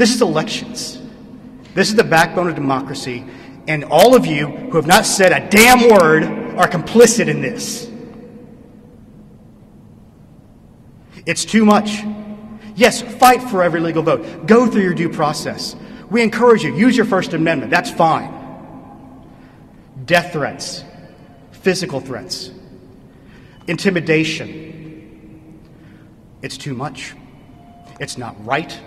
This 0.00 0.14
is 0.14 0.22
elections. 0.22 0.98
This 1.74 1.90
is 1.90 1.94
the 1.94 2.04
backbone 2.04 2.48
of 2.48 2.54
democracy, 2.54 3.22
and 3.68 3.84
all 3.84 4.14
of 4.14 4.24
you 4.24 4.46
who 4.46 4.76
have 4.78 4.86
not 4.86 5.04
said 5.04 5.30
a 5.30 5.46
damn 5.50 5.90
word 5.90 6.24
are 6.56 6.66
complicit 6.66 7.28
in 7.28 7.42
this. 7.42 7.86
It's 11.26 11.44
too 11.44 11.66
much. 11.66 12.02
Yes, 12.76 13.02
fight 13.02 13.42
for 13.42 13.62
every 13.62 13.80
legal 13.80 14.02
vote. 14.02 14.46
Go 14.46 14.66
through 14.66 14.84
your 14.84 14.94
due 14.94 15.10
process. 15.10 15.76
We 16.10 16.22
encourage 16.22 16.64
you, 16.64 16.74
use 16.74 16.96
your 16.96 17.04
First 17.04 17.34
Amendment. 17.34 17.70
That's 17.70 17.90
fine. 17.90 18.32
Death 20.06 20.32
threats, 20.32 20.82
physical 21.52 22.00
threats, 22.00 22.50
intimidation. 23.66 25.60
It's 26.40 26.56
too 26.56 26.72
much. 26.72 27.12
It's 28.00 28.16
not 28.16 28.34
right. 28.46 28.80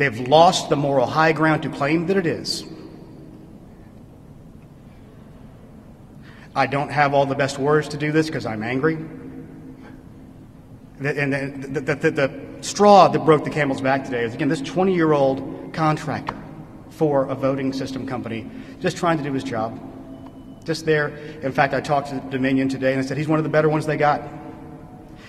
They've 0.00 0.28
lost 0.28 0.70
the 0.70 0.76
moral 0.76 1.04
high 1.04 1.32
ground 1.32 1.64
to 1.64 1.68
claim 1.68 2.06
that 2.06 2.16
it 2.16 2.24
is. 2.24 2.64
I 6.56 6.66
don't 6.66 6.88
have 6.88 7.12
all 7.12 7.26
the 7.26 7.34
best 7.34 7.58
words 7.58 7.88
to 7.88 7.98
do 7.98 8.10
this 8.10 8.24
because 8.24 8.46
I'm 8.46 8.62
angry. 8.62 8.94
And 8.94 11.04
the, 11.04 11.80
the, 11.82 11.94
the, 11.96 12.10
the, 12.10 12.48
straw 12.62 13.08
that 13.08 13.26
broke 13.26 13.44
the 13.44 13.50
camel's 13.50 13.82
back 13.82 14.04
today 14.04 14.24
is 14.24 14.32
again 14.32 14.48
this 14.48 14.62
20 14.62 14.94
year 14.94 15.12
old 15.12 15.74
contractor 15.74 16.42
for 16.88 17.26
a 17.26 17.34
voting 17.34 17.74
system 17.74 18.06
company 18.06 18.50
just 18.80 18.96
trying 18.96 19.18
to 19.18 19.22
do 19.22 19.34
his 19.34 19.44
job. 19.44 19.78
Just 20.64 20.86
there. 20.86 21.08
In 21.42 21.52
fact, 21.52 21.74
I 21.74 21.82
talked 21.82 22.08
to 22.08 22.20
Dominion 22.30 22.70
today 22.70 22.94
and 22.94 23.02
I 23.02 23.04
said 23.04 23.18
he's 23.18 23.28
one 23.28 23.38
of 23.38 23.44
the 23.44 23.50
better 23.50 23.68
ones 23.68 23.84
they 23.84 23.98
got. 23.98 24.22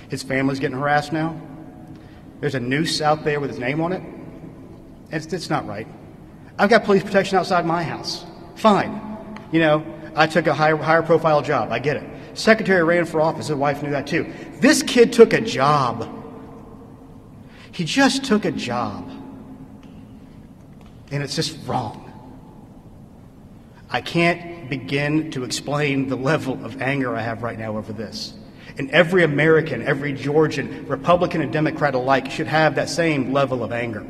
His 0.08 0.24
family's 0.24 0.62
getting 0.62 0.78
harassed 0.78 1.12
now. 1.12 1.38
There's 2.40 2.56
a 2.56 2.62
noose 2.62 3.02
out 3.02 3.26
there 3.26 3.42
with 3.42 3.50
his 3.50 3.60
name 3.60 3.82
on 3.82 3.92
it. 3.92 4.21
It's, 5.12 5.32
it's 5.34 5.50
not 5.50 5.68
right. 5.68 5.88
I've 6.58 6.70
got 6.70 6.84
police 6.84 7.04
protection 7.04 7.38
outside 7.38 7.66
my 7.66 7.84
house. 7.84 8.26
Fine. 8.56 9.40
You 9.52 9.60
know, 9.60 9.86
I 10.16 10.28
took 10.28 10.48
a 10.48 10.54
higher, 10.54 10.78
higher 10.78 11.02
profile 11.02 11.42
job. 11.42 11.72
I 11.72 11.80
get 11.80 11.98
it. 11.98 12.10
Secretary 12.34 12.84
ran 12.84 13.06
for 13.06 13.20
office. 13.20 13.48
His 13.48 13.58
wife 13.58 13.84
knew 13.84 13.92
that 13.92 14.08
too. 14.08 14.32
This 14.60 14.84
kid 14.84 15.12
took 15.12 15.34
a 15.34 15.42
job. 15.42 16.08
He 17.72 17.84
just 17.84 18.24
took 18.24 18.46
a 18.46 18.52
job. 18.52 19.10
And 21.12 21.22
it's 21.22 21.36
just 21.36 21.58
wrong. 21.68 22.08
I 23.90 24.00
can't 24.00 24.70
begin 24.70 25.32
to 25.32 25.44
explain 25.44 26.08
the 26.08 26.16
level 26.16 26.64
of 26.64 26.82
anger 26.82 27.16
I 27.16 27.22
have 27.22 27.44
right 27.44 27.60
now 27.60 27.78
over 27.78 27.92
this. 27.92 28.34
And 28.78 28.90
every 28.92 29.24
American, 29.24 29.82
every 29.82 30.14
Georgian, 30.14 30.88
Republican 30.88 31.42
and 31.42 31.52
Democrat 31.52 31.94
alike, 31.94 32.32
should 32.32 32.48
have 32.48 32.76
that 32.76 32.90
same 32.90 33.34
level 33.34 33.64
of 33.64 33.74
anger. 33.74 34.06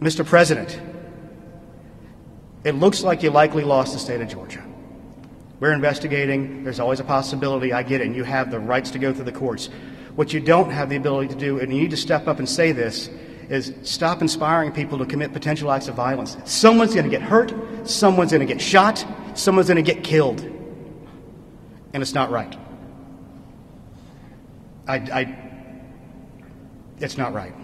Mr. 0.00 0.24
President, 0.24 0.80
it 2.64 2.74
looks 2.74 3.02
like 3.02 3.22
you 3.22 3.30
likely 3.30 3.64
lost 3.64 3.92
the 3.92 3.98
state 3.98 4.20
of 4.20 4.28
Georgia. 4.28 4.64
We're 5.60 5.72
investigating. 5.72 6.64
There's 6.64 6.80
always 6.80 7.00
a 7.00 7.04
possibility. 7.04 7.72
I 7.72 7.82
get 7.82 8.00
it. 8.00 8.06
And 8.06 8.16
you 8.16 8.24
have 8.24 8.50
the 8.50 8.58
rights 8.58 8.90
to 8.92 8.98
go 8.98 9.12
through 9.12 9.24
the 9.24 9.32
courts. 9.32 9.70
What 10.16 10.32
you 10.32 10.40
don't 10.40 10.70
have 10.70 10.90
the 10.90 10.96
ability 10.96 11.28
to 11.28 11.34
do, 11.36 11.58
and 11.58 11.72
you 11.72 11.80
need 11.80 11.90
to 11.90 11.96
step 11.96 12.28
up 12.28 12.38
and 12.38 12.48
say 12.48 12.72
this, 12.72 13.08
is 13.48 13.74
stop 13.82 14.22
inspiring 14.22 14.72
people 14.72 14.98
to 14.98 15.06
commit 15.06 15.32
potential 15.32 15.70
acts 15.70 15.88
of 15.88 15.94
violence. 15.94 16.36
Someone's 16.44 16.94
going 16.94 17.04
to 17.04 17.10
get 17.10 17.22
hurt. 17.22 17.52
Someone's 17.88 18.32
going 18.32 18.46
to 18.46 18.52
get 18.52 18.60
shot. 18.60 19.04
Someone's 19.34 19.68
going 19.68 19.82
to 19.82 19.94
get 19.94 20.02
killed. 20.02 20.40
And 20.40 22.02
it's 22.02 22.14
not 22.14 22.30
right. 22.30 22.56
I, 24.86 24.96
I, 24.96 25.38
it's 26.98 27.16
not 27.16 27.32
right. 27.32 27.54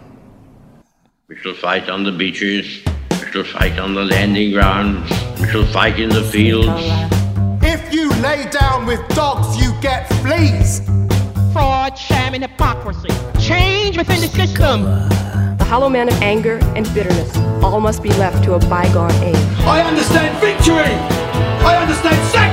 We 1.30 1.36
shall 1.36 1.54
fight 1.54 1.88
on 1.88 2.02
the 2.02 2.10
beaches. 2.10 2.82
We 3.12 3.30
shall 3.30 3.44
fight 3.44 3.78
on 3.78 3.94
the 3.94 4.04
landing 4.04 4.50
grounds. 4.50 5.08
We 5.40 5.46
shall 5.48 5.64
fight 5.64 6.00
in 6.00 6.08
the 6.08 6.24
fields. 6.24 6.82
If 7.62 7.94
you 7.94 8.10
lay 8.14 8.50
down 8.50 8.84
with 8.84 8.98
dogs, 9.10 9.56
you 9.62 9.72
get 9.80 10.08
fleas. 10.14 10.80
Fraud, 11.52 11.96
sham, 11.96 12.34
and 12.34 12.42
hypocrisy. 12.42 13.10
Change 13.38 13.96
within 13.96 14.20
the 14.20 14.26
system. 14.26 14.82
The 15.56 15.66
hollow 15.68 15.88
man 15.88 16.08
of 16.08 16.20
anger 16.20 16.58
and 16.74 16.84
bitterness 16.92 17.36
all 17.62 17.78
must 17.78 18.02
be 18.02 18.08
left 18.14 18.42
to 18.46 18.54
a 18.54 18.58
bygone 18.58 19.12
age. 19.22 19.36
I 19.60 19.82
understand 19.82 20.36
victory. 20.40 20.96
I 21.64 21.76
understand 21.76 22.16
sacrifice. 22.32 22.49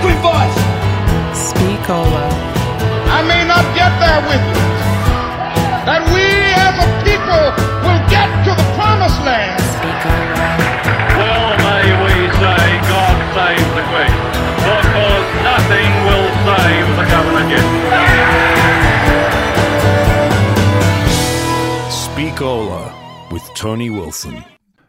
Tony 23.67 23.89
Wilson. 23.89 24.45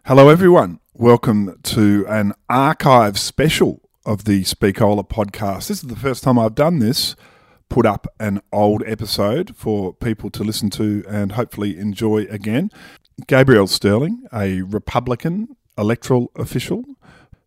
Hello, 0.07 0.29
everyone. 0.29 0.79
Welcome 0.95 1.59
to 1.65 2.07
an 2.09 2.33
archive 2.49 3.19
special 3.19 3.91
of 4.07 4.23
the 4.23 4.45
Speakola 4.45 5.03
podcast. 5.03 5.67
This 5.67 5.83
is 5.83 5.89
the 5.89 5.97
first 5.97 6.23
time 6.23 6.39
I've 6.39 6.55
done 6.55 6.79
this 6.79 7.17
put 7.69 7.85
up 7.85 8.07
an 8.21 8.41
old 8.53 8.85
episode 8.87 9.57
for 9.57 9.93
people 9.95 10.31
to 10.31 10.45
listen 10.45 10.71
to 10.71 11.03
and 11.09 11.33
hopefully 11.33 11.77
enjoy 11.77 12.27
again. 12.31 12.71
Gabriel 13.27 13.67
Sterling, 13.67 14.23
a 14.33 14.63
Republican 14.63 15.57
electoral 15.77 16.31
official 16.37 16.85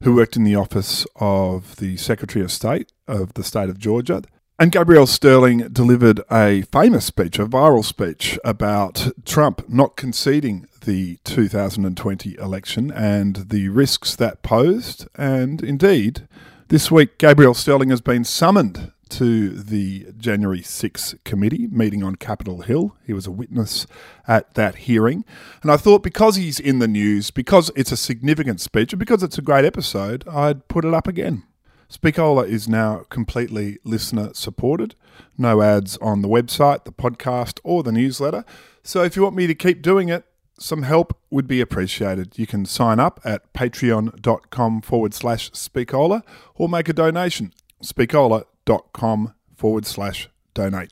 who 0.04 0.14
worked 0.14 0.36
in 0.36 0.44
the 0.44 0.56
office 0.56 1.08
of 1.16 1.78
the 1.78 1.96
Secretary 1.96 2.44
of 2.44 2.52
State 2.52 2.92
of 3.08 3.36
the 3.36 3.44
state 3.46 3.70
of 3.70 3.80
Georgia. 3.80 4.24
And 4.60 4.70
Gabriel 4.70 5.08
Sterling 5.08 5.70
delivered 5.70 6.20
a 6.30 6.64
famous 6.74 7.06
speech, 7.06 7.40
a 7.40 7.46
viral 7.46 7.86
speech 7.86 8.38
about 8.44 9.14
Trump 9.24 9.70
not 9.70 9.96
conceding 9.96 10.68
the 10.82 11.18
2020 11.24 12.36
election 12.36 12.92
and 12.92 13.36
the 13.50 13.70
risks 13.70 14.16
that 14.16 14.44
posed. 14.44 15.08
And 15.16 15.64
indeed, 15.64 16.28
this 16.68 16.92
week, 16.92 17.18
Gabriel 17.18 17.54
Sterling 17.54 17.90
has 17.90 18.02
been 18.02 18.24
summoned 18.24 18.92
to 19.10 19.50
the 19.50 20.08
January 20.18 20.62
6 20.62 21.16
committee 21.26 21.68
meeting 21.68 22.02
on 22.02 22.16
Capitol 22.16 22.62
Hill. 22.62 22.96
He 23.06 23.14
was 23.14 23.28
a 23.28 23.32
witness 23.32 23.86
at 24.28 24.54
that 24.54 24.76
hearing. 24.76 25.26
And 25.62 25.72
I 25.72 25.78
thought 25.78 26.02
because 26.02 26.38
he's 26.38 26.60
in 26.60 26.80
the 26.80 26.88
news, 26.88 27.30
because 27.30 27.72
it's 27.76 27.92
a 27.92 27.98
significant 27.98 28.62
speech, 28.62 28.94
and 28.94 29.00
because 29.00 29.22
it's 29.22 29.38
a 29.38 29.42
great 29.42 29.66
episode, 29.66 30.26
I'd 30.28 30.68
put 30.70 30.86
it 30.86 30.94
up 30.94 31.08
again. 31.08 31.44
Speakola 31.92 32.48
is 32.48 32.70
now 32.70 33.04
completely 33.10 33.80
listener 33.84 34.30
supported. 34.34 34.96
No 35.38 35.62
ads 35.62 35.98
on 35.98 36.22
the 36.22 36.30
website, 36.30 36.86
the 36.86 36.94
podcast, 36.94 37.60
or 37.66 37.84
the 37.84 37.92
newsletter. 37.92 38.46
So 38.82 39.04
if 39.04 39.18
you 39.18 39.24
want 39.24 39.36
me 39.36 39.46
to 39.46 39.56
keep 39.56 39.82
doing 39.82 40.08
it, 40.08 40.24
some 40.62 40.84
help 40.84 41.18
would 41.30 41.48
be 41.48 41.60
appreciated. 41.60 42.38
You 42.38 42.48
can 42.48 42.66
sign 42.66 43.00
up 43.00 43.20
at 43.26 43.52
patreon.com 43.54 44.82
forward 44.82 45.14
slash 45.14 45.52
speakola 45.52 46.22
or 46.56 46.70
make 46.70 46.88
a 46.88 46.94
donation. 46.94 47.54
speakola.com 47.84 49.34
forward 49.56 49.86
slash 49.86 50.30
donate. 50.54 50.92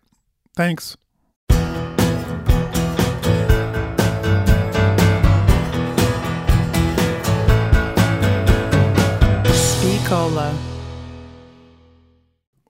Thanks. 0.56 0.97
Speakola. 9.79 10.69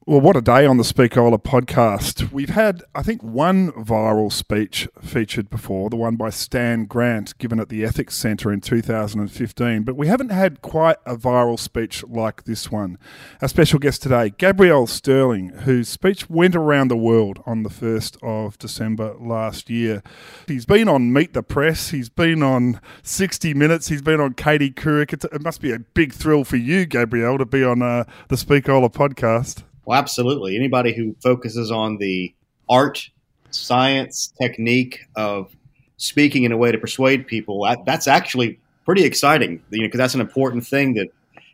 Well, 0.09 0.21
what 0.21 0.35
a 0.35 0.41
day 0.41 0.65
on 0.65 0.77
the 0.77 0.83
Speakola 0.83 1.37
podcast. 1.37 2.31
We've 2.31 2.49
had, 2.49 2.81
I 2.95 3.03
think, 3.03 3.21
one 3.21 3.71
viral 3.73 4.33
speech 4.33 4.87
featured 4.99 5.51
before, 5.51 5.91
the 5.91 5.97
one 5.97 6.15
by 6.15 6.31
Stan 6.31 6.85
Grant 6.85 7.37
given 7.37 7.59
at 7.59 7.69
the 7.69 7.85
Ethics 7.85 8.15
Centre 8.15 8.51
in 8.51 8.59
2015, 8.59 9.83
but 9.83 9.95
we 9.95 10.07
haven't 10.07 10.31
had 10.31 10.63
quite 10.63 10.97
a 11.05 11.15
viral 11.15 11.59
speech 11.59 12.03
like 12.05 12.45
this 12.45 12.71
one. 12.71 12.97
Our 13.39 13.47
special 13.47 13.77
guest 13.77 14.01
today, 14.01 14.31
Gabriel 14.35 14.87
Sterling, 14.87 15.49
whose 15.49 15.89
speech 15.89 16.27
went 16.27 16.55
around 16.55 16.87
the 16.87 16.97
world 16.97 17.43
on 17.45 17.61
the 17.61 17.69
1st 17.69 18.17
of 18.23 18.57
December 18.57 19.13
last 19.19 19.69
year. 19.69 20.01
He's 20.47 20.65
been 20.65 20.89
on 20.89 21.13
Meet 21.13 21.33
the 21.33 21.43
Press, 21.43 21.91
he's 21.91 22.09
been 22.09 22.41
on 22.41 22.81
60 23.03 23.53
Minutes, 23.53 23.89
he's 23.89 24.01
been 24.01 24.19
on 24.19 24.33
Katie 24.33 24.71
Couric. 24.71 25.13
It 25.13 25.43
must 25.43 25.61
be 25.61 25.71
a 25.71 25.77
big 25.77 26.13
thrill 26.13 26.45
for 26.45 26.57
you, 26.57 26.87
Gabriel, 26.87 27.37
to 27.37 27.45
be 27.45 27.63
on 27.63 27.83
uh, 27.83 28.05
the 28.29 28.37
Speakola 28.37 28.91
podcast. 28.91 29.65
Well, 29.89 29.97
absolutely. 29.97 30.55
Anybody 30.55 30.93
who 30.93 31.15
focuses 31.19 31.71
on 31.71 31.97
the 31.97 32.31
art, 32.69 33.09
science, 33.49 34.31
technique 34.39 34.99
of 35.15 35.51
speaking 35.97 36.43
in 36.43 36.51
a 36.51 36.57
way 36.57 36.71
to 36.71 36.77
persuade 36.77 37.25
people, 37.25 37.67
that's 37.87 38.07
actually 38.07 38.59
pretty 38.85 39.03
exciting. 39.03 39.63
You 39.71 39.81
know, 39.81 39.87
because 39.87 39.97
that's 39.97 40.13
an 40.13 40.21
important 40.21 40.63
thing 40.67 40.93
that 40.93 41.07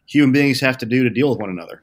human 0.06 0.34
beings 0.34 0.60
have 0.60 0.78
to 0.80 0.86
do 0.86 1.02
to 1.06 1.10
deal 1.10 1.30
with 1.30 1.40
one 1.40 1.50
another. 1.50 1.82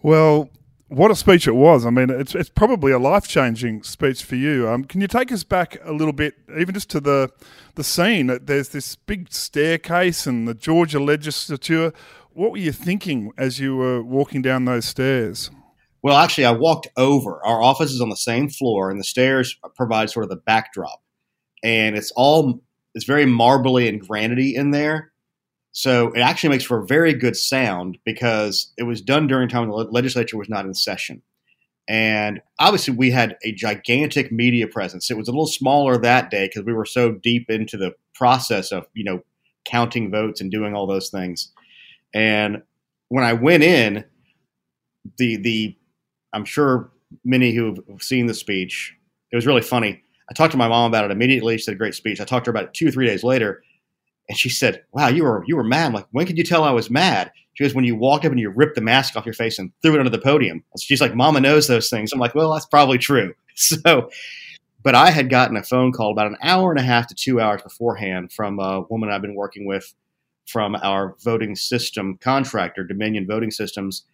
Well, 0.00 0.48
What 0.88 1.10
a 1.10 1.14
speech 1.14 1.46
it 1.46 1.52
was. 1.52 1.84
I 1.84 1.90
mean, 1.90 2.08
it's, 2.08 2.34
it's 2.34 2.48
probably 2.48 2.92
a 2.92 2.98
life 2.98 3.28
changing 3.28 3.82
speech 3.82 4.24
for 4.24 4.36
you. 4.36 4.66
Um, 4.66 4.84
can 4.84 5.02
you 5.02 5.06
take 5.06 5.30
us 5.30 5.44
back 5.44 5.76
a 5.84 5.92
little 5.92 6.14
bit, 6.14 6.34
even 6.58 6.72
just 6.72 6.88
to 6.90 7.00
the, 7.00 7.30
the 7.74 7.84
scene? 7.84 8.38
There's 8.42 8.70
this 8.70 8.96
big 8.96 9.30
staircase 9.30 10.26
and 10.26 10.48
the 10.48 10.54
Georgia 10.54 10.98
legislature. 10.98 11.92
What 12.32 12.52
were 12.52 12.56
you 12.56 12.72
thinking 12.72 13.32
as 13.36 13.60
you 13.60 13.76
were 13.76 14.02
walking 14.02 14.40
down 14.40 14.64
those 14.64 14.86
stairs? 14.86 15.50
Well, 16.02 16.16
actually, 16.16 16.44
I 16.44 16.52
walked 16.52 16.88
over. 16.96 17.44
Our 17.44 17.62
office 17.62 17.90
is 17.90 18.00
on 18.00 18.08
the 18.08 18.16
same 18.16 18.48
floor, 18.48 18.90
and 18.90 19.00
the 19.00 19.04
stairs 19.04 19.58
provide 19.74 20.10
sort 20.10 20.24
of 20.24 20.30
the 20.30 20.36
backdrop. 20.36 21.02
And 21.64 21.96
it's 21.96 22.12
all, 22.12 22.62
it's 22.94 23.04
very 23.04 23.26
marbly 23.26 23.88
and 23.88 24.00
granity 24.00 24.54
in 24.54 24.70
there. 24.70 25.12
So 25.72 26.12
it 26.12 26.20
actually 26.20 26.50
makes 26.50 26.64
for 26.64 26.80
a 26.82 26.86
very 26.86 27.14
good 27.14 27.36
sound 27.36 27.98
because 28.04 28.72
it 28.76 28.84
was 28.84 29.00
done 29.00 29.26
during 29.26 29.48
time 29.48 29.68
when 29.68 29.70
the 29.70 29.90
legislature 29.90 30.38
was 30.38 30.48
not 30.48 30.64
in 30.64 30.74
session. 30.74 31.22
And 31.88 32.42
obviously, 32.58 32.94
we 32.94 33.10
had 33.10 33.36
a 33.42 33.52
gigantic 33.52 34.30
media 34.30 34.66
presence. 34.68 35.10
It 35.10 35.16
was 35.16 35.26
a 35.26 35.32
little 35.32 35.46
smaller 35.46 35.96
that 35.98 36.30
day 36.30 36.46
because 36.46 36.64
we 36.64 36.74
were 36.74 36.84
so 36.84 37.12
deep 37.12 37.50
into 37.50 37.76
the 37.76 37.94
process 38.14 38.72
of, 38.72 38.86
you 38.92 39.04
know, 39.04 39.22
counting 39.64 40.10
votes 40.10 40.40
and 40.40 40.50
doing 40.50 40.74
all 40.74 40.86
those 40.86 41.08
things. 41.08 41.50
And 42.14 42.62
when 43.08 43.24
I 43.24 43.32
went 43.32 43.62
in, 43.62 44.04
the 45.16 45.36
the 45.36 45.77
I'm 46.32 46.44
sure 46.44 46.90
many 47.24 47.52
who 47.52 47.82
have 47.90 48.02
seen 48.02 48.26
the 48.26 48.34
speech, 48.34 48.94
it 49.32 49.36
was 49.36 49.46
really 49.46 49.62
funny. 49.62 50.02
I 50.30 50.34
talked 50.34 50.52
to 50.52 50.58
my 50.58 50.68
mom 50.68 50.90
about 50.90 51.04
it 51.04 51.10
immediately. 51.10 51.56
She 51.56 51.64
said, 51.64 51.78
"Great 51.78 51.94
speech." 51.94 52.20
I 52.20 52.24
talked 52.24 52.44
to 52.44 52.50
her 52.50 52.56
about 52.56 52.68
it 52.68 52.74
two 52.74 52.88
or 52.88 52.90
three 52.90 53.06
days 53.06 53.24
later, 53.24 53.62
and 54.28 54.36
she 54.36 54.48
said, 54.50 54.84
"Wow, 54.92 55.08
you 55.08 55.24
were 55.24 55.44
you 55.46 55.56
were 55.56 55.64
mad." 55.64 55.86
I'm 55.86 55.92
like, 55.94 56.06
when 56.12 56.26
could 56.26 56.38
you 56.38 56.44
tell 56.44 56.64
I 56.64 56.70
was 56.70 56.90
mad? 56.90 57.32
She 57.54 57.64
goes, 57.64 57.74
"When 57.74 57.84
you 57.84 57.96
walked 57.96 58.24
up 58.24 58.32
and 58.32 58.40
you 58.40 58.50
ripped 58.50 58.74
the 58.74 58.80
mask 58.82 59.16
off 59.16 59.26
your 59.26 59.32
face 59.32 59.58
and 59.58 59.72
threw 59.82 59.94
it 59.94 59.98
under 59.98 60.10
the 60.10 60.18
podium." 60.18 60.62
She's 60.78 61.00
like, 61.00 61.14
"Mama 61.14 61.40
knows 61.40 61.66
those 61.66 61.88
things." 61.88 62.12
I'm 62.12 62.20
like, 62.20 62.34
"Well, 62.34 62.52
that's 62.52 62.66
probably 62.66 62.98
true." 62.98 63.34
So, 63.60 64.08
but 64.84 64.94
I 64.94 65.10
had 65.10 65.30
gotten 65.30 65.56
a 65.56 65.64
phone 65.64 65.90
call 65.90 66.12
about 66.12 66.28
an 66.28 66.36
hour 66.42 66.70
and 66.70 66.78
a 66.78 66.84
half 66.84 67.08
to 67.08 67.14
two 67.16 67.40
hours 67.40 67.60
beforehand 67.60 68.32
from 68.32 68.60
a 68.60 68.82
woman 68.82 69.10
I've 69.10 69.20
been 69.20 69.34
working 69.34 69.66
with 69.66 69.92
from 70.46 70.76
our 70.76 71.16
voting 71.24 71.56
system 71.56 72.18
contractor, 72.20 72.84
Dominion 72.84 73.26
Voting 73.26 73.50
Systems, 73.50 74.04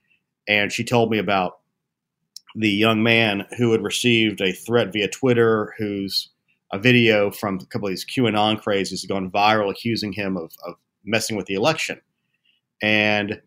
and 0.49 0.73
she 0.73 0.83
told 0.83 1.11
me 1.11 1.19
about 1.19 1.59
the 2.55 2.71
young 2.71 3.03
man 3.03 3.47
who 3.59 3.73
had 3.73 3.83
received 3.83 4.41
a 4.41 4.53
threat 4.53 4.93
via 4.93 5.09
Twitter, 5.09 5.75
whose 5.79 6.31
a 6.73 6.79
video 6.79 7.31
from 7.31 7.59
a 7.61 7.67
couple 7.67 7.89
of 7.89 7.93
these 7.93 8.05
QAnon 8.05 8.61
crazes 8.61 9.03
has 9.03 9.09
gone 9.09 9.31
viral, 9.31 9.71
accusing 9.71 10.13
him 10.13 10.37
of, 10.37 10.53
of 10.67 10.75
messing 11.05 11.37
with 11.37 11.47
the 11.47 11.55
election. 11.55 12.01
And 12.83 13.41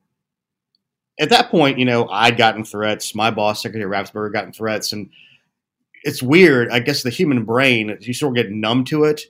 at 1.19 1.29
that 1.29 1.49
point, 1.49 1.79
you 1.79 1.85
know, 1.85 2.07
I'd 2.09 2.37
gotten 2.37 2.63
threats. 2.63 3.15
My 3.15 3.31
boss, 3.31 3.61
Secretary 3.61 3.89
Raffensperger, 3.89 4.31
gotten 4.31 4.53
threats, 4.53 4.93
and 4.93 5.09
it's 6.03 6.21
weird. 6.21 6.69
I 6.69 6.79
guess 6.79 7.03
the 7.03 7.09
human 7.09 7.43
brain, 7.43 7.97
you 8.01 8.13
sort 8.13 8.37
of 8.37 8.43
get 8.43 8.51
numb 8.51 8.85
to 8.85 9.03
it. 9.03 9.23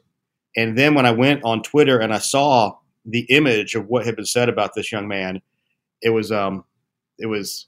And 0.55 0.77
then 0.77 0.93
when 0.93 1.05
I 1.05 1.11
went 1.11 1.43
on 1.43 1.63
Twitter 1.63 1.99
and 1.99 2.13
I 2.13 2.19
saw 2.19 2.77
the 3.05 3.21
image 3.29 3.75
of 3.75 3.87
what 3.87 4.05
had 4.05 4.15
been 4.15 4.25
said 4.25 4.49
about 4.49 4.73
this 4.75 4.91
young 4.91 5.07
man, 5.07 5.41
it 6.01 6.09
was 6.09 6.31
um, 6.31 6.65
it 7.17 7.27
was 7.27 7.67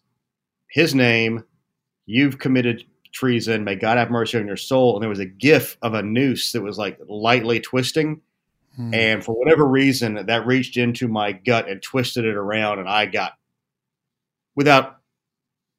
his 0.69 0.93
name. 0.93 1.43
You've 2.09 2.39
committed 2.39 2.85
treason. 3.11 3.63
May 3.63 3.75
God 3.75 3.99
have 3.99 4.09
mercy 4.09 4.39
on 4.39 4.47
your 4.47 4.57
soul. 4.57 4.95
And 4.95 5.03
there 5.03 5.09
was 5.09 5.19
a 5.19 5.27
gif 5.27 5.77
of 5.83 5.93
a 5.93 6.01
noose 6.01 6.53
that 6.53 6.61
was 6.61 6.79
like 6.79 6.99
lightly 7.07 7.59
twisting. 7.59 8.21
Hmm. 8.75 8.93
And 8.95 9.23
for 9.23 9.33
whatever 9.33 9.63
reason, 9.63 10.25
that 10.25 10.47
reached 10.47 10.75
into 10.75 11.07
my 11.07 11.33
gut 11.33 11.69
and 11.69 11.79
twisted 11.83 12.25
it 12.25 12.35
around. 12.35 12.79
And 12.79 12.89
I 12.89 13.05
got, 13.05 13.33
without 14.55 15.01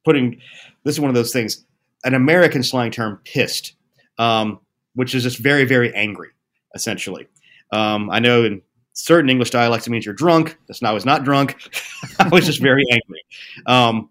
putting, 0.05 0.41
this 0.85 0.95
is 0.95 1.01
one 1.01 1.09
of 1.09 1.17
those 1.17 1.33
things, 1.33 1.65
an 2.05 2.15
American 2.15 2.63
slang 2.63 2.93
term, 2.93 3.21
pissed, 3.25 3.75
um, 4.17 4.61
which 4.95 5.17
is 5.17 5.25
just 5.25 5.39
very, 5.39 5.65
very 5.65 5.93
angry, 5.97 6.29
essentially. 6.77 7.27
Um, 7.73 8.09
I 8.09 8.21
know 8.21 8.45
in 8.45 8.63
certain 8.93 9.31
English 9.31 9.51
dialects 9.51 9.89
it 9.89 9.91
means 9.91 10.05
you're 10.07 10.15
drunk. 10.15 10.57
That's 10.69 10.81
not, 10.81 10.91
I 10.91 10.95
was 10.95 11.05
not 11.05 11.25
drunk. 11.25 11.57
I 12.21 12.29
was 12.29 12.47
just 12.47 12.61
very 12.61 12.85
angry. 12.89 13.25
Um, 13.67 14.11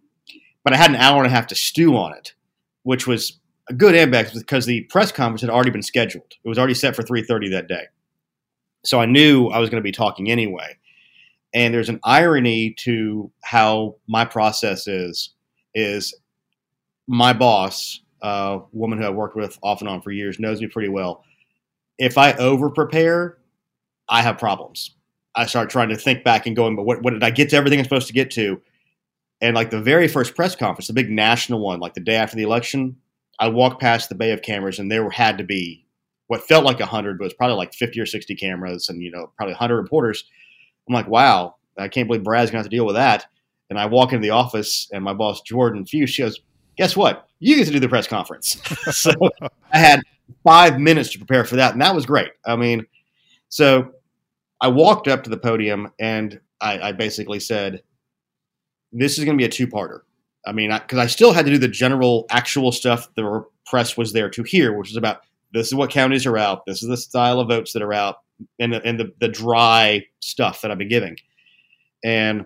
but 0.70 0.78
I 0.78 0.82
had 0.82 0.92
an 0.92 0.98
hour 0.98 1.18
and 1.18 1.28
a 1.28 1.36
half 1.36 1.48
to 1.48 1.56
stew 1.56 1.98
on 1.98 2.14
it 2.14 2.34
which 2.84 3.08
was 3.08 3.40
a 3.70 3.74
good 3.74 3.96
and 3.96 4.12
bad 4.12 4.32
because 4.34 4.66
the 4.66 4.82
press 4.90 5.12
conference 5.12 5.42
had 5.42 5.50
already 5.50 5.70
been 5.70 5.84
scheduled. 5.84 6.34
It 6.44 6.50
was 6.50 6.58
already 6.58 6.74
set 6.74 6.96
for 6.96 7.04
3:30 7.04 7.52
that 7.52 7.68
day. 7.68 7.84
So 8.84 9.00
I 9.00 9.06
knew 9.06 9.48
I 9.48 9.60
was 9.60 9.70
going 9.70 9.82
to 9.82 9.88
be 9.88 9.92
talking 9.92 10.32
anyway. 10.32 10.78
And 11.54 11.74
there's 11.74 11.90
an 11.90 12.00
irony 12.04 12.74
to 12.80 13.32
how 13.44 13.98
my 14.08 14.26
process 14.26 14.88
is 14.88 15.34
is 15.74 16.16
my 17.08 17.34
boss, 17.34 18.02
a 18.22 18.62
woman 18.72 18.98
who 18.98 19.06
I've 19.06 19.16
worked 19.16 19.36
with 19.36 19.58
off 19.62 19.82
and 19.82 19.90
on 19.90 20.02
for 20.02 20.12
years, 20.12 20.40
knows 20.40 20.62
me 20.62 20.68
pretty 20.68 20.90
well. 20.90 21.24
If 21.98 22.18
I 22.18 22.34
over 22.34 22.70
prepare, 22.70 23.38
I 24.08 24.22
have 24.22 24.38
problems. 24.38 24.96
I 25.36 25.46
start 25.46 25.70
trying 25.70 25.90
to 25.90 25.96
think 25.96 26.24
back 26.24 26.48
and 26.48 26.56
going, 26.56 26.76
but 26.76 26.86
what, 26.86 27.04
what 27.04 27.12
did 27.12 27.24
I 27.24 27.30
get 27.30 27.50
to 27.52 27.56
everything 27.56 27.80
I'm 27.80 27.86
supposed 27.86 28.08
to 28.08 28.14
get 28.14 28.32
to? 28.32 28.62
And 29.42 29.56
like 29.56 29.70
the 29.70 29.82
very 29.82 30.08
first 30.08 30.36
press 30.36 30.56
conference, 30.56 30.88
the 30.88 30.94
big 30.94 31.10
national 31.10 31.60
one, 31.60 31.80
like 31.80 31.94
the 31.94 32.02
day 32.02 32.16
after 32.16 32.36
the 32.36 32.44
election, 32.44 32.98
I 33.40 33.48
walked 33.48 33.80
past 33.80 34.10
the 34.10 34.16
bay 34.16 34.32
of 34.32 34.42
cameras, 34.42 34.80
and 34.80 34.92
there 34.92 35.10
had 35.10 35.38
to 35.38 35.44
be 35.44 35.86
what 36.28 36.48
felt 36.48 36.66
like 36.66 36.80
hundred, 36.80 37.18
but 37.18 37.24
it 37.24 37.28
was 37.28 37.34
probably 37.34 37.56
like 37.56 37.74
fifty 37.74 38.00
or 38.00 38.06
sixty 38.06 38.36
cameras, 38.36 38.90
and 38.90 39.02
you 39.02 39.12
know 39.12 39.32
probably 39.38 39.56
hundred 39.56 39.78
reporters. 39.78 40.26
I'm 40.88 40.94
like, 40.94 41.08
wow, 41.08 41.56
I 41.78 41.88
can't 41.88 42.08
believe 42.08 42.24
Brad's 42.24 42.52
gonna 42.52 42.60
have 42.60 42.70
to 42.70 42.76
deal 42.76 42.86
with 42.86 42.96
that. 42.96 43.28
And 43.70 43.80
I 43.80 43.86
walk 43.86 44.12
into 44.12 44.24
the 44.24 44.32
office, 44.32 44.90
and 44.92 45.04
my 45.04 45.14
boss 45.14 45.42
Jordan 45.42 45.86
Fuchs, 45.86 46.12
she 46.12 46.22
goes, 46.22 46.40
"Guess 46.78 46.98
what? 46.98 47.28
You 47.40 47.56
get 47.56 47.66
to 47.66 47.72
do 47.72 47.80
the 47.80 47.88
press 47.88 48.08
conference." 48.08 48.62
so 48.96 49.12
I 49.72 49.78
had 49.78 50.02
five 50.44 50.80
minutes 50.80 51.12
to 51.12 51.18
prepare 51.18 51.46
for 51.46 51.56
that, 51.56 51.74
and 51.74 51.82
that 51.82 51.96
was 51.96 52.06
great. 52.06 52.32
I 52.46 52.58
mean, 52.58 52.86
so 53.48 53.94
I 54.60 54.68
walked 54.68 55.08
up 55.08 55.24
to 55.24 55.30
the 55.30 55.38
podium, 55.38 55.92
and 56.00 56.40
I, 56.60 56.90
I 56.90 56.92
basically 56.92 57.40
said, 57.40 57.82
this 58.92 59.18
is 59.18 59.26
going 59.26 59.38
to 59.38 59.42
be 59.42 59.46
a 59.46 59.50
two 59.50 59.68
parter. 59.68 60.02
I 60.46 60.52
mean, 60.52 60.72
because 60.72 60.98
I, 60.98 61.04
I, 61.04 61.08
still 61.08 61.34
had 61.34 61.46
to 61.46 61.52
do 61.52 61.58
the 61.58 61.68
general, 61.68 62.26
actual 62.30 62.72
stuff 62.72 63.14
the 63.16 63.46
press 63.66 63.98
was 63.98 64.14
there 64.14 64.30
to 64.30 64.44
hear, 64.44 64.76
which 64.78 64.90
is 64.90 64.98
about 64.98 65.22
this 65.54 65.68
is 65.68 65.76
what 65.76 65.90
counties 65.90 66.26
are 66.26 66.38
out, 66.38 66.66
this 66.66 66.82
is 66.82 66.90
the 66.90 66.98
style 66.98 67.40
of 67.40 67.50
votes 67.50 67.74
that 67.74 67.82
are 67.82 67.94
out, 67.94 68.18
and 68.60 68.74
the, 68.74 68.84
and 68.84 69.00
the, 69.00 69.14
the 69.20 69.28
dry 69.28 70.06
stuff 70.22 70.62
that 70.62 70.72
I've 70.72 70.78
been 70.78 70.90
giving. 70.90 71.18
And 72.04 72.46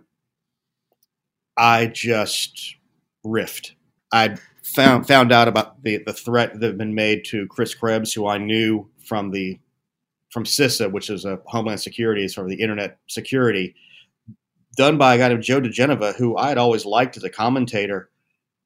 I 1.57 1.87
just 1.87 2.75
riffed. 3.25 3.71
I 4.11 4.37
found 4.63 5.07
found 5.07 5.31
out 5.31 5.47
about 5.47 5.83
the 5.83 6.01
the 6.05 6.13
threat 6.13 6.59
that 6.59 6.65
had 6.65 6.77
been 6.77 6.95
made 6.95 7.25
to 7.25 7.47
Chris 7.47 7.75
Krebs, 7.75 8.13
who 8.13 8.27
I 8.27 8.37
knew 8.37 8.89
from 9.05 9.31
the 9.31 9.59
from 10.31 10.45
CISA, 10.45 10.91
which 10.91 11.09
is 11.11 11.25
a 11.25 11.39
Homeland 11.45 11.81
Security, 11.81 12.27
sort 12.27 12.47
of 12.47 12.51
the 12.51 12.61
internet 12.61 12.97
security 13.07 13.75
done 14.75 14.97
by 14.97 15.15
a 15.15 15.17
guy 15.17 15.29
named 15.29 15.43
Joe 15.43 15.61
diGenova, 15.61 16.15
who 16.15 16.37
I 16.37 16.49
had 16.49 16.57
always 16.57 16.85
liked 16.85 17.17
as 17.17 17.23
a 17.23 17.29
commentator. 17.29 18.09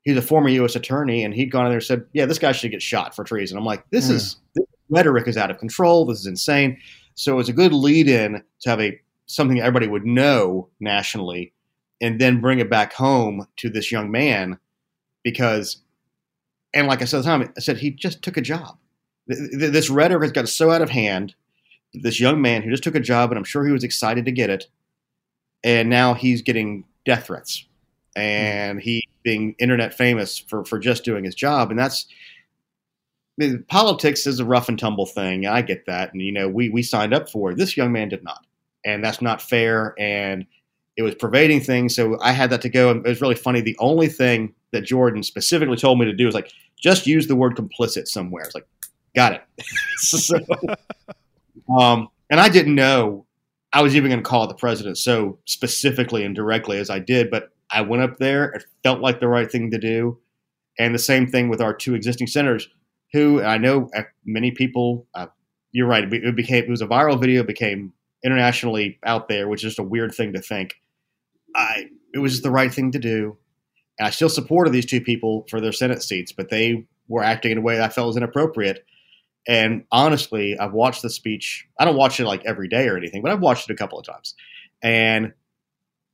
He's 0.04 0.18
a 0.18 0.22
former 0.22 0.50
U.S. 0.50 0.76
attorney, 0.76 1.24
and 1.24 1.34
he'd 1.34 1.52
gone 1.52 1.66
in 1.66 1.72
there 1.72 1.78
and 1.78 1.86
said, 1.86 2.06
"Yeah, 2.14 2.26
this 2.26 2.40
guy 2.40 2.52
should 2.52 2.72
get 2.72 2.82
shot 2.82 3.16
for 3.16 3.24
treason." 3.24 3.58
I'm 3.58 3.66
like, 3.66 3.90
"This 3.90 4.08
mm. 4.08 4.12
is 4.12 4.38
this 4.56 4.66
rhetoric 4.90 5.28
is 5.28 5.38
out 5.38 5.52
of 5.52 5.58
control. 5.58 6.06
This 6.06 6.20
is 6.20 6.28
insane." 6.28 6.78
So 7.16 7.34
it 7.34 7.36
was 7.36 7.50
a 7.50 7.54
good 7.54 7.74
lead-in 7.74 8.44
to 8.62 8.70
have 8.70 8.80
a 8.80 9.00
something 9.26 9.60
everybody 9.60 9.88
would 9.88 10.06
know 10.06 10.70
nationally, 10.80 11.54
and 12.00 12.22
then 12.22 12.40
bring 12.40 12.60
it 12.60 12.70
back 12.70 12.94
home 12.94 13.48
to 13.58 13.70
this 13.70 13.92
young 13.92 14.10
man 14.10 14.60
because, 15.24 15.82
and 16.74 16.88
like 16.88 17.02
I 17.02 17.06
said 17.06 17.18
at 17.18 17.24
the 17.24 17.30
time, 17.30 17.54
I 17.58 17.60
said 17.60 17.78
he 17.78 17.92
just 17.92 18.22
took 18.22 18.38
a 18.38 18.42
job. 18.42 18.78
This 19.28 19.90
rhetoric 19.90 20.24
has 20.24 20.32
got 20.32 20.48
so 20.48 20.72
out 20.72 20.82
of 20.82 20.90
hand. 20.90 21.36
This 21.94 22.20
young 22.20 22.42
man 22.42 22.62
who 22.62 22.72
just 22.72 22.84
took 22.84 22.96
a 22.96 23.02
job, 23.02 23.30
and 23.30 23.38
I'm 23.38 23.44
sure 23.44 23.66
he 23.66 23.74
was 23.74 23.84
excited 23.84 24.24
to 24.24 24.32
get 24.32 24.50
it 24.50 24.68
and 25.64 25.90
now 25.90 26.14
he's 26.14 26.42
getting 26.42 26.84
death 27.06 27.26
threats. 27.28 27.66
And 28.16 28.82
he 28.82 29.08
being 29.24 29.56
internet 29.60 29.94
famous 29.94 30.40
for 30.40 30.66
for 30.66 30.80
just 30.80 31.04
doing 31.04 31.24
his 31.24 31.36
job. 31.36 31.70
And 31.70 31.80
that's 31.80 32.08
politics 33.68 34.26
is 34.26 34.40
a 34.40 34.46
rough 34.46 34.70
and 34.70 34.80
tumble 34.80 35.06
thing. 35.06 35.46
I 35.46 35.62
get 35.62 35.86
that. 35.86 36.14
And 36.14 36.22
you 36.22 36.32
know 36.32 36.50
we 36.50 36.70
we 36.70 36.82
signed 36.82 37.14
up 37.14 37.30
for 37.30 37.52
it. 37.52 37.58
This 37.58 37.78
young 37.78 37.92
man 37.92 38.10
did 38.10 38.24
not. 38.24 38.46
And 38.86 39.04
that's 39.04 39.22
not 39.22 39.42
fair. 39.42 39.94
And 40.00 40.46
it 40.96 41.04
was 41.04 41.14
pervading 41.14 41.62
things. 41.62 41.96
So 41.96 42.18
i 42.22 42.32
had 42.32 42.50
that 42.50 42.62
to 42.62 42.70
go. 42.70 42.90
And 42.90 43.06
it 43.06 43.10
was 43.10 43.22
really 43.22 43.36
funny. 43.36 43.62
The 43.62 43.78
only 43.80 44.08
thing 44.08 44.54
that 44.72 44.82
jordan 44.82 45.22
specifically 45.22 45.78
told 45.78 46.00
me 46.00 46.06
to 46.06 46.14
do 46.14 46.26
was 46.26 46.36
like 46.36 46.52
just 46.80 47.06
use 47.08 47.28
the 47.28 47.36
word 47.36 47.56
complicit 47.56 48.08
somewhere. 48.08 48.44
It's 48.44 48.56
like 48.56 48.68
got 49.16 49.34
it. 49.34 49.44
So, 50.00 50.38
um, 51.80 52.10
and 52.30 52.40
i 52.40 52.50
didn't 52.50 52.76
know 52.76 53.27
I 53.78 53.82
was 53.82 53.96
even 53.96 54.10
going 54.10 54.24
to 54.24 54.28
call 54.28 54.48
the 54.48 54.56
president 54.56 54.98
so 54.98 55.38
specifically 55.46 56.26
and 56.26 56.36
directly 56.36 56.80
as 56.80 56.90
I 56.90 56.98
did, 56.98 57.30
but 57.30 57.52
I 57.70 57.82
went 57.82 58.02
up 58.02 58.18
there. 58.18 58.46
It 58.46 58.66
felt 58.82 59.02
like 59.02 59.20
the 59.20 59.28
right 59.28 59.52
thing 59.52 59.70
to 59.70 59.78
do. 59.78 60.18
And 60.80 60.96
the 60.96 61.00
same 61.00 61.28
thing 61.28 61.48
with 61.48 61.62
our 61.62 61.76
two 61.76 61.94
existing 61.94 62.26
senators, 62.26 62.68
who 63.14 63.44
I 63.44 63.60
know 63.60 63.88
uh, 63.96 64.02
many 64.26 64.50
people. 64.50 65.06
Uh, 65.14 65.28
you're 65.74 65.86
right. 65.86 66.12
It 66.12 66.36
became 66.36 66.64
it 66.64 66.70
was 66.72 66.82
a 66.82 66.88
viral 66.88 67.22
video. 67.22 67.44
Became 67.44 67.94
internationally 68.26 68.98
out 69.06 69.28
there, 69.28 69.48
which 69.48 69.64
is 69.64 69.74
just 69.74 69.80
a 69.80 69.84
weird 69.84 70.12
thing 70.12 70.34
to 70.34 70.42
think. 70.42 70.74
I 71.56 71.86
it 72.16 72.20
was 72.20 72.42
the 72.42 72.50
right 72.50 72.74
thing 72.74 72.92
to 72.94 73.00
do, 73.00 73.38
And 74.00 74.08
I 74.08 74.10
still 74.10 74.28
supported 74.30 74.74
these 74.74 74.88
two 74.88 75.02
people 75.02 75.46
for 75.52 75.62
their 75.62 75.72
Senate 75.72 76.02
seats, 76.02 76.32
but 76.32 76.50
they 76.50 76.88
were 77.08 77.24
acting 77.24 77.52
in 77.52 77.60
a 77.60 77.62
way 77.62 77.76
that 77.76 77.92
I 77.92 77.94
felt 77.94 78.08
was 78.08 78.18
inappropriate. 78.18 78.84
And 79.48 79.86
honestly, 79.92 80.58
I've 80.60 80.74
watched 80.74 81.02
the 81.02 81.10
speech. 81.10 81.68
I 81.80 81.86
don't 81.86 81.96
watch 81.96 82.20
it 82.20 82.26
like 82.26 82.44
every 82.46 82.68
day 82.68 82.88
or 82.88 82.98
anything, 82.98 83.22
but 83.22 83.32
I've 83.32 83.42
watched 83.42 83.70
it 83.70 83.74
a 83.74 83.78
couple 83.78 83.98
of 83.98 84.06
times. 84.06 84.36
And 84.84 85.34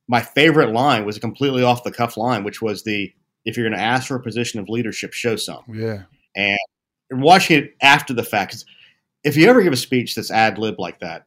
my 0.08 0.22
favorite 0.22 0.72
line 0.72 1.06
was 1.06 1.18
a 1.18 1.20
completely 1.20 1.64
off 1.64 1.84
the 1.84 1.92
cuff 1.92 2.16
line, 2.18 2.44
which 2.44 2.62
was 2.62 2.84
the 2.84 3.12
if 3.46 3.58
you're 3.58 3.68
going 3.68 3.78
to 3.78 3.84
ask 3.84 4.08
for 4.08 4.16
a 4.16 4.22
position 4.22 4.60
of 4.60 4.70
leadership, 4.70 5.14
show 5.14 5.36
some. 5.36 5.64
Yeah. 5.68 6.04
And 6.36 6.58
watching 7.12 7.58
it 7.58 7.76
after 7.82 8.14
the 8.14 8.24
fact, 8.24 8.64
if 9.24 9.36
you 9.36 9.50
ever 9.50 9.62
give 9.62 9.74
a 9.74 9.78
speech 9.78 10.16
that's 10.16 10.32
ad 10.32 10.58
lib 10.58 10.80
like 10.80 11.00
that, 11.00 11.26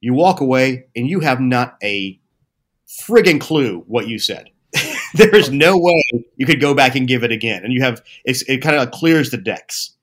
you 0.00 0.12
walk 0.12 0.40
away 0.40 0.86
and 0.94 1.08
you 1.08 1.20
have 1.20 1.40
not 1.40 1.76
a 1.82 2.20
friggin' 2.86 3.40
clue 3.40 3.84
what 3.86 4.08
you 4.08 4.18
said. 4.18 4.50
there 5.14 5.34
is 5.34 5.50
no 5.50 5.78
way 5.78 6.02
you 6.36 6.44
could 6.44 6.60
go 6.60 6.74
back 6.74 6.94
and 6.96 7.08
give 7.08 7.22
it 7.22 7.30
again, 7.30 7.64
and 7.64 7.72
you 7.72 7.80
have 7.80 8.02
it's, 8.24 8.42
it 8.42 8.58
kind 8.58 8.76
of 8.76 8.90
clears 8.90 9.30
the 9.30 9.36
decks. 9.36 9.93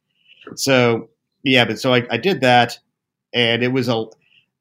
So 0.55 1.09
yeah, 1.43 1.65
but 1.65 1.79
so 1.79 1.93
I, 1.93 2.05
I 2.09 2.17
did 2.17 2.41
that, 2.41 2.77
and 3.33 3.63
it 3.63 3.69
was 3.69 3.87
a 3.87 4.05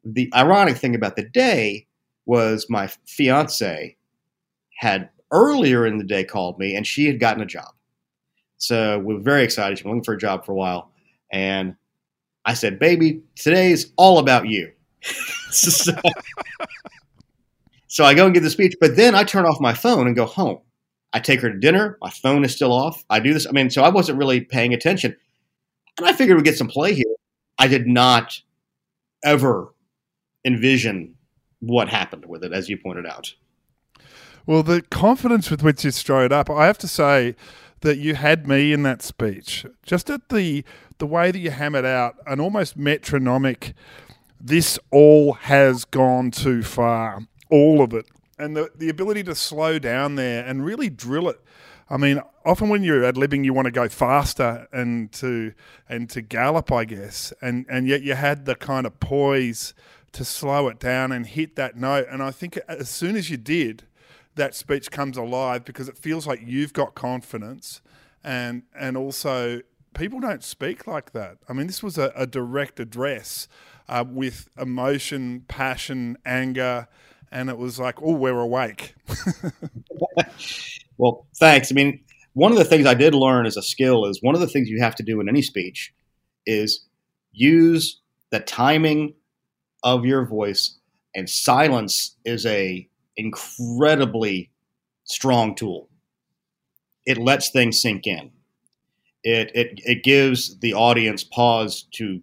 the 0.05 0.31
ironic 0.35 0.77
thing 0.77 0.95
about 0.95 1.17
the 1.17 1.29
day 1.29 1.87
was 2.27 2.67
my 2.71 2.89
fiance 3.07 3.97
had 4.79 5.11
earlier 5.31 5.87
in 5.87 5.99
the 5.99 6.05
day 6.05 6.25
called 6.25 6.59
me, 6.59 6.75
and 6.75 6.87
she 6.87 7.07
had 7.07 7.21
gotten 7.21 7.43
a 7.43 7.47
job. 7.47 7.73
So 8.57 8.99
we 8.99 9.15
were 9.15 9.21
very 9.21 9.43
excited. 9.45 9.79
She's 9.79 9.83
been 9.83 9.93
looking 9.93 10.05
for 10.05 10.15
a 10.15 10.19
job 10.19 10.45
for 10.45 10.53
a 10.53 10.57
while, 10.57 10.91
and 11.33 11.77
I 12.45 12.55
said, 12.55 12.79
"Baby, 12.79 13.23
today's 13.37 13.93
all 13.97 14.19
about 14.19 14.49
you." 14.49 14.73
so, 15.51 15.93
so 17.89 18.05
I 18.05 18.15
go 18.15 18.25
and 18.25 18.35
give 18.35 18.43
the 18.43 18.51
speech, 18.51 18.75
but 18.81 18.97
then 18.97 19.15
I 19.15 19.25
turn 19.25 19.47
off 19.47 19.61
my 19.61 19.75
phone 19.75 20.07
and 20.07 20.15
go 20.15 20.27
home. 20.27 20.59
I 21.13 21.19
take 21.19 21.41
her 21.41 21.51
to 21.51 21.59
dinner. 21.59 21.99
My 22.01 22.11
phone 22.11 22.45
is 22.45 22.55
still 22.55 22.73
off. 22.73 23.05
I 23.11 23.19
do 23.19 23.35
this. 23.35 23.47
I 23.47 23.51
mean, 23.51 23.69
so 23.69 23.83
I 23.83 23.89
wasn't 23.89 24.19
really 24.19 24.41
paying 24.43 24.73
attention, 24.73 25.17
and 25.99 26.07
I 26.07 26.13
figured 26.13 26.37
we'd 26.37 26.45
get 26.45 26.59
some 26.59 26.69
play 26.69 26.95
here. 26.95 27.15
I 27.59 27.69
did 27.69 27.87
not 27.87 28.41
ever 29.25 29.75
envision 30.45 31.15
what 31.61 31.89
happened 31.89 32.27
with 32.27 32.43
it, 32.43 32.53
as 32.53 32.69
you 32.69 32.79
pointed 32.79 33.07
out. 33.07 33.35
Well, 34.47 34.63
the 34.63 34.83
confidence 34.83 35.51
with 35.51 35.63
which 35.63 35.85
you 35.85 35.91
strode 35.91 36.33
up, 36.33 36.49
I 36.49 36.67
have 36.67 36.79
to 36.79 36.89
say 36.89 37.37
that 37.83 37.99
you 37.99 38.15
had 38.15 38.47
me 38.47 38.73
in 38.73 38.83
that 38.85 39.03
speech. 39.03 39.67
Just 39.85 40.11
at 40.11 40.29
the 40.29 40.65
the 40.99 41.07
way 41.07 41.31
that 41.31 41.39
you 41.39 41.51
hammered 41.51 41.87
out 41.87 42.17
an 42.27 42.41
almost 42.41 42.77
metronomic 42.77 43.73
this 44.41 44.79
all 44.91 45.35
has 45.35 45.85
gone 45.85 46.31
too 46.31 46.63
far, 46.63 47.21
all 47.51 47.83
of 47.83 47.93
it. 47.93 48.07
And 48.39 48.57
the, 48.57 48.71
the 48.75 48.89
ability 48.89 49.23
to 49.25 49.35
slow 49.35 49.79
down 49.79 50.15
there 50.15 50.45
and 50.45 50.65
really 50.65 50.89
drill 50.89 51.29
it. 51.29 51.41
I 51.91 51.97
mean, 51.97 52.21
often 52.45 52.69
when 52.69 52.85
you're 52.85 53.05
ad 53.05 53.17
libbing, 53.17 53.45
you 53.45 53.53
want 53.53 53.67
to 53.67 53.73
go 53.73 53.89
faster 53.89 54.69
and 54.73 55.11
to 55.13 55.53
and 55.89 56.09
to 56.11 56.23
gallop, 56.23 56.71
I 56.71 56.85
guess. 56.85 57.33
And 57.43 57.67
and 57.69 57.89
yet 57.89 58.03
you 58.03 58.15
had 58.15 58.47
the 58.47 58.55
kind 58.55 58.87
of 58.87 59.01
poise 59.01 59.75
to 60.13 60.25
slow 60.25 60.69
it 60.69 60.79
down 60.79 61.11
and 61.11 61.27
hit 61.27 61.57
that 61.57 61.77
note. 61.77 62.07
And 62.11 62.23
I 62.23 62.31
think 62.31 62.59
as 62.69 62.89
soon 62.89 63.17
as 63.17 63.29
you 63.29 63.37
did, 63.37 63.85
that 64.37 64.55
speech 64.55 64.91
comes 64.91 65.17
alive 65.17 65.65
because 65.65 65.89
it 65.89 65.99
feels 65.99 66.27
like 66.27 66.41
you've 66.45 66.73
got 66.73 66.95
confidence 66.95 67.81
and 68.23 68.63
and 68.79 68.97
also 68.97 69.61
people 69.95 70.21
don't 70.21 70.45
speak 70.45 70.87
like 70.87 71.11
that. 71.13 71.39
I 71.49 71.53
mean, 71.53 71.67
this 71.67 71.83
was 71.83 71.99
a, 71.99 72.13
a 72.15 72.27
direct 72.27 72.79
address 72.79 73.49
uh, 73.89 74.05
with 74.07 74.49
emotion, 74.57 75.45
passion, 75.49 76.17
anger, 76.25 76.87
and 77.33 77.51
it 77.51 77.59
was 77.59 77.81
like, 77.81 78.01
oh, 78.01 78.13
we're 78.13 78.39
awake. 78.39 78.95
well, 81.01 81.27
thanks. 81.39 81.73
I 81.73 81.75
mean, 81.75 82.01
one 82.35 82.53
of 82.53 82.59
the 82.59 82.65
things 82.65 82.87
I 82.87 82.95
did 82.95 83.15
learn 83.15 83.47
as 83.47 83.57
a 83.57 83.63
skill 83.63 84.05
is 84.05 84.23
one 84.23 84.35
of 84.35 84.41
the 84.41 84.47
things 84.47 84.69
you 84.69 84.83
have 84.83 84.95
to 84.97 85.03
do 85.03 85.21
in 85.21 85.29
any 85.29 85.43
speech 85.43 85.93
is 86.47 86.87
use 87.33 88.01
the 88.31 88.41
timing 88.41 89.15
of 89.83 90.05
your 90.05 90.27
voice, 90.27 90.79
and 91.15 91.29
silence 91.29 92.17
is 92.25 92.45
a 92.45 92.87
incredibly 93.17 94.51
strong 95.05 95.55
tool. 95.55 95.89
It 97.07 97.19
lets 97.19 97.51
things 97.51 97.81
sink 97.81 98.07
in. 98.07 98.31
It 99.25 99.51
it 99.55 99.81
it 99.85 100.05
gives 100.05 100.59
the 100.61 100.75
audience 100.75 101.25
pause 101.25 101.87
to 101.93 102.21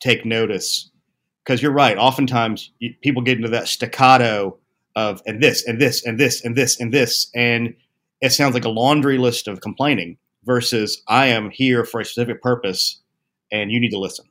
take 0.00 0.24
notice 0.24 0.90
because 1.44 1.62
you're 1.62 1.72
right. 1.72 1.98
Oftentimes 1.98 2.70
you, 2.78 2.94
people 3.02 3.22
get 3.22 3.38
into 3.38 3.50
that 3.50 3.68
staccato 3.68 4.56
of 4.96 5.20
and 5.26 5.42
this 5.42 5.66
and 5.66 5.80
this 5.80 6.04
and 6.04 6.18
this 6.18 6.44
and 6.44 6.56
this 6.56 6.80
and 6.80 6.92
this, 6.92 7.30
and 7.34 7.74
it 8.20 8.32
sounds 8.32 8.54
like 8.54 8.64
a 8.64 8.70
laundry 8.70 9.18
list 9.18 9.48
of 9.48 9.60
complaining 9.60 10.18
versus 10.44 11.02
I 11.08 11.26
am 11.26 11.50
here 11.50 11.84
for 11.84 12.00
a 12.00 12.04
specific 12.04 12.42
purpose, 12.42 13.00
and 13.50 13.70
you 13.70 13.80
need 13.80 13.90
to 13.90 13.98
listen. 13.98 14.26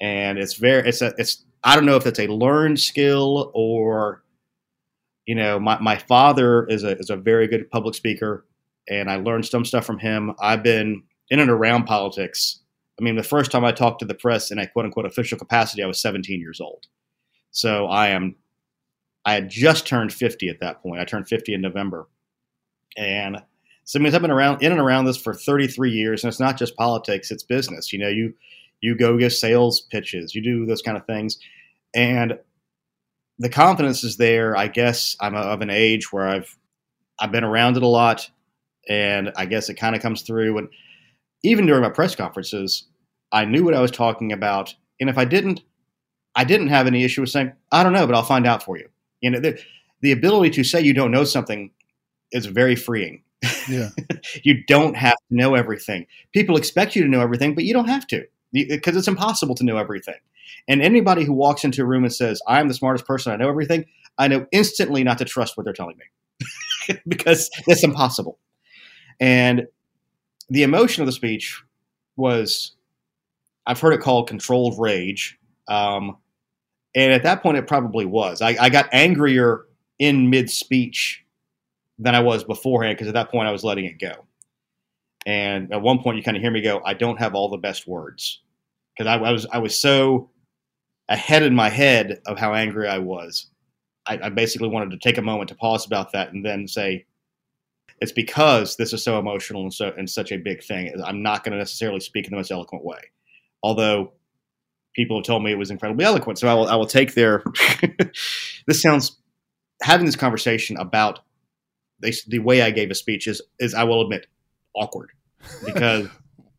And 0.00 0.38
it's 0.38 0.54
very 0.54 0.88
it's 0.88 1.02
a 1.02 1.14
it's 1.18 1.44
I 1.62 1.74
don't 1.74 1.86
know 1.86 1.96
if 1.96 2.04
that's 2.04 2.18
a 2.18 2.26
learned 2.26 2.80
skill 2.80 3.50
or 3.54 4.22
you 5.26 5.34
know 5.34 5.58
my, 5.58 5.78
my 5.80 5.96
father 5.96 6.66
is 6.66 6.84
a 6.84 6.98
is 6.98 7.10
a 7.10 7.16
very 7.16 7.46
good 7.46 7.70
public 7.70 7.94
speaker 7.94 8.44
and 8.88 9.10
I 9.10 9.16
learned 9.16 9.46
some 9.46 9.64
stuff 9.64 9.84
from 9.84 9.98
him. 9.98 10.34
I've 10.40 10.62
been 10.62 11.02
in 11.30 11.40
and 11.40 11.50
around 11.50 11.84
politics. 11.84 12.60
I 12.98 13.02
mean, 13.02 13.16
the 13.16 13.22
first 13.22 13.50
time 13.50 13.64
I 13.64 13.72
talked 13.72 14.00
to 14.00 14.04
the 14.04 14.14
press 14.14 14.50
in 14.50 14.58
a 14.58 14.66
quote 14.66 14.84
unquote 14.84 15.06
official 15.06 15.38
capacity, 15.38 15.82
I 15.82 15.86
was 15.86 16.00
17 16.00 16.40
years 16.40 16.60
old. 16.60 16.86
So 17.50 17.86
I 17.86 18.08
am, 18.08 18.36
I 19.24 19.34
had 19.34 19.48
just 19.48 19.86
turned 19.86 20.12
50 20.12 20.48
at 20.48 20.60
that 20.60 20.82
point. 20.82 21.00
I 21.00 21.04
turned 21.04 21.28
50 21.28 21.54
in 21.54 21.60
November. 21.60 22.08
And 22.96 23.42
so, 23.84 23.98
I 23.98 24.02
mean, 24.02 24.14
I've 24.14 24.22
been 24.22 24.30
around 24.30 24.62
in 24.62 24.72
and 24.72 24.80
around 24.80 25.04
this 25.04 25.16
for 25.16 25.34
33 25.34 25.90
years, 25.90 26.24
and 26.24 26.30
it's 26.30 26.40
not 26.40 26.58
just 26.58 26.76
politics; 26.76 27.30
it's 27.30 27.42
business. 27.42 27.92
You 27.92 27.98
know, 27.98 28.08
you 28.08 28.34
you 28.80 28.96
go 28.96 29.16
give 29.16 29.32
sales 29.32 29.80
pitches, 29.80 30.34
you 30.34 30.42
do 30.42 30.66
those 30.66 30.82
kind 30.82 30.96
of 30.96 31.06
things, 31.06 31.38
and 31.94 32.38
the 33.38 33.48
confidence 33.48 34.04
is 34.04 34.16
there. 34.16 34.56
I 34.56 34.68
guess 34.68 35.16
I'm 35.20 35.34
of 35.34 35.60
an 35.60 35.70
age 35.70 36.12
where 36.12 36.28
I've 36.28 36.56
I've 37.18 37.32
been 37.32 37.44
around 37.44 37.76
it 37.76 37.82
a 37.82 37.88
lot, 37.88 38.30
and 38.88 39.32
I 39.36 39.46
guess 39.46 39.68
it 39.68 39.74
kind 39.74 39.94
of 39.94 40.02
comes 40.02 40.22
through. 40.22 40.58
And 40.58 40.68
even 41.42 41.66
during 41.66 41.82
my 41.82 41.90
press 41.90 42.14
conferences, 42.14 42.84
I 43.32 43.44
knew 43.44 43.64
what 43.64 43.74
I 43.74 43.80
was 43.80 43.90
talking 43.90 44.32
about, 44.32 44.74
and 45.00 45.10
if 45.10 45.18
I 45.18 45.24
didn't, 45.24 45.62
I 46.34 46.44
didn't 46.44 46.68
have 46.68 46.86
any 46.86 47.04
issue 47.04 47.20
with 47.20 47.30
saying 47.30 47.52
I 47.70 47.82
don't 47.82 47.92
know, 47.92 48.06
but 48.06 48.14
I'll 48.14 48.22
find 48.22 48.46
out 48.46 48.62
for 48.62 48.78
you. 48.78 48.88
You 49.20 49.30
know, 49.30 49.40
the, 49.40 49.58
the 50.00 50.12
ability 50.12 50.50
to 50.50 50.64
say 50.64 50.80
you 50.80 50.94
don't 50.94 51.10
know 51.10 51.24
something 51.24 51.70
is 52.34 52.46
very 52.46 52.76
freeing. 52.76 53.22
Yeah. 53.68 53.88
you 54.42 54.62
don't 54.66 54.96
have 54.96 55.14
to 55.14 55.36
know 55.36 55.54
everything. 55.54 56.06
People 56.32 56.56
expect 56.56 56.94
you 56.94 57.02
to 57.02 57.08
know 57.08 57.20
everything, 57.20 57.54
but 57.54 57.64
you 57.64 57.72
don't 57.72 57.88
have 57.88 58.06
to 58.08 58.26
because 58.52 58.96
it's 58.96 59.08
impossible 59.08 59.54
to 59.56 59.64
know 59.64 59.78
everything. 59.78 60.14
And 60.68 60.82
anybody 60.82 61.24
who 61.24 61.32
walks 61.32 61.64
into 61.64 61.82
a 61.82 61.86
room 61.86 62.04
and 62.04 62.12
says, 62.12 62.40
I'm 62.46 62.68
the 62.68 62.74
smartest 62.74 63.06
person, 63.06 63.32
I 63.32 63.36
know 63.36 63.48
everything, 63.48 63.86
I 64.18 64.28
know 64.28 64.46
instantly 64.52 65.02
not 65.02 65.18
to 65.18 65.24
trust 65.24 65.56
what 65.56 65.64
they're 65.64 65.72
telling 65.72 65.96
me 65.96 66.96
because 67.08 67.50
it's 67.66 67.82
impossible. 67.82 68.38
And 69.20 69.66
the 70.50 70.62
emotion 70.62 71.02
of 71.02 71.06
the 71.06 71.12
speech 71.12 71.62
was, 72.16 72.72
I've 73.66 73.80
heard 73.80 73.94
it 73.94 74.00
called 74.00 74.28
controlled 74.28 74.78
rage. 74.78 75.38
Um, 75.68 76.18
and 76.94 77.12
at 77.12 77.22
that 77.24 77.42
point, 77.42 77.56
it 77.56 77.66
probably 77.66 78.04
was. 78.04 78.40
I, 78.40 78.56
I 78.60 78.68
got 78.68 78.88
angrier 78.92 79.64
in 79.98 80.30
mid 80.30 80.50
speech 80.50 81.23
than 81.98 82.14
I 82.14 82.20
was 82.20 82.44
beforehand 82.44 82.96
because 82.96 83.08
at 83.08 83.14
that 83.14 83.30
point 83.30 83.48
I 83.48 83.52
was 83.52 83.64
letting 83.64 83.84
it 83.84 83.98
go. 83.98 84.26
And 85.26 85.72
at 85.72 85.80
one 85.80 86.00
point, 86.00 86.16
you 86.16 86.22
kind 86.22 86.36
of 86.36 86.42
hear 86.42 86.50
me 86.50 86.60
go, 86.60 86.82
"I 86.84 86.94
don't 86.94 87.18
have 87.18 87.34
all 87.34 87.48
the 87.48 87.56
best 87.56 87.86
words," 87.86 88.42
because 88.96 89.08
I, 89.08 89.16
I, 89.16 89.32
was 89.32 89.46
I 89.52 89.58
was 89.58 89.80
so 89.80 90.30
ahead 91.08 91.42
in 91.42 91.54
my 91.54 91.70
head 91.70 92.20
of 92.26 92.38
how 92.38 92.54
angry 92.54 92.88
I 92.88 92.98
was. 92.98 93.50
I, 94.06 94.18
I 94.24 94.28
basically 94.28 94.68
wanted 94.68 94.90
to 94.90 94.98
take 94.98 95.16
a 95.16 95.22
moment 95.22 95.48
to 95.48 95.54
pause 95.54 95.86
about 95.86 96.12
that 96.12 96.32
and 96.32 96.44
then 96.44 96.68
say, 96.68 97.06
"It's 98.00 98.12
because 98.12 98.76
this 98.76 98.92
is 98.92 99.02
so 99.02 99.18
emotional 99.18 99.62
and 99.62 99.72
so 99.72 99.94
and 99.96 100.08
such 100.08 100.30
a 100.30 100.36
big 100.36 100.62
thing. 100.62 100.92
I'm 101.02 101.22
not 101.22 101.42
going 101.42 101.52
to 101.52 101.58
necessarily 101.58 102.00
speak 102.00 102.26
in 102.26 102.30
the 102.30 102.36
most 102.36 102.50
eloquent 102.50 102.84
way, 102.84 103.00
although." 103.62 104.12
People 104.94 105.16
have 105.16 105.24
told 105.24 105.42
me 105.42 105.50
it 105.50 105.58
was 105.58 105.72
incredibly 105.72 106.04
eloquent, 106.04 106.38
so 106.38 106.46
I 106.46 106.54
will. 106.54 106.68
I 106.68 106.76
will 106.76 106.86
take 106.86 107.14
their. 107.14 107.42
this 108.68 108.80
sounds 108.80 109.18
having 109.82 110.06
this 110.06 110.14
conversation 110.14 110.76
about 110.76 111.18
they, 112.00 112.12
the 112.26 112.38
way 112.38 112.62
I 112.62 112.70
gave 112.70 112.90
a 112.90 112.94
speech 112.94 113.26
is, 113.26 113.40
is 113.58 113.74
I 113.74 113.84
will 113.84 114.02
admit, 114.02 114.26
awkward 114.74 115.10
because. 115.64 116.08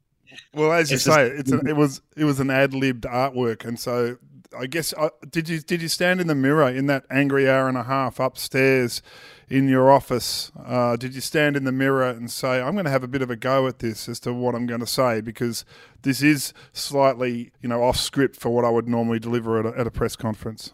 well, 0.54 0.72
as 0.74 0.92
you 0.92 0.98
say, 0.98 1.30
just- 1.30 1.40
it's 1.40 1.52
a, 1.52 1.70
it 1.70 1.76
was 1.76 2.02
it 2.16 2.26
was 2.26 2.40
an 2.40 2.50
ad 2.50 2.74
libbed 2.74 3.04
artwork, 3.04 3.66
and 3.66 3.80
so 3.80 4.18
I 4.58 4.68
guess 4.68 4.94
uh, 4.98 5.10
did 5.30 5.50
you 5.50 5.60
did 5.60 5.82
you 5.82 5.88
stand 5.88 6.22
in 6.22 6.28
the 6.28 6.36
mirror 6.36 6.70
in 6.70 6.88
that 6.88 7.06
angry 7.10 7.50
hour 7.50 7.68
and 7.68 7.78
a 7.78 7.84
half 7.84 8.20
upstairs 8.20 9.02
in 9.50 9.68
your 9.68 9.92
office? 9.92 10.52
Uh, 10.64 10.96
did 10.96 11.14
you 11.14 11.22
stand 11.22 11.56
in 11.56 11.64
the 11.64 11.72
mirror 11.72 12.10
and 12.10 12.30
say, 12.32 12.62
"I'm 12.62 12.74
going 12.74 12.86
to 12.86 12.92
have 12.92 13.04
a 13.04 13.08
bit 13.08 13.22
of 13.22 13.30
a 13.30 13.36
go 13.36 13.68
at 13.68 13.80
this 13.80 14.08
as 14.08 14.20
to 14.22 14.34
what 14.34 14.56
I'm 14.56 14.66
going 14.66 14.80
to 14.80 14.88
say 14.88 15.22
because 15.22 15.66
this 16.04 16.22
is 16.22 16.54
slightly 16.74 17.52
you 17.62 17.70
know 17.70 17.84
off 17.84 17.98
script 17.98 18.36
for 18.38 18.50
what 18.50 18.66
I 18.66 18.70
would 18.70 18.88
normally 18.88 19.20
deliver 19.20 19.60
at 19.60 19.66
a, 19.66 19.80
at 19.80 19.88
a 19.88 19.92
press 19.92 20.16
conference"? 20.16 20.74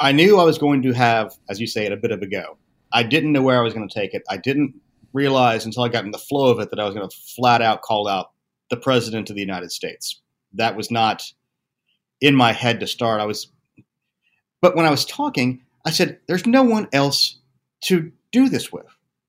I 0.00 0.12
knew 0.12 0.38
I 0.38 0.44
was 0.44 0.58
going 0.58 0.82
to 0.82 0.92
have, 0.92 1.32
as 1.48 1.60
you 1.60 1.66
say, 1.66 1.86
it 1.86 1.92
a 1.92 1.96
bit 1.96 2.10
of 2.10 2.22
a 2.22 2.26
go. 2.26 2.58
I 2.92 3.02
didn't 3.02 3.32
know 3.32 3.42
where 3.42 3.58
I 3.58 3.62
was 3.62 3.74
going 3.74 3.88
to 3.88 3.94
take 3.94 4.14
it. 4.14 4.22
I 4.28 4.36
didn't 4.36 4.74
realize 5.12 5.64
until 5.64 5.82
I 5.82 5.88
got 5.88 6.04
in 6.04 6.10
the 6.10 6.18
flow 6.18 6.50
of 6.50 6.60
it 6.60 6.70
that 6.70 6.80
I 6.80 6.84
was 6.84 6.94
going 6.94 7.08
to 7.08 7.16
flat 7.36 7.62
out 7.62 7.82
call 7.82 8.08
out 8.08 8.30
the 8.70 8.76
president 8.76 9.30
of 9.30 9.36
the 9.36 9.42
United 9.42 9.70
States. 9.70 10.20
That 10.54 10.76
was 10.76 10.90
not 10.90 11.22
in 12.20 12.34
my 12.34 12.52
head 12.52 12.80
to 12.80 12.86
start. 12.86 13.20
I 13.20 13.26
was, 13.26 13.48
but 14.60 14.76
when 14.76 14.86
I 14.86 14.90
was 14.90 15.04
talking, 15.04 15.62
I 15.84 15.90
said, 15.90 16.20
"There's 16.26 16.46
no 16.46 16.62
one 16.62 16.88
else 16.92 17.38
to 17.82 18.12
do 18.30 18.48
this 18.48 18.72
with. 18.72 18.86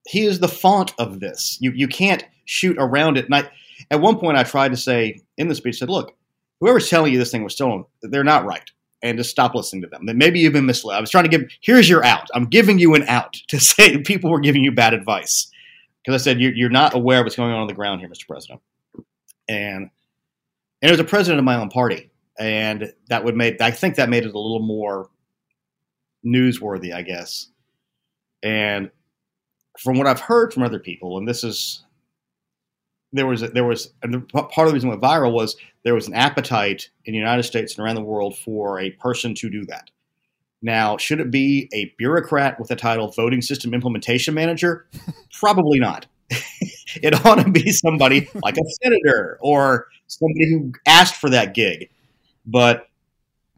He 0.07 0.25
is 0.25 0.39
the 0.39 0.47
font 0.47 0.93
of 0.97 1.19
this. 1.19 1.57
You 1.59 1.71
you 1.71 1.87
can't 1.87 2.25
shoot 2.45 2.77
around 2.79 3.17
it." 3.17 3.25
And 3.25 3.35
I, 3.35 3.49
at 3.91 4.01
one 4.01 4.17
point, 4.17 4.37
I 4.37 4.43
tried 4.43 4.71
to 4.71 4.77
say 4.77 5.21
in 5.37 5.47
the 5.47 5.55
speech, 5.55 5.79
said, 5.79 5.89
"Look, 5.89 6.15
whoever's 6.59 6.89
telling 6.89 7.11
you 7.11 7.19
this 7.19 7.31
thing 7.31 7.43
was 7.43 7.53
stolen, 7.53 7.85
they're 8.01 8.23
not 8.23 8.45
right." 8.45 8.69
And 9.03 9.17
just 9.17 9.29
stop 9.29 9.53
listening 9.53 9.81
to 9.81 9.89
them. 9.89 10.05
Then 10.05 10.17
maybe 10.17 10.39
you've 10.39 10.53
been 10.53 10.65
misled. 10.65 10.97
I 10.97 11.01
was 11.01 11.11
trying 11.11 11.25
to 11.25 11.29
give. 11.29 11.49
Here's 11.61 11.89
your 11.89 12.03
out. 12.05 12.29
I'm 12.33 12.45
giving 12.45 12.79
you 12.79 12.95
an 12.95 13.03
out 13.03 13.33
to 13.49 13.59
say 13.59 13.99
people 13.99 14.31
were 14.31 14.39
giving 14.39 14.63
you 14.63 14.71
bad 14.71 14.93
advice 14.93 15.51
because 16.03 16.21
I 16.21 16.23
said 16.23 16.39
you're, 16.39 16.53
you're 16.53 16.69
not 16.69 16.93
aware 16.93 17.19
of 17.19 17.25
what's 17.25 17.35
going 17.35 17.51
on 17.51 17.59
on 17.59 17.67
the 17.67 17.73
ground 17.73 17.99
here, 17.99 18.09
Mr. 18.09 18.27
President. 18.27 18.61
And 19.47 19.89
and 20.81 20.89
it 20.89 20.91
was 20.91 20.99
a 20.99 21.05
president 21.05 21.39
of 21.39 21.45
my 21.45 21.55
own 21.55 21.69
party, 21.69 22.11
and 22.39 22.93
that 23.09 23.23
would 23.23 23.35
make 23.35 23.61
I 23.61 23.71
think 23.71 23.95
that 23.95 24.09
made 24.09 24.23
it 24.23 24.33
a 24.33 24.39
little 24.39 24.61
more 24.61 25.09
newsworthy, 26.25 26.93
I 26.93 27.01
guess. 27.01 27.47
And 28.41 28.89
from 29.79 29.97
what 29.97 30.07
I've 30.07 30.19
heard 30.19 30.53
from 30.53 30.63
other 30.63 30.79
people, 30.79 31.17
and 31.17 31.27
this 31.27 31.43
is 31.43 31.83
there 33.13 33.27
was 33.27 33.41
there 33.41 33.63
was 33.63 33.93
and 34.01 34.13
the, 34.13 34.19
part 34.19 34.51
of 34.57 34.67
the 34.67 34.73
reason 34.73 34.89
it 34.89 34.99
went 34.99 35.01
viral 35.01 35.31
was 35.31 35.55
there 35.83 35.93
was 35.93 36.07
an 36.07 36.13
appetite 36.13 36.89
in 37.05 37.13
the 37.13 37.17
United 37.17 37.43
States 37.43 37.75
and 37.75 37.85
around 37.85 37.95
the 37.95 38.03
world 38.03 38.37
for 38.37 38.79
a 38.79 38.91
person 38.91 39.35
to 39.35 39.49
do 39.49 39.65
that. 39.65 39.89
Now, 40.61 40.97
should 40.97 41.19
it 41.19 41.29
be 41.29 41.69
a 41.73 41.93
bureaucrat 41.97 42.57
with 42.57 42.69
the 42.69 42.75
title 42.75 43.09
voting 43.09 43.41
system 43.41 43.73
implementation 43.73 44.33
manager? 44.33 44.87
Probably 45.33 45.79
not. 45.79 46.07
it 46.29 47.25
ought 47.25 47.43
to 47.43 47.51
be 47.51 47.71
somebody 47.71 48.29
like 48.41 48.57
a 48.57 48.63
senator 48.81 49.37
or 49.41 49.87
somebody 50.07 50.49
who 50.49 50.71
asked 50.87 51.15
for 51.15 51.29
that 51.29 51.53
gig. 51.53 51.89
But 52.45 52.87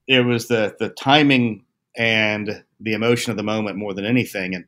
it 0.08 0.26
was 0.26 0.48
the 0.48 0.76
the 0.80 0.90
timing 0.90 1.64
and 1.96 2.64
the 2.80 2.94
emotion 2.94 3.32
of 3.32 3.38
the 3.38 3.44
moment 3.44 3.78
more 3.78 3.94
than 3.94 4.06
anything. 4.06 4.56
And 4.56 4.66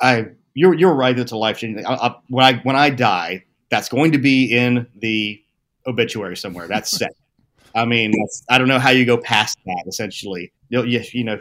I, 0.00 0.26
you're 0.54 0.74
you're 0.74 0.94
right. 0.94 1.18
It's 1.18 1.32
a 1.32 1.36
life 1.36 1.58
changing. 1.58 1.84
When 2.28 2.44
I 2.44 2.60
when 2.62 2.76
I 2.76 2.90
die, 2.90 3.44
that's 3.70 3.88
going 3.88 4.12
to 4.12 4.18
be 4.18 4.52
in 4.52 4.86
the 4.96 5.42
obituary 5.86 6.36
somewhere. 6.36 6.68
That's 6.68 6.90
set. 6.90 7.12
I 7.74 7.84
mean, 7.84 8.12
I 8.48 8.58
don't 8.58 8.68
know 8.68 8.78
how 8.78 8.90
you 8.90 9.04
go 9.04 9.18
past 9.18 9.58
that. 9.66 9.84
Essentially, 9.86 10.52
you, 10.68 10.84
you, 10.84 11.02
you 11.12 11.24
know, 11.24 11.40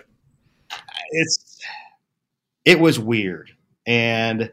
it's 1.11 1.59
it 2.65 2.79
was 2.79 2.99
weird, 2.99 3.51
and 3.85 4.51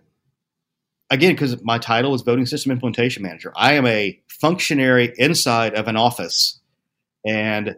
again, 1.11 1.33
because 1.33 1.63
my 1.63 1.79
title 1.79 2.15
is 2.15 2.23
voting 2.23 2.47
system 2.47 2.73
implementation 2.73 3.23
manager, 3.23 3.53
I 3.57 3.75
am 3.75 3.87
a 3.87 4.21
functionary 4.29 5.13
inside 5.19 5.75
of 5.75 5.89
an 5.89 5.97
office, 5.97 6.61
and 7.27 7.77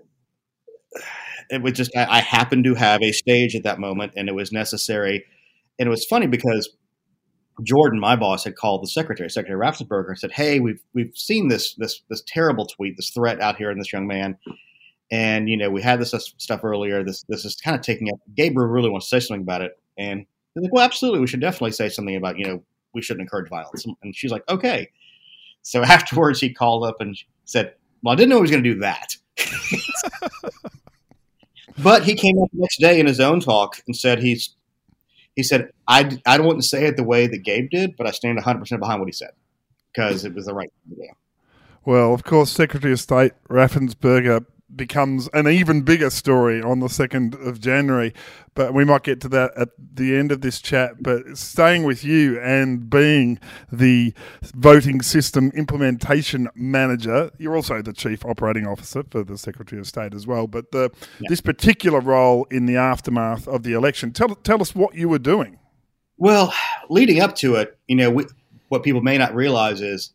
it 1.51 1.63
was 1.63 1.73
just 1.73 1.97
I, 1.97 2.19
I 2.19 2.21
happened 2.21 2.65
to 2.65 2.75
have 2.75 3.03
a 3.03 3.13
stage 3.13 3.57
at 3.57 3.63
that 3.65 3.79
moment, 3.79 4.13
and 4.17 4.29
it 4.29 4.35
was 4.35 4.53
necessary. 4.53 5.25
And 5.79 5.87
it 5.87 5.91
was 5.91 6.05
funny 6.07 6.27
because 6.27 6.71
Jordan, 7.63 8.01
my 8.01 8.17
boss, 8.17 8.45
had 8.45 8.57
called 8.57 8.83
the 8.83 8.89
secretary, 8.89 9.31
Secretary 9.31 9.59
Raffensperger, 9.59 10.09
and 10.09 10.19
said, 10.19 10.33
"Hey, 10.33 10.61
we've 10.61 10.81
we've 10.95 11.17
seen 11.17 11.49
this 11.49 11.75
this 11.75 12.03
this 12.09 12.23
terrible 12.27 12.67
tweet, 12.67 12.97
this 12.97 13.11
threat 13.11 13.41
out 13.41 13.57
here 13.57 13.71
in 13.71 13.79
this 13.79 13.93
young 13.93 14.07
man, 14.07 14.37
and 15.11 15.49
you 15.49 15.57
know 15.57 15.71
we 15.71 15.83
had 15.83 16.01
this 16.01 16.13
stuff 16.39 16.65
earlier. 16.65 17.03
This 17.03 17.25
this 17.29 17.45
is 17.45 17.57
kind 17.57 17.75
of 17.75 17.83
taking 17.83 18.09
up. 18.11 18.21
Gabriel 18.35 18.69
really 18.69 18.91
wants 18.91 19.09
to 19.09 19.21
say 19.21 19.27
something 19.27 19.43
about 19.43 19.63
it, 19.63 19.73
and 19.97 20.27
he's 20.55 20.65
like, 20.65 20.73
well, 20.73 20.85
absolutely, 20.85 21.21
we 21.21 21.27
should 21.27 21.41
definitely 21.41 21.73
say 21.73 21.89
something 21.89 22.17
about 22.17 22.39
you 22.39 22.47
know 22.47 22.63
we 22.97 23.03
shouldn't 23.03 23.23
encourage 23.23 23.49
violence. 23.49 23.87
And 24.03 24.17
she's 24.17 24.33
like, 24.33 24.43
okay. 24.49 24.91
So 25.63 25.83
afterwards, 25.85 26.41
he 26.41 26.53
called 26.53 26.85
up 26.85 26.97
and 27.01 27.17
said, 27.45 27.75
well, 28.03 28.13
I 28.13 28.17
didn't 28.17 28.31
know 28.31 28.37
he 28.37 28.43
was 28.43 28.51
going 28.51 28.65
to 28.65 28.75
do 28.75 28.81
that. 28.81 29.15
but 31.83 32.03
he 32.03 32.15
came 32.15 32.43
up 32.43 32.51
the 32.53 32.59
next 32.61 32.81
day 32.81 32.99
in 32.99 33.07
his 33.07 33.21
own 33.21 33.39
talk 33.41 33.83
and 33.87 33.95
said 33.95 34.19
he's 34.19 34.56
he 35.37 35.43
said, 35.43 35.71
I, 35.87 36.19
I 36.27 36.39
to 36.39 36.63
say 36.63 36.87
it 36.87 36.97
the 36.97 37.05
way 37.05 37.27
that 37.27 37.45
Gabe 37.45 37.71
did, 37.71 37.97
but 37.97 38.07
I 38.07 38.11
stand 38.11 38.39
100% 38.39 38.81
behind 38.81 39.01
what 39.01 39.07
he 39.07 39.13
said 39.13 39.31
because 39.93 40.25
it 40.25 40.35
was 40.35 40.47
the 40.47 40.55
right 40.55 40.73
thing 40.89 40.97
to 40.97 41.03
do. 41.03 41.09
Well, 41.85 42.13
of 42.13 42.25
course, 42.25 42.51
Secretary 42.51 42.93
of 42.93 43.01
State 43.01 43.33
Raffensperger 43.49 44.47
becomes 44.75 45.29
an 45.33 45.47
even 45.49 45.83
bigger 45.83 46.11
story 46.11 46.61
on 46.61 46.81
the 46.81 46.89
2nd 46.89 47.47
of 47.47 47.61
January. 47.61 48.13
But 48.55 48.75
we 48.75 48.85
might 48.85 49.03
get 49.03 49.21
to 49.21 49.29
that 49.29 49.53
at 49.57 49.69
the 49.79 50.17
end 50.17 50.33
of 50.33 50.41
this 50.41 50.61
chat. 50.61 51.03
But 51.03 51.37
staying 51.37 51.85
with 51.85 52.05
you 52.05 52.41
and 52.41 52.89
being 52.89 53.39
the 53.71 54.15
voting 54.55 55.03
system 55.03 55.51
implementation 55.55 56.49
manager, 56.55 57.31
you're 57.39 57.55
also 57.55 57.83
the 57.83 57.93
chief 57.93 58.25
operating 58.25 58.67
officer 58.67 59.05
for 59.11 59.23
the 59.23 59.39
Secretary 59.39 59.81
of 59.81 59.87
State 59.87 60.15
as 60.15 60.27
well. 60.27 60.47
But 60.47 60.73
the, 60.73 60.91
yeah. 61.21 61.27
this 61.29 61.41
particular 61.41 62.01
role 62.01 62.47
in 62.51 62.67
the 62.67 62.77
aftermath 62.77 63.47
of 63.47 63.63
the 63.63 63.75
election, 63.75 64.13
tell, 64.13 64.35
tell 64.37 64.61
us 64.61 64.75
what 64.75 64.95
you 64.95 65.09
were 65.09 65.19
doing. 65.19 65.59
Well, 66.19 66.53
leading 66.89 67.21
up 67.21 67.35
to 67.37 67.57
it, 67.57 67.79
you 67.87 67.97
know, 67.97 68.11
we, 68.11 68.25
what 68.69 68.83
people 68.83 69.03
may 69.03 69.19
not 69.19 69.35
realize 69.35 69.81
is 69.81 70.13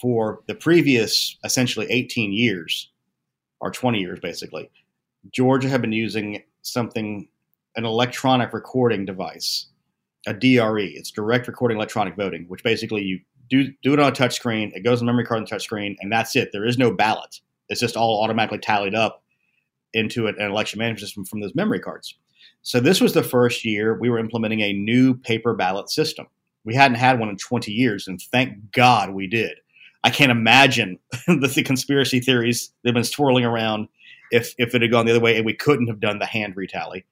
for 0.00 0.40
the 0.46 0.54
previous 0.54 1.36
essentially 1.44 1.86
18 1.90 2.32
years, 2.32 2.90
or 3.64 3.70
20 3.70 3.98
years 3.98 4.20
basically, 4.20 4.70
Georgia 5.32 5.70
had 5.70 5.80
been 5.80 5.92
using 5.92 6.42
something, 6.60 7.26
an 7.76 7.86
electronic 7.86 8.52
recording 8.52 9.06
device, 9.06 9.66
a 10.26 10.34
DRE. 10.34 10.92
It's 10.94 11.10
direct 11.10 11.48
recording 11.48 11.78
electronic 11.78 12.14
voting, 12.14 12.44
which 12.48 12.62
basically 12.62 13.02
you 13.02 13.20
do 13.48 13.72
do 13.82 13.94
it 13.94 14.00
on 14.00 14.08
a 14.08 14.14
touch 14.14 14.34
screen. 14.34 14.70
It 14.74 14.84
goes 14.84 15.00
on 15.00 15.06
memory 15.06 15.24
card 15.24 15.38
on 15.38 15.44
the 15.44 15.50
touch 15.50 15.64
screen, 15.64 15.96
and 16.00 16.12
that's 16.12 16.36
it. 16.36 16.50
There 16.52 16.66
is 16.66 16.76
no 16.76 16.90
ballot. 16.92 17.40
It's 17.70 17.80
just 17.80 17.96
all 17.96 18.22
automatically 18.22 18.58
tallied 18.58 18.94
up 18.94 19.22
into 19.94 20.26
an 20.26 20.38
election 20.38 20.78
management 20.78 21.00
system 21.00 21.24
from 21.24 21.40
those 21.40 21.54
memory 21.54 21.80
cards. 21.80 22.18
So 22.60 22.80
this 22.80 23.00
was 23.00 23.14
the 23.14 23.22
first 23.22 23.64
year 23.64 23.98
we 23.98 24.10
were 24.10 24.18
implementing 24.18 24.60
a 24.60 24.74
new 24.74 25.14
paper 25.14 25.54
ballot 25.54 25.88
system. 25.88 26.26
We 26.64 26.74
hadn't 26.74 26.98
had 26.98 27.18
one 27.18 27.30
in 27.30 27.38
20 27.38 27.72
years, 27.72 28.08
and 28.08 28.20
thank 28.20 28.72
God 28.72 29.14
we 29.14 29.26
did. 29.26 29.56
I 30.04 30.10
can't 30.10 30.30
imagine 30.30 30.98
the, 31.26 31.50
the 31.54 31.62
conspiracy 31.62 32.20
theories 32.20 32.70
that 32.82 32.90
have 32.90 32.94
been 32.94 33.04
swirling 33.04 33.44
around 33.44 33.88
if 34.30 34.54
if 34.58 34.74
it 34.74 34.82
had 34.82 34.90
gone 34.90 35.06
the 35.06 35.12
other 35.12 35.20
way 35.20 35.36
and 35.36 35.44
we 35.44 35.54
couldn't 35.54 35.88
have 35.88 35.98
done 35.98 36.18
the 36.18 36.26
hand 36.26 36.54
retally. 36.54 37.04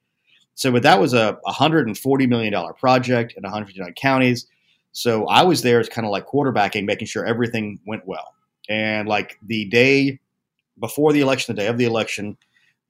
So, 0.55 0.71
but 0.71 0.83
that 0.83 1.01
was 1.01 1.13
a 1.13 1.37
140 1.43 2.27
million 2.27 2.53
dollar 2.53 2.73
project 2.73 3.33
in 3.35 3.43
159 3.43 3.93
counties. 3.95 4.47
So 4.91 5.25
I 5.25 5.41
was 5.41 5.63
there 5.63 5.79
as 5.79 5.89
kind 5.89 6.05
of 6.05 6.11
like 6.11 6.27
quarterbacking, 6.27 6.85
making 6.85 7.07
sure 7.07 7.25
everything 7.25 7.79
went 7.87 8.05
well. 8.05 8.35
And 8.69 9.07
like 9.07 9.39
the 9.41 9.65
day 9.65 10.19
before 10.79 11.11
the 11.11 11.21
election, 11.21 11.55
the 11.55 11.61
day 11.61 11.67
of 11.67 11.79
the 11.79 11.85
election, 11.85 12.37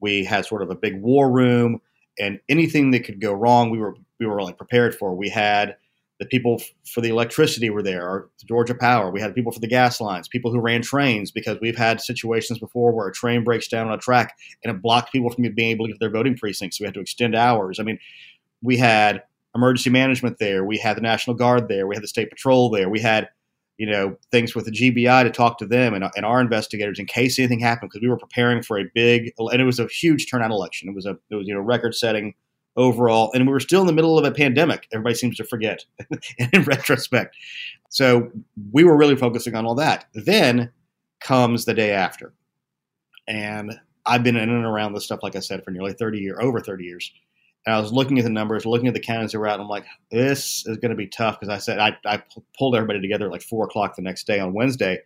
we 0.02 0.26
had 0.26 0.46
sort 0.46 0.62
of 0.62 0.70
a 0.70 0.76
big 0.76 1.02
war 1.02 1.32
room, 1.32 1.80
and 2.20 2.40
anything 2.50 2.92
that 2.92 3.06
could 3.06 3.22
go 3.22 3.32
wrong, 3.32 3.70
we 3.70 3.80
were 3.80 3.96
we 4.20 4.26
were 4.26 4.44
like 4.44 4.58
prepared 4.58 4.94
for. 4.94 5.16
We 5.16 5.30
had 5.30 5.78
the 6.20 6.26
people 6.26 6.62
for 6.86 7.02
the 7.02 7.10
electricity 7.10 7.70
were 7.70 7.82
there, 7.82 8.08
or 8.08 8.30
Georgia 8.46 8.76
Power. 8.76 9.12
We 9.12 9.20
had 9.20 9.34
people 9.34 9.52
for 9.52 9.60
the 9.60 9.68
gas 9.68 10.00
lines, 10.00 10.28
people 10.28 10.52
who 10.52 10.60
ran 10.60 10.82
trains, 10.82 11.32
because 11.32 11.58
we've 11.62 11.78
had 11.78 12.02
situations 12.02 12.60
before 12.60 12.92
where 12.92 13.08
a 13.08 13.14
train 13.14 13.44
breaks 13.44 13.68
down 13.68 13.88
on 13.88 13.94
a 13.94 13.98
track 13.98 14.36
and 14.64 14.76
it 14.76 14.82
blocked 14.82 15.12
people 15.12 15.32
from 15.32 15.44
being 15.56 15.72
able 15.72 15.86
to 15.86 15.92
get 15.92 15.96
to 15.96 16.00
their 16.00 16.12
voting 16.12 16.38
precincts. 16.38 16.78
So 16.78 16.84
we 16.84 16.88
had 16.88 16.94
to 16.94 17.02
extend 17.02 17.36
hours. 17.36 17.80
I 17.80 17.84
mean, 17.84 18.00
we 18.62 18.78
had 18.78 19.24
emergency 19.56 19.90
management 19.90 20.38
there. 20.40 20.64
We 20.64 20.78
had 20.78 20.98
the 20.98 21.02
National 21.02 21.36
Guard 21.36 21.68
there. 21.68 21.88
We 21.88 21.96
had 21.96 22.04
the 22.04 22.08
State 22.08 22.30
Patrol 22.30 22.70
there. 22.70 22.90
We 22.90 23.00
had, 23.00 23.30
you 23.78 23.90
know, 23.90 24.16
things 24.32 24.56
with 24.56 24.66
the 24.66 24.72
GBI 24.72 25.24
to 25.24 25.32
talk 25.32 25.58
to 25.60 25.66
them 25.66 25.94
and, 25.94 26.06
and 26.16 26.26
our 26.26 26.42
investigators 26.42 27.00
in 27.00 27.06
case 27.06 27.40
anything 27.40 27.60
happened 27.60 27.90
because 27.90 28.04
we 28.04 28.10
were 28.10 28.18
preparing 28.18 28.62
for 28.62 28.80
a 28.80 28.86
big 28.94 29.34
and 29.38 29.62
it 29.62 29.66
was 29.66 29.80
a 29.80 29.88
huge 29.88 30.30
turnout 30.30 30.52
election. 30.52 30.90
It 30.90 30.96
was 30.96 31.06
a 31.06 31.18
it 31.30 31.36
was 31.36 31.48
you 31.48 31.54
know 31.54 31.60
record 31.60 31.96
setting 31.96 32.36
overall. 32.76 33.32
And 33.34 33.46
we 33.46 33.54
were 33.54 33.60
still 33.60 33.82
in 33.82 33.88
the 33.88 33.94
middle 33.94 34.18
of 34.18 34.26
a 34.26 34.32
pandemic. 34.32 34.88
Everybody 34.94 35.16
seems 35.16 35.38
to 35.38 35.44
forget 35.44 35.86
in 36.54 36.64
retrospect. 36.64 37.36
So 37.90 38.32
we 38.72 38.84
were 38.84 38.98
really 38.98 39.16
focusing 39.16 39.56
on 39.56 39.66
all 39.66 39.76
that. 39.76 40.06
Then 40.14 40.72
comes 41.20 41.66
the 41.66 41.74
day 41.74 41.92
after. 41.92 42.34
And 43.28 43.80
I've 44.06 44.24
been 44.24 44.36
in 44.36 44.50
and 44.50 44.66
around 44.66 44.94
this 44.94 45.06
stuff, 45.06 45.22
like 45.24 45.36
I 45.36 45.40
said, 45.40 45.64
for 45.64 45.72
nearly 45.72 45.94
30 45.94 46.20
years, 46.20 46.38
over 46.42 46.60
30 46.60 46.84
years. 46.84 47.12
And 47.66 47.74
I 47.74 47.80
was 47.80 47.94
looking 47.94 48.20
at 48.20 48.26
the 48.26 48.30
numbers, 48.30 48.66
looking 48.66 48.90
at 48.90 48.94
the 48.94 49.00
counties 49.00 49.32
that 49.32 49.40
were 49.40 49.48
out, 49.48 49.54
and 49.54 49.64
I'm 49.64 49.70
like, 49.70 49.86
this 50.12 50.66
is 50.68 50.78
going 50.78 50.90
to 50.90 50.98
be 50.98 51.08
tough 51.08 51.40
because 51.40 51.54
I 51.54 51.60
said 51.60 51.80
I, 51.80 51.96
I 52.06 52.22
pulled 52.58 52.76
everybody 52.76 53.00
together 53.00 53.28
at 53.28 53.32
like 53.32 53.42
four 53.42 53.66
o'clock 53.66 53.96
the 53.96 54.02
next 54.02 54.28
day 54.28 54.40
on 54.40 54.54
Wednesday 54.54 55.00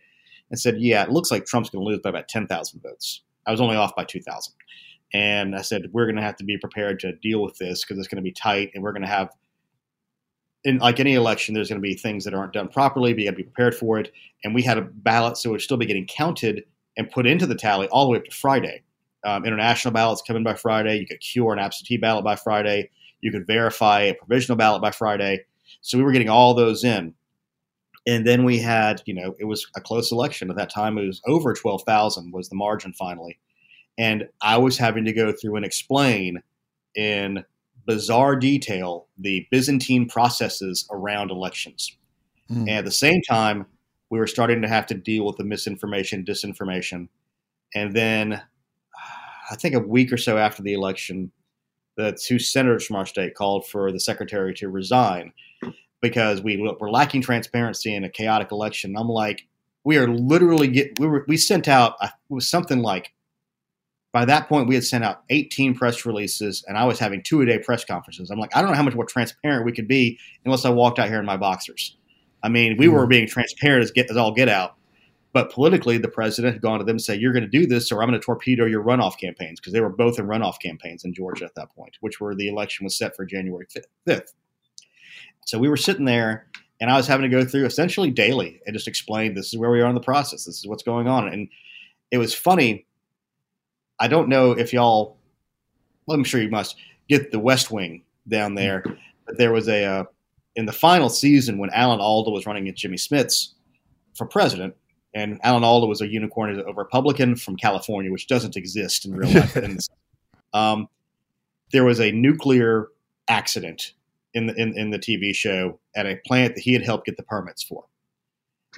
and 0.50 0.58
said, 0.58 0.78
yeah, 0.78 1.04
it 1.04 1.10
looks 1.10 1.30
like 1.30 1.46
Trump's 1.46 1.70
going 1.70 1.84
to 1.84 1.88
lose 1.88 2.00
by 2.00 2.10
about 2.10 2.28
10,000 2.28 2.82
votes. 2.82 3.22
I 3.46 3.52
was 3.52 3.60
only 3.60 3.76
off 3.76 3.94
by 3.94 4.04
2,000. 4.04 4.52
And 5.12 5.56
I 5.56 5.62
said, 5.62 5.88
we're 5.92 6.06
going 6.06 6.16
to 6.16 6.22
have 6.22 6.36
to 6.36 6.44
be 6.44 6.58
prepared 6.58 7.00
to 7.00 7.12
deal 7.12 7.42
with 7.42 7.56
this 7.58 7.84
because 7.84 7.98
it's 7.98 8.08
going 8.08 8.22
to 8.22 8.28
be 8.28 8.32
tight 8.32 8.70
and 8.74 8.82
we're 8.82 8.92
going 8.92 9.02
to 9.02 9.08
have, 9.08 9.30
in 10.64 10.78
like 10.78 11.00
any 11.00 11.14
election, 11.14 11.54
there's 11.54 11.68
going 11.68 11.80
to 11.80 11.86
be 11.86 11.94
things 11.94 12.24
that 12.24 12.34
aren't 12.34 12.52
done 12.52 12.68
properly, 12.68 13.12
but 13.12 13.20
you 13.20 13.26
got 13.26 13.32
to 13.32 13.36
be 13.36 13.42
prepared 13.44 13.74
for 13.74 13.98
it. 13.98 14.12
And 14.44 14.54
we 14.54 14.62
had 14.62 14.76
a 14.76 14.82
ballot, 14.82 15.38
so 15.38 15.50
it 15.50 15.52
would 15.52 15.62
still 15.62 15.76
be 15.76 15.86
getting 15.86 16.06
counted 16.06 16.64
and 16.96 17.10
put 17.10 17.26
into 17.26 17.46
the 17.46 17.54
tally 17.54 17.88
all 17.88 18.04
the 18.04 18.12
way 18.12 18.18
up 18.18 18.24
to 18.24 18.30
Friday. 18.30 18.82
Um, 19.24 19.44
international 19.44 19.92
ballots 19.92 20.22
come 20.26 20.36
in 20.36 20.44
by 20.44 20.54
Friday. 20.54 20.98
You 20.98 21.06
could 21.06 21.20
cure 21.20 21.52
an 21.52 21.58
absentee 21.58 21.96
ballot 21.96 22.24
by 22.24 22.36
Friday. 22.36 22.90
You 23.20 23.32
could 23.32 23.46
verify 23.46 24.02
a 24.02 24.14
provisional 24.14 24.56
ballot 24.56 24.82
by 24.82 24.90
Friday. 24.90 25.44
So 25.80 25.98
we 25.98 26.04
were 26.04 26.12
getting 26.12 26.28
all 26.28 26.54
those 26.54 26.84
in. 26.84 27.14
And 28.06 28.26
then 28.26 28.44
we 28.44 28.58
had, 28.58 29.02
you 29.06 29.14
know, 29.14 29.34
it 29.38 29.44
was 29.44 29.66
a 29.76 29.80
close 29.80 30.12
election. 30.12 30.50
At 30.50 30.56
that 30.56 30.72
time, 30.72 30.96
it 30.98 31.06
was 31.06 31.20
over 31.26 31.52
12,000 31.52 32.32
was 32.32 32.48
the 32.48 32.56
margin 32.56 32.92
finally. 32.92 33.38
And 33.98 34.28
I 34.40 34.56
was 34.58 34.78
having 34.78 35.04
to 35.04 35.12
go 35.12 35.32
through 35.32 35.56
and 35.56 35.64
explain 35.64 36.42
in 36.94 37.44
bizarre 37.86 38.36
detail 38.36 39.06
the 39.18 39.46
Byzantine 39.50 40.08
processes 40.08 40.86
around 40.90 41.30
elections. 41.30 41.96
Mm. 42.50 42.60
And 42.60 42.70
at 42.70 42.84
the 42.84 42.90
same 42.90 43.20
time, 43.22 43.66
we 44.10 44.18
were 44.18 44.26
starting 44.26 44.62
to 44.62 44.68
have 44.68 44.86
to 44.86 44.94
deal 44.94 45.26
with 45.26 45.36
the 45.36 45.44
misinformation, 45.44 46.24
disinformation. 46.24 47.08
And 47.74 47.94
then 47.94 48.42
I 49.50 49.56
think 49.56 49.74
a 49.74 49.80
week 49.80 50.12
or 50.12 50.16
so 50.16 50.38
after 50.38 50.62
the 50.62 50.74
election, 50.74 51.30
the 51.96 52.18
two 52.22 52.38
senators 52.38 52.86
from 52.86 52.96
our 52.96 53.06
state 53.06 53.34
called 53.34 53.66
for 53.66 53.90
the 53.90 54.00
secretary 54.00 54.54
to 54.54 54.68
resign 54.68 55.32
because 56.00 56.40
we 56.40 56.56
were 56.56 56.90
lacking 56.90 57.22
transparency 57.22 57.94
in 57.94 58.04
a 58.04 58.08
chaotic 58.08 58.52
election. 58.52 58.96
I'm 58.96 59.08
like, 59.08 59.46
we 59.84 59.96
are 59.96 60.08
literally 60.08 60.68
get 60.68 60.98
we 60.98 61.06
were 61.06 61.24
we 61.28 61.36
sent 61.36 61.66
out 61.66 61.96
it 62.02 62.10
was 62.28 62.48
something 62.48 62.80
like 62.80 63.12
by 64.12 64.24
that 64.24 64.48
point 64.48 64.68
we 64.68 64.74
had 64.74 64.84
sent 64.84 65.04
out 65.04 65.22
18 65.30 65.74
press 65.74 66.06
releases 66.06 66.64
and 66.66 66.78
I 66.78 66.84
was 66.84 66.98
having 66.98 67.22
two 67.22 67.42
a 67.42 67.46
day 67.46 67.58
press 67.58 67.84
conferences. 67.84 68.30
I'm 68.30 68.38
like, 68.38 68.56
I 68.56 68.62
don't 68.62 68.70
know 68.70 68.76
how 68.76 68.82
much 68.82 68.94
more 68.94 69.04
transparent 69.04 69.64
we 69.64 69.72
could 69.72 69.88
be 69.88 70.18
unless 70.44 70.64
I 70.64 70.70
walked 70.70 70.98
out 70.98 71.08
here 71.08 71.20
in 71.20 71.26
my 71.26 71.36
boxers. 71.36 71.96
I 72.42 72.48
mean, 72.48 72.76
we 72.76 72.88
were 72.88 73.00
mm-hmm. 73.00 73.10
being 73.10 73.26
transparent 73.26 73.82
as 73.82 73.90
get 73.90 74.10
as 74.10 74.16
all 74.16 74.32
get 74.32 74.48
out. 74.48 74.74
But 75.34 75.52
politically, 75.52 75.98
the 75.98 76.08
president 76.08 76.54
had 76.54 76.62
gone 76.62 76.78
to 76.78 76.84
them 76.84 76.94
and 76.94 77.02
said, 77.02 77.20
"You're 77.20 77.34
going 77.34 77.44
to 77.44 77.50
do 77.50 77.66
this, 77.66 77.92
or 77.92 78.02
I'm 78.02 78.08
going 78.08 78.18
to 78.18 78.24
torpedo 78.24 78.64
your 78.64 78.82
runoff 78.82 79.18
campaigns," 79.18 79.60
because 79.60 79.74
they 79.74 79.80
were 79.80 79.90
both 79.90 80.18
in 80.18 80.26
runoff 80.26 80.58
campaigns 80.58 81.04
in 81.04 81.12
Georgia 81.12 81.44
at 81.44 81.54
that 81.54 81.70
point, 81.76 81.98
which 82.00 82.18
were 82.18 82.34
the 82.34 82.48
election 82.48 82.84
was 82.84 82.96
set 82.96 83.14
for 83.14 83.26
January 83.26 83.66
5th. 84.06 84.32
So 85.44 85.58
we 85.58 85.68
were 85.68 85.76
sitting 85.76 86.06
there, 86.06 86.48
and 86.80 86.90
I 86.90 86.96
was 86.96 87.06
having 87.06 87.30
to 87.30 87.36
go 87.36 87.44
through 87.44 87.66
essentially 87.66 88.10
daily 88.10 88.60
and 88.66 88.74
just 88.74 88.88
explain 88.88 89.34
this 89.34 89.52
is 89.52 89.58
where 89.58 89.70
we 89.70 89.80
are 89.80 89.88
in 89.88 89.94
the 89.94 90.00
process. 90.00 90.44
This 90.44 90.58
is 90.58 90.66
what's 90.66 90.82
going 90.82 91.08
on. 91.08 91.28
And 91.28 91.48
it 92.10 92.18
was 92.18 92.34
funny. 92.34 92.86
I 94.00 94.08
don't 94.08 94.28
know 94.28 94.52
if 94.52 94.72
y'all, 94.72 95.16
well, 96.06 96.16
I'm 96.16 96.24
sure 96.24 96.40
you 96.40 96.50
must 96.50 96.76
get 97.08 97.30
the 97.30 97.38
West 97.38 97.70
Wing 97.70 98.02
down 98.28 98.54
there, 98.54 98.84
but 99.26 99.38
there 99.38 99.52
was 99.52 99.68
a, 99.68 99.84
uh, 99.84 100.04
in 100.56 100.66
the 100.66 100.72
final 100.72 101.08
season 101.08 101.58
when 101.58 101.70
Alan 101.70 102.00
Alda 102.00 102.30
was 102.30 102.46
running 102.46 102.64
against 102.64 102.82
Jimmy 102.82 102.96
Smits 102.96 103.54
for 104.14 104.26
president, 104.26 104.74
and 105.14 105.38
Alan 105.42 105.64
Alda 105.64 105.86
was 105.86 106.00
a 106.00 106.08
unicorn, 106.08 106.58
a 106.58 106.72
Republican 106.72 107.36
from 107.36 107.56
California, 107.56 108.10
which 108.10 108.26
doesn't 108.26 108.56
exist 108.56 109.06
in 109.06 109.14
real 109.14 109.30
life. 109.30 109.56
um, 110.52 110.88
there 111.72 111.84
was 111.84 112.00
a 112.00 112.10
nuclear 112.12 112.88
accident 113.28 113.92
in 114.34 114.46
the 114.46 114.54
in, 114.54 114.76
in 114.76 114.90
the 114.90 114.98
TV 114.98 115.34
show 115.34 115.78
at 115.96 116.06
a 116.06 116.16
plant 116.26 116.54
that 116.54 116.60
he 116.60 116.72
had 116.72 116.82
helped 116.82 117.06
get 117.06 117.16
the 117.16 117.22
permits 117.22 117.62
for. 117.62 117.84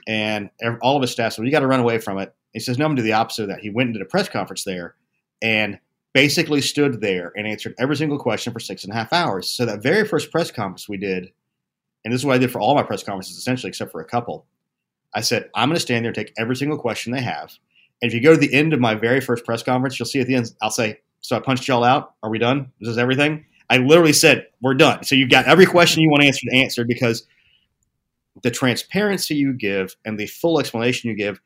And 0.06 0.50
all 0.82 0.96
of 0.96 1.02
his 1.02 1.10
staff 1.10 1.32
said, 1.32 1.42
well, 1.42 1.46
"You 1.46 1.52
got 1.52 1.60
to 1.60 1.66
run 1.66 1.80
away 1.80 1.98
from 1.98 2.18
it." 2.18 2.34
He 2.52 2.60
says, 2.60 2.78
"No, 2.78 2.84
I'm 2.84 2.90
going 2.90 2.96
to 2.96 3.02
do 3.02 3.06
the 3.06 3.12
opposite 3.14 3.44
of 3.44 3.48
that." 3.48 3.60
He 3.60 3.70
went 3.70 3.88
into 3.88 4.00
a 4.00 4.04
press 4.04 4.28
conference 4.28 4.64
there, 4.64 4.94
and 5.42 5.78
basically 6.12 6.60
stood 6.60 7.00
there 7.00 7.32
and 7.36 7.46
answered 7.46 7.74
every 7.78 7.96
single 7.96 8.18
question 8.18 8.52
for 8.52 8.60
six 8.60 8.84
and 8.84 8.92
a 8.92 8.96
half 8.96 9.12
hours. 9.12 9.48
So 9.48 9.64
that 9.66 9.82
very 9.82 10.06
first 10.06 10.30
press 10.30 10.50
conference 10.50 10.88
we 10.88 10.96
did, 10.96 11.32
and 12.04 12.12
this 12.12 12.20
is 12.20 12.26
what 12.26 12.34
I 12.34 12.38
did 12.38 12.50
for 12.50 12.60
all 12.60 12.74
my 12.74 12.82
press 12.82 13.02
conferences, 13.02 13.36
essentially, 13.36 13.68
except 13.68 13.92
for 13.92 14.00
a 14.00 14.06
couple. 14.06 14.46
I 15.14 15.20
said, 15.20 15.50
"I'm 15.54 15.68
going 15.68 15.76
to 15.76 15.80
stand 15.80 16.04
there 16.04 16.10
and 16.10 16.16
take 16.16 16.32
every 16.38 16.56
single 16.56 16.78
question 16.78 17.12
they 17.12 17.22
have." 17.22 17.52
And 18.02 18.10
if 18.10 18.14
you 18.14 18.22
go 18.22 18.32
to 18.32 18.40
the 18.40 18.52
end 18.54 18.72
of 18.72 18.80
my 18.80 18.94
very 18.94 19.20
first 19.20 19.44
press 19.44 19.62
conference, 19.62 19.98
you'll 19.98 20.06
see 20.06 20.20
at 20.20 20.26
the 20.26 20.34
end, 20.34 20.50
I'll 20.62 20.70
say, 20.70 21.00
"So 21.20 21.36
I 21.36 21.40
punched 21.40 21.68
y'all 21.68 21.84
out. 21.84 22.14
Are 22.22 22.30
we 22.30 22.38
done? 22.38 22.72
Is 22.80 22.88
this 22.88 22.98
everything?" 22.98 23.44
I 23.68 23.76
literally 23.76 24.12
said, 24.12 24.46
"We're 24.60 24.74
done." 24.74 25.04
So 25.04 25.14
you've 25.14 25.30
got 25.30 25.46
every 25.46 25.66
question 25.66 26.02
you 26.02 26.10
want 26.10 26.24
answered 26.24 26.50
answered 26.52 26.88
because 26.88 27.26
the 28.42 28.50
transparency 28.50 29.34
you 29.34 29.52
give 29.52 29.96
and 30.04 30.18
the 30.18 30.26
full 30.26 30.58
explanation 30.58 31.10
you 31.10 31.16
give 31.16 31.40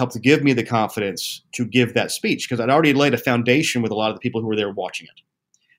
helped 0.00 0.14
to 0.14 0.18
give 0.18 0.42
me 0.42 0.54
the 0.54 0.64
confidence 0.64 1.42
to 1.52 1.66
give 1.66 1.92
that 1.92 2.10
speech 2.10 2.48
because 2.48 2.58
I'd 2.58 2.70
already 2.70 2.94
laid 2.94 3.12
a 3.12 3.18
foundation 3.18 3.82
with 3.82 3.92
a 3.92 3.94
lot 3.94 4.10
of 4.10 4.16
the 4.16 4.20
people 4.20 4.40
who 4.40 4.46
were 4.46 4.56
there 4.56 4.72
watching 4.72 5.06
it. 5.06 5.22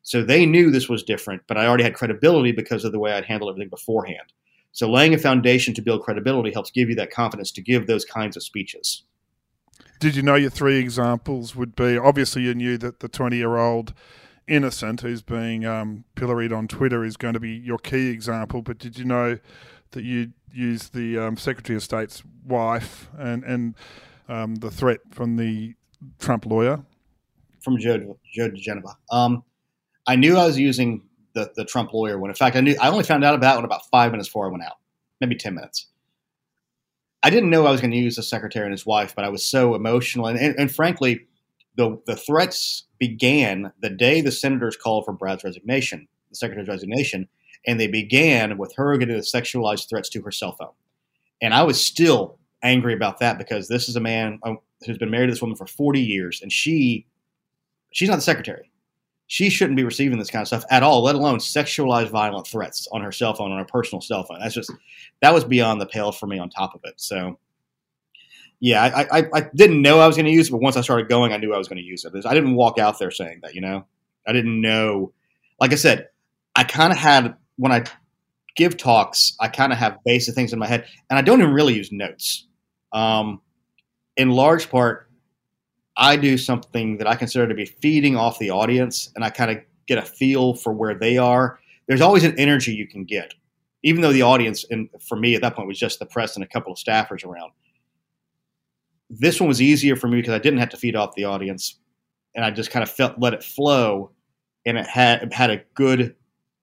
So 0.03 0.23
they 0.23 0.45
knew 0.45 0.69
this 0.69 0.87
was 0.87 1.01
different, 1.01 1.41
but 1.47 1.57
I 1.57 1.65
already 1.65 1.83
had 1.83 1.95
credibility 1.95 2.51
because 2.51 2.85
of 2.85 2.91
the 2.91 2.99
way 2.99 3.13
I'd 3.13 3.25
handled 3.25 3.49
everything 3.49 3.69
beforehand. 3.69 4.31
So 4.73 4.87
laying 4.87 5.15
a 5.15 5.17
foundation 5.17 5.73
to 5.73 5.81
build 5.81 6.03
credibility 6.03 6.51
helps 6.51 6.69
give 6.69 6.87
you 6.87 6.95
that 6.95 7.09
confidence 7.09 7.51
to 7.53 7.63
give 7.63 7.87
those 7.87 8.05
kinds 8.05 8.37
of 8.37 8.43
speeches. 8.43 9.03
Did 9.99 10.15
you 10.15 10.21
know 10.21 10.35
your 10.35 10.51
three 10.51 10.77
examples 10.77 11.55
would 11.55 11.75
be? 11.75 11.97
Obviously, 11.97 12.43
you 12.43 12.53
knew 12.53 12.77
that 12.77 12.99
the 12.99 13.09
20 13.09 13.37
year 13.37 13.57
old 13.57 13.93
innocent 14.47 15.01
who's 15.01 15.23
being 15.23 15.65
um, 15.65 16.03
pilloried 16.15 16.53
on 16.53 16.67
Twitter 16.67 17.03
is 17.03 17.17
going 17.17 17.33
to 17.33 17.39
be 17.39 17.51
your 17.51 17.79
key 17.79 18.09
example. 18.09 18.61
But 18.61 18.77
did 18.77 18.99
you 18.99 19.05
know 19.05 19.39
that 19.91 20.03
you 20.03 20.33
used 20.53 20.93
the 20.93 21.17
um, 21.17 21.37
Secretary 21.37 21.75
of 21.75 21.83
State's 21.83 22.23
wife 22.45 23.09
and 23.17 23.43
and 23.43 23.75
um, 24.31 24.55
the 24.55 24.71
threat 24.71 24.99
from 25.11 25.35
the 25.35 25.75
Trump 26.19 26.45
lawyer? 26.45 26.83
From 27.61 27.77
Joe 27.77 28.17
Joe 28.33 28.49
diGenova. 28.49 28.95
Um, 29.11 29.43
I 30.07 30.15
knew 30.15 30.37
I 30.37 30.45
was 30.45 30.57
using 30.57 31.03
the, 31.33 31.51
the 31.55 31.65
Trump 31.65 31.93
lawyer 31.93 32.17
when, 32.17 32.31
in 32.31 32.35
fact, 32.35 32.55
I 32.55 32.61
knew 32.61 32.75
I 32.81 32.89
only 32.89 33.03
found 33.03 33.23
out 33.23 33.35
about 33.35 33.59
it 33.59 33.65
about 33.65 33.81
five 33.91 34.11
minutes 34.11 34.29
before 34.29 34.47
I 34.47 34.51
went 34.51 34.63
out, 34.63 34.77
maybe 35.19 35.35
ten 35.35 35.53
minutes. 35.53 35.87
I 37.23 37.29
didn't 37.29 37.51
know 37.51 37.67
I 37.67 37.71
was 37.71 37.81
going 37.81 37.91
to 37.91 37.97
use 37.97 38.15
the 38.15 38.23
secretary 38.23 38.65
and 38.65 38.71
his 38.71 38.85
wife, 38.85 39.13
but 39.15 39.23
I 39.23 39.29
was 39.29 39.43
so 39.43 39.75
emotional 39.75 40.25
and, 40.25 40.39
and, 40.39 40.55
and 40.57 40.73
frankly, 40.73 41.27
the 41.75 42.01
the 42.07 42.15
threats 42.15 42.85
began 42.99 43.71
the 43.81 43.89
day 43.89 44.21
the 44.21 44.31
senators 44.31 44.75
called 44.75 45.05
for 45.05 45.13
Brad's 45.13 45.43
resignation, 45.43 46.07
the 46.29 46.35
secretary's 46.35 46.69
resignation, 46.69 47.27
and 47.67 47.79
they 47.79 47.87
began 47.87 48.57
with 48.57 48.73
her 48.77 48.97
getting 48.97 49.15
the 49.15 49.21
sexualized 49.21 49.87
threats 49.87 50.09
to 50.09 50.21
her 50.23 50.31
cell 50.31 50.53
phone. 50.53 50.73
And 51.43 51.53
I 51.53 51.63
was 51.63 51.83
still 51.83 52.39
angry 52.63 52.93
about 52.93 53.19
that 53.19 53.37
because 53.37 53.67
this 53.67 53.89
is 53.89 53.95
a 53.95 53.99
man 53.99 54.39
um, 54.43 54.59
who's 54.85 54.97
been 54.97 55.09
married 55.09 55.27
to 55.27 55.33
this 55.33 55.41
woman 55.41 55.55
for 55.55 55.67
40 55.67 56.01
years, 56.01 56.41
and 56.41 56.51
she 56.51 57.05
she's 57.91 58.09
not 58.09 58.15
the 58.15 58.21
secretary. 58.21 58.71
She 59.27 59.49
shouldn't 59.49 59.77
be 59.77 59.83
receiving 59.83 60.19
this 60.19 60.29
kind 60.29 60.41
of 60.41 60.47
stuff 60.47 60.65
at 60.69 60.83
all, 60.83 61.03
let 61.03 61.15
alone 61.15 61.37
sexualized 61.37 62.09
violent 62.09 62.47
threats 62.47 62.87
on 62.91 63.01
her 63.01 63.13
cell 63.13 63.33
phone, 63.33 63.51
on 63.51 63.59
her 63.59 63.65
personal 63.65 64.01
cell 64.01 64.23
phone. 64.23 64.39
That's 64.39 64.55
just 64.55 64.71
that 65.21 65.33
was 65.33 65.45
beyond 65.45 65.79
the 65.79 65.85
pale 65.85 66.11
for 66.11 66.27
me 66.27 66.37
on 66.37 66.49
top 66.49 66.75
of 66.75 66.81
it. 66.83 66.95
So 66.97 67.39
yeah, 68.59 68.83
I, 68.83 69.19
I, 69.19 69.29
I 69.33 69.49
didn't 69.55 69.81
know 69.81 69.99
I 69.99 70.07
was 70.07 70.15
going 70.15 70.27
to 70.27 70.31
use 70.31 70.49
it, 70.49 70.51
but 70.51 70.61
once 70.61 70.77
I 70.77 70.81
started 70.81 71.09
going, 71.09 71.33
I 71.33 71.37
knew 71.37 71.53
I 71.53 71.57
was 71.57 71.67
going 71.67 71.79
to 71.79 71.83
use 71.83 72.05
it. 72.05 72.13
I 72.25 72.33
didn't 72.33 72.53
walk 72.53 72.77
out 72.77 72.99
there 72.99 73.09
saying 73.09 73.39
that, 73.41 73.55
you 73.55 73.61
know. 73.61 73.85
I 74.27 74.33
didn't 74.33 74.61
know. 74.61 75.13
Like 75.59 75.71
I 75.71 75.75
said, 75.75 76.09
I 76.55 76.63
kind 76.63 76.91
of 76.91 76.99
had 76.99 77.35
when 77.55 77.71
I 77.71 77.85
give 78.55 78.77
talks, 78.77 79.35
I 79.39 79.47
kind 79.47 79.73
of 79.73 79.79
have 79.79 79.97
basic 80.05 80.35
things 80.35 80.53
in 80.53 80.59
my 80.59 80.67
head, 80.67 80.85
and 81.09 81.17
I 81.17 81.23
don't 81.23 81.41
even 81.41 81.53
really 81.53 81.73
use 81.73 81.91
notes. 81.91 82.47
Um, 82.93 83.41
in 84.17 84.31
large 84.31 84.69
part, 84.69 85.09
I 85.97 86.15
do 86.15 86.37
something 86.37 86.97
that 86.97 87.07
I 87.07 87.15
consider 87.15 87.47
to 87.47 87.53
be 87.53 87.65
feeding 87.65 88.15
off 88.15 88.39
the 88.39 88.51
audience, 88.51 89.11
and 89.15 89.23
I 89.23 89.29
kind 89.29 89.51
of 89.51 89.57
get 89.87 89.97
a 89.97 90.03
feel 90.03 90.53
for 90.53 90.73
where 90.73 90.95
they 90.95 91.17
are. 91.17 91.59
There's 91.87 92.01
always 92.01 92.23
an 92.23 92.37
energy 92.39 92.73
you 92.73 92.87
can 92.87 93.03
get, 93.03 93.33
even 93.83 94.01
though 94.01 94.13
the 94.13 94.21
audience, 94.21 94.65
and 94.69 94.89
for 95.07 95.17
me 95.17 95.35
at 95.35 95.41
that 95.41 95.55
point, 95.55 95.67
was 95.67 95.79
just 95.79 95.99
the 95.99 96.05
press 96.05 96.35
and 96.35 96.43
a 96.43 96.47
couple 96.47 96.71
of 96.71 96.77
staffers 96.77 97.25
around 97.25 97.51
this 99.11 99.39
one 99.39 99.49
was 99.49 99.61
easier 99.61 99.95
for 99.95 100.07
me 100.07 100.17
because 100.17 100.33
I 100.33 100.39
didn't 100.39 100.59
have 100.59 100.69
to 100.69 100.77
feed 100.77 100.95
off 100.95 101.15
the 101.15 101.25
audience, 101.25 101.79
and 102.33 102.45
I 102.45 102.51
just 102.51 102.71
kind 102.71 102.81
of 102.81 102.89
felt 102.89 103.19
let 103.19 103.33
it 103.33 103.43
flow, 103.43 104.11
and 104.65 104.77
it 104.77 104.87
had 104.87 105.21
it 105.21 105.33
had 105.33 105.49
a 105.49 105.63
good 105.73 106.15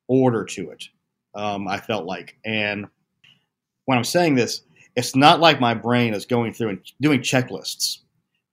order 0.09 0.45
to 0.47 0.71
it. 0.71 0.89
Um, 1.35 1.69
I 1.69 1.79
felt 1.79 2.07
like, 2.07 2.39
and 2.45 2.87
when 3.85 3.99
I'm 3.99 4.05
saying 4.05 4.35
this, 4.35 4.63
it's 4.99 5.15
not 5.15 5.39
like 5.39 5.61
my 5.61 5.75
brain 5.75 6.13
is 6.13 6.27
going 6.27 6.53
through 6.53 6.71
and 6.71 6.93
doing 7.01 7.21
checklists. 7.21 7.99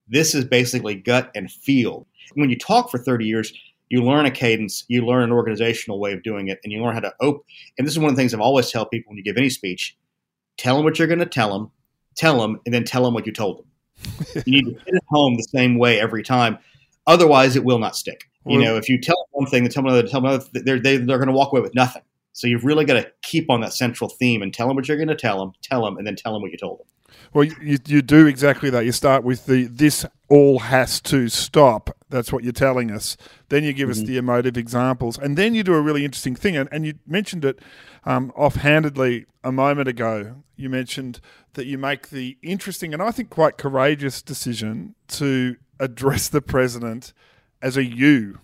This 0.08 0.36
is 0.36 0.46
basically 0.46 0.94
gut 0.94 1.32
and 1.34 1.52
feel. 1.52 2.06
When 2.36 2.52
you 2.52 2.58
talk 2.58 2.92
for 2.92 3.00
30 3.00 3.26
years, 3.26 3.52
you 3.90 4.04
learn 4.04 4.28
a 4.28 4.32
cadence, 4.32 4.84
you 4.88 5.04
learn 5.04 5.24
an 5.24 5.32
organizational 5.32 6.00
way 6.00 6.14
of 6.14 6.22
doing 6.22 6.48
it, 6.50 6.60
and 6.64 6.72
you 6.72 6.84
learn 6.84 6.94
how 6.94 7.00
to 7.00 7.16
open. 7.20 7.42
And 7.78 7.88
this 7.88 7.94
is 7.94 8.00
one 8.00 8.10
of 8.12 8.16
the 8.16 8.22
things 8.22 8.32
I've 8.32 8.42
always 8.42 8.72
tell 8.72 8.86
people 8.86 9.10
when 9.10 9.18
you 9.18 9.24
give 9.24 9.38
any 9.38 9.50
speech: 9.50 9.98
tell 10.58 10.76
them 10.76 10.84
what 10.84 11.00
you're 11.00 11.08
going 11.08 11.20
to 11.20 11.26
tell 11.26 11.52
them, 11.52 11.72
tell 12.16 12.40
them, 12.40 12.62
and 12.64 12.74
then 12.74 12.84
tell 12.84 13.04
them 13.04 13.16
what 13.16 13.26
you 13.26 13.32
told 13.32 13.60
them 13.60 14.44
you 14.46 14.52
need 14.52 14.66
to 14.66 14.80
hit 14.86 14.94
it 14.94 15.04
home 15.10 15.36
the 15.36 15.44
same 15.44 15.80
way 15.80 16.00
every 16.00 16.22
time. 16.22 16.60
Otherwise, 17.08 17.56
it 17.56 17.64
will 17.64 17.80
not 17.80 17.96
stick. 17.96 18.30
You 18.48 18.60
know, 18.60 18.78
if 18.78 18.88
you 18.88 19.02
tell 19.02 19.16
them 19.16 19.26
one 19.32 19.50
thing 19.50 19.64
and 19.64 19.74
tell 19.74 19.82
them 19.82 19.92
another, 19.92 20.08
tell 20.08 20.22
them 20.22 20.30
another, 20.30 20.46
they're, 20.54 20.80
they, 20.80 20.98
they're 20.98 21.18
going 21.18 21.28
to 21.28 21.34
walk 21.34 21.52
away 21.52 21.62
with 21.62 21.74
nothing. 21.74 22.04
So 22.36 22.48
you've 22.48 22.66
really 22.66 22.84
got 22.84 22.96
to 22.96 23.10
keep 23.22 23.50
on 23.50 23.62
that 23.62 23.74
central 23.74 24.10
theme 24.10 24.42
and 24.42 24.54
tell 24.54 24.68
them 24.68 24.76
what 24.76 24.90
you're 24.90 24.98
going 24.98 25.08
to 25.08 25.16
tell 25.16 25.40
them, 25.40 25.54
tell 25.62 25.86
them, 25.86 25.96
and 25.96 26.06
then 26.06 26.18
tell 26.18 26.34
them 26.34 26.42
what 26.42 26.52
you 26.52 26.58
told 26.58 26.80
them. 26.80 26.86
Well, 27.34 27.46
you, 27.46 27.78
you 27.86 28.02
do 28.02 28.28
exactly 28.28 28.70
that. 28.72 28.84
You 28.84 28.92
start 28.92 29.24
with 29.24 29.46
the 29.46 29.66
this 29.68 30.06
all 30.28 30.60
has 30.60 31.00
to 31.04 31.30
stop. 31.30 31.96
That's 32.10 32.34
what 32.34 32.44
you're 32.44 32.52
telling 32.52 32.92
us. 32.92 33.16
Then 33.48 33.64
you 33.64 33.72
give 33.72 33.88
mm-hmm. 33.88 34.02
us 34.02 34.08
the 34.08 34.18
emotive 34.18 34.58
examples, 34.58 35.18
and 35.18 35.38
then 35.38 35.56
you 35.56 35.64
do 35.64 35.76
a 35.76 35.82
really 35.82 36.04
interesting 36.04 36.36
thing. 36.36 36.58
And, 36.58 36.68
and 36.74 36.86
you 36.86 36.96
mentioned 37.08 37.46
it 37.46 37.60
um, 38.04 38.34
offhandedly 38.36 39.28
a 39.42 39.54
moment 39.54 39.88
ago. 39.88 40.44
You 40.58 40.70
mentioned 40.70 41.22
that 41.54 41.68
you 41.68 41.78
make 41.78 42.10
the 42.10 42.38
interesting 42.42 42.94
and 42.94 43.02
I 43.02 43.12
think 43.12 43.30
quite 43.30 43.58
courageous 43.58 44.22
decision 44.22 44.96
to 45.10 45.56
address 45.80 46.28
the 46.28 46.42
president 46.42 47.14
as 47.62 47.78
a 47.78 47.86
you. 47.86 48.40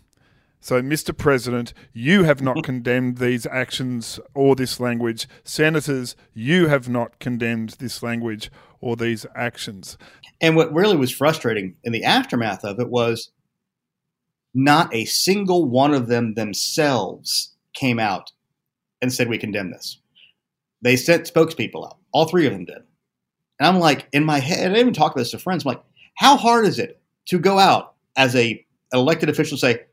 So, 0.61 0.79
Mr. 0.81 1.17
President, 1.17 1.73
you 1.91 2.23
have 2.23 2.41
not 2.41 2.63
condemned 2.63 3.17
these 3.17 3.47
actions 3.47 4.19
or 4.33 4.55
this 4.55 4.79
language. 4.79 5.27
Senators, 5.43 6.15
you 6.33 6.67
have 6.67 6.87
not 6.87 7.19
condemned 7.19 7.71
this 7.79 8.03
language 8.03 8.51
or 8.79 8.95
these 8.95 9.25
actions. 9.35 9.97
And 10.39 10.55
what 10.55 10.73
really 10.73 10.95
was 10.95 11.11
frustrating 11.11 11.75
in 11.83 11.91
the 11.91 12.03
aftermath 12.03 12.63
of 12.63 12.79
it 12.79 12.89
was 12.89 13.31
not 14.53 14.93
a 14.93 15.05
single 15.05 15.65
one 15.65 15.93
of 15.93 16.07
them 16.07 16.35
themselves 16.35 17.55
came 17.73 17.99
out 17.99 18.31
and 19.01 19.11
said, 19.11 19.29
We 19.29 19.37
condemn 19.39 19.71
this. 19.71 19.99
They 20.81 20.95
sent 20.95 21.31
spokespeople 21.31 21.85
out. 21.85 21.97
All 22.11 22.25
three 22.25 22.45
of 22.45 22.53
them 22.53 22.65
did. 22.65 22.79
And 23.59 23.67
I'm 23.67 23.79
like, 23.79 24.07
in 24.11 24.25
my 24.25 24.39
head, 24.39 24.75
I 24.75 24.79
even 24.79 24.93
talk 24.93 25.11
about 25.11 25.21
this 25.21 25.31
to 25.31 25.39
friends. 25.39 25.65
I'm 25.65 25.69
like, 25.69 25.83
how 26.15 26.35
hard 26.35 26.65
is 26.65 26.79
it 26.79 26.99
to 27.27 27.39
go 27.39 27.59
out 27.59 27.93
as 28.15 28.35
a 28.35 28.65
elected 28.91 29.29
official 29.29 29.55
and 29.55 29.59
say, 29.59 29.85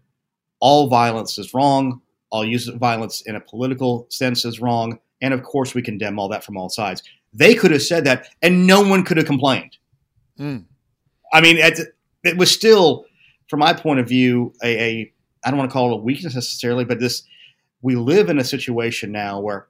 all 0.60 0.88
violence 0.88 1.38
is 1.38 1.54
wrong, 1.54 2.00
all 2.30 2.44
use 2.44 2.68
of 2.68 2.76
violence 2.76 3.22
in 3.22 3.36
a 3.36 3.40
political 3.40 4.06
sense 4.10 4.44
is 4.44 4.60
wrong, 4.60 4.98
and 5.20 5.34
of 5.34 5.42
course 5.42 5.74
we 5.74 5.82
condemn 5.82 6.18
all 6.18 6.28
that 6.28 6.44
from 6.44 6.56
all 6.56 6.68
sides. 6.68 7.02
They 7.32 7.54
could 7.54 7.70
have 7.70 7.82
said 7.82 8.04
that, 8.04 8.28
and 8.42 8.66
no 8.66 8.80
one 8.82 9.04
could 9.04 9.16
have 9.16 9.26
complained. 9.26 9.76
Mm. 10.38 10.64
I 11.32 11.40
mean, 11.40 11.58
it, 11.58 11.78
it, 12.24 12.36
was 12.36 12.50
still, 12.50 13.04
from 13.48 13.60
my 13.60 13.72
point 13.72 14.00
of 14.00 14.08
view, 14.08 14.52
a, 14.62 14.82
a 14.82 15.12
I 15.44 15.50
don't 15.50 15.58
want 15.58 15.70
to 15.70 15.72
call 15.72 15.90
it 15.90 15.94
a 15.94 16.02
weakness 16.02 16.34
necessarily, 16.34 16.84
but 16.84 17.00
this 17.00 17.22
we 17.82 17.94
live 17.94 18.28
in 18.28 18.38
a 18.38 18.44
situation 18.44 19.12
now 19.12 19.40
where 19.40 19.68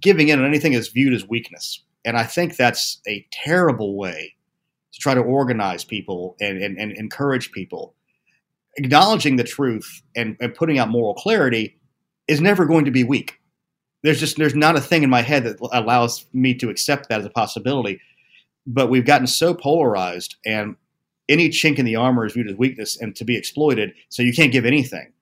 giving 0.00 0.28
in 0.28 0.38
on 0.38 0.46
anything 0.46 0.74
is 0.74 0.88
viewed 0.88 1.14
as 1.14 1.28
weakness, 1.28 1.82
and 2.04 2.16
I 2.16 2.24
think 2.24 2.56
that's 2.56 3.00
a 3.06 3.26
terrible 3.32 3.96
way 3.96 4.34
to 4.92 5.00
try 5.00 5.14
to 5.14 5.20
organize 5.20 5.84
people 5.84 6.36
and, 6.40 6.62
and, 6.62 6.78
and 6.78 6.92
encourage 6.92 7.50
people 7.52 7.94
acknowledging 8.76 9.36
the 9.36 9.44
truth 9.44 10.02
and, 10.16 10.36
and 10.40 10.54
putting 10.54 10.78
out 10.78 10.88
moral 10.88 11.14
clarity 11.14 11.78
is 12.28 12.40
never 12.40 12.64
going 12.64 12.84
to 12.84 12.90
be 12.90 13.04
weak. 13.04 13.38
There's 14.02 14.20
just 14.20 14.36
there's 14.36 14.54
not 14.54 14.76
a 14.76 14.80
thing 14.80 15.02
in 15.02 15.10
my 15.10 15.22
head 15.22 15.44
that 15.44 15.58
allows 15.72 16.26
me 16.32 16.54
to 16.54 16.70
accept 16.70 17.08
that 17.08 17.20
as 17.20 17.26
a 17.26 17.30
possibility. 17.30 18.00
But 18.66 18.90
we've 18.90 19.04
gotten 19.04 19.26
so 19.26 19.54
polarized, 19.54 20.36
and 20.46 20.76
any 21.28 21.48
chink 21.48 21.78
in 21.78 21.84
the 21.84 21.96
armor 21.96 22.26
is 22.26 22.32
viewed 22.32 22.48
as 22.48 22.56
weakness 22.56 23.00
and 23.00 23.14
to 23.16 23.24
be 23.24 23.36
exploited. 23.36 23.92
So 24.08 24.22
you 24.22 24.32
can't 24.32 24.52
give 24.52 24.64
anything. 24.64 25.12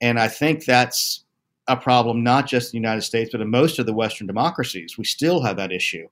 And 0.00 0.18
I 0.18 0.28
think 0.28 0.64
that's 0.64 1.24
a 1.68 1.76
problem 1.76 2.22
not 2.22 2.46
just 2.46 2.72
in 2.72 2.78
the 2.78 2.86
United 2.86 3.02
States, 3.02 3.30
but 3.32 3.40
in 3.40 3.50
most 3.50 3.78
of 3.78 3.86
the 3.86 3.92
Western 3.92 4.26
democracies. 4.26 4.96
We 4.96 5.04
still 5.04 5.42
have 5.42 5.56
that 5.56 5.72
issue. 5.72 6.08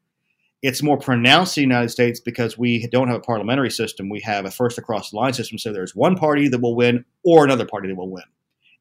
It's 0.62 0.82
more 0.82 0.96
pronounced 0.96 1.56
in 1.58 1.62
the 1.62 1.74
United 1.74 1.90
States 1.90 2.18
because 2.18 2.56
we 2.56 2.86
don't 2.88 3.08
have 3.08 3.18
a 3.18 3.20
parliamentary 3.20 3.70
system. 3.70 4.08
We 4.08 4.20
have 4.20 4.44
a 4.44 4.50
first 4.50 4.78
across 4.78 5.10
the 5.10 5.16
line 5.16 5.32
system. 5.32 5.58
So 5.58 5.72
there's 5.72 5.94
one 5.94 6.16
party 6.16 6.48
that 6.48 6.60
will 6.60 6.74
win 6.74 7.04
or 7.24 7.44
another 7.44 7.66
party 7.66 7.88
that 7.88 7.94
will 7.94 8.10
win. 8.10 8.24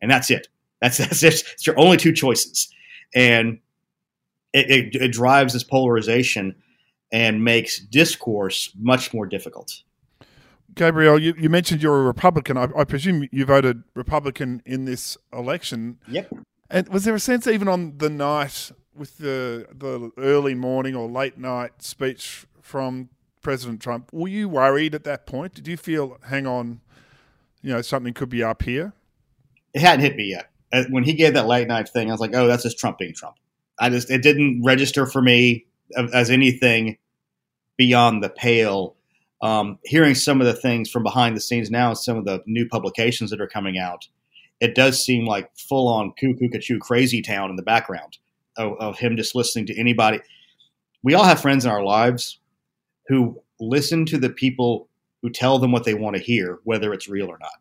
And 0.02 0.10
that's 0.10 0.32
it. 0.32 0.48
That's, 0.82 0.98
that's 1.00 1.22
it. 1.24 1.44
It's 1.54 1.68
your 1.68 1.78
only 1.80 1.98
two 1.98 2.14
choices. 2.14 2.70
And 3.14 3.60
it, 4.54 4.72
it, 4.72 5.02
it 5.02 5.12
drives 5.12 5.54
this 5.54 5.64
polarization 5.64 6.56
and 7.12 7.44
makes 7.44 7.80
discourse 7.80 8.72
much 8.80 9.14
more 9.14 9.26
difficult. 9.26 9.84
Gabriel, 10.74 11.20
you, 11.20 11.34
you 11.38 11.50
mentioned 11.50 11.82
you're 11.82 12.02
a 12.02 12.04
Republican. 12.04 12.58
I, 12.58 12.68
I, 12.76 12.84
presume 12.84 13.28
you 13.32 13.46
voted 13.46 13.84
Republican 13.94 14.62
in 14.66 14.86
this 14.86 15.18
election. 15.32 16.00
Yep. 16.10 16.34
And 16.70 16.90
was 16.90 17.06
there 17.06 17.16
a 17.16 17.20
sense, 17.20 17.48
even 17.48 17.68
on 17.68 17.98
the 17.98 18.10
night 18.10 18.72
with 18.96 19.18
the 19.18 19.68
the 19.72 20.12
early 20.18 20.56
morning 20.56 20.96
or 20.96 21.10
late 21.10 21.38
night 21.38 21.82
speech 21.82 22.46
from 22.62 23.10
President 23.42 23.82
Trump, 23.82 24.10
were 24.12 24.28
you 24.28 24.50
worried 24.50 24.96
at 24.96 25.04
that 25.04 25.26
point? 25.26 25.54
Did 25.54 25.68
you 25.68 25.78
feel, 25.78 26.18
hang 26.28 26.48
on, 26.48 26.82
you 27.62 27.72
know, 27.72 27.82
something 27.82 28.14
could 28.14 28.30
be 28.30 28.44
up 28.44 28.64
here? 28.64 28.94
It 29.74 29.82
hadn't 29.82 30.02
hit 30.02 30.16
me 30.16 30.32
yet. 30.32 30.50
When 30.90 31.04
he 31.04 31.14
gave 31.14 31.36
that 31.36 31.46
late 31.46 31.68
night 31.68 31.88
thing, 31.90 32.10
I 32.10 32.12
was 32.12 32.20
like, 32.20 32.34
oh, 32.34 32.48
that's 32.48 32.64
just 32.64 32.80
Trump 32.80 32.98
being 32.98 33.14
Trump. 33.14 33.36
I 33.80 33.90
just 33.90 34.10
it 34.10 34.24
didn't 34.24 34.64
register 34.64 35.06
for 35.06 35.22
me 35.22 35.68
as 36.14 36.30
anything 36.32 36.98
beyond 37.78 38.24
the 38.24 38.30
pale. 38.30 38.96
Um, 39.42 39.78
hearing 39.84 40.16
some 40.16 40.42
of 40.42 40.48
the 40.48 40.54
things 40.54 40.90
from 40.90 41.04
behind 41.04 41.38
the 41.38 41.42
scenes 41.42 41.70
now, 41.70 41.94
some 41.94 42.18
of 42.18 42.26
the 42.26 42.42
new 42.48 42.68
publications 42.68 43.30
that 43.30 43.42
are 43.42 43.48
coming 43.48 43.78
out, 43.78 44.08
it 44.60 44.74
does 44.74 45.04
seem 45.04 45.26
like 45.26 45.56
full 45.56 45.88
on 45.88 46.14
cuckoo 46.20 46.50
cachoo 46.50 46.80
crazy 46.80 47.22
town 47.22 47.50
in 47.50 47.58
the 47.58 47.64
background 47.64 48.18
of, 48.58 48.74
of 48.80 48.98
him 48.98 49.18
just 49.18 49.36
listening 49.36 49.66
to 49.68 49.80
anybody. 49.80 50.20
We 51.04 51.14
all 51.14 51.24
have 51.24 51.42
friends 51.42 51.66
in 51.66 51.72
our 51.72 51.84
lives 51.84 52.40
who 53.08 53.42
listen 53.60 54.06
to 54.08 54.18
the 54.18 54.30
people 54.30 54.90
who 55.22 55.30
tell 55.30 55.60
them 55.60 55.72
what 55.72 55.84
they 55.84 55.94
want 55.94 56.16
to 56.16 56.22
hear, 56.22 56.60
whether 56.64 56.94
it's 56.94 57.08
real 57.08 57.28
or 57.28 57.38
not. 57.40 57.52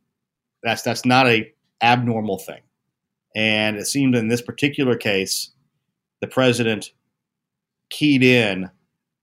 That's 0.62 0.82
that's 0.82 1.04
not 1.04 1.26
a 1.28 1.52
abnormal 1.82 2.38
thing. 2.38 2.60
And 3.36 3.76
it 3.76 3.86
seemed 3.86 4.14
in 4.14 4.28
this 4.28 4.42
particular 4.42 4.96
case, 4.96 5.50
the 6.20 6.26
president 6.26 6.92
keyed 7.90 8.22
in 8.22 8.70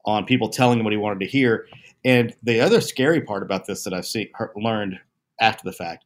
on 0.06 0.26
people 0.26 0.50
telling 0.50 0.80
him 0.80 0.84
what 0.84 0.94
he 0.94 0.98
wanted 0.98 1.20
to 1.22 1.28
hear. 1.28 1.68
And 2.04 2.34
the 2.44 2.60
other 2.62 2.82
scary 2.82 3.22
part 3.22 3.44
about 3.44 3.66
this 3.66 3.84
that 3.84 3.94
I've 3.94 4.06
seen 4.06 4.30
learned 4.56 5.00
after 5.40 5.64
the 5.64 5.72
fact 5.72 6.06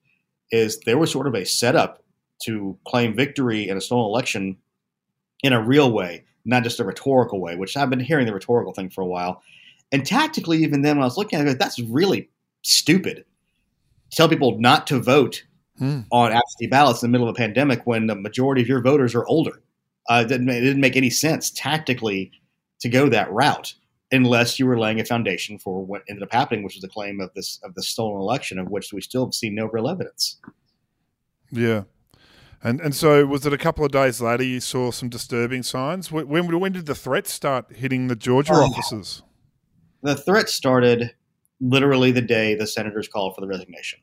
is 0.52 0.80
there 0.80 0.98
was 0.98 1.12
sort 1.12 1.28
of 1.28 1.36
a 1.36 1.46
setup 1.46 2.04
to 2.44 2.78
claim 2.86 3.16
victory 3.16 3.68
in 3.68 3.78
a 3.78 3.82
stolen 3.82 4.06
election 4.06 4.58
in 5.44 5.54
a 5.54 5.64
real 5.64 5.92
way, 5.92 6.24
not 6.46 6.64
just 6.64 6.80
a 6.80 6.86
rhetorical 6.86 7.42
way, 7.42 7.56
which 7.56 7.78
I've 7.78 7.90
been 7.90 8.00
hearing 8.00 8.26
the 8.26 8.34
rhetorical 8.34 8.74
thing 8.74 8.90
for 8.90 9.02
a 9.02 9.08
while. 9.08 9.42
And 9.92 10.06
tactically, 10.06 10.64
even 10.64 10.82
then, 10.82 10.98
when 10.98 11.04
I 11.04 11.08
was 11.08 11.18
looking 11.18 11.40
at 11.40 11.48
it, 11.48 11.60
that's 11.60 11.80
really 11.80 12.30
stupid. 12.62 13.26
Tell 14.12 14.30
people 14.30 14.60
not 14.60 14.88
to 14.88 15.00
vote 15.00 15.44
hmm. 15.78 16.02
on 16.12 16.32
absentee 16.32 16.68
ballots 16.68 17.04
in 17.04 17.10
the 17.10 17.12
middle 17.12 17.30
of 17.30 17.36
a 17.36 17.38
pandemic 17.38 17.86
when 17.86 18.08
the 18.08 18.16
majority 18.16 18.62
of 18.62 18.68
your 18.68 18.82
voters 18.82 19.16
are 19.16 19.26
older. 19.28 19.62
Uh, 20.10 20.24
it, 20.26 20.30
didn't, 20.30 20.50
it 20.50 20.62
didn't 20.62 20.82
make 20.82 20.96
any 20.96 21.10
sense 21.10 21.50
tactically 21.50 22.32
to 22.80 22.90
go 22.90 23.10
that 23.10 23.32
route 23.32 23.74
unless 24.12 24.60
you 24.60 24.66
were 24.66 24.80
laying 24.80 25.00
a 25.00 25.06
foundation 25.06 25.58
for 25.58 25.84
what 25.84 26.04
ended 26.08 26.24
up 26.24 26.32
happening, 26.32 26.64
which 26.64 26.76
was 26.76 26.82
the 26.82 26.88
claim 26.88 27.20
of 27.20 27.34
this 27.34 27.60
of 27.64 27.74
the 27.76 27.84
stolen 27.84 28.22
election, 28.22 28.60
of 28.60 28.70
which 28.70 28.94
we 28.94 29.02
still 29.02 29.26
have 29.26 29.34
seen 29.34 29.56
no 29.56 29.66
real 29.66 29.88
evidence. 29.88 30.38
Yeah, 31.52 31.84
and 32.64 32.82
and 32.82 32.96
so 32.96 33.26
was 33.26 33.46
it 33.46 33.54
a 33.54 33.58
couple 33.58 33.86
of 33.86 33.92
days 33.92 34.22
later 34.22 34.44
you 34.44 34.60
saw 34.60 34.92
some 34.92 35.10
disturbing 35.10 35.64
signs? 35.64 36.12
When 36.12 36.28
when 36.28 36.72
did 36.72 36.86
the 36.86 36.96
threats 36.96 37.32
start 37.34 37.76
hitting 37.76 38.08
the 38.08 38.16
Georgia 38.16 38.54
oh, 38.54 38.64
offices? 38.66 39.24
The 40.02 40.16
threats 40.16 40.54
started 40.54 41.12
literally 41.62 42.12
the 42.12 42.22
day 42.22 42.56
the 42.56 42.68
senators 42.68 43.08
called 43.08 43.36
for 43.36 43.42
the 43.42 43.48
resignation, 43.48 44.00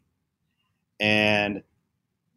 and 1.01 1.63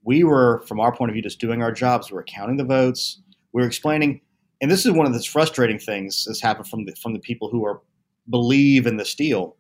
we 0.06 0.23
were, 0.23 0.63
from 0.67 0.80
our 0.80 0.95
point 0.95 1.10
of 1.10 1.13
view, 1.13 1.23
just 1.23 1.39
doing 1.39 1.63
our 1.63 1.71
jobs. 1.71 2.12
We 2.12 2.15
were 2.15 2.23
counting 2.23 2.58
the 2.58 2.63
votes. 2.63 3.21
We 3.54 3.62
were 3.62 3.67
explaining, 3.67 4.21
and 4.62 4.69
this 4.69 4.86
is 4.86 4.91
one 4.91 5.08
of 5.08 5.13
the 5.13 5.21
frustrating 5.21 5.80
things 5.80 6.25
that's 6.25 6.41
happened 6.41 6.67
from 6.67 6.86
the 6.86 6.95
from 6.95 7.13
the 7.13 7.19
people 7.19 7.49
who 7.49 7.65
are 7.65 7.82
believe 8.30 8.88
in 8.88 8.97
the 8.97 9.06
steal. 9.06 9.58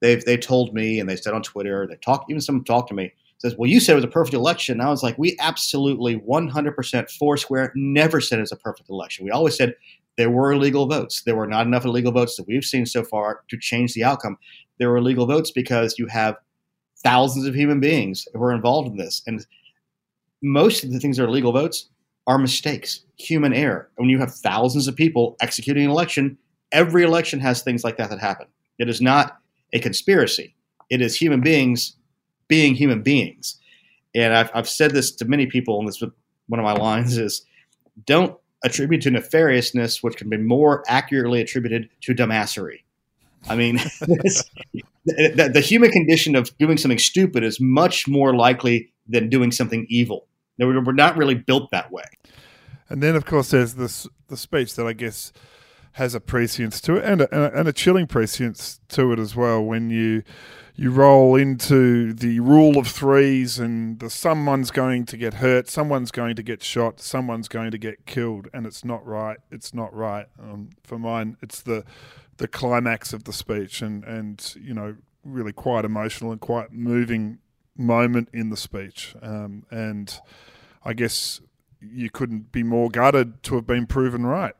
They've 0.00 0.24
they 0.24 0.36
told 0.36 0.74
me 0.74 1.00
and 1.00 1.08
they 1.08 1.16
said 1.16 1.34
on 1.34 1.42
Twitter. 1.42 1.86
They 1.86 1.96
talked 1.96 2.30
even 2.30 2.40
some 2.40 2.64
talked 2.64 2.88
to 2.88 2.94
me 2.94 3.12
says, 3.38 3.56
Well, 3.56 3.70
you 3.70 3.80
said 3.80 3.92
it 3.92 3.96
was 3.96 4.04
a 4.04 4.08
perfect 4.08 4.34
election. 4.34 4.80
I 4.80 4.90
was 4.90 5.02
like, 5.02 5.18
We 5.18 5.36
absolutely 5.40 6.18
100% 6.20 7.10
Foursquare 7.10 7.72
never 7.74 8.20
said 8.20 8.38
it 8.38 8.42
was 8.42 8.52
a 8.52 8.56
perfect 8.56 8.88
election. 8.90 9.24
We 9.24 9.30
always 9.30 9.56
said 9.56 9.74
there 10.16 10.30
were 10.30 10.52
illegal 10.52 10.86
votes. 10.86 11.22
There 11.22 11.36
were 11.36 11.46
not 11.46 11.66
enough 11.66 11.84
illegal 11.84 12.12
votes 12.12 12.36
that 12.36 12.46
we've 12.46 12.64
seen 12.64 12.86
so 12.86 13.04
far 13.04 13.42
to 13.48 13.58
change 13.58 13.94
the 13.94 14.04
outcome. 14.04 14.38
There 14.78 14.90
were 14.90 14.96
illegal 14.96 15.26
votes 15.26 15.50
because 15.50 15.98
you 15.98 16.06
have 16.06 16.36
thousands 17.02 17.46
of 17.46 17.54
human 17.54 17.80
beings 17.80 18.26
who 18.32 18.42
are 18.42 18.52
involved 18.52 18.88
in 18.88 18.96
this. 18.96 19.22
And 19.26 19.46
most 20.42 20.84
of 20.84 20.92
the 20.92 21.00
things 21.00 21.16
that 21.16 21.24
are 21.24 21.28
illegal 21.28 21.52
votes 21.52 21.88
are 22.26 22.38
mistakes, 22.38 23.00
human 23.18 23.52
error. 23.52 23.90
When 23.96 24.08
you 24.08 24.18
have 24.18 24.34
thousands 24.34 24.88
of 24.88 24.96
people 24.96 25.36
executing 25.40 25.84
an 25.84 25.90
election, 25.90 26.38
every 26.72 27.04
election 27.04 27.38
has 27.40 27.62
things 27.62 27.84
like 27.84 27.98
that 27.98 28.10
that 28.10 28.18
happen. 28.18 28.46
It 28.78 28.88
is 28.88 29.00
not 29.00 29.38
a 29.72 29.78
conspiracy. 29.78 30.54
It 30.90 31.00
is 31.00 31.16
human 31.16 31.40
beings 31.40 31.96
being 32.48 32.74
human 32.74 33.02
beings. 33.02 33.58
And 34.14 34.34
I've, 34.34 34.50
I've 34.54 34.68
said 34.68 34.92
this 34.92 35.14
to 35.16 35.24
many 35.24 35.46
people, 35.46 35.78
and 35.78 35.88
this 35.88 36.00
is 36.00 36.08
one 36.48 36.60
of 36.60 36.64
my 36.64 36.72
lines 36.72 37.18
is 37.18 37.44
don't 38.04 38.36
attribute 38.64 39.02
to 39.02 39.10
nefariousness 39.10 40.02
which 40.02 40.16
can 40.16 40.28
be 40.28 40.36
more 40.36 40.82
accurately 40.88 41.40
attributed 41.40 41.88
to 42.02 42.14
dumbassery. 42.14 42.82
I 43.48 43.54
mean, 43.54 43.76
the, 45.04 45.50
the, 45.52 45.60
human 45.60 45.90
condition 45.90 46.34
of 46.34 46.56
doing 46.58 46.78
something 46.78 46.98
stupid 46.98 47.44
is 47.44 47.60
much 47.60 48.08
more 48.08 48.34
likely 48.34 48.92
than 49.06 49.28
doing 49.28 49.52
something 49.52 49.86
evil. 49.88 50.26
We're 50.58 50.92
not 50.92 51.16
really 51.16 51.34
built 51.34 51.70
that 51.70 51.92
way. 51.92 52.04
And 52.88 53.02
then, 53.02 53.14
of 53.14 53.24
course, 53.24 53.50
there's 53.50 53.74
this 53.74 54.08
the 54.28 54.36
speech 54.36 54.74
that 54.76 54.86
I 54.86 54.94
guess 54.94 55.32
has 55.96 56.14
a 56.14 56.20
prescience 56.20 56.78
to 56.78 56.96
it, 56.96 57.04
and 57.04 57.22
a, 57.22 57.58
and 57.58 57.66
a 57.66 57.72
chilling 57.72 58.06
prescience 58.06 58.80
to 58.86 59.12
it 59.12 59.18
as 59.18 59.34
well. 59.34 59.62
When 59.62 59.88
you 59.88 60.22
you 60.74 60.90
roll 60.90 61.36
into 61.36 62.12
the 62.12 62.38
rule 62.40 62.76
of 62.76 62.86
threes 62.86 63.58
and 63.58 63.98
the 63.98 64.10
someone's 64.10 64.70
going 64.70 65.06
to 65.06 65.16
get 65.16 65.34
hurt, 65.34 65.70
someone's 65.70 66.10
going 66.10 66.36
to 66.36 66.42
get 66.42 66.62
shot, 66.62 67.00
someone's 67.00 67.48
going 67.48 67.70
to 67.70 67.78
get 67.78 68.04
killed, 68.04 68.46
and 68.52 68.66
it's 68.66 68.84
not 68.84 69.06
right. 69.06 69.38
It's 69.50 69.72
not 69.72 69.94
right. 69.94 70.26
Um, 70.38 70.68
for 70.84 70.98
mine, 70.98 71.38
it's 71.40 71.62
the 71.62 71.82
the 72.36 72.46
climax 72.46 73.14
of 73.14 73.24
the 73.24 73.32
speech, 73.32 73.80
and 73.80 74.04
and 74.04 74.54
you 74.60 74.74
know 74.74 74.96
really 75.24 75.54
quite 75.54 75.86
emotional 75.86 76.30
and 76.30 76.42
quite 76.42 76.72
moving 76.72 77.38
moment 77.74 78.28
in 78.34 78.50
the 78.50 78.56
speech, 78.58 79.16
um, 79.22 79.64
and 79.70 80.20
I 80.84 80.92
guess 80.92 81.40
you 81.80 82.10
couldn't 82.10 82.52
be 82.52 82.62
more 82.62 82.90
gutted 82.90 83.42
to 83.44 83.54
have 83.54 83.66
been 83.66 83.86
proven 83.86 84.26
right. 84.26 84.54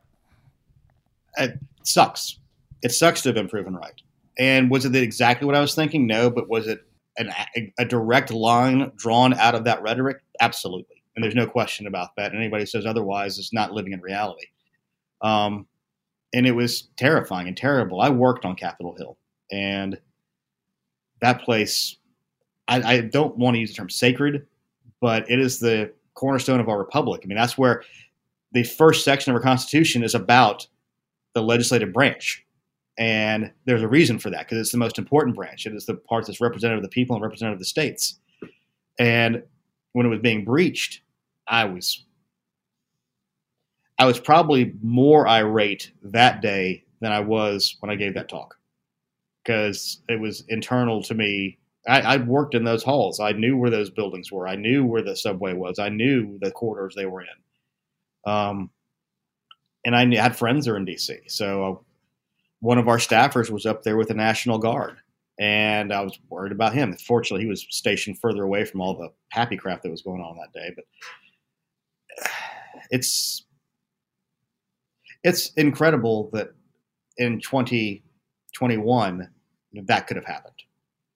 It 1.37 1.59
sucks. 1.83 2.39
It 2.81 2.91
sucks 2.91 3.21
to 3.21 3.29
have 3.29 3.35
been 3.35 3.49
proven 3.49 3.75
right. 3.75 4.01
And 4.37 4.69
was 4.69 4.85
it 4.85 4.95
exactly 4.95 5.45
what 5.45 5.55
I 5.55 5.61
was 5.61 5.75
thinking? 5.75 6.05
No, 6.05 6.29
but 6.29 6.49
was 6.49 6.67
it 6.67 6.81
an, 7.17 7.31
a, 7.79 7.85
direct 7.85 8.31
line 8.31 8.91
drawn 8.95 9.33
out 9.33 9.55
of 9.55 9.63
that 9.63 9.81
rhetoric? 9.81 10.21
Absolutely. 10.39 11.03
And 11.15 11.23
there's 11.23 11.35
no 11.35 11.47
question 11.47 11.87
about 11.87 12.15
that. 12.17 12.31
And 12.31 12.39
anybody 12.39 12.61
who 12.61 12.67
says 12.67 12.85
otherwise 12.85 13.39
is 13.39 13.51
not 13.51 13.71
living 13.71 13.93
in 13.93 14.01
reality. 14.01 14.45
Um, 15.21 15.65
and 16.33 16.45
it 16.45 16.51
was 16.51 16.89
terrifying 16.97 17.47
and 17.47 17.57
terrible. 17.57 18.01
I 18.01 18.09
worked 18.09 18.45
on 18.45 18.55
Capitol 18.55 18.95
Hill, 18.95 19.17
and 19.51 19.99
that 21.21 21.41
place, 21.41 21.97
I, 22.67 22.81
I 22.81 23.01
don't 23.01 23.37
want 23.37 23.55
to 23.55 23.59
use 23.59 23.71
the 23.71 23.77
term 23.77 23.89
sacred, 23.89 24.45
but 24.99 25.29
it 25.31 25.39
is 25.39 25.59
the 25.59 25.91
cornerstone 26.13 26.59
of 26.59 26.69
our 26.69 26.77
republic. 26.77 27.21
I 27.23 27.27
mean, 27.27 27.37
that's 27.37 27.57
where 27.57 27.83
the 28.51 28.63
first 28.63 29.03
section 29.03 29.31
of 29.31 29.35
our 29.35 29.41
Constitution 29.41 30.03
is 30.03 30.13
about 30.13 30.67
the 31.33 31.41
legislative 31.41 31.93
branch. 31.93 32.43
And 32.97 33.51
there's 33.65 33.83
a 33.83 33.87
reason 33.87 34.17
for 34.17 34.29
that 34.31 34.45
because 34.45 34.57
it's 34.57 34.71
the 34.71 34.77
most 34.77 34.97
important 34.97 35.35
branch. 35.35 35.65
It 35.65 35.73
is 35.73 35.85
the 35.85 35.95
part 35.95 36.25
that's 36.25 36.41
representative 36.41 36.83
of 36.83 36.89
the 36.89 36.93
people 36.93 37.15
and 37.15 37.23
representative 37.23 37.57
of 37.57 37.59
the 37.59 37.65
states. 37.65 38.19
And 38.99 39.43
when 39.93 40.05
it 40.05 40.09
was 40.09 40.19
being 40.19 40.43
breached, 40.43 41.01
I 41.47 41.65
was 41.65 42.05
I 43.99 44.05
was 44.05 44.19
probably 44.19 44.73
more 44.83 45.27
irate 45.27 45.91
that 46.03 46.41
day 46.41 46.83
than 47.01 47.11
I 47.11 47.19
was 47.19 47.77
when 47.79 47.89
I 47.89 47.95
gave 47.95 48.13
that 48.13 48.29
talk 48.29 48.55
because 49.43 50.01
it 50.07 50.19
was 50.19 50.43
internal 50.49 51.01
to 51.03 51.15
me. 51.15 51.57
I, 51.87 52.17
would 52.17 52.27
worked 52.27 52.53
in 52.53 52.65
those 52.65 52.83
halls. 52.83 53.21
I 53.21 53.31
knew 53.31 53.55
where 53.55 53.69
those 53.69 53.89
buildings 53.89 54.29
were. 54.29 54.45
I 54.45 54.57
knew 54.57 54.85
where 54.85 55.01
the 55.01 55.15
subway 55.15 55.53
was. 55.53 55.79
I 55.79 55.87
knew 55.87 56.37
the 56.41 56.51
corridors 56.51 56.95
they 56.95 57.05
were 57.05 57.21
in. 57.21 58.31
Um, 58.31 58.69
and 59.87 59.95
I 59.95 60.21
had 60.21 60.35
friends 60.35 60.65
there 60.65 60.75
in 60.75 60.85
DC. 60.85 61.31
So 61.31 61.63
uh, 61.63 61.75
one 62.59 62.77
of 62.77 62.89
our 62.89 62.97
staffers 62.97 63.49
was 63.49 63.65
up 63.65 63.83
there 63.83 63.95
with 63.95 64.09
the 64.09 64.13
National 64.13 64.57
Guard, 64.57 64.97
and 65.39 65.93
I 65.93 66.01
was 66.01 66.19
worried 66.29 66.51
about 66.51 66.73
him. 66.73 66.93
Fortunately, 66.97 67.43
he 67.43 67.49
was 67.49 67.65
stationed 67.69 68.19
further 68.19 68.43
away 68.43 68.65
from 68.65 68.81
all 68.81 68.97
the 68.97 69.13
happy 69.29 69.55
crap 69.55 69.81
that 69.81 69.89
was 69.89 70.01
going 70.01 70.21
on 70.21 70.35
that 70.35 70.51
day. 70.51 70.75
But 70.75 70.83
it's 72.91 73.45
it's 75.23 75.53
incredible 75.53 76.29
that 76.33 76.49
in 77.15 77.39
2021 77.39 79.29
that 79.85 80.07
could 80.07 80.17
have 80.17 80.25
happened. 80.25 80.53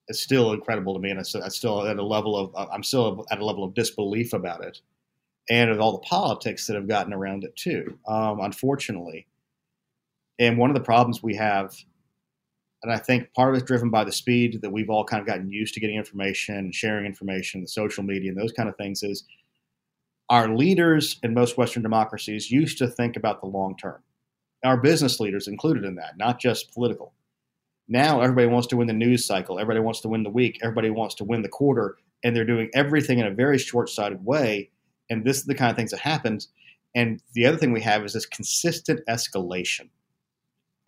It's 0.07 0.23
still 0.23 0.53
incredible 0.53 0.93
to 0.93 0.99
me, 1.01 1.09
and 1.09 1.19
it's, 1.19 1.35
it's 1.35 1.57
still 1.57 1.85
at 1.85 1.97
a 1.97 2.03
level 2.03 2.37
of 2.37 2.69
I'm 2.71 2.83
still 2.83 3.25
at 3.31 3.39
a 3.39 3.45
level 3.45 3.65
of 3.65 3.73
disbelief 3.73 4.31
about 4.31 4.63
it, 4.63 4.79
and 5.49 5.69
of 5.69 5.79
all 5.79 5.93
the 5.93 6.07
politics 6.07 6.67
that 6.67 6.75
have 6.75 6.87
gotten 6.87 7.13
around 7.13 7.43
it 7.43 7.55
too. 7.55 7.97
Um, 8.07 8.39
unfortunately, 8.41 9.27
and 10.39 10.57
one 10.57 10.69
of 10.69 10.75
the 10.75 10.83
problems 10.83 11.21
we 11.21 11.35
have, 11.35 11.75
and 12.83 12.91
I 12.91 12.97
think 12.97 13.33
part 13.33 13.53
of 13.53 13.59
it's 13.59 13.67
driven 13.67 13.89
by 13.89 14.03
the 14.03 14.11
speed 14.11 14.59
that 14.61 14.71
we've 14.71 14.89
all 14.89 15.05
kind 15.05 15.21
of 15.21 15.27
gotten 15.27 15.51
used 15.51 15.73
to 15.75 15.79
getting 15.79 15.97
information, 15.97 16.71
sharing 16.71 17.05
information, 17.05 17.61
the 17.61 17.67
social 17.67 18.03
media, 18.03 18.31
and 18.31 18.39
those 18.39 18.53
kind 18.53 18.67
of 18.67 18.75
things, 18.75 19.03
is 19.03 19.23
our 20.29 20.55
leaders 20.55 21.19
in 21.23 21.33
most 21.33 21.57
Western 21.57 21.83
democracies 21.83 22.49
used 22.49 22.77
to 22.77 22.87
think 22.87 23.17
about 23.17 23.41
the 23.41 23.47
long 23.47 23.75
term. 23.77 24.01
Our 24.63 24.77
business 24.77 25.19
leaders 25.19 25.47
included 25.47 25.83
in 25.83 25.95
that, 25.95 26.17
not 26.17 26.39
just 26.39 26.73
political. 26.73 27.13
Now 27.87 28.21
everybody 28.21 28.47
wants 28.47 28.67
to 28.67 28.77
win 28.77 28.87
the 28.87 28.93
news 28.93 29.25
cycle. 29.25 29.59
Everybody 29.59 29.83
wants 29.83 29.99
to 30.01 30.07
win 30.07 30.23
the 30.23 30.29
week. 30.29 30.59
Everybody 30.63 30.89
wants 30.89 31.15
to 31.15 31.25
win 31.25 31.41
the 31.41 31.49
quarter. 31.49 31.97
And 32.23 32.33
they're 32.35 32.45
doing 32.45 32.69
everything 32.73 33.19
in 33.19 33.25
a 33.25 33.31
very 33.31 33.57
short 33.57 33.89
sighted 33.89 34.23
way. 34.25 34.69
And 35.11 35.23
this 35.23 35.37
is 35.37 35.45
the 35.45 35.53
kind 35.53 35.69
of 35.69 35.77
things 35.77 35.91
that 35.91 35.99
happens. 35.99 36.47
And 36.95 37.21
the 37.33 37.45
other 37.45 37.57
thing 37.57 37.71
we 37.71 37.81
have 37.81 38.03
is 38.03 38.13
this 38.13 38.25
consistent 38.25 39.01
escalation. 39.07 39.89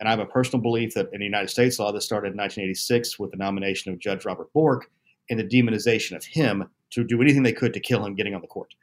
And 0.00 0.08
I 0.08 0.10
have 0.10 0.18
a 0.18 0.26
personal 0.26 0.60
belief 0.60 0.94
that 0.94 1.10
in 1.12 1.20
the 1.20 1.24
United 1.24 1.50
States 1.50 1.78
law, 1.78 1.92
this 1.92 2.04
started 2.04 2.32
in 2.32 2.38
1986 2.38 3.18
with 3.18 3.30
the 3.30 3.36
nomination 3.36 3.92
of 3.92 4.00
Judge 4.00 4.24
Robert 4.24 4.52
Bork 4.52 4.90
and 5.30 5.38
the 5.38 5.44
demonization 5.44 6.16
of 6.16 6.24
him 6.24 6.68
to 6.90 7.04
do 7.04 7.22
anything 7.22 7.44
they 7.44 7.52
could 7.52 7.72
to 7.74 7.80
kill 7.80 8.04
him 8.04 8.16
getting 8.16 8.34
on 8.34 8.40
the 8.40 8.48
court 8.48 8.74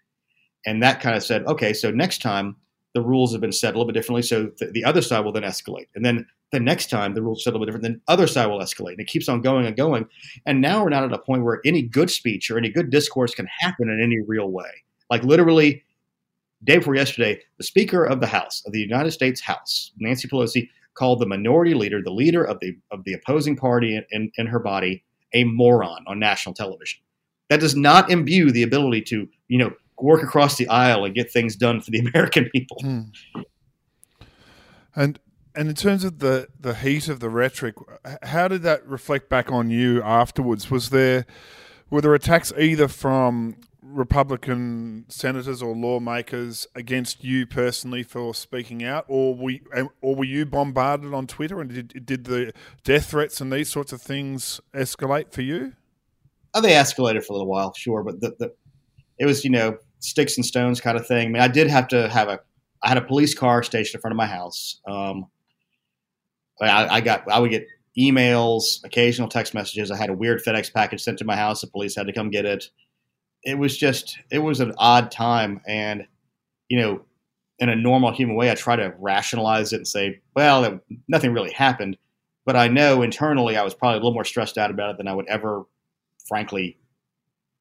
and 0.65 0.82
that 0.84 1.01
kind 1.01 1.15
of 1.15 1.23
said, 1.23 1.45
okay, 1.47 1.73
so 1.73 1.91
next 1.91 2.21
time 2.21 2.56
the 2.93 3.01
rules 3.01 3.32
have 3.32 3.41
been 3.41 3.51
set 3.51 3.73
a 3.73 3.77
little 3.77 3.86
bit 3.86 3.93
differently, 3.93 4.21
so 4.21 4.47
th- 4.47 4.73
the 4.73 4.84
other 4.84 5.01
side 5.01 5.23
will 5.23 5.32
then 5.32 5.43
escalate, 5.43 5.88
and 5.95 6.06
then 6.06 6.25
the 6.51 6.60
next 6.60 6.89
time 6.89 7.13
the 7.13 7.21
rules 7.21 7.43
set 7.43 7.51
a 7.51 7.54
little 7.54 7.65
bit 7.65 7.71
different, 7.71 7.84
then 7.84 8.01
other 8.08 8.27
side 8.27 8.47
will 8.47 8.60
escalate, 8.60 8.91
and 8.91 8.99
it 8.99 9.08
keeps 9.08 9.30
on 9.30 9.41
going 9.41 9.65
and 9.65 9.77
going, 9.77 10.06
and 10.45 10.62
now 10.62 10.84
we're 10.84 10.89
not 10.89 11.04
at 11.04 11.13
a 11.13 11.17
point 11.17 11.43
where 11.43 11.62
any 11.65 11.82
good 11.82 12.10
speech 12.10 12.51
or 12.51 12.58
any 12.58 12.69
good 12.69 12.89
discourse 12.89 13.34
can 13.34 13.47
happen 13.60 13.89
in 13.89 14.01
any 14.01 14.19
real 14.19 14.49
way. 14.49 14.84
Like 15.12 15.24
literally, 15.24 15.84
day 16.63 16.78
before 16.78 16.95
yesterday, 16.95 17.39
the 17.58 17.63
Speaker 17.65 18.06
of 18.06 18.21
the 18.21 18.28
House 18.28 18.63
of 18.65 18.71
the 18.71 18.80
United 18.80 19.12
States 19.12 19.41
House, 19.41 19.91
Nancy 20.00 20.28
Pelosi, 20.28 20.69
called 20.93 21.19
the 21.19 21.26
minority 21.26 21.74
leader, 21.74 22.02
the 22.02 22.12
leader 22.12 22.43
of 22.43 22.60
the 22.62 22.78
of 22.91 23.04
the 23.04 23.13
opposing 23.13 23.58
party 23.58 23.95
in, 23.95 24.06
in, 24.12 24.32
in 24.38 24.47
her 24.47 24.60
body, 24.60 25.04
a 25.34 25.43
moron 25.43 26.06
on 26.08 26.17
national 26.17 26.56
television. 26.56 27.02
That 27.50 27.60
does 27.60 27.76
not 27.76 28.10
imbue 28.10 28.52
the 28.52 28.63
ability 28.63 29.02
to, 29.04 29.28
you 29.50 29.58
know, 29.58 29.74
work 30.00 30.24
across 30.24 30.56
the 30.56 30.67
aisle 30.69 31.04
and 31.04 31.13
get 31.13 31.30
things 31.30 31.58
done 31.58 31.82
for 31.82 31.91
the 31.91 32.00
American 32.13 32.50
people. 32.50 32.78
Mm. 32.82 33.12
And 34.95 35.19
and 35.54 35.67
in 35.67 35.76
terms 35.76 36.06
of 36.06 36.19
the 36.19 36.47
the 36.58 36.76
heat 36.76 37.10
of 37.10 37.19
the 37.19 37.30
rhetoric, 37.30 37.76
how 38.24 38.47
did 38.47 38.62
that 38.62 38.88
reflect 38.88 39.28
back 39.28 39.52
on 39.52 39.69
you 39.69 40.02
afterwards? 40.02 40.71
Was 40.71 40.89
there 40.89 41.26
were 41.89 42.00
there 42.00 42.13
attacks 42.13 42.54
either 42.58 42.88
from 42.88 43.58
Republican 43.91 45.06
senators 45.10 45.62
or 45.62 45.75
lawmakers 45.75 46.67
against 46.75 47.23
you 47.23 47.45
personally 47.45 48.04
for 48.04 48.34
speaking 48.34 48.84
out, 48.84 49.06
or 49.08 49.36
we 49.36 49.62
or 50.01 50.15
were 50.15 50.25
you 50.25 50.45
bombarded 50.45 51.13
on 51.13 51.27
Twitter? 51.27 51.62
And 51.62 51.73
did 51.73 52.06
did 52.06 52.25
the 52.25 52.54
death 52.84 53.12
threats 53.12 53.41
and 53.41 53.51
these 53.51 53.69
sorts 53.69 53.93
of 53.93 54.01
things 54.01 54.60
escalate 54.73 55.32
for 55.32 55.41
you? 55.41 55.73
Oh, 56.54 56.62
they 56.62 56.71
escalated 56.71 57.23
for 57.25 57.34
a 57.34 57.38
little 57.38 57.47
while, 57.47 57.73
sure, 57.73 58.04
but 58.04 58.19
the, 58.19 58.36
the 58.39 58.54
it 59.19 59.25
was 59.25 59.43
you 59.43 59.51
know 59.51 59.77
sticks 59.99 60.36
and 60.38 60.45
stones 60.45 60.82
kind 60.82 60.97
of 60.97 61.08
thing. 61.08 61.27
I 61.27 61.32
mean, 61.32 61.41
I 61.41 61.47
did 61.47 61.67
have 61.67 61.88
to 61.89 62.10
have 62.10 62.27
a, 62.27 62.39
I 62.84 62.89
had 62.89 62.97
a 62.97 63.01
police 63.01 63.34
car 63.34 63.63
stationed 63.63 63.95
in 63.95 64.01
front 64.01 64.13
of 64.13 64.17
my 64.17 64.25
house. 64.25 64.82
Um, 64.88 65.27
I, 66.60 66.88
I 66.88 67.01
got, 67.01 67.30
I 67.32 67.39
would 67.39 67.51
get 67.51 67.67
emails, 67.97 68.84
occasional 68.84 69.27
text 69.27 69.54
messages. 69.54 69.91
I 69.91 69.97
had 69.97 70.10
a 70.10 70.13
weird 70.13 70.43
FedEx 70.43 70.73
package 70.73 71.01
sent 71.01 71.19
to 71.19 71.25
my 71.25 71.36
house. 71.36 71.62
The 71.62 71.67
police 71.67 71.95
had 71.95 72.08
to 72.08 72.13
come 72.13 72.30
get 72.30 72.45
it. 72.45 72.69
It 73.43 73.58
was 73.58 73.77
just, 73.77 74.19
it 74.30 74.39
was 74.39 74.60
an 74.60 74.73
odd 74.77 75.12
time. 75.12 75.62
And, 75.67 76.06
you 76.69 76.80
know, 76.80 77.01
in 77.60 77.69
a 77.69 77.75
normal 77.75 78.12
human 78.12 78.36
way, 78.36 78.51
I 78.51 78.56
try 78.56 78.75
to 78.75 78.93
rationalize 78.99 79.73
it 79.73 79.77
and 79.77 79.88
say, 79.88 80.21
well, 80.36 80.80
nothing 81.08 81.34
really 81.34 81.51
happened. 81.51 81.97
But 82.45 82.56
I 82.56 82.67
know 82.67 83.01
internally 83.01 83.58
I 83.58 83.63
was 83.63 83.73
probably 83.73 83.97
a 83.97 83.99
little 83.99 84.13
more 84.13 84.25
stressed 84.25 84.58
out 84.58 84.71
about 84.71 84.91
it 84.91 84.97
than 84.97 85.08
I 85.08 85.13
would 85.13 85.27
ever, 85.27 85.63
frankly, 86.27 86.77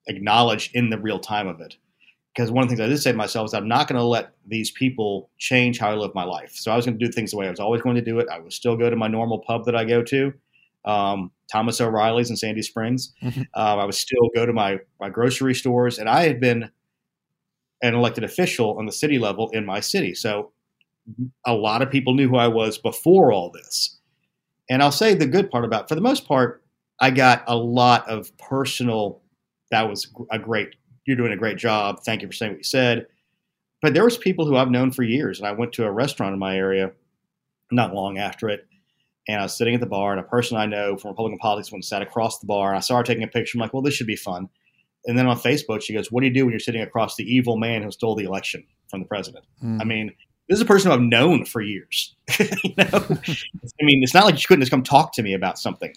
acknowledge 0.06 0.70
in 0.72 0.90
the 0.90 0.98
real 0.98 1.18
time 1.18 1.46
of 1.46 1.60
it 1.60 1.76
because 2.34 2.50
one 2.50 2.62
of 2.62 2.70
the 2.70 2.76
things 2.76 2.86
I 2.86 2.88
did 2.88 2.98
say 2.98 3.12
to 3.12 3.18
myself 3.18 3.46
is 3.46 3.54
I'm 3.54 3.68
not 3.68 3.88
going 3.88 3.98
to 3.98 4.04
let 4.04 4.34
these 4.46 4.70
people 4.70 5.30
change 5.38 5.78
how 5.78 5.90
I 5.90 5.94
live 5.94 6.14
my 6.14 6.24
life. 6.24 6.52
So 6.54 6.70
I 6.70 6.76
was 6.76 6.86
going 6.86 6.98
to 6.98 7.04
do 7.04 7.10
things 7.10 7.32
the 7.32 7.36
way 7.36 7.46
I 7.46 7.50
was 7.50 7.60
always 7.60 7.82
going 7.82 7.96
to 7.96 8.02
do 8.02 8.18
it. 8.20 8.28
I 8.30 8.38
would 8.38 8.52
still 8.52 8.76
go 8.76 8.88
to 8.88 8.96
my 8.96 9.08
normal 9.08 9.40
pub 9.40 9.64
that 9.64 9.74
I 9.74 9.84
go 9.84 10.02
to, 10.04 10.32
um, 10.84 11.30
Thomas 11.50 11.80
O'Reilly's 11.80 12.30
in 12.30 12.36
Sandy 12.36 12.62
Springs. 12.62 13.12
Mm-hmm. 13.22 13.42
Uh, 13.54 13.76
I 13.76 13.84
would 13.84 13.94
still 13.94 14.28
go 14.34 14.46
to 14.46 14.52
my 14.52 14.78
my 15.00 15.10
grocery 15.10 15.54
stores, 15.54 15.98
and 15.98 16.08
I 16.08 16.26
had 16.26 16.40
been 16.40 16.70
an 17.82 17.94
elected 17.94 18.24
official 18.24 18.78
on 18.78 18.86
the 18.86 18.92
city 18.92 19.18
level 19.18 19.50
in 19.50 19.64
my 19.64 19.80
city. 19.80 20.14
So 20.14 20.52
a 21.46 21.54
lot 21.54 21.82
of 21.82 21.90
people 21.90 22.14
knew 22.14 22.28
who 22.28 22.36
I 22.36 22.48
was 22.48 22.78
before 22.78 23.32
all 23.32 23.50
this. 23.50 23.98
And 24.68 24.82
I'll 24.82 24.92
say 24.92 25.14
the 25.14 25.26
good 25.26 25.50
part 25.50 25.64
about, 25.64 25.88
for 25.88 25.94
the 25.94 26.00
most 26.00 26.28
part, 26.28 26.62
I 27.00 27.10
got 27.10 27.42
a 27.46 27.56
lot 27.56 28.08
of 28.08 28.36
personal. 28.38 29.22
That 29.70 29.88
was 29.88 30.12
a 30.30 30.38
great 30.38 30.74
you're 31.06 31.16
doing 31.16 31.32
a 31.32 31.36
great 31.36 31.56
job. 31.56 32.00
Thank 32.04 32.22
you 32.22 32.28
for 32.28 32.32
saying 32.32 32.52
what 32.52 32.58
you 32.58 32.64
said. 32.64 33.06
But 33.82 33.94
there 33.94 34.04
was 34.04 34.18
people 34.18 34.46
who 34.46 34.56
I've 34.56 34.70
known 34.70 34.92
for 34.92 35.02
years, 35.02 35.38
and 35.38 35.48
I 35.48 35.52
went 35.52 35.72
to 35.74 35.84
a 35.84 35.90
restaurant 35.90 36.34
in 36.34 36.38
my 36.38 36.56
area 36.56 36.92
not 37.72 37.94
long 37.94 38.18
after 38.18 38.48
it, 38.48 38.66
and 39.28 39.40
I 39.40 39.44
was 39.44 39.56
sitting 39.56 39.74
at 39.74 39.80
the 39.80 39.86
bar, 39.86 40.12
and 40.12 40.20
a 40.20 40.24
person 40.24 40.56
I 40.56 40.66
know 40.66 40.96
from 40.96 41.10
Republican 41.10 41.38
politics 41.38 41.70
went 41.70 41.78
and 41.78 41.84
sat 41.84 42.02
across 42.02 42.38
the 42.38 42.46
bar, 42.46 42.68
and 42.68 42.76
I 42.76 42.80
saw 42.80 42.96
her 42.96 43.02
taking 43.02 43.22
a 43.22 43.28
picture. 43.28 43.56
I'm 43.56 43.60
like, 43.60 43.72
well, 43.72 43.82
this 43.82 43.94
should 43.94 44.06
be 44.06 44.16
fun. 44.16 44.48
And 45.06 45.16
then 45.16 45.26
on 45.26 45.38
Facebook, 45.38 45.82
she 45.82 45.94
goes, 45.94 46.12
"What 46.12 46.20
do 46.20 46.26
you 46.26 46.34
do 46.34 46.44
when 46.44 46.52
you're 46.52 46.60
sitting 46.60 46.82
across 46.82 47.16
the 47.16 47.24
evil 47.24 47.56
man 47.56 47.82
who 47.82 47.90
stole 47.90 48.14
the 48.14 48.24
election 48.24 48.64
from 48.88 49.00
the 49.00 49.06
president?" 49.06 49.44
Mm. 49.62 49.80
I 49.80 49.84
mean, 49.84 50.12
this 50.48 50.56
is 50.56 50.62
a 50.62 50.66
person 50.66 50.90
who 50.90 50.96
I've 50.96 51.02
known 51.02 51.46
for 51.46 51.62
years. 51.62 52.14
you 52.38 52.74
know, 52.76 52.84
I 52.92 53.82
mean, 53.82 54.02
it's 54.02 54.14
not 54.14 54.24
like 54.24 54.34
you 54.34 54.46
couldn't 54.46 54.60
just 54.60 54.70
come 54.70 54.82
talk 54.82 55.14
to 55.14 55.22
me 55.22 55.32
about 55.32 55.58
something. 55.58 55.94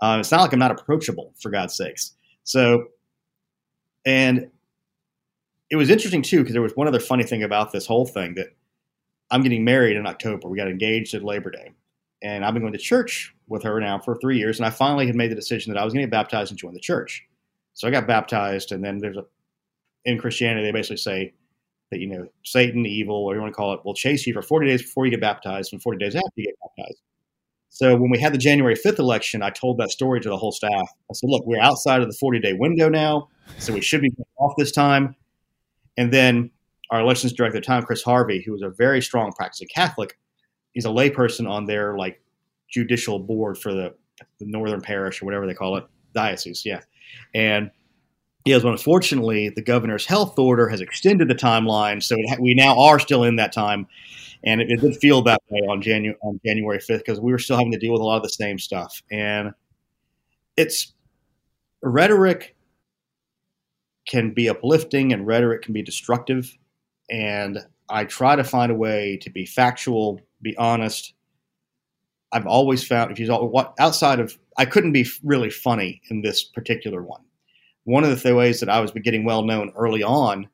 Uh, 0.00 0.16
it's 0.20 0.30
not 0.30 0.40
like 0.40 0.52
I'm 0.52 0.58
not 0.58 0.70
approachable, 0.70 1.34
for 1.38 1.50
God's 1.50 1.76
sakes. 1.76 2.12
So 2.44 2.88
and 4.06 4.50
it 5.70 5.76
was 5.76 5.90
interesting 5.90 6.22
too 6.22 6.38
because 6.38 6.54
there 6.54 6.62
was 6.62 6.74
one 6.74 6.88
other 6.88 7.00
funny 7.00 7.24
thing 7.24 7.42
about 7.42 7.72
this 7.72 7.86
whole 7.86 8.06
thing 8.06 8.34
that 8.34 8.48
I'm 9.30 9.42
getting 9.42 9.64
married 9.64 9.96
in 9.96 10.06
October. 10.06 10.48
We 10.48 10.56
got 10.56 10.68
engaged 10.68 11.14
at 11.14 11.22
Labor 11.22 11.50
Day, 11.50 11.72
and 12.22 12.44
I've 12.44 12.54
been 12.54 12.62
going 12.62 12.72
to 12.72 12.78
church 12.78 13.34
with 13.48 13.62
her 13.62 13.80
now 13.80 13.98
for 13.98 14.16
three 14.16 14.38
years. 14.38 14.58
And 14.58 14.66
I 14.66 14.70
finally 14.70 15.06
had 15.06 15.16
made 15.16 15.30
the 15.30 15.36
decision 15.36 15.72
that 15.72 15.80
I 15.80 15.84
was 15.84 15.92
going 15.92 16.02
to 16.02 16.06
get 16.06 16.12
baptized 16.12 16.50
and 16.50 16.58
join 16.58 16.74
the 16.74 16.80
church. 16.80 17.24
So 17.74 17.86
I 17.86 17.90
got 17.90 18.06
baptized, 18.06 18.72
and 18.72 18.84
then 18.84 18.98
there's 18.98 19.16
a 19.16 19.24
in 20.04 20.18
Christianity 20.18 20.66
they 20.66 20.72
basically 20.72 20.96
say 20.96 21.34
that 21.90 22.00
you 22.00 22.06
know 22.06 22.26
Satan, 22.44 22.84
evil, 22.86 23.24
whatever 23.24 23.38
you 23.38 23.42
want 23.42 23.52
to 23.52 23.56
call 23.56 23.74
it, 23.74 23.84
will 23.84 23.94
chase 23.94 24.26
you 24.26 24.32
for 24.32 24.42
40 24.42 24.66
days 24.66 24.82
before 24.82 25.04
you 25.04 25.10
get 25.10 25.20
baptized, 25.20 25.72
and 25.72 25.82
40 25.82 25.98
days 25.98 26.16
after 26.16 26.28
you 26.36 26.46
get 26.46 26.54
baptized. 26.60 27.00
So 27.68 27.94
when 27.96 28.10
we 28.10 28.18
had 28.18 28.32
the 28.32 28.38
January 28.38 28.74
5th 28.74 28.98
election, 28.98 29.42
I 29.42 29.50
told 29.50 29.78
that 29.78 29.90
story 29.90 30.20
to 30.20 30.28
the 30.28 30.36
whole 30.36 30.52
staff. 30.52 30.72
I 30.72 31.12
said, 31.12 31.28
"Look, 31.30 31.46
we're 31.46 31.60
outside 31.60 32.00
of 32.00 32.08
the 32.08 32.16
40 32.18 32.40
day 32.40 32.54
window 32.54 32.88
now, 32.88 33.28
so 33.58 33.72
we 33.72 33.80
should 33.80 34.00
be 34.00 34.10
off 34.38 34.54
this 34.58 34.72
time." 34.72 35.14
And 35.96 36.12
then 36.12 36.50
our 36.90 37.00
elections 37.00 37.32
director 37.32 37.60
time, 37.60 37.82
Chris 37.84 38.02
Harvey, 38.02 38.42
who 38.42 38.52
was 38.52 38.62
a 38.62 38.70
very 38.70 39.02
strong 39.02 39.32
practicing 39.32 39.68
Catholic, 39.68 40.18
he's 40.78 40.84
a 40.84 40.88
layperson 40.88 41.50
on 41.50 41.66
their 41.66 41.96
like 41.96 42.22
judicial 42.70 43.18
board 43.18 43.58
for 43.58 43.74
the, 43.74 43.92
the 44.38 44.46
Northern 44.46 44.80
Parish 44.80 45.20
or 45.20 45.24
whatever 45.24 45.44
they 45.44 45.54
call 45.54 45.76
it, 45.76 45.84
diocese, 46.14 46.62
yeah. 46.64 46.82
And 47.34 47.72
he 48.44 48.52
well, 48.56 48.68
unfortunately, 48.68 49.48
the 49.48 49.60
governor's 49.60 50.06
health 50.06 50.38
order 50.38 50.68
has 50.68 50.80
extended 50.80 51.26
the 51.26 51.34
timeline, 51.34 52.00
so 52.00 52.16
ha- 52.28 52.36
we 52.40 52.54
now 52.54 52.78
are 52.78 53.00
still 53.00 53.24
in 53.24 53.34
that 53.36 53.52
time. 53.52 53.88
And 54.44 54.60
it, 54.60 54.70
it 54.70 54.80
did 54.80 54.96
feel 54.98 55.20
that 55.22 55.42
way 55.50 55.62
on, 55.68 55.82
Janu- 55.82 56.14
on 56.22 56.38
January 56.46 56.78
5th 56.78 56.98
because 56.98 57.18
we 57.20 57.32
were 57.32 57.40
still 57.40 57.56
having 57.56 57.72
to 57.72 57.78
deal 57.78 57.92
with 57.92 58.00
a 58.00 58.04
lot 58.04 58.18
of 58.18 58.22
the 58.22 58.28
same 58.28 58.60
stuff. 58.60 59.02
And 59.10 59.50
it's 60.56 60.94
rhetoric 61.82 62.54
can 64.06 64.32
be 64.32 64.48
uplifting 64.48 65.12
and 65.12 65.26
rhetoric 65.26 65.62
can 65.62 65.74
be 65.74 65.82
destructive. 65.82 66.56
And 67.10 67.58
I 67.90 68.04
try 68.04 68.36
to 68.36 68.44
find 68.44 68.70
a 68.70 68.76
way 68.76 69.18
to 69.22 69.30
be 69.30 69.46
factual, 69.46 70.20
be 70.42 70.56
honest. 70.56 71.14
I've 72.32 72.46
always 72.46 72.86
found 72.86 73.10
if 73.10 73.18
you 73.18 73.32
what 73.32 73.74
outside 73.78 74.20
of 74.20 74.36
I 74.56 74.64
couldn't 74.64 74.92
be 74.92 75.06
really 75.22 75.50
funny 75.50 76.02
in 76.10 76.22
this 76.22 76.44
particular 76.44 77.02
one. 77.02 77.22
One 77.84 78.04
of 78.04 78.22
the 78.22 78.34
ways 78.34 78.60
that 78.60 78.68
I 78.68 78.80
was 78.80 78.90
getting 78.90 79.24
well 79.24 79.44
known 79.44 79.72
early 79.76 80.02
on 80.02 80.48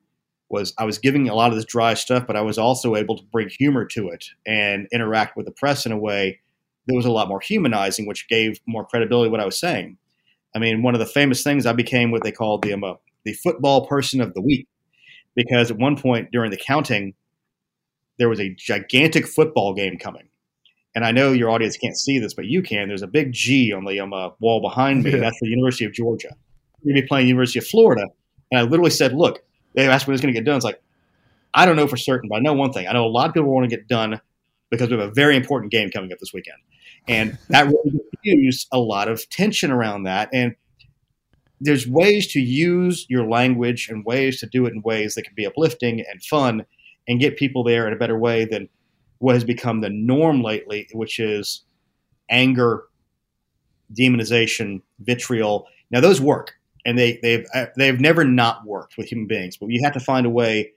was 0.49 0.73
I 0.77 0.85
was 0.85 0.99
giving 0.99 1.27
a 1.27 1.35
lot 1.35 1.49
of 1.49 1.55
this 1.55 1.65
dry 1.65 1.95
stuff, 1.95 2.25
but 2.27 2.35
I 2.35 2.41
was 2.41 2.57
also 2.57 2.95
able 2.95 3.17
to 3.17 3.23
bring 3.31 3.49
humor 3.49 3.83
to 3.87 4.09
it 4.09 4.25
and 4.45 4.87
interact 4.93 5.35
with 5.35 5.45
the 5.45 5.51
press 5.51 5.85
in 5.85 5.91
a 5.91 5.97
way 5.97 6.39
that 6.87 6.95
was 6.95 7.05
a 7.05 7.11
lot 7.11 7.27
more 7.27 7.41
humanizing, 7.41 8.05
which 8.05 8.29
gave 8.29 8.59
more 8.67 8.85
credibility 8.85 9.27
to 9.27 9.31
what 9.31 9.41
I 9.41 9.45
was 9.45 9.59
saying. 9.59 9.97
I 10.55 10.59
mean, 10.59 10.83
one 10.83 10.93
of 10.93 10.99
the 10.99 11.05
famous 11.05 11.43
things 11.43 11.65
I 11.65 11.73
became 11.73 12.11
what 12.11 12.23
they 12.23 12.31
called 12.31 12.61
the 12.61 12.73
um, 12.73 12.83
uh, 12.83 12.93
the 13.25 13.33
football 13.33 13.87
person 13.87 14.21
of 14.21 14.33
the 14.33 14.41
week 14.41 14.67
because 15.35 15.71
at 15.71 15.77
one 15.77 15.97
point 15.97 16.31
during 16.31 16.51
the 16.51 16.57
counting, 16.57 17.13
there 18.17 18.29
was 18.29 18.39
a 18.39 18.53
gigantic 18.55 19.27
football 19.27 19.73
game 19.73 19.97
coming. 19.97 20.29
And 20.95 21.05
I 21.05 21.11
know 21.11 21.33
your 21.33 21.49
audience 21.49 21.75
can't 21.75 21.97
see 21.97 22.19
this, 22.19 22.33
but 22.33 22.45
you 22.45 22.61
can. 22.61 22.87
There's 22.87 23.01
a 23.01 23.07
big 23.07 23.33
G 23.33 23.73
on 23.73 23.83
the 23.83 23.99
um, 23.99 24.13
uh, 24.13 24.29
wall 24.39 24.61
behind 24.61 25.03
me. 25.03 25.11
Yeah. 25.11 25.17
That's 25.17 25.37
the 25.41 25.49
University 25.49 25.83
of 25.83 25.91
Georgia. 25.91 26.29
To 26.29 26.93
be 26.93 27.01
playing 27.01 27.27
University 27.27 27.59
of 27.59 27.67
Florida. 27.67 28.03
And 28.51 28.59
I 28.59 28.63
literally 28.63 28.91
said, 28.91 29.13
look, 29.13 29.43
they 29.73 29.87
asked 29.87 30.07
when 30.07 30.13
it 30.13 30.15
was 30.15 30.21
going 30.21 30.33
to 30.33 30.39
get 30.39 30.45
done. 30.45 30.55
It's 30.55 30.63
like, 30.63 30.81
I 31.53 31.65
don't 31.65 31.75
know 31.75 31.87
for 31.87 31.97
certain, 31.97 32.29
but 32.29 32.37
I 32.37 32.39
know 32.39 32.53
one 32.53 32.71
thing. 32.71 32.87
I 32.87 32.93
know 32.93 33.05
a 33.05 33.07
lot 33.07 33.27
of 33.27 33.33
people 33.33 33.53
want 33.53 33.69
to 33.69 33.75
get 33.75 33.87
done 33.87 34.21
because 34.69 34.89
we 34.89 34.97
have 34.97 35.09
a 35.09 35.13
very 35.13 35.35
important 35.35 35.71
game 35.71 35.89
coming 35.89 36.11
up 36.13 36.19
this 36.19 36.31
weekend. 36.33 36.57
And 37.07 37.37
that 37.49 37.65
really 37.65 37.99
diffused 38.11 38.67
a 38.71 38.79
lot 38.79 39.09
of 39.09 39.27
tension 39.29 39.71
around 39.71 40.03
that. 40.03 40.29
And 40.31 40.55
there's 41.59 41.87
ways 41.87 42.27
to 42.33 42.39
use 42.39 43.05
your 43.09 43.27
language 43.27 43.89
and 43.89 44.05
ways 44.05 44.39
to 44.39 44.47
do 44.47 44.65
it 44.65 44.73
in 44.73 44.81
ways 44.81 45.15
that 45.15 45.23
can 45.23 45.33
be 45.35 45.45
uplifting 45.45 46.01
and 46.01 46.23
fun 46.23 46.65
and 47.07 47.19
get 47.19 47.37
people 47.37 47.63
there 47.63 47.87
in 47.87 47.93
a 47.93 47.97
better 47.97 48.17
way 48.17 48.45
than 48.45 48.69
what 49.19 49.35
has 49.35 49.43
become 49.43 49.81
the 49.81 49.89
norm 49.89 50.41
lately, 50.41 50.87
which 50.93 51.19
is 51.19 51.63
anger, 52.29 52.83
demonization, 53.93 54.81
vitriol. 54.99 55.67
Now 55.91 56.01
those 56.01 56.19
work, 56.19 56.53
and 56.85 56.97
they 56.97 57.19
they've 57.21 57.45
uh, 57.53 57.67
they've 57.77 57.99
never 57.99 58.23
not 58.23 58.65
worked 58.65 58.97
with 58.97 59.07
human 59.07 59.27
beings, 59.27 59.57
but 59.57 59.69
you 59.69 59.81
have 59.83 59.93
to 59.93 59.99
find 59.99 60.25
a 60.25 60.29
way 60.29 60.71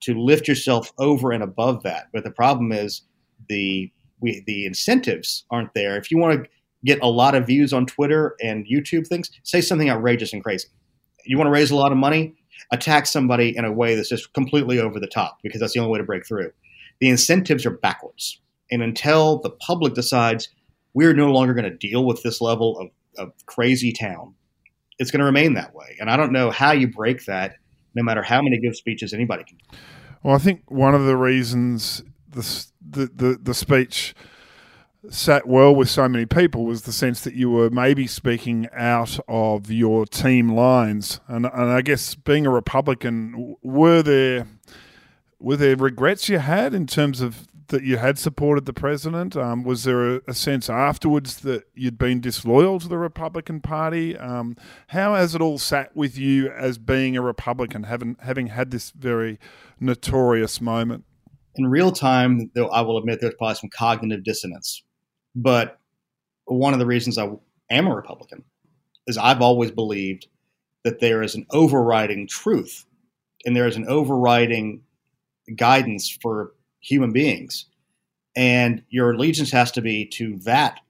to 0.00 0.14
lift 0.14 0.48
yourself 0.48 0.92
over 0.98 1.32
and 1.32 1.42
above 1.42 1.82
that. 1.82 2.08
But 2.12 2.24
the 2.24 2.30
problem 2.30 2.72
is 2.72 3.02
the 3.48 3.90
we 4.20 4.42
the 4.46 4.66
incentives 4.66 5.44
aren't 5.50 5.74
there. 5.74 5.96
If 5.96 6.10
you 6.10 6.18
want 6.18 6.44
to 6.44 6.50
get 6.84 7.00
a 7.02 7.08
lot 7.08 7.34
of 7.34 7.46
views 7.46 7.72
on 7.72 7.86
Twitter 7.86 8.36
and 8.42 8.66
YouTube 8.66 9.06
things, 9.06 9.30
say 9.42 9.60
something 9.60 9.90
outrageous 9.90 10.32
and 10.32 10.42
crazy. 10.42 10.68
You 11.24 11.36
want 11.36 11.48
to 11.48 11.52
raise 11.52 11.70
a 11.70 11.76
lot 11.76 11.90
of 11.90 11.98
money, 11.98 12.34
attack 12.72 13.06
somebody 13.06 13.56
in 13.56 13.64
a 13.64 13.72
way 13.72 13.94
that's 13.94 14.08
just 14.08 14.32
completely 14.32 14.78
over 14.78 14.98
the 14.98 15.06
top 15.06 15.38
because 15.42 15.60
that's 15.60 15.74
the 15.74 15.80
only 15.80 15.92
way 15.92 15.98
to 15.98 16.04
break 16.04 16.26
through. 16.26 16.50
The 17.00 17.08
incentives 17.08 17.66
are 17.66 17.70
backwards. 17.70 18.40
And 18.70 18.82
until 18.82 19.38
the 19.38 19.50
public 19.50 19.94
decides 19.94 20.48
we're 20.94 21.14
no 21.14 21.30
longer 21.30 21.54
going 21.54 21.70
to 21.70 21.76
deal 21.76 22.04
with 22.04 22.22
this 22.22 22.40
level 22.40 22.78
of, 22.78 22.88
of 23.18 23.32
crazy 23.46 23.92
town, 23.92 24.34
it's 24.98 25.10
going 25.10 25.20
to 25.20 25.26
remain 25.26 25.54
that 25.54 25.74
way. 25.74 25.96
And 26.00 26.10
I 26.10 26.16
don't 26.16 26.32
know 26.32 26.50
how 26.50 26.72
you 26.72 26.88
break 26.88 27.26
that, 27.26 27.56
no 27.94 28.02
matter 28.02 28.22
how 28.22 28.40
many 28.42 28.58
good 28.58 28.74
speeches 28.74 29.12
anybody 29.12 29.44
can. 29.44 29.58
Well, 30.22 30.34
I 30.34 30.38
think 30.38 30.70
one 30.70 30.94
of 30.94 31.04
the 31.04 31.16
reasons 31.16 32.02
the 32.28 32.66
the 32.80 33.06
the, 33.14 33.38
the 33.40 33.54
speech 33.54 34.14
sat 35.10 35.46
well 35.46 35.74
with 35.74 35.88
so 35.88 36.08
many 36.08 36.26
people 36.26 36.64
was 36.64 36.82
the 36.82 36.92
sense 36.92 37.22
that 37.22 37.34
you 37.34 37.50
were 37.50 37.70
maybe 37.70 38.06
speaking 38.06 38.68
out 38.72 39.18
of 39.28 39.70
your 39.70 40.06
team 40.06 40.50
lines, 40.50 41.20
and 41.28 41.46
and 41.46 41.70
I 41.70 41.82
guess 41.82 42.14
being 42.14 42.46
a 42.46 42.50
Republican, 42.50 43.56
were 43.62 44.02
there 44.02 44.46
were 45.38 45.56
there 45.56 45.76
regrets 45.76 46.28
you 46.28 46.38
had 46.38 46.74
in 46.74 46.86
terms 46.86 47.20
of 47.20 47.46
that 47.68 47.82
you 47.82 47.96
had 47.96 48.18
supported 48.18 48.64
the 48.64 48.72
president? 48.72 49.36
Um, 49.36 49.64
was 49.64 49.84
there 49.84 50.16
a, 50.16 50.20
a, 50.28 50.34
sense 50.34 50.70
afterwards 50.70 51.40
that 51.40 51.64
you'd 51.74 51.98
been 51.98 52.20
disloyal 52.20 52.78
to 52.78 52.88
the 52.88 52.98
Republican 52.98 53.60
Party? 53.60 54.16
Um, 54.16 54.56
how 54.88 55.14
has 55.14 55.34
it 55.34 55.40
all 55.40 55.58
sat 55.58 55.94
with 55.96 56.16
you 56.16 56.48
as 56.50 56.78
being 56.78 57.16
a 57.16 57.22
Republican, 57.22 57.84
having 57.84 58.16
having 58.20 58.48
had 58.48 58.70
this 58.70 58.90
very 58.90 59.38
notorious 59.80 60.60
moment? 60.60 61.04
In 61.56 61.66
real 61.66 61.90
time, 61.90 62.50
though, 62.54 62.68
I 62.68 62.82
will 62.82 62.98
admit 62.98 63.20
there's 63.20 63.34
probably 63.34 63.54
some 63.56 63.70
cognitive 63.70 64.22
dissonance. 64.22 64.82
But 65.36 65.78
one 66.46 66.72
of 66.72 66.78
the 66.78 66.86
reasons 66.86 67.18
I 67.18 67.28
am 67.70 67.86
a 67.86 67.94
Republican 67.94 68.42
is 69.06 69.18
I've 69.18 69.42
always 69.42 69.70
believed 69.70 70.26
that 70.82 71.00
there 71.00 71.22
is 71.22 71.34
an 71.34 71.46
overriding 71.50 72.26
truth 72.26 72.86
and 73.44 73.54
there 73.54 73.66
is 73.66 73.76
an 73.76 73.86
overriding 73.86 74.82
guidance 75.54 76.16
for 76.22 76.52
human 76.80 77.12
beings. 77.12 77.66
And 78.34 78.82
your 78.88 79.12
allegiance 79.12 79.50
has 79.50 79.70
to 79.72 79.82
be 79.82 80.06
to 80.14 80.38
that 80.44 80.80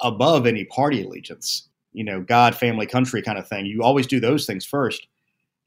above 0.00 0.46
any 0.46 0.64
party 0.64 1.04
allegiance, 1.04 1.68
you 1.92 2.04
know, 2.04 2.20
God, 2.20 2.54
family, 2.54 2.86
country 2.86 3.22
kind 3.22 3.38
of 3.38 3.48
thing. 3.48 3.66
You 3.66 3.82
always 3.82 4.06
do 4.06 4.20
those 4.20 4.46
things 4.46 4.64
first. 4.64 5.06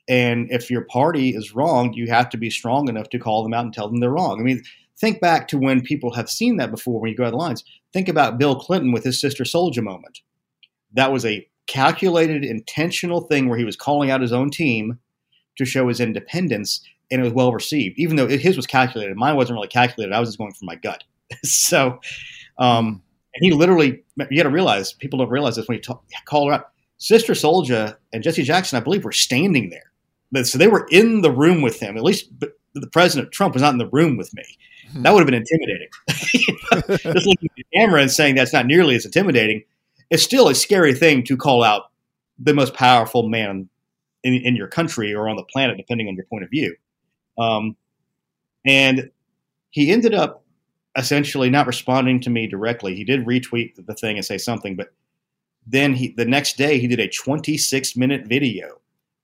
And 0.08 0.52
if 0.52 0.72
your 0.72 0.82
party 0.82 1.30
is 1.36 1.54
wrong, 1.54 1.94
you 1.94 2.08
have 2.08 2.30
to 2.30 2.38
be 2.38 2.50
strong 2.50 2.90
enough 2.90 3.10
to 3.10 3.20
call 3.20 3.44
them 3.44 3.54
out 3.54 3.66
and 3.66 3.74
tell 3.74 3.88
them 3.88 4.00
they're 4.00 4.10
wrong. 4.10 4.40
I 4.40 4.44
mean, 4.44 4.64
think 5.00 5.22
back 5.22 5.48
to 5.50 5.58
when 5.58 5.82
people 5.82 6.14
have 6.14 6.30
seen 6.30 6.58
that 6.58 6.72
before 6.72 7.00
when 7.00 7.12
you 7.12 7.18
go 7.18 7.26
out 7.26 7.32
the 7.32 7.38
lines. 7.38 7.64
Think 7.94 8.08
about 8.08 8.38
Bill 8.38 8.60
Clinton 8.60 8.92
with 8.92 9.04
his 9.04 9.20
Sister 9.20 9.44
Souljah 9.44 9.84
moment. 9.84 10.22
That 10.94 11.12
was 11.12 11.26
a 11.26 11.48
calculated, 11.68 12.44
intentional 12.44 13.22
thing 13.22 13.48
where 13.48 13.58
he 13.58 13.66
was 13.66 13.76
calling 13.76 14.10
out 14.10 14.22
his 14.22 14.34
own 14.34 14.50
team 14.50 15.00
to 15.58 15.66
show 15.66 15.88
his 15.88 16.00
independence 16.00 16.82
and 17.12 17.22
it 17.22 17.24
was 17.24 17.34
well 17.34 17.52
received, 17.52 17.98
even 17.98 18.16
though 18.16 18.28
his 18.28 18.56
was 18.56 18.68
calculated. 18.68 19.16
Mine 19.16 19.36
wasn't 19.36 19.56
really 19.56 19.68
calculated. 19.68 20.14
I 20.14 20.20
was 20.20 20.30
just 20.30 20.38
going 20.38 20.54
from 20.54 20.68
my 20.68 20.76
gut. 20.76 21.04
so, 21.44 22.00
um, 22.58 23.02
and 23.34 23.44
he 23.44 23.52
literally, 23.52 24.04
you 24.30 24.38
got 24.38 24.44
to 24.44 24.50
realize, 24.50 24.94
people 24.94 25.20
don't 25.20 25.30
realize 25.30 25.56
this 25.56 25.68
when 25.68 25.78
you 25.78 25.82
talk, 25.82 26.04
call 26.26 26.48
her 26.48 26.54
out. 26.54 26.72
Sister 26.98 27.34
Souljah 27.34 27.96
and 28.12 28.24
Jesse 28.24 28.44
Jackson, 28.44 28.78
I 28.78 28.82
believe, 28.82 29.06
were 29.06 29.12
standing 29.12 29.70
there. 29.70 30.44
So 30.44 30.58
they 30.58 30.68
were 30.68 30.88
in 30.92 31.22
the 31.22 31.32
room 31.32 31.62
with 31.62 31.80
him. 31.80 31.98
At 31.98 32.04
least 32.04 32.30
the 32.40 32.88
president 32.88 33.32
Trump 33.32 33.54
was 33.54 33.64
not 33.64 33.74
in 33.74 33.80
the 33.80 33.90
room 33.90 34.18
with 34.18 34.34
me. 34.34 34.44
That 34.96 35.14
would 35.14 35.20
have 35.20 35.28
been 35.28 35.36
intimidating. 35.36 35.88
just 37.14 37.28
looking 37.28 37.50
at 37.50 37.56
the 37.56 37.66
camera 37.74 38.02
and 38.02 38.12
saying 38.12 38.36
that's 38.36 38.54
not 38.54 38.66
nearly 38.66 38.96
as 38.96 39.06
intimidating. 39.06 39.64
It's 40.10 40.24
still 40.24 40.48
a 40.50 40.56
scary 40.56 40.94
thing 40.94 41.24
to 41.26 41.38
call 41.38 41.64
out 41.64 41.92
the 42.40 42.54
most 42.54 42.74
powerful 42.74 43.28
man 43.30 43.70
in, 44.24 44.34
in 44.34 44.56
your 44.56 44.68
country 44.68 45.14
or 45.14 45.30
on 45.30 45.36
the 45.36 45.44
planet, 45.44 45.78
depending 45.78 46.08
on 46.08 46.16
your 46.16 46.26
point 46.26 46.44
of 46.44 46.50
view. 46.50 46.76
Um, 47.38 47.76
and 48.66 49.12
he 49.70 49.92
ended 49.92 50.14
up 50.14 50.44
essentially 50.98 51.50
not 51.50 51.68
responding 51.68 52.20
to 52.22 52.30
me 52.30 52.48
directly. 52.48 52.96
He 52.96 53.04
did 53.04 53.26
retweet 53.26 53.86
the 53.86 53.94
thing 53.94 54.18
and 54.18 54.26
say 54.26 54.38
something, 54.38 54.76
but 54.76 54.92
then 55.68 55.94
he 55.94 56.14
the 56.18 56.26
next 56.26 56.58
day 56.58 56.80
he 56.80 56.88
did 56.88 57.00
a 57.00 57.08
26 57.08 57.96
minute 57.96 58.26
video, 58.28 58.80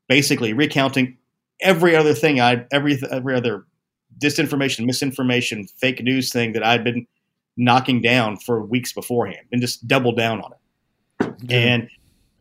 basically 0.07 0.53
recounting 0.53 1.17
every 1.61 1.95
other 1.95 2.13
thing 2.13 2.39
I 2.39 2.65
every 2.71 2.99
every 3.09 3.35
other 3.35 3.65
disinformation, 4.19 4.85
misinformation, 4.85 5.67
fake 5.77 6.01
news 6.03 6.31
thing 6.31 6.53
that 6.53 6.63
I'd 6.63 6.83
been 6.83 7.07
knocking 7.57 8.01
down 8.01 8.37
for 8.37 8.65
weeks 8.65 8.93
beforehand, 8.93 9.47
and 9.51 9.61
just 9.61 9.87
doubled 9.87 10.17
down 10.17 10.41
on 10.41 10.51
it. 10.51 11.35
And 11.49 11.89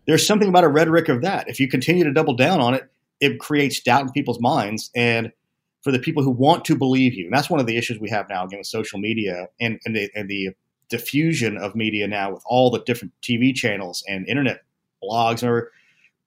there's 0.07 0.27
something 0.27 0.49
about 0.49 0.65
a 0.65 0.69
rhetoric 0.69 1.09
of 1.09 1.23
that. 1.23 1.49
If 1.49 1.61
you 1.61 1.69
continue 1.69 2.05
to 2.05 2.13
double 2.13 2.35
down 2.35 2.61
on 2.61 2.75
it, 2.75 2.91
it 3.21 3.39
creates 3.39 3.81
doubt 3.81 4.03
in 4.03 4.11
people's 4.11 4.41
minds 4.41 4.91
and 4.95 5.33
for 5.83 5.93
the 5.93 5.99
people 5.99 6.23
who 6.23 6.31
want 6.31 6.65
to 6.65 6.77
believe 6.77 7.15
you. 7.15 7.27
And 7.27 7.33
that's 7.33 7.51
one 7.51 7.61
of 7.61 7.67
the 7.67 7.77
issues 7.77 8.01
we 8.01 8.11
have 8.11 8.29
now 8.29 8.45
again 8.45 8.59
with 8.59 8.67
social 8.67 8.99
media 8.99 9.49
and, 9.61 9.79
and, 9.85 9.95
the, 9.95 10.11
and 10.15 10.29
the 10.29 10.51
diffusion 10.89 11.57
of 11.57 11.75
media 11.75 12.07
now 12.07 12.33
with 12.33 12.43
all 12.47 12.71
the 12.71 12.81
different 12.81 13.13
TV 13.23 13.55
channels 13.55 14.03
and 14.09 14.29
internet 14.29 14.63
blogs 15.03 15.43
or 15.47 15.71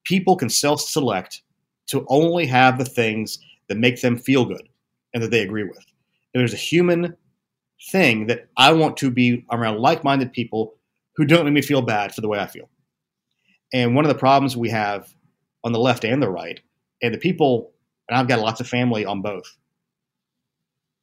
people 0.04 0.36
can 0.36 0.50
self 0.50 0.82
select 0.82 1.42
to 1.88 2.06
only 2.10 2.46
have 2.46 2.78
the 2.78 2.86
things 2.86 3.40
that 3.68 3.78
make 3.78 4.02
them 4.02 4.18
feel 4.18 4.46
good 4.46 4.68
and 5.14 5.24
that 5.24 5.32
they 5.32 5.42
agree 5.42 5.64
with. 5.64 5.86
And 6.34 6.42
there's 6.42 6.54
a 6.54 6.58
human 6.58 7.16
thing 7.92 8.28
that 8.28 8.48
I 8.58 8.74
want 8.74 8.98
to 8.98 9.12
be 9.12 9.46
around 9.52 9.80
like 9.80 10.04
minded 10.04 10.34
people 10.34 10.76
who 11.16 11.26
don't 11.26 11.46
make 11.46 11.54
me 11.54 11.62
feel 11.62 11.82
bad 11.82 12.14
for 12.14 12.22
the 12.22 12.28
way 12.28 12.40
I 12.40 12.48
feel. 12.48 12.70
And 13.74 13.96
one 13.96 14.06
of 14.06 14.10
the 14.10 14.20
problems 14.20 14.56
we 14.56 14.70
have 14.70 15.14
on 15.64 15.72
the 15.72 15.80
left 15.80 16.06
and 16.06 16.22
the 16.22 16.30
right, 16.30 16.60
and 17.02 17.14
the 17.14 17.18
people, 17.18 17.72
and 18.08 18.18
I've 18.18 18.28
got 18.28 18.40
lots 18.40 18.62
of 18.62 18.68
family 18.68 19.06
on 19.06 19.22
both, 19.22 19.58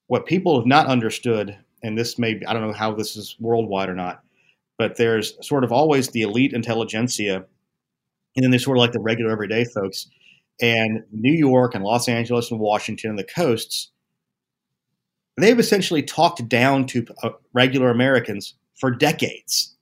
what 0.07 0.27
people 0.27 0.59
have 0.59 0.67
not 0.67 0.87
understood, 0.87 1.57
and 1.83 1.99
this 1.99 2.19
may 2.19 2.35
be, 2.35 2.47
I 2.47 2.53
don't 2.53 2.63
know 2.63 2.73
how 2.73 2.95
this 2.95 3.17
is 3.17 3.37
worldwide 3.39 3.89
or 3.89 3.95
not, 3.95 4.23
but 4.79 4.97
there's 4.97 5.37
sort 5.47 5.65
of 5.65 5.73
always 5.73 6.09
the 6.09 6.23
elite 6.23 6.53
intelligentsia, 6.53 7.45
and 8.37 8.43
then 8.43 8.51
there's 8.51 8.65
sort 8.65 8.79
of 8.79 8.81
like 8.81 8.93
the 8.93 9.01
regular 9.01 9.31
everyday 9.31 9.65
folks. 9.65 10.09
And 10.61 11.03
New 11.11 11.33
York 11.33 11.75
and 11.75 11.85
Los 11.85 12.09
Angeles 12.09 12.51
and 12.51 12.61
Washington 12.61 13.11
and 13.11 13.19
the 13.19 13.25
coasts, 13.25 13.91
they've 15.37 15.59
essentially 15.59 16.03
talked 16.03 16.47
down 16.49 16.87
to 16.87 17.07
uh, 17.23 17.31
regular 17.53 17.91
Americans 17.91 18.55
for 18.79 18.91
decades. 18.91 19.75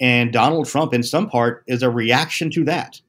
And 0.00 0.32
Donald 0.32 0.68
Trump, 0.68 0.94
in 0.94 1.02
some 1.02 1.28
part, 1.28 1.64
is 1.66 1.82
a 1.82 1.90
reaction 1.90 2.50
to 2.52 2.64
that. 2.64 3.00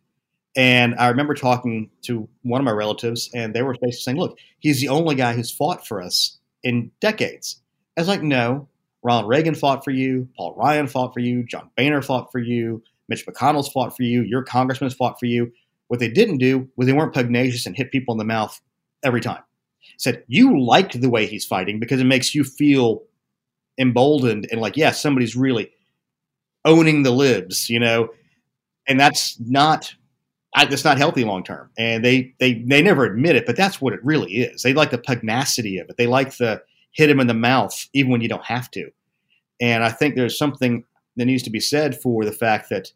And 0.56 0.96
I 0.96 1.10
remember 1.10 1.36
talking 1.36 1.90
to 2.04 2.28
one 2.42 2.60
of 2.60 2.66
my 2.66 2.72
relatives, 2.72 3.30
and 3.34 3.54
they 3.54 3.62
were 3.62 3.74
basically 3.74 3.92
saying, 4.02 4.18
look, 4.18 4.38
he's 4.60 4.82
the 4.82 4.90
only 4.90 5.16
guy 5.16 5.34
who's 5.34 5.52
fought 5.52 5.86
for 5.88 6.02
us 6.02 6.38
in 6.64 6.92
decades. 7.00 7.62
I 7.96 8.02
was 8.02 8.08
like, 8.08 8.24
no, 8.24 8.68
Ronald 9.04 9.30
Reagan 9.30 9.56
fought 9.56 9.84
for 9.84 9.92
you, 9.92 10.28
Paul 10.36 10.56
Ryan 10.56 10.88
fought 10.88 11.14
for 11.14 11.20
you, 11.20 11.44
John 11.44 11.70
Boehner 11.78 12.02
fought 12.02 12.32
for 12.32 12.40
you, 12.40 12.84
Mitch 13.08 13.26
McConnell's 13.26 13.70
fought 13.70 13.96
for 13.96 14.04
you, 14.04 14.24
your 14.24 14.44
congressman's 14.44 14.96
fought 14.96 15.20
for 15.20 15.28
you. 15.28 15.52
What 15.88 16.00
they 16.00 16.10
didn't 16.10 16.38
do 16.38 16.68
was 16.76 16.88
they 16.88 16.94
weren't 16.94 17.14
pugnacious 17.14 17.66
and 17.66 17.76
hit 17.76 17.92
people 17.92 18.14
in 18.14 18.20
the 18.20 18.26
mouth 18.26 18.60
every 19.04 19.22
time. 19.22 19.42
Said 20.00 20.24
you 20.28 20.58
like 20.58 20.93
the 20.93 21.10
way 21.10 21.26
he's 21.26 21.45
fighting 21.45 21.78
because 21.78 22.00
it 22.00 22.06
makes 22.06 22.34
you 22.34 22.45
feel 22.45 23.04
emboldened 23.78 24.47
and 24.50 24.62
like, 24.62 24.78
yeah, 24.78 24.91
somebody's 24.91 25.36
really 25.36 25.72
owning 26.64 27.04
the 27.04 27.12
libs, 27.12 27.70
you 27.70 27.82
know, 27.82 28.08
and 28.88 28.97
that's 28.97 29.38
not 29.41 29.93
that's 30.70 30.86
not 30.86 30.97
healthy 30.97 31.26
long 31.26 31.43
term. 31.43 31.70
And 31.78 32.04
they 32.04 32.34
they 32.39 32.64
they 32.66 32.82
never 32.82 33.04
admit 33.04 33.36
it, 33.36 33.45
but 33.45 33.58
that's 33.58 33.82
what 33.82 33.91
it 33.91 34.00
really 34.02 34.36
is. 34.38 34.64
They 34.64 34.74
like 34.74 34.91
the 34.91 34.97
pugnacity 34.97 35.80
of 35.80 35.89
it. 35.89 35.97
They 35.97 36.08
like 36.08 36.38
the 36.38 36.62
hit 36.93 37.10
him 37.10 37.20
in 37.20 37.28
the 37.28 37.34
mouth 37.34 37.86
even 37.91 38.10
when 38.10 38.22
you 38.22 38.30
don't 38.30 38.45
have 38.45 38.72
to. 38.72 38.89
And 39.60 39.84
I 39.84 39.89
think 39.89 40.16
there's 40.16 40.38
something 40.38 40.86
that 41.18 41.26
needs 41.26 41.43
to 41.43 41.50
be 41.50 41.60
said 41.60 42.00
for 42.00 42.24
the 42.24 42.32
fact 42.32 42.70
that 42.70 42.93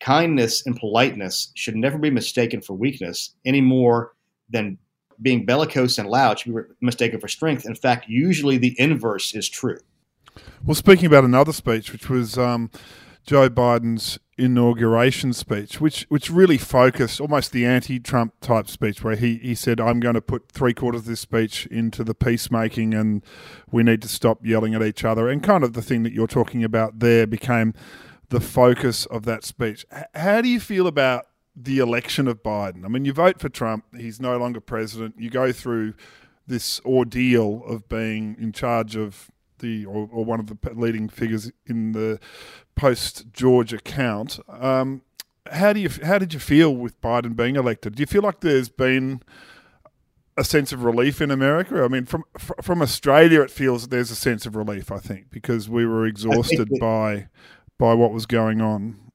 kindness 0.00 0.66
and 0.66 0.76
politeness 0.76 1.52
should 1.54 1.76
never 1.76 1.98
be 1.98 2.10
mistaken 2.10 2.60
for 2.60 2.74
weakness 2.74 3.36
any 3.44 3.60
more 3.60 4.12
than 4.50 4.76
being 5.20 5.44
bellicose 5.44 5.98
and 5.98 6.08
loud 6.08 6.38
should 6.38 6.54
be 6.54 6.62
mistaken 6.80 7.20
for 7.20 7.28
strength. 7.28 7.66
In 7.66 7.74
fact, 7.74 8.08
usually 8.08 8.58
the 8.58 8.74
inverse 8.78 9.34
is 9.34 9.48
true. 9.48 9.78
Well, 10.64 10.74
speaking 10.74 11.06
about 11.06 11.24
another 11.24 11.52
speech, 11.52 11.92
which 11.92 12.08
was 12.10 12.36
um, 12.36 12.70
Joe 13.24 13.48
Biden's 13.48 14.18
inauguration 14.38 15.32
speech, 15.32 15.80
which 15.80 16.06
which 16.08 16.30
really 16.30 16.58
focused 16.58 17.20
almost 17.20 17.52
the 17.52 17.64
anti-Trump 17.64 18.34
type 18.40 18.68
speech, 18.68 19.02
where 19.02 19.16
he, 19.16 19.36
he 19.38 19.54
said, 19.54 19.80
"I'm 19.80 20.00
going 20.00 20.14
to 20.14 20.20
put 20.20 20.50
three 20.52 20.74
quarters 20.74 21.02
of 21.02 21.06
this 21.06 21.20
speech 21.20 21.66
into 21.66 22.04
the 22.04 22.14
peacemaking, 22.14 22.94
and 22.94 23.24
we 23.70 23.82
need 23.82 24.02
to 24.02 24.08
stop 24.08 24.44
yelling 24.44 24.74
at 24.74 24.82
each 24.82 25.04
other." 25.04 25.28
And 25.28 25.42
kind 25.42 25.64
of 25.64 25.72
the 25.72 25.82
thing 25.82 26.02
that 26.02 26.12
you're 26.12 26.26
talking 26.26 26.62
about 26.62 26.98
there 27.00 27.26
became 27.26 27.74
the 28.28 28.40
focus 28.40 29.06
of 29.06 29.24
that 29.24 29.44
speech. 29.44 29.86
How 30.14 30.40
do 30.40 30.48
you 30.48 30.60
feel 30.60 30.86
about 30.86 31.26
the 31.56 31.78
election 31.78 32.28
of 32.28 32.42
Biden? 32.42 32.84
I 32.84 32.88
mean, 32.88 33.04
you 33.04 33.12
vote 33.12 33.40
for 33.40 33.48
Trump; 33.48 33.84
he's 33.96 34.20
no 34.20 34.36
longer 34.36 34.60
president. 34.60 35.14
You 35.18 35.30
go 35.30 35.52
through 35.52 35.94
this 36.46 36.80
ordeal 36.84 37.64
of 37.66 37.88
being 37.88 38.36
in 38.38 38.52
charge 38.52 38.94
of 38.94 39.30
the 39.58 39.84
or, 39.86 40.08
or 40.12 40.24
one 40.24 40.40
of 40.40 40.46
the 40.46 40.56
leading 40.74 41.08
figures 41.08 41.50
in 41.66 41.92
the 41.92 42.20
post 42.74 43.26
Georgia 43.32 43.78
count. 43.78 44.38
Um, 44.48 45.02
how 45.50 45.72
do 45.72 45.80
you 45.80 45.90
how 46.04 46.18
did 46.18 46.34
you 46.34 46.40
feel 46.40 46.74
with 46.74 47.00
Biden 47.00 47.36
being 47.36 47.56
elected? 47.56 47.96
Do 47.96 48.00
you 48.00 48.06
feel 48.06 48.22
like 48.22 48.40
there's 48.40 48.68
been 48.68 49.22
a 50.36 50.44
sense 50.44 50.72
of 50.72 50.84
relief 50.84 51.20
in 51.20 51.30
America? 51.30 51.82
I 51.82 51.88
mean, 51.88 52.06
from 52.06 52.24
from 52.62 52.82
Australia, 52.82 53.40
it 53.42 53.50
feels 53.50 53.88
there's 53.88 54.10
a 54.10 54.16
sense 54.16 54.46
of 54.46 54.56
relief. 54.56 54.90
I 54.92 54.98
think 54.98 55.30
because 55.30 55.68
we 55.68 55.86
were 55.86 56.06
exhausted 56.06 56.68
that, 56.68 56.80
by 56.80 57.28
by 57.78 57.94
what 57.94 58.12
was 58.12 58.26
going 58.26 58.60
on. 58.60 59.05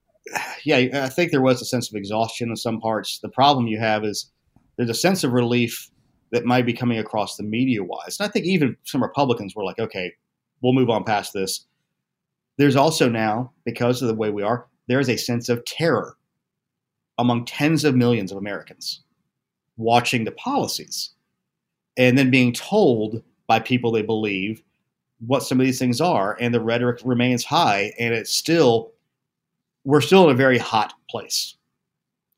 Yeah, 0.64 1.02
I 1.04 1.08
think 1.08 1.30
there 1.30 1.42
was 1.42 1.60
a 1.60 1.64
sense 1.64 1.90
of 1.90 1.96
exhaustion 1.96 2.50
in 2.50 2.56
some 2.56 2.80
parts. 2.80 3.18
The 3.18 3.28
problem 3.28 3.66
you 3.66 3.78
have 3.78 4.04
is 4.04 4.30
there's 4.76 4.90
a 4.90 4.94
sense 4.94 5.24
of 5.24 5.32
relief 5.32 5.90
that 6.30 6.44
might 6.44 6.64
be 6.64 6.72
coming 6.72 6.98
across 6.98 7.36
the 7.36 7.42
media 7.42 7.82
wise. 7.82 8.18
And 8.18 8.28
I 8.28 8.30
think 8.32 8.46
even 8.46 8.76
some 8.84 9.02
Republicans 9.02 9.54
were 9.54 9.64
like, 9.64 9.78
okay, 9.78 10.12
we'll 10.62 10.72
move 10.72 10.90
on 10.90 11.04
past 11.04 11.32
this. 11.32 11.66
There's 12.56 12.76
also 12.76 13.08
now, 13.08 13.52
because 13.64 14.00
of 14.00 14.08
the 14.08 14.14
way 14.14 14.30
we 14.30 14.42
are, 14.42 14.66
there 14.86 15.00
is 15.00 15.08
a 15.08 15.16
sense 15.16 15.48
of 15.48 15.64
terror 15.64 16.16
among 17.18 17.44
tens 17.44 17.84
of 17.84 17.94
millions 17.94 18.32
of 18.32 18.38
Americans 18.38 19.02
watching 19.76 20.24
the 20.24 20.32
policies 20.32 21.10
and 21.96 22.16
then 22.16 22.30
being 22.30 22.52
told 22.52 23.22
by 23.46 23.58
people 23.58 23.90
they 23.90 24.02
believe 24.02 24.62
what 25.26 25.42
some 25.42 25.60
of 25.60 25.66
these 25.66 25.78
things 25.78 26.00
are. 26.00 26.36
And 26.40 26.54
the 26.54 26.60
rhetoric 26.60 27.00
remains 27.04 27.44
high, 27.44 27.92
and 27.98 28.14
it's 28.14 28.34
still, 28.34 28.92
we're 29.84 30.00
still 30.00 30.24
in 30.24 30.30
a 30.30 30.38
very 30.38 30.58
hot 30.58 30.94
place. 31.10 31.56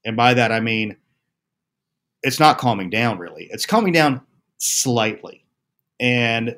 And 0.04 0.16
by 0.16 0.34
that, 0.34 0.52
I 0.52 0.60
mean, 0.60 0.96
it's 2.22 2.40
not 2.40 2.58
calming 2.58 2.90
down 2.90 3.18
really. 3.18 3.48
It's 3.50 3.66
calming 3.66 3.92
down 3.92 4.22
slightly. 4.58 5.44
And 6.00 6.56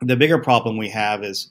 the 0.00 0.16
bigger 0.16 0.38
problem 0.38 0.76
we 0.76 0.88
have 0.88 1.22
is 1.22 1.50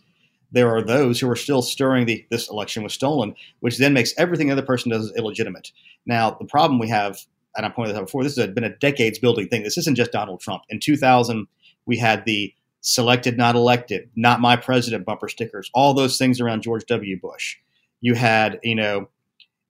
there 0.52 0.74
are 0.76 0.82
those 0.82 1.20
who 1.20 1.30
are 1.30 1.36
still 1.36 1.62
stirring 1.62 2.06
the 2.06 2.26
this 2.32 2.50
election 2.50 2.84
was 2.84 2.94
stolen, 2.94 3.36
which 3.60 3.78
then 3.78 3.94
makes 3.94 4.14
everything 4.18 4.48
the 4.48 4.54
other 4.54 4.62
person 4.62 4.92
does 4.92 5.14
illegitimate. 5.18 5.72
Now, 6.06 6.32
the 6.32 6.46
problem 6.46 6.80
we 6.80 6.88
have, 6.90 7.20
and 7.56 7.66
I 7.66 7.70
pointed 7.70 7.94
this 7.94 8.00
out 8.00 8.06
before, 8.06 8.24
this 8.24 8.38
has 8.38 8.48
been 8.48 8.64
a 8.64 8.76
decades 8.78 9.20
building 9.20 9.50
thing. 9.50 9.64
This 9.64 9.78
isn't 9.78 9.96
just 9.96 10.12
Donald 10.12 10.40
Trump. 10.40 10.64
In 10.70 10.80
2000, 10.80 11.48
we 11.86 11.98
had 11.98 12.24
the 12.26 12.54
selected, 12.82 13.38
not 13.38 13.56
elected, 13.56 14.10
not 14.16 14.40
my 14.40 14.56
president 14.56 15.06
bumper 15.06 15.28
stickers, 15.28 15.70
all 15.74 15.94
those 15.94 16.18
things 16.18 16.40
around 16.40 16.64
George 16.64 16.86
W. 16.86 17.20
Bush. 17.20 17.58
You 18.02 18.16
had, 18.16 18.60
you 18.64 18.76
know, 18.76 19.10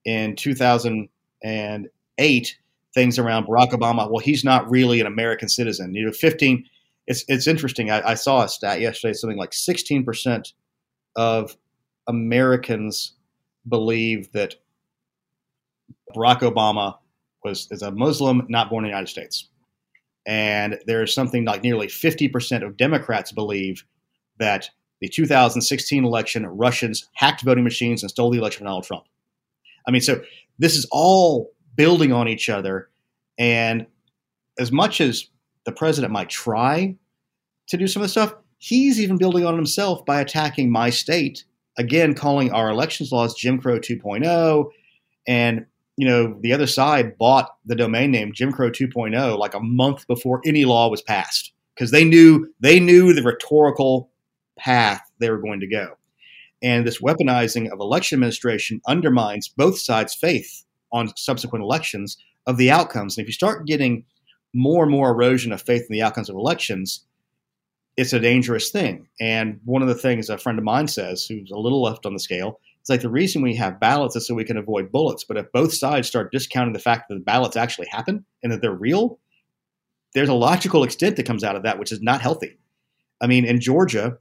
in 0.06 0.36
2008, 0.36 2.58
things 2.94 3.20
around 3.20 3.48
Barack 3.48 3.72
Obama. 3.72 4.10
Well, 4.10 4.20
he's 4.20 4.44
not 4.44 4.70
really 4.70 5.00
an 5.00 5.08
American 5.08 5.50
citizen. 5.50 5.94
You 5.94 6.08
know, 6.08 6.12
15 6.12 6.66
it's 7.08 7.24
it's 7.28 7.48
interesting. 7.48 7.90
I, 7.90 8.10
I 8.10 8.14
saw 8.16 8.44
a 8.44 8.50
stat 8.50 8.82
yesterday, 8.82 9.14
something 9.14 9.38
like 9.38 9.52
16% 9.52 10.54
of 11.16 11.58
Americans 12.08 13.14
believe 13.68 14.32
that 14.34 14.56
Barack 16.16 16.42
Obama 16.42 16.98
was 17.44 17.68
is 17.72 17.82
a 17.82 17.92
Muslim 17.92 18.46
not 18.50 18.70
born 18.70 18.84
in 18.84 18.90
the 18.90 18.96
United 18.96 19.10
States. 19.10 19.48
And 20.26 20.78
there 20.86 21.02
is 21.02 21.14
something 21.14 21.46
like 21.46 21.64
nearly 21.64 21.88
50% 21.88 22.66
of 22.66 22.76
Democrats 22.76 23.32
believe 23.32 23.86
that 24.40 24.70
the 25.02 25.08
2016 25.08 26.04
election, 26.04 26.46
Russians 26.46 27.10
hacked 27.14 27.44
voting 27.44 27.64
machines 27.64 28.04
and 28.04 28.10
stole 28.10 28.32
the 28.32 28.40
election 28.40 28.60
from 28.60 28.68
Donald 28.68 28.84
Trump. 28.84 29.04
I 29.88 29.92
mean, 29.92 30.02
so 30.02 30.22
this 30.60 30.76
is 30.76 30.88
all 30.92 31.52
building 31.76 32.12
on 32.12 32.28
each 32.28 32.50
other. 32.50 32.90
And 33.38 33.86
as 34.58 34.72
much 34.72 35.00
as 35.00 35.30
the 35.68 35.72
president 35.74 36.14
might 36.14 36.30
try 36.30 36.96
to 37.68 37.78
do 37.78 37.88
some 37.88 38.02
of 38.02 38.06
the 38.06 38.10
stuff. 38.10 38.34
He's 38.58 39.00
even 39.00 39.18
building 39.18 39.46
on 39.46 39.56
himself 39.56 40.06
by 40.06 40.20
attacking 40.22 40.72
my 40.72 40.90
state, 40.90 41.44
again, 41.78 42.16
calling 42.16 42.52
our 42.52 42.70
elections 42.70 43.12
laws 43.12 43.36
Jim 43.36 43.60
Crow 43.60 43.78
2.0. 43.78 44.72
And, 45.28 45.66
you 45.98 46.08
know, 46.08 46.38
the 46.42 46.54
other 46.54 46.68
side 46.68 47.18
bought 47.18 47.56
the 47.66 47.76
domain 47.76 48.12
name 48.12 48.32
Jim 48.34 48.52
Crow 48.52 48.72
2.0 48.72 49.38
like 49.38 49.54
a 49.54 49.60
month 49.60 50.08
before 50.08 50.42
any 50.46 50.64
law 50.64 50.90
was 50.90 51.02
passed 51.02 51.52
because 51.76 51.92
they 51.92 52.06
knew 52.06 52.52
they 52.62 52.80
knew 52.80 53.14
the 53.14 53.22
rhetorical 53.22 54.10
path 54.58 55.02
they 55.20 55.30
were 55.30 55.42
going 55.42 55.60
to 55.60 55.68
go. 55.68 55.98
And 56.62 56.86
this 56.86 57.02
weaponizing 57.02 57.70
of 57.70 57.80
election 57.80 58.18
administration 58.18 58.82
undermines 58.88 59.48
both 59.48 59.80
sides' 59.80 60.16
faith 60.16 60.64
on 60.92 61.16
subsequent 61.16 61.64
elections 61.64 62.18
of 62.48 62.58
the 62.58 62.72
outcomes. 62.72 63.18
And 63.18 63.24
if 63.24 63.28
you 63.28 63.34
start 63.34 63.68
getting 63.68 64.06
more 64.54 64.84
and 64.84 64.92
more 64.92 65.12
erosion 65.12 65.52
of 65.52 65.62
faith 65.62 65.82
in 65.82 65.94
the 65.94 66.02
outcomes 66.02 66.30
of 66.30 66.36
elections, 66.36 67.06
it's 67.96 68.14
a 68.14 68.20
dangerous 68.20 68.70
thing. 68.70 69.08
And 69.20 69.60
one 69.66 69.82
of 69.82 69.88
the 69.88 69.96
things 69.96 70.30
a 70.30 70.38
friend 70.38 70.58
of 70.58 70.66
mine 70.66 70.88
says, 70.88 71.26
who's 71.26 71.52
a 71.52 71.58
little 71.58 71.82
left 71.82 72.06
on 72.06 72.14
the 72.14 72.20
scale, 72.20 72.60
it's 72.80 72.90
like 72.90 73.02
the 73.02 73.10
reason 73.10 73.42
we 73.42 73.56
have 73.56 73.80
ballots 73.80 74.16
is 74.16 74.26
so 74.26 74.34
we 74.34 74.46
can 74.46 74.58
avoid 74.58 74.92
bullets. 74.92 75.26
But 75.26 75.38
if 75.38 75.52
both 75.52 75.74
sides 75.74 76.08
start 76.08 76.32
discounting 76.32 76.74
the 76.74 76.80
fact 76.80 77.10
that 77.10 77.16
the 77.16 77.22
ballots 77.22 77.58
actually 77.58 77.88
happen 77.92 78.26
and 78.42 78.52
that 78.52 78.62
they're 78.62 78.72
real, 78.72 79.20
there's 80.14 80.30
a 80.30 80.34
logical 80.34 80.84
extent 80.84 81.18
that 81.18 81.26
comes 81.26 81.44
out 81.44 81.56
of 81.56 81.64
that, 81.64 81.80
which 81.80 81.92
is 81.92 82.02
not 82.02 82.22
healthy. 82.22 82.58
I 83.20 83.28
mean, 83.28 83.46
in 83.46 83.60
Georgia, 83.60 84.18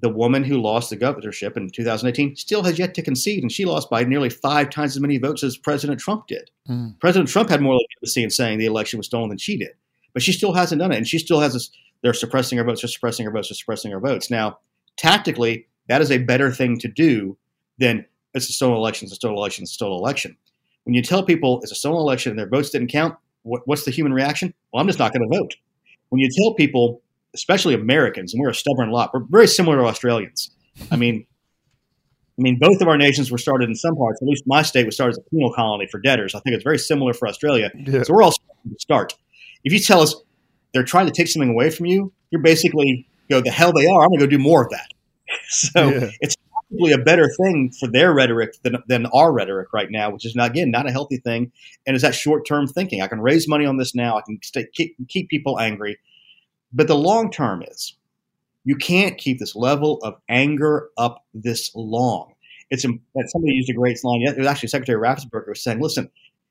the 0.00 0.08
woman 0.08 0.42
who 0.42 0.60
lost 0.60 0.90
the 0.90 0.96
governorship 0.96 1.56
in 1.56 1.68
2018 1.68 2.36
still 2.36 2.62
has 2.62 2.78
yet 2.78 2.94
to 2.94 3.02
concede, 3.02 3.42
and 3.42 3.52
she 3.52 3.64
lost 3.64 3.90
by 3.90 4.04
nearly 4.04 4.30
five 4.30 4.70
times 4.70 4.96
as 4.96 5.00
many 5.00 5.18
votes 5.18 5.42
as 5.42 5.56
President 5.56 6.00
Trump 6.00 6.26
did. 6.26 6.50
Mm. 6.68 6.98
President 6.98 7.28
Trump 7.28 7.50
had 7.50 7.60
more 7.60 7.74
legitimacy 7.74 8.22
in 8.22 8.30
saying 8.30 8.58
the 8.58 8.66
election 8.66 8.98
was 8.98 9.06
stolen 9.06 9.28
than 9.28 9.38
she 9.38 9.56
did, 9.56 9.72
but 10.14 10.22
she 10.22 10.32
still 10.32 10.54
hasn't 10.54 10.80
done 10.80 10.92
it, 10.92 10.96
and 10.96 11.06
she 11.06 11.18
still 11.18 11.40
has 11.40 11.52
this. 11.52 11.70
They're 12.02 12.14
suppressing 12.14 12.58
our 12.58 12.64
votes, 12.64 12.80
they're 12.80 12.88
suppressing 12.88 13.26
our 13.26 13.32
votes, 13.32 13.48
they're 13.48 13.56
suppressing 13.56 13.92
our 13.92 14.00
votes. 14.00 14.30
Now, 14.30 14.58
tactically, 14.96 15.66
that 15.88 16.00
is 16.00 16.10
a 16.10 16.18
better 16.18 16.50
thing 16.50 16.78
to 16.78 16.88
do 16.88 17.36
than 17.78 18.06
it's 18.34 18.48
a 18.48 18.52
stolen 18.52 18.76
election, 18.76 19.06
it's 19.06 19.12
a 19.12 19.16
stolen 19.16 19.36
election, 19.36 19.62
it's 19.64 19.72
a 19.72 19.74
stolen 19.74 19.98
election. 19.98 20.36
When 20.84 20.94
you 20.94 21.02
tell 21.02 21.22
people 21.22 21.60
it's 21.62 21.70
a 21.70 21.76
stolen 21.76 22.00
election 22.00 22.30
and 22.30 22.38
their 22.38 22.48
votes 22.48 22.70
didn't 22.70 22.88
count, 22.88 23.14
what, 23.42 23.62
what's 23.66 23.84
the 23.84 23.90
human 23.90 24.12
reaction? 24.12 24.54
Well, 24.72 24.80
I'm 24.80 24.86
just 24.86 24.98
not 24.98 25.12
going 25.12 25.28
to 25.30 25.38
vote. 25.38 25.54
When 26.08 26.20
you 26.20 26.28
tell 26.30 26.54
people, 26.54 27.01
especially 27.34 27.74
Americans, 27.74 28.34
and 28.34 28.40
we're 28.40 28.50
a 28.50 28.54
stubborn 28.54 28.90
lot, 28.90 29.10
we're 29.14 29.24
very 29.28 29.46
similar 29.46 29.76
to 29.78 29.84
Australians. 29.84 30.50
I 30.90 30.96
mean, 30.96 31.26
I 32.38 32.42
mean, 32.42 32.58
both 32.58 32.80
of 32.80 32.88
our 32.88 32.96
nations 32.96 33.30
were 33.30 33.38
started 33.38 33.68
in 33.68 33.74
some 33.74 33.94
parts. 33.94 34.20
At 34.22 34.26
least 34.28 34.44
my 34.46 34.62
state 34.62 34.86
was 34.86 34.94
started 34.94 35.12
as 35.12 35.18
a 35.18 35.30
penal 35.30 35.52
colony 35.52 35.86
for 35.90 36.00
debtors. 36.00 36.34
I 36.34 36.40
think 36.40 36.54
it's 36.54 36.64
very 36.64 36.78
similar 36.78 37.12
for 37.12 37.28
Australia. 37.28 37.70
Yeah. 37.76 38.02
So 38.04 38.14
we're 38.14 38.22
all 38.22 38.32
starting 38.32 38.72
to 38.72 38.80
start. 38.80 39.14
If 39.64 39.72
you 39.72 39.78
tell 39.78 40.00
us 40.00 40.14
they're 40.72 40.82
trying 40.82 41.06
to 41.06 41.12
take 41.12 41.28
something 41.28 41.50
away 41.50 41.70
from 41.70 41.86
you, 41.86 42.12
you're 42.30 42.40
basically 42.42 43.06
go 43.30 43.40
the 43.40 43.50
hell 43.50 43.72
they 43.72 43.86
are. 43.86 44.02
I'm 44.02 44.08
going 44.08 44.20
to 44.20 44.26
go 44.26 44.30
do 44.30 44.38
more 44.38 44.62
of 44.64 44.70
that. 44.70 44.88
So 45.48 45.88
Yeah. 45.90 46.10
it's 46.20 46.36
probably 46.70 46.92
a 46.92 46.98
better 46.98 47.28
thing 47.42 47.70
for 47.78 47.86
their 47.90 48.12
rhetoric 48.14 48.54
than, 48.62 48.76
than 48.88 49.06
our 49.06 49.32
rhetoric 49.32 49.72
right 49.72 49.90
now, 49.90 50.10
which 50.10 50.24
is 50.26 50.34
not 50.34 50.50
again 50.50 50.70
not 50.70 50.86
a 50.88 50.92
healthy 50.92 51.18
thing, 51.18 51.52
and 51.86 51.94
is 51.96 52.02
that 52.02 52.14
short 52.14 52.46
term 52.46 52.66
thinking. 52.66 53.02
I 53.02 53.06
can 53.08 53.20
raise 53.20 53.46
money 53.48 53.66
on 53.66 53.76
this 53.76 53.94
now. 53.94 54.16
I 54.16 54.22
can 54.22 54.38
stay, 54.42 54.66
keep, 54.72 54.96
keep 55.08 55.28
people 55.28 55.58
angry, 55.60 55.98
but 56.72 56.88
the 56.88 56.96
long 56.96 57.30
term 57.30 57.62
is 57.62 57.96
you 58.64 58.76
can't 58.76 59.18
keep 59.18 59.38
this 59.38 59.56
level 59.56 59.98
of 60.02 60.14
anger 60.28 60.88
up 60.96 61.24
this 61.34 61.70
long. 61.74 62.34
It's 62.70 62.82
that 62.82 63.30
somebody 63.30 63.54
used 63.54 63.70
a 63.70 63.74
great 63.74 64.02
line. 64.04 64.22
It 64.22 64.38
was 64.38 64.46
actually 64.46 64.68
Secretary 64.68 65.00
Raffensperger 65.00 65.48
was 65.48 65.62
saying, 65.62 65.80
"Listen, 65.80 66.10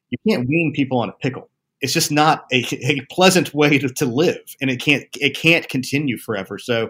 you 0.10 0.18
can't 0.28 0.48
wean 0.48 0.74
people 0.76 1.00
on 1.00 1.10
a 1.10 1.14
pickle. 1.14 1.50
It's 1.80 1.94
just 1.94 2.12
not 2.12 2.46
a, 2.52 2.64
a 2.84 3.02
pleasant 3.10 3.54
way 3.54 3.80
to, 3.80 3.88
to 3.90 4.06
live, 4.06 4.56
and 4.62 4.70
it 4.70 4.78
can't 4.82 5.06
it 5.16 5.36
can't 5.36 5.68
continue 5.68 6.18
forever." 6.18 6.58
So, 6.60 6.90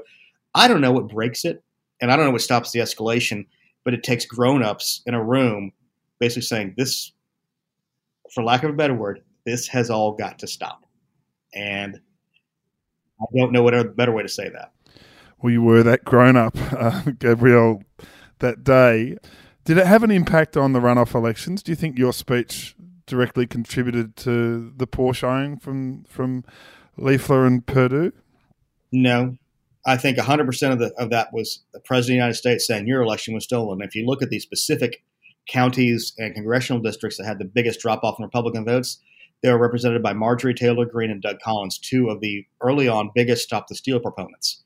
I 0.53 0.67
don't 0.67 0.81
know 0.81 0.91
what 0.91 1.07
breaks 1.07 1.45
it, 1.45 1.63
and 2.01 2.11
I 2.11 2.17
don't 2.17 2.25
know 2.25 2.31
what 2.31 2.41
stops 2.41 2.71
the 2.71 2.79
escalation, 2.79 3.45
but 3.85 3.93
it 3.93 4.03
takes 4.03 4.25
grown-ups 4.25 5.01
in 5.05 5.13
a 5.13 5.23
room 5.23 5.71
basically 6.19 6.41
saying 6.43 6.73
this, 6.77 7.13
for 8.31 8.43
lack 8.43 8.63
of 8.63 8.69
a 8.69 8.73
better 8.73 8.93
word, 8.93 9.21
this 9.45 9.67
has 9.67 9.89
all 9.89 10.11
got 10.11 10.39
to 10.39 10.47
stop, 10.47 10.85
and 11.53 12.01
I 13.21 13.37
don't 13.37 13.51
know 13.51 13.63
what 13.63 13.73
a 13.73 13.83
better 13.83 14.11
way 14.11 14.23
to 14.23 14.29
say 14.29 14.49
that. 14.49 14.71
Well, 15.41 15.51
you 15.51 15.61
were 15.61 15.83
that 15.83 16.05
grown 16.05 16.35
up, 16.35 16.55
uh, 16.57 17.03
Gabriel, 17.19 17.83
that 18.39 18.63
day. 18.63 19.17
Did 19.63 19.77
it 19.77 19.87
have 19.87 20.03
an 20.03 20.11
impact 20.11 20.57
on 20.57 20.73
the 20.73 20.79
runoff 20.79 21.15
elections? 21.15 21.63
Do 21.63 21.71
you 21.71 21.75
think 21.75 21.97
your 21.97 22.13
speech 22.13 22.75
directly 23.05 23.45
contributed 23.45 24.15
to 24.15 24.71
the 24.75 24.87
poor 24.87 25.13
showing 25.13 25.57
from 25.57 26.03
from 26.05 26.43
Loeffler 26.97 27.45
and 27.45 27.65
Perdue? 27.65 28.11
No, 28.91 29.37
I 29.85 29.97
think 29.97 30.17
100% 30.17 30.71
of, 30.71 30.79
the, 30.79 30.93
of 30.97 31.09
that 31.09 31.33
was 31.33 31.63
the 31.73 31.79
President 31.79 32.03
of 32.03 32.07
the 32.07 32.13
United 32.13 32.35
States 32.35 32.67
saying 32.67 32.87
your 32.87 33.01
election 33.01 33.33
was 33.33 33.45
stolen. 33.45 33.81
If 33.81 33.95
you 33.95 34.05
look 34.05 34.21
at 34.21 34.29
the 34.29 34.39
specific 34.39 35.03
counties 35.47 36.13
and 36.17 36.35
congressional 36.35 36.81
districts 36.81 37.17
that 37.17 37.25
had 37.25 37.39
the 37.39 37.45
biggest 37.45 37.79
drop 37.79 38.03
off 38.03 38.19
in 38.19 38.25
Republican 38.25 38.65
votes, 38.65 38.99
they 39.41 39.51
were 39.51 39.57
represented 39.57 40.03
by 40.03 40.13
Marjorie 40.13 40.53
Taylor 40.53 40.85
Greene 40.85 41.11
and 41.11 41.21
Doug 41.21 41.39
Collins, 41.39 41.77
two 41.77 42.09
of 42.09 42.21
the 42.21 42.45
early 42.61 42.87
on 42.87 43.11
biggest 43.15 43.43
Stop 43.43 43.67
the 43.67 43.75
Steal 43.75 43.99
proponents. 43.99 44.63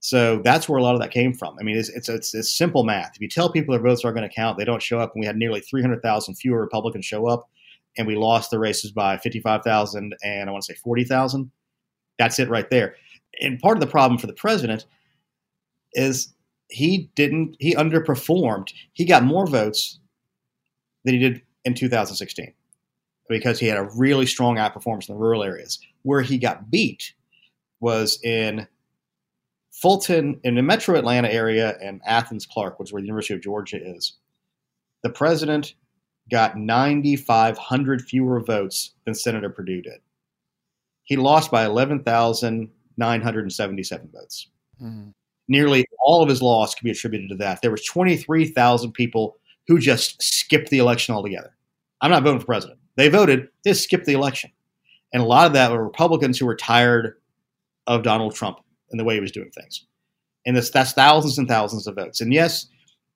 So 0.00 0.40
that's 0.42 0.68
where 0.68 0.78
a 0.78 0.82
lot 0.82 0.94
of 0.94 1.00
that 1.00 1.12
came 1.12 1.32
from. 1.32 1.56
I 1.60 1.62
mean, 1.62 1.76
it's, 1.76 1.88
it's, 1.88 2.08
it's, 2.08 2.34
it's 2.34 2.56
simple 2.56 2.82
math. 2.82 3.12
If 3.14 3.20
you 3.20 3.28
tell 3.28 3.52
people 3.52 3.72
their 3.72 3.82
votes 3.82 4.04
are 4.04 4.12
going 4.12 4.28
to 4.28 4.34
count, 4.34 4.58
they 4.58 4.64
don't 4.64 4.82
show 4.82 4.98
up, 4.98 5.12
and 5.14 5.20
we 5.20 5.26
had 5.26 5.36
nearly 5.36 5.60
300,000 5.60 6.34
fewer 6.34 6.60
Republicans 6.60 7.04
show 7.04 7.26
up, 7.26 7.48
and 7.96 8.06
we 8.06 8.16
lost 8.16 8.50
the 8.50 8.58
races 8.58 8.90
by 8.90 9.16
55,000 9.18 10.16
and 10.24 10.48
I 10.48 10.52
want 10.52 10.64
to 10.64 10.72
say 10.72 10.78
40,000. 10.82 11.50
That's 12.18 12.38
it 12.38 12.48
right 12.48 12.68
there 12.68 12.96
and 13.40 13.58
part 13.58 13.76
of 13.76 13.80
the 13.80 13.86
problem 13.86 14.18
for 14.18 14.26
the 14.26 14.32
president 14.32 14.86
is 15.94 16.32
he 16.68 17.10
didn't 17.14 17.56
he 17.58 17.74
underperformed. 17.74 18.72
He 18.92 19.04
got 19.04 19.24
more 19.24 19.46
votes 19.46 19.98
than 21.04 21.14
he 21.14 21.20
did 21.20 21.42
in 21.64 21.74
2016 21.74 22.52
because 23.32 23.58
he 23.58 23.66
had 23.66 23.78
a 23.78 23.88
really 23.96 24.26
strong 24.26 24.56
outperformance 24.56 25.08
in 25.08 25.14
the 25.14 25.20
rural 25.20 25.42
areas. 25.42 25.80
Where 26.02 26.20
he 26.20 26.36
got 26.38 26.70
beat 26.70 27.14
was 27.80 28.20
in 28.22 28.68
Fulton, 29.72 30.38
in 30.44 30.54
the 30.54 30.62
metro 30.62 30.96
Atlanta 30.96 31.28
area, 31.28 31.76
and 31.82 32.00
Athens 32.06 32.46
Clarke, 32.46 32.78
which 32.78 32.90
is 32.90 32.92
where 32.92 33.02
the 33.02 33.06
University 33.06 33.34
of 33.34 33.42
Georgia 33.42 33.80
is. 33.82 34.12
The 35.02 35.10
president 35.10 35.74
got 36.30 36.56
9,500 36.56 38.02
fewer 38.02 38.38
votes 38.40 38.92
than 39.04 39.14
Senator 39.14 39.50
Perdue 39.50 39.82
did. 39.82 40.00
He 41.04 41.16
lost 41.16 41.50
by 41.50 41.64
11,977 41.64 44.10
votes. 44.12 44.48
Hmm. 44.78 45.08
Nearly 45.48 45.84
all 46.04 46.22
of 46.22 46.28
his 46.28 46.40
loss 46.40 46.72
can 46.74 46.84
be 46.84 46.92
attributed 46.92 47.28
to 47.30 47.36
that. 47.36 47.62
There 47.62 47.72
was 47.72 47.84
23,000 47.84 48.92
people 48.92 49.36
who 49.66 49.78
just 49.78 50.22
skipped 50.22 50.70
the 50.70 50.78
election 50.78 51.14
altogether. 51.14 51.54
I'm 52.00 52.10
not 52.10 52.22
voting 52.22 52.40
for 52.40 52.46
president. 52.46 52.78
They 52.96 53.08
voted, 53.08 53.48
they 53.64 53.72
skipped 53.72 54.06
the 54.06 54.12
election. 54.12 54.50
And 55.12 55.22
a 55.22 55.26
lot 55.26 55.46
of 55.46 55.52
that 55.54 55.70
were 55.70 55.84
Republicans 55.84 56.38
who 56.38 56.46
were 56.46 56.56
tired 56.56 57.16
of 57.86 58.02
Donald 58.02 58.34
Trump 58.34 58.58
and 58.90 58.98
the 58.98 59.04
way 59.04 59.14
he 59.14 59.20
was 59.20 59.32
doing 59.32 59.50
things. 59.50 59.86
And 60.46 60.56
this, 60.56 60.70
that's 60.70 60.92
thousands 60.92 61.38
and 61.38 61.48
thousands 61.48 61.86
of 61.86 61.96
votes. 61.96 62.20
And 62.20 62.32
yes, 62.32 62.66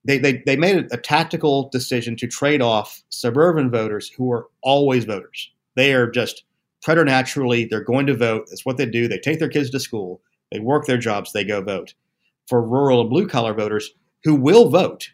they, 0.05 0.19
they, 0.19 0.43
they 0.47 0.57
made 0.57 0.87
a, 0.93 0.97
tactical 0.97 1.69
decision 1.71 2.17
to 2.17 2.27
trade 2.27 2.63
off 2.63 3.03
suburban 3.09 3.71
voters 3.71 4.09
who 4.09 4.31
are 4.33 4.47
always 4.63 5.05
voters. 5.05 5.51
They 5.75 5.95
are 5.95 6.09
just 6.09 6.45
preternaturally, 6.83 7.65
they're 7.65 7.83
going 7.83 8.07
to 8.07 8.17
vote. 8.17 8.47
That's 8.49 8.65
what 8.65 8.77
they 8.77 8.87
do. 8.87 9.09
They 9.09 9.19
take 9.19 9.41
their 9.41 9.49
kids 9.49 9.71
to 9.71 9.81
school, 9.81 10.21
they 10.53 10.61
work 10.61 10.87
their 10.87 10.99
jobs, 10.99 11.33
they 11.33 11.45
go 11.45 11.61
vote. 11.61 11.95
For 12.49 12.63
rural 12.63 13.01
and 13.01 13.11
blue 13.11 13.27
collar 13.27 13.55
voters 13.55 13.91
who 14.23 14.37
will 14.37 14.71
vote, 14.71 15.11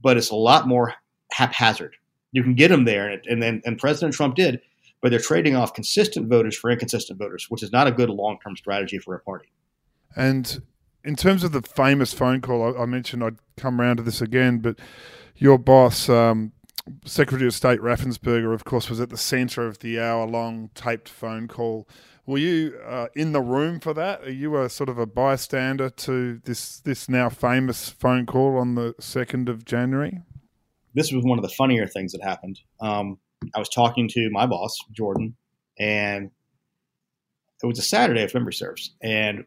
but 0.00 0.16
it's 0.16 0.30
a 0.30 0.36
lot 0.36 0.68
more 0.68 0.94
haphazard. 1.32 1.96
You 2.32 2.42
can 2.42 2.54
get 2.54 2.68
them 2.68 2.84
there, 2.84 3.08
and, 3.08 3.26
and 3.26 3.42
then 3.42 3.62
and 3.64 3.78
President 3.78 4.14
Trump 4.14 4.34
did, 4.34 4.60
but 5.00 5.10
they're 5.10 5.20
trading 5.20 5.56
off 5.56 5.74
consistent 5.74 6.28
voters 6.28 6.56
for 6.56 6.70
inconsistent 6.70 7.18
voters, 7.18 7.46
which 7.48 7.62
is 7.62 7.72
not 7.72 7.86
a 7.86 7.92
good 7.92 8.10
long 8.10 8.38
term 8.42 8.56
strategy 8.56 8.98
for 8.98 9.14
a 9.14 9.20
party. 9.20 9.48
And 10.16 10.62
in 11.04 11.16
terms 11.16 11.44
of 11.44 11.52
the 11.52 11.62
famous 11.62 12.12
phone 12.12 12.40
call, 12.40 12.76
I, 12.76 12.82
I 12.82 12.86
mentioned 12.86 13.24
I'd 13.24 13.38
come 13.56 13.80
around 13.80 13.96
to 13.98 14.02
this 14.02 14.20
again, 14.20 14.58
but 14.58 14.78
your 15.36 15.58
boss, 15.58 16.08
um, 16.08 16.52
Secretary 17.04 17.46
of 17.46 17.54
State 17.54 17.80
Raffensperger, 17.80 18.52
of 18.52 18.64
course, 18.64 18.90
was 18.90 19.00
at 19.00 19.10
the 19.10 19.16
centre 19.16 19.66
of 19.66 19.78
the 19.80 20.00
hour-long 20.00 20.70
taped 20.74 21.08
phone 21.08 21.48
call. 21.48 21.88
Were 22.26 22.38
you 22.38 22.78
uh, 22.86 23.06
in 23.14 23.32
the 23.32 23.40
room 23.40 23.80
for 23.80 23.94
that? 23.94 24.22
Are 24.22 24.30
you 24.30 24.60
a 24.60 24.68
sort 24.68 24.88
of 24.90 24.98
a 24.98 25.06
bystander 25.06 25.88
to 25.88 26.40
this 26.44 26.80
this 26.80 27.08
now 27.08 27.30
famous 27.30 27.88
phone 27.88 28.26
call 28.26 28.58
on 28.58 28.74
the 28.74 28.94
second 29.00 29.48
of 29.48 29.64
January? 29.64 30.20
This 30.98 31.12
was 31.12 31.24
one 31.24 31.38
of 31.38 31.42
the 31.42 31.48
funnier 31.48 31.86
things 31.86 32.10
that 32.10 32.24
happened. 32.24 32.58
Um, 32.80 33.18
I 33.54 33.60
was 33.60 33.68
talking 33.68 34.08
to 34.08 34.30
my 34.30 34.46
boss, 34.46 34.76
Jordan, 34.90 35.36
and 35.78 36.32
it 37.62 37.66
was 37.66 37.78
a 37.78 37.82
Saturday, 37.82 38.22
if 38.22 38.34
memory 38.34 38.52
serves, 38.52 38.94
and 39.00 39.44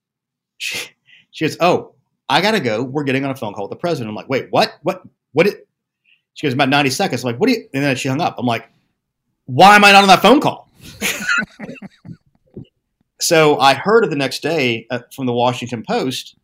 she, 0.56 0.88
she 1.30 1.44
goes, 1.44 1.58
"Oh, 1.60 1.94
I 2.26 2.40
gotta 2.40 2.58
go. 2.58 2.82
We're 2.82 3.04
getting 3.04 3.22
on 3.22 3.30
a 3.30 3.36
phone 3.36 3.52
call 3.52 3.64
with 3.64 3.70
the 3.70 3.76
president." 3.76 4.08
I'm 4.08 4.14
like, 4.14 4.30
"Wait, 4.30 4.46
what? 4.48 4.78
What? 4.82 5.02
What?" 5.32 5.46
It? 5.46 5.68
She 6.32 6.46
goes, 6.46 6.54
"About 6.54 6.70
90 6.70 6.88
seconds." 6.88 7.22
I'm 7.22 7.32
like, 7.32 7.38
"What 7.38 7.48
do 7.48 7.52
you?" 7.52 7.68
And 7.74 7.84
then 7.84 7.96
she 7.96 8.08
hung 8.08 8.22
up. 8.22 8.36
I'm 8.38 8.46
like, 8.46 8.70
"Why 9.44 9.76
am 9.76 9.84
I 9.84 9.92
not 9.92 10.04
on 10.04 10.08
that 10.08 10.22
phone 10.22 10.40
call?" 10.40 10.70
so 13.20 13.58
I 13.58 13.74
heard 13.74 14.04
it 14.04 14.10
the 14.10 14.16
next 14.16 14.42
day 14.42 14.86
uh, 14.90 15.00
from 15.14 15.26
the 15.26 15.34
Washington 15.34 15.84
Post 15.86 16.36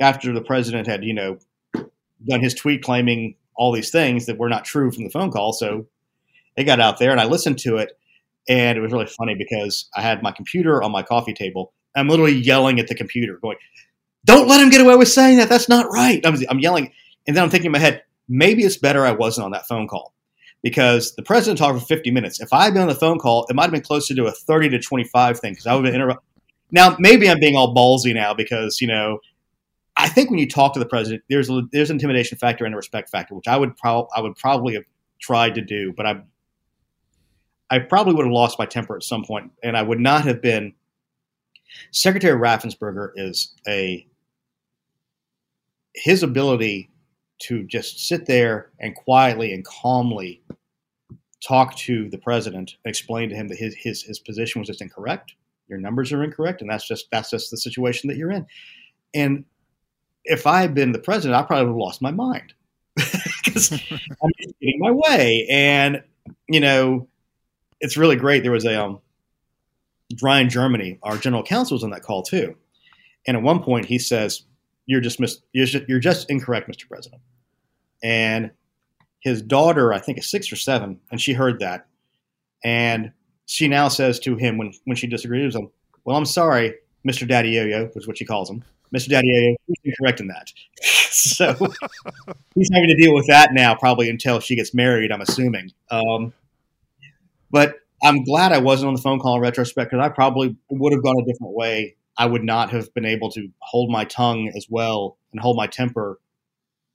after 0.00 0.32
the 0.32 0.42
president 0.42 0.88
had, 0.88 1.04
you 1.04 1.14
know, 1.14 1.38
done 2.26 2.40
his 2.40 2.54
tweet 2.54 2.82
claiming 2.82 3.36
all 3.60 3.72
these 3.72 3.90
things 3.90 4.24
that 4.24 4.38
were 4.38 4.48
not 4.48 4.64
true 4.64 4.90
from 4.90 5.04
the 5.04 5.10
phone 5.10 5.30
call. 5.30 5.52
So 5.52 5.86
it 6.56 6.64
got 6.64 6.80
out 6.80 6.98
there, 6.98 7.10
and 7.10 7.20
I 7.20 7.26
listened 7.26 7.58
to 7.58 7.76
it, 7.76 7.92
and 8.48 8.78
it 8.78 8.80
was 8.80 8.90
really 8.90 9.06
funny 9.06 9.34
because 9.34 9.86
I 9.94 10.00
had 10.00 10.22
my 10.22 10.32
computer 10.32 10.82
on 10.82 10.90
my 10.90 11.02
coffee 11.02 11.34
table. 11.34 11.74
I'm 11.94 12.08
literally 12.08 12.32
yelling 12.32 12.80
at 12.80 12.88
the 12.88 12.94
computer, 12.94 13.38
going, 13.42 13.58
"Don't 14.24 14.48
let 14.48 14.62
him 14.62 14.70
get 14.70 14.80
away 14.80 14.96
with 14.96 15.08
saying 15.08 15.36
that. 15.36 15.50
That's 15.50 15.68
not 15.68 15.92
right." 15.92 16.24
I'm, 16.24 16.58
yelling, 16.58 16.90
and 17.26 17.36
then 17.36 17.44
I'm 17.44 17.50
thinking 17.50 17.66
in 17.66 17.72
my 17.72 17.78
head, 17.78 18.02
maybe 18.30 18.62
it's 18.62 18.78
better 18.78 19.04
I 19.04 19.12
wasn't 19.12 19.44
on 19.44 19.50
that 19.50 19.68
phone 19.68 19.86
call 19.86 20.14
because 20.62 21.14
the 21.16 21.22
president 21.22 21.58
talked 21.58 21.78
for 21.78 21.84
50 21.84 22.10
minutes. 22.10 22.40
If 22.40 22.54
I 22.54 22.64
had 22.64 22.72
been 22.72 22.82
on 22.82 22.88
the 22.88 22.94
phone 22.94 23.18
call, 23.18 23.44
it 23.50 23.54
might 23.54 23.64
have 23.64 23.72
been 23.72 23.82
closer 23.82 24.14
to 24.14 24.24
a 24.24 24.32
30 24.32 24.70
to 24.70 24.78
25 24.78 25.38
thing 25.38 25.52
because 25.52 25.66
I 25.66 25.74
would 25.74 25.84
have 25.84 25.92
been 25.92 26.00
interrupted. 26.00 26.26
Now, 26.70 26.96
maybe 26.98 27.28
I'm 27.28 27.40
being 27.40 27.56
all 27.56 27.74
ballsy 27.74 28.14
now 28.14 28.32
because, 28.32 28.80
you 28.80 28.86
know, 28.86 29.18
I 30.00 30.08
think 30.08 30.30
when 30.30 30.38
you 30.38 30.48
talk 30.48 30.72
to 30.72 30.78
the 30.78 30.86
president, 30.86 31.22
there's 31.28 31.50
a, 31.50 31.62
there's 31.72 31.90
an 31.90 31.96
intimidation 31.96 32.38
factor 32.38 32.64
and 32.64 32.72
a 32.72 32.76
respect 32.76 33.10
factor, 33.10 33.34
which 33.34 33.46
I 33.46 33.56
would 33.56 33.76
pro- 33.76 34.08
I 34.16 34.20
would 34.20 34.34
probably 34.36 34.74
have 34.74 34.84
tried 35.20 35.54
to 35.56 35.60
do, 35.60 35.92
but 35.94 36.06
I 36.06 36.22
I 37.68 37.80
probably 37.80 38.14
would 38.14 38.24
have 38.24 38.32
lost 38.32 38.58
my 38.58 38.66
temper 38.66 38.96
at 38.96 39.02
some 39.02 39.24
point, 39.24 39.52
and 39.62 39.76
I 39.76 39.82
would 39.82 40.00
not 40.00 40.24
have 40.24 40.40
been. 40.40 40.74
Secretary 41.92 42.36
Raffensperger 42.38 43.10
is 43.14 43.54
a 43.68 44.06
his 45.94 46.22
ability 46.22 46.90
to 47.40 47.64
just 47.64 48.00
sit 48.00 48.26
there 48.26 48.70
and 48.80 48.94
quietly 48.94 49.52
and 49.52 49.64
calmly 49.64 50.42
talk 51.46 51.74
to 51.76 52.08
the 52.10 52.18
president, 52.18 52.76
explain 52.84 53.28
to 53.28 53.34
him 53.36 53.48
that 53.48 53.58
his 53.58 53.74
his 53.74 54.02
his 54.02 54.18
position 54.18 54.60
was 54.60 54.68
just 54.68 54.82
incorrect. 54.82 55.34
Your 55.68 55.78
numbers 55.78 56.10
are 56.10 56.24
incorrect, 56.24 56.62
and 56.62 56.70
that's 56.70 56.88
just 56.88 57.06
that's 57.12 57.30
just 57.30 57.50
the 57.50 57.56
situation 57.58 58.08
that 58.08 58.16
you're 58.16 58.32
in. 58.32 58.46
And 59.14 59.44
if 60.24 60.46
I 60.46 60.60
had 60.60 60.74
been 60.74 60.92
the 60.92 60.98
president, 60.98 61.38
I 61.38 61.42
probably 61.42 61.66
would 61.66 61.72
have 61.72 61.76
lost 61.76 62.02
my 62.02 62.10
mind 62.10 62.54
because 62.96 63.72
I'm 63.90 64.30
getting 64.60 64.80
my 64.80 64.90
way. 64.90 65.46
And 65.50 66.02
you 66.48 66.60
know, 66.60 67.08
it's 67.80 67.96
really 67.96 68.16
great. 68.16 68.42
There 68.42 68.52
was 68.52 68.64
a 68.64 68.82
um, 68.82 69.00
Ryan 70.22 70.48
Germany, 70.48 70.98
our 71.02 71.16
general 71.16 71.42
counsel, 71.42 71.76
was 71.76 71.84
on 71.84 71.90
that 71.90 72.02
call 72.02 72.22
too. 72.22 72.56
And 73.26 73.36
at 73.36 73.42
one 73.42 73.62
point, 73.62 73.86
he 73.86 73.98
says, 73.98 74.42
"You're 74.86 75.00
just 75.00 75.20
mis- 75.20 75.40
you're 75.52 75.66
just, 75.66 75.88
you're 75.88 76.00
just 76.00 76.30
incorrect, 76.30 76.68
Mr. 76.68 76.88
President." 76.88 77.22
And 78.02 78.50
his 79.20 79.42
daughter, 79.42 79.92
I 79.92 79.98
think, 79.98 80.18
is 80.18 80.30
six 80.30 80.50
or 80.50 80.56
seven, 80.56 81.00
and 81.10 81.20
she 81.20 81.32
heard 81.32 81.60
that, 81.60 81.86
and 82.64 83.12
she 83.46 83.68
now 83.68 83.88
says 83.88 84.18
to 84.20 84.36
him 84.36 84.58
when 84.58 84.72
when 84.84 84.96
she 84.96 85.06
disagrees 85.06 85.54
with 85.54 85.64
him, 85.64 85.70
"Well, 86.04 86.16
I'm 86.16 86.26
sorry, 86.26 86.74
Mr. 87.06 87.28
Daddy 87.28 87.50
Yo-Yo," 87.50 87.90
was 87.94 88.06
what 88.06 88.18
she 88.18 88.24
calls 88.24 88.50
him. 88.50 88.64
Mr. 88.94 89.08
Daddy 89.08 89.56
he's 89.66 89.76
incorrect 89.84 90.20
in 90.20 90.28
that. 90.28 90.52
so 90.82 91.54
he's 92.54 92.68
having 92.72 92.88
to 92.88 92.96
deal 92.96 93.14
with 93.14 93.26
that 93.28 93.52
now, 93.52 93.74
probably 93.74 94.08
until 94.08 94.40
she 94.40 94.56
gets 94.56 94.74
married. 94.74 95.12
I'm 95.12 95.20
assuming. 95.20 95.72
Um, 95.90 96.32
but 97.50 97.76
I'm 98.02 98.24
glad 98.24 98.52
I 98.52 98.58
wasn't 98.58 98.88
on 98.88 98.94
the 98.94 99.02
phone 99.02 99.20
call 99.20 99.36
in 99.36 99.42
retrospect 99.42 99.90
because 99.90 100.04
I 100.04 100.08
probably 100.08 100.56
would 100.70 100.92
have 100.92 101.02
gone 101.02 101.16
a 101.20 101.24
different 101.24 101.54
way. 101.54 101.96
I 102.16 102.26
would 102.26 102.44
not 102.44 102.70
have 102.70 102.92
been 102.94 103.04
able 103.04 103.30
to 103.32 103.48
hold 103.60 103.90
my 103.90 104.04
tongue 104.04 104.52
as 104.56 104.66
well 104.68 105.16
and 105.32 105.40
hold 105.40 105.56
my 105.56 105.66
temper 105.66 106.20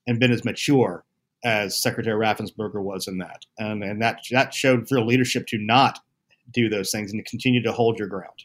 and 0.07 0.19
been 0.19 0.31
as 0.31 0.45
mature 0.45 1.03
as 1.43 1.79
Secretary 1.81 2.19
Raffensperger 2.19 2.81
was 2.81 3.07
in 3.07 3.19
that. 3.19 3.45
And, 3.57 3.83
and 3.83 4.01
that, 4.01 4.21
that 4.31 4.53
showed 4.53 4.91
real 4.91 5.05
leadership 5.05 5.47
to 5.47 5.57
not 5.57 5.99
do 6.51 6.69
those 6.69 6.91
things 6.91 7.11
and 7.11 7.23
to 7.23 7.29
continue 7.29 7.61
to 7.63 7.71
hold 7.71 7.99
your 7.99 8.07
ground. 8.07 8.43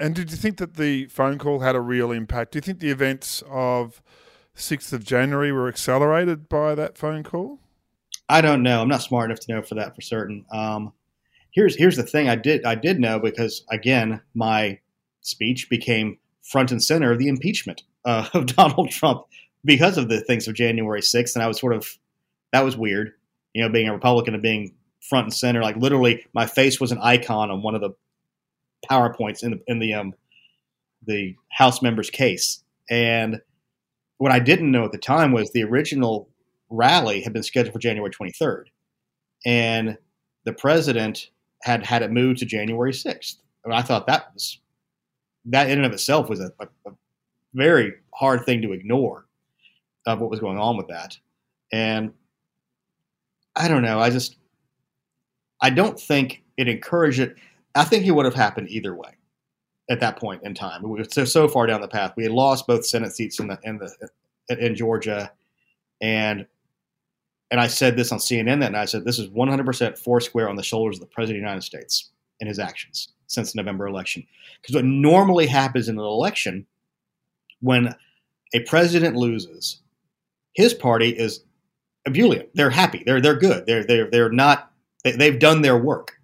And 0.00 0.14
did 0.14 0.30
you 0.30 0.36
think 0.36 0.56
that 0.56 0.74
the 0.74 1.06
phone 1.06 1.36
call 1.36 1.60
had 1.60 1.76
a 1.76 1.80
real 1.80 2.10
impact? 2.10 2.52
Do 2.52 2.56
you 2.56 2.62
think 2.62 2.80
the 2.80 2.90
events 2.90 3.42
of 3.50 4.02
6th 4.56 4.94
of 4.94 5.04
January 5.04 5.52
were 5.52 5.68
accelerated 5.68 6.48
by 6.48 6.74
that 6.74 6.96
phone 6.96 7.22
call? 7.22 7.60
I 8.26 8.40
don't 8.40 8.62
know. 8.62 8.80
I'm 8.80 8.88
not 8.88 9.02
smart 9.02 9.30
enough 9.30 9.40
to 9.40 9.52
know 9.52 9.62
for 9.62 9.74
that 9.74 9.94
for 9.94 10.00
certain. 10.00 10.46
Um, 10.50 10.94
here's 11.50 11.76
here's 11.76 11.96
the 11.96 12.02
thing. 12.02 12.28
I 12.28 12.36
did 12.36 12.64
I 12.64 12.76
did 12.76 12.98
know 12.98 13.18
because 13.18 13.64
again, 13.70 14.22
my 14.34 14.78
speech 15.20 15.68
became 15.68 16.18
front 16.42 16.72
and 16.72 16.82
center 16.82 17.12
of 17.12 17.18
the 17.18 17.28
impeachment 17.28 17.82
uh, 18.04 18.28
of 18.34 18.46
Donald 18.46 18.90
Trump 18.90 19.26
because 19.64 19.98
of 19.98 20.08
the 20.08 20.20
things 20.22 20.48
of 20.48 20.54
January 20.54 21.02
6th, 21.02 21.34
and 21.34 21.42
I 21.42 21.46
was 21.46 21.60
sort 21.60 21.74
of 21.74 21.86
that 22.52 22.64
was 22.64 22.76
weird. 22.76 23.12
You 23.52 23.62
know, 23.62 23.68
being 23.68 23.88
a 23.88 23.92
Republican 23.92 24.34
and 24.34 24.42
being 24.42 24.74
front 25.00 25.24
and 25.24 25.34
center, 25.34 25.60
like 25.60 25.76
literally, 25.76 26.24
my 26.32 26.46
face 26.46 26.80
was 26.80 26.92
an 26.92 26.98
icon 27.02 27.50
on 27.50 27.62
one 27.62 27.74
of 27.74 27.80
the 27.80 27.90
powerpoints 28.88 29.42
in 29.42 29.52
the 29.52 29.60
in 29.66 29.78
the 29.78 29.94
um 29.94 30.14
the 31.06 31.34
House 31.50 31.82
member's 31.82 32.10
case. 32.10 32.62
And 32.90 33.40
what 34.18 34.32
I 34.32 34.38
didn't 34.38 34.70
know 34.70 34.84
at 34.84 34.92
the 34.92 34.98
time 34.98 35.32
was 35.32 35.50
the 35.50 35.64
original 35.64 36.28
rally 36.68 37.20
had 37.22 37.32
been 37.32 37.42
scheduled 37.42 37.72
for 37.72 37.78
January 37.78 38.10
23rd, 38.10 38.64
and 39.46 39.96
the 40.44 40.52
president 40.52 41.30
had 41.62 41.84
had 41.84 42.02
it 42.02 42.10
moved 42.10 42.38
to 42.38 42.46
January 42.46 42.92
6th. 42.92 43.36
And 43.64 43.74
I 43.74 43.82
thought 43.82 44.06
that 44.06 44.32
was 44.34 44.58
that 45.46 45.70
in 45.70 45.78
and 45.78 45.86
of 45.86 45.92
itself 45.92 46.28
was 46.28 46.40
a, 46.40 46.50
a, 46.60 46.66
a 46.86 46.92
very 47.54 47.94
hard 48.14 48.44
thing 48.44 48.62
to 48.62 48.72
ignore 48.72 49.26
of 50.06 50.20
what 50.20 50.30
was 50.30 50.40
going 50.40 50.58
on 50.58 50.76
with 50.76 50.88
that. 50.88 51.16
And 51.72 52.12
I 53.56 53.68
don't 53.68 53.82
know. 53.82 54.00
I 54.00 54.10
just 54.10 54.36
I 55.60 55.70
don't 55.70 55.98
think 55.98 56.42
it 56.56 56.68
encouraged 56.68 57.20
it. 57.20 57.36
I 57.74 57.84
think 57.84 58.06
it 58.06 58.12
would 58.12 58.24
have 58.24 58.34
happened 58.34 58.68
either 58.70 58.94
way 58.94 59.16
at 59.88 60.00
that 60.00 60.18
point 60.18 60.42
in 60.44 60.54
time. 60.54 60.82
We 60.82 60.90
were 60.90 61.04
so 61.04 61.24
so 61.24 61.48
far 61.48 61.66
down 61.66 61.80
the 61.80 61.88
path. 61.88 62.14
We 62.16 62.22
had 62.22 62.32
lost 62.32 62.66
both 62.66 62.86
Senate 62.86 63.12
seats 63.12 63.38
in 63.38 63.48
the 63.48 63.58
in 63.62 63.78
the 63.78 64.10
in 64.58 64.74
Georgia, 64.74 65.32
and 66.00 66.46
and 67.50 67.60
I 67.60 67.66
said 67.66 67.96
this 67.96 68.12
on 68.12 68.18
CNN 68.18 68.60
that 68.60 68.72
night. 68.72 68.82
I 68.82 68.84
said 68.86 69.04
this 69.04 69.18
is 69.18 69.28
100% 69.28 69.98
foursquare 69.98 70.48
on 70.48 70.56
the 70.56 70.62
shoulders 70.62 70.96
of 70.96 71.00
the 71.00 71.06
president 71.06 71.38
of 71.38 71.42
the 71.42 71.48
United 71.48 71.64
States 71.64 72.10
and 72.40 72.48
his 72.48 72.58
actions 72.58 73.08
since 73.26 73.52
the 73.52 73.56
November 73.56 73.86
election. 73.86 74.26
Because 74.60 74.76
what 74.76 74.84
normally 74.84 75.46
happens 75.46 75.88
in 75.88 75.98
an 75.98 76.04
election 76.04 76.66
when 77.60 77.94
a 78.54 78.60
president 78.60 79.16
loses, 79.16 79.80
his 80.54 80.74
party 80.74 81.10
is 81.10 81.44
ebullient. 82.06 82.48
They're 82.54 82.70
happy. 82.70 83.02
They're 83.04 83.20
they're 83.20 83.38
good. 83.38 83.66
They're 83.66 83.84
they're 83.84 84.10
they're 84.10 84.30
not. 84.30 84.72
They, 85.04 85.12
they've 85.12 85.38
done 85.38 85.62
their 85.62 85.78
work. 85.78 86.19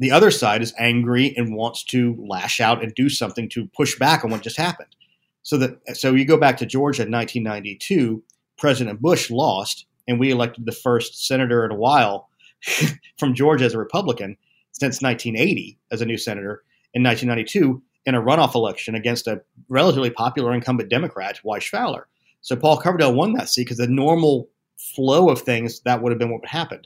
The 0.00 0.10
other 0.10 0.30
side 0.30 0.62
is 0.62 0.72
angry 0.78 1.34
and 1.36 1.54
wants 1.54 1.84
to 1.84 2.16
lash 2.18 2.58
out 2.58 2.82
and 2.82 2.94
do 2.94 3.10
something 3.10 3.50
to 3.50 3.66
push 3.66 3.98
back 3.98 4.24
on 4.24 4.30
what 4.30 4.40
just 4.40 4.56
happened. 4.56 4.96
So 5.42 5.58
that 5.58 5.78
so 5.96 6.14
you 6.14 6.24
go 6.24 6.38
back 6.38 6.56
to 6.58 6.66
Georgia 6.66 7.02
in 7.02 7.12
1992, 7.12 8.22
President 8.56 9.00
Bush 9.00 9.30
lost, 9.30 9.86
and 10.08 10.18
we 10.18 10.30
elected 10.30 10.64
the 10.64 10.72
first 10.72 11.26
senator 11.26 11.66
in 11.66 11.70
a 11.70 11.76
while 11.76 12.30
from 13.18 13.34
Georgia 13.34 13.66
as 13.66 13.74
a 13.74 13.78
Republican 13.78 14.38
since 14.72 15.02
1980 15.02 15.78
as 15.92 16.00
a 16.00 16.06
new 16.06 16.16
senator 16.16 16.62
in 16.94 17.02
1992 17.02 17.82
in 18.06 18.14
a 18.14 18.22
runoff 18.22 18.54
election 18.54 18.94
against 18.94 19.26
a 19.26 19.42
relatively 19.68 20.10
popular 20.10 20.54
incumbent 20.54 20.88
Democrat, 20.88 21.40
Wyche 21.44 21.68
Fowler. 21.68 22.08
So 22.40 22.56
Paul 22.56 22.80
Coverdell 22.80 23.14
won 23.14 23.34
that 23.34 23.50
seat 23.50 23.64
because 23.64 23.76
the 23.76 23.86
normal 23.86 24.48
flow 24.78 25.28
of 25.28 25.42
things 25.42 25.80
that 25.80 26.02
would 26.02 26.10
have 26.10 26.18
been 26.18 26.30
what 26.30 26.40
would 26.40 26.48
happen 26.48 26.80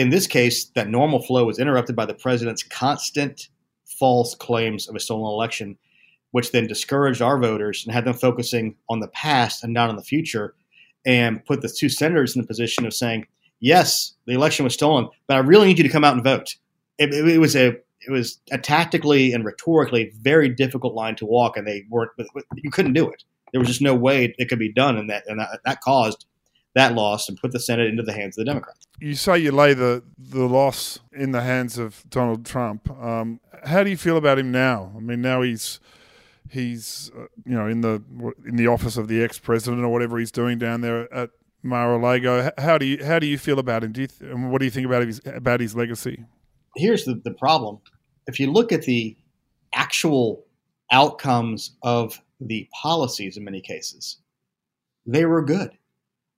in 0.00 0.08
this 0.08 0.26
case, 0.26 0.64
that 0.74 0.88
normal 0.88 1.20
flow 1.20 1.44
was 1.44 1.58
interrupted 1.58 1.94
by 1.94 2.06
the 2.06 2.14
president's 2.14 2.62
constant 2.62 3.48
false 3.84 4.34
claims 4.34 4.88
of 4.88 4.96
a 4.96 5.00
stolen 5.00 5.30
election, 5.30 5.76
which 6.30 6.52
then 6.52 6.66
discouraged 6.66 7.20
our 7.20 7.38
voters 7.38 7.84
and 7.84 7.94
had 7.94 8.06
them 8.06 8.14
focusing 8.14 8.74
on 8.88 9.00
the 9.00 9.08
past 9.08 9.62
and 9.62 9.74
not 9.74 9.90
on 9.90 9.96
the 9.96 10.02
future, 10.02 10.54
and 11.04 11.44
put 11.44 11.60
the 11.60 11.68
two 11.68 11.90
senators 11.90 12.34
in 12.34 12.40
the 12.40 12.48
position 12.48 12.86
of 12.86 12.94
saying, 12.94 13.26
"Yes, 13.60 14.14
the 14.24 14.32
election 14.32 14.64
was 14.64 14.72
stolen, 14.72 15.06
but 15.26 15.36
I 15.36 15.40
really 15.40 15.66
need 15.66 15.76
you 15.76 15.84
to 15.84 15.90
come 15.90 16.04
out 16.04 16.14
and 16.14 16.24
vote." 16.24 16.56
It, 16.96 17.12
it, 17.12 17.28
it 17.28 17.38
was 17.38 17.54
a 17.54 17.76
it 18.06 18.10
was 18.10 18.40
a 18.50 18.56
tactically 18.56 19.34
and 19.34 19.44
rhetorically 19.44 20.12
very 20.22 20.48
difficult 20.48 20.94
line 20.94 21.16
to 21.16 21.26
walk, 21.26 21.58
and 21.58 21.66
they 21.66 21.84
weren't. 21.90 22.12
You 22.54 22.70
couldn't 22.70 22.94
do 22.94 23.06
it. 23.06 23.22
There 23.52 23.60
was 23.60 23.68
just 23.68 23.82
no 23.82 23.94
way 23.94 24.34
it 24.38 24.48
could 24.48 24.58
be 24.58 24.72
done, 24.72 24.96
and 24.96 25.10
that 25.10 25.24
and 25.26 25.40
that, 25.40 25.60
that 25.66 25.82
caused 25.82 26.24
that 26.74 26.94
loss 26.94 27.28
and 27.28 27.38
put 27.38 27.52
the 27.52 27.60
Senate 27.60 27.88
into 27.88 28.02
the 28.02 28.12
hands 28.12 28.38
of 28.38 28.44
the 28.44 28.50
Democrats. 28.50 28.86
You 29.00 29.14
say 29.14 29.38
you 29.38 29.52
lay 29.52 29.74
the, 29.74 30.02
the 30.18 30.44
loss 30.44 31.00
in 31.12 31.32
the 31.32 31.42
hands 31.42 31.78
of 31.78 32.04
Donald 32.08 32.44
Trump. 32.46 32.90
Um, 32.90 33.40
how 33.64 33.82
do 33.82 33.90
you 33.90 33.96
feel 33.96 34.16
about 34.16 34.38
him 34.38 34.52
now? 34.52 34.92
I 34.96 35.00
mean, 35.00 35.20
now 35.20 35.42
he's 35.42 35.80
he's 36.50 37.10
uh, 37.16 37.26
you 37.44 37.54
know 37.54 37.66
in 37.66 37.80
the 37.80 38.02
in 38.46 38.56
the 38.56 38.66
office 38.66 38.96
of 38.96 39.08
the 39.08 39.22
ex 39.22 39.38
president 39.38 39.82
or 39.82 39.88
whatever 39.88 40.18
he's 40.18 40.30
doing 40.30 40.58
down 40.58 40.80
there 40.80 41.12
at 41.12 41.30
Mar-a-Lago. 41.62 42.50
How 42.58 42.78
do 42.78 42.86
you 42.86 43.04
how 43.04 43.18
do 43.18 43.26
you 43.26 43.38
feel 43.38 43.58
about 43.58 43.84
him? 43.84 43.92
Do 43.92 44.02
you 44.02 44.06
th- 44.06 44.30
and 44.30 44.50
what 44.50 44.58
do 44.58 44.64
you 44.64 44.70
think 44.70 44.86
about 44.86 45.06
his 45.06 45.20
about 45.26 45.60
his 45.60 45.74
legacy? 45.74 46.24
Here's 46.76 47.04
the, 47.04 47.20
the 47.24 47.32
problem: 47.32 47.78
if 48.26 48.38
you 48.38 48.50
look 48.50 48.72
at 48.72 48.82
the 48.82 49.16
actual 49.74 50.44
outcomes 50.92 51.76
of 51.82 52.20
the 52.40 52.68
policies 52.82 53.36
in 53.36 53.44
many 53.44 53.60
cases, 53.60 54.18
they 55.06 55.24
were 55.24 55.42
good. 55.42 55.70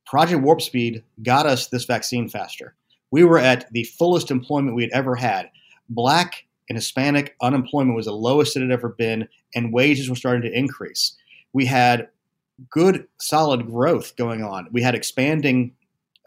Project 0.07 0.43
Warp 0.43 0.61
Speed 0.61 1.05
got 1.23 1.47
us 1.47 1.69
this 1.69 1.85
vaccine 1.85 2.29
faster. 2.29 2.75
We 3.11 3.25
were 3.25 3.39
at 3.39 3.71
the 3.73 3.85
fullest 3.85 4.31
employment 4.31 4.77
we 4.77 4.83
had 4.83 4.93
ever 4.93 5.15
had. 5.15 5.51
Black 5.89 6.47
and 6.69 6.77
Hispanic 6.77 7.37
unemployment 7.43 7.97
was 7.97 8.07
the 8.07 8.13
lowest 8.13 8.57
it 8.57 8.63
had 8.63 8.71
ever 8.71 8.89
been, 8.89 9.29
and 9.55 9.73
wages 9.73 10.09
were 10.09 10.17
starting 10.17 10.43
to 10.43 10.59
increase. 10.59 11.17
We 11.53 11.67
had 11.67 12.09
good, 12.71 13.07
solid 13.21 13.67
growth 13.67 14.17
going 14.17 14.43
on. 14.43 14.69
We 14.73 14.83
had 14.83 14.95
expanding 14.95 15.75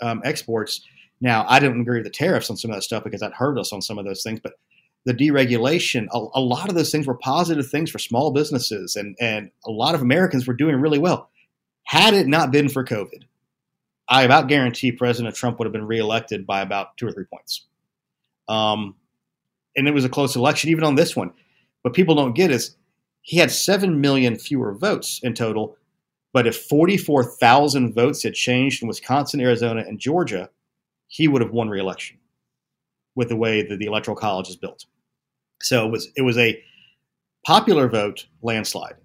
um, 0.02 0.22
exports. 0.24 0.82
Now, 1.22 1.46
I 1.48 1.60
didn't 1.60 1.82
agree 1.82 2.00
with 2.00 2.06
the 2.06 2.12
tariffs 2.12 2.50
on 2.50 2.58
some 2.58 2.72
of 2.72 2.78
that 2.78 2.84
stuff 2.84 3.04
because 3.04 3.22
that 3.22 3.34
hurt 3.34 3.58
us 3.58 3.72
on 3.74 3.82
some 3.82 3.98
of 3.98 4.06
those 4.06 4.22
things, 4.22 4.40
but 4.42 4.54
the 5.06 5.14
deregulation, 5.14 6.08
a, 6.12 6.40
a, 6.40 6.42
lot 6.42 6.68
of 6.68 6.76
those 6.76 6.92
things 6.92 7.06
were 7.06 7.18
positive 7.18 7.70
things 7.70 7.92
for 7.92 8.00
small 8.00 8.32
businesses, 8.32 8.96
and, 8.96 9.16
and 9.22 9.52
a 9.66 9.72
lot 9.72 9.96
of 9.96 10.02
Americans 10.02 10.48
were 10.48 10.54
doing 10.54 10.76
really 10.76 10.98
well. 10.98 11.30
Had 11.84 12.16
it 12.16 12.28
not 12.28 12.52
been 12.52 12.70
for 12.70 12.84
COVID, 12.84 13.24
I 14.08 14.24
about 14.24 14.48
guarantee 14.48 14.92
President 14.92 15.36
Trump 15.36 15.58
would 15.58 15.66
have 15.66 15.74
been 15.74 15.88
reelected 15.88 16.46
by 16.46 16.62
about 16.62 16.98
two 16.98 17.08
or 17.08 17.12
three 17.12 17.26
points. 17.26 17.66
Um, 18.48 18.96
and 19.76 19.88
it 19.88 19.94
was 19.94 20.06
a 20.06 20.10
close 20.10 20.36
election, 20.36 20.70
even 20.70 20.84
on 20.84 20.96
this 20.96 21.16
one. 21.16 21.32
What 21.82 21.94
people 21.94 22.16
don't 22.16 22.36
get 22.36 22.52
is 22.52 22.76
he 23.22 23.38
had 23.38 23.52
7 23.52 24.00
million 24.00 24.38
fewer 24.38 24.74
votes 24.74 25.20
in 25.24 25.34
total. 25.34 25.78
But 26.34 26.48
if 26.48 26.64
44,000 26.68 27.94
votes 27.94 28.24
had 28.24 28.34
changed 28.34 28.82
in 28.82 28.88
Wisconsin, 28.88 29.40
Arizona, 29.40 29.84
and 29.88 30.00
Georgia, 30.00 30.50
he 31.08 31.28
would 31.28 31.42
have 31.42 31.52
won 31.52 31.70
reelection 31.70 32.18
with 33.16 33.30
the 33.30 33.36
way 33.36 33.66
that 33.66 33.80
the 33.80 33.86
Electoral 33.86 34.18
College 34.18 34.50
is 34.50 34.58
built. 34.58 34.86
So 35.62 35.88
it 35.88 35.92
was, 35.92 36.10
it 36.16 36.22
was 36.22 36.38
a 36.38 36.62
popular 37.46 37.88
vote 37.88 38.28
landslide. 38.42 38.96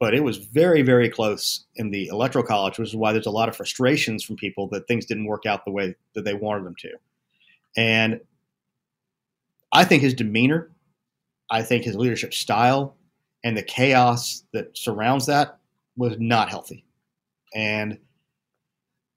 But 0.00 0.14
it 0.14 0.24
was 0.24 0.38
very, 0.38 0.80
very 0.80 1.10
close 1.10 1.66
in 1.76 1.90
the 1.90 2.06
electoral 2.06 2.42
college, 2.42 2.78
which 2.78 2.88
is 2.88 2.96
why 2.96 3.12
there's 3.12 3.26
a 3.26 3.30
lot 3.30 3.50
of 3.50 3.56
frustrations 3.56 4.24
from 4.24 4.34
people 4.34 4.66
that 4.68 4.88
things 4.88 5.04
didn't 5.04 5.26
work 5.26 5.44
out 5.44 5.64
the 5.64 5.70
way 5.70 5.94
that 6.14 6.24
they 6.24 6.32
wanted 6.32 6.64
them 6.64 6.74
to. 6.78 6.90
And 7.76 8.20
I 9.72 9.84
think 9.84 10.02
his 10.02 10.14
demeanor, 10.14 10.70
I 11.50 11.62
think 11.62 11.84
his 11.84 11.94
leadership 11.94 12.32
style, 12.32 12.96
and 13.44 13.56
the 13.56 13.62
chaos 13.62 14.42
that 14.52 14.76
surrounds 14.76 15.26
that 15.26 15.58
was 15.96 16.16
not 16.18 16.48
healthy. 16.48 16.84
And 17.54 17.98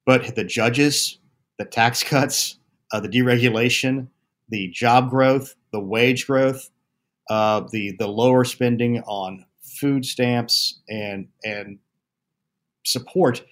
but 0.06 0.36
the 0.36 0.44
judges, 0.44 1.18
the 1.58 1.64
tax 1.64 2.02
cuts, 2.02 2.58
uh, 2.92 3.00
the 3.00 3.08
deregulation, 3.08 4.08
the 4.50 4.68
job 4.68 5.08
growth, 5.08 5.56
the 5.72 5.80
wage 5.80 6.26
growth, 6.26 6.68
uh, 7.30 7.60
the 7.72 7.92
the 7.98 8.06
lower 8.06 8.44
spending 8.44 9.00
on 9.00 9.46
food 9.74 10.04
stamps 10.04 10.80
and 10.88 11.28
and 11.44 11.78
support, 12.84 13.44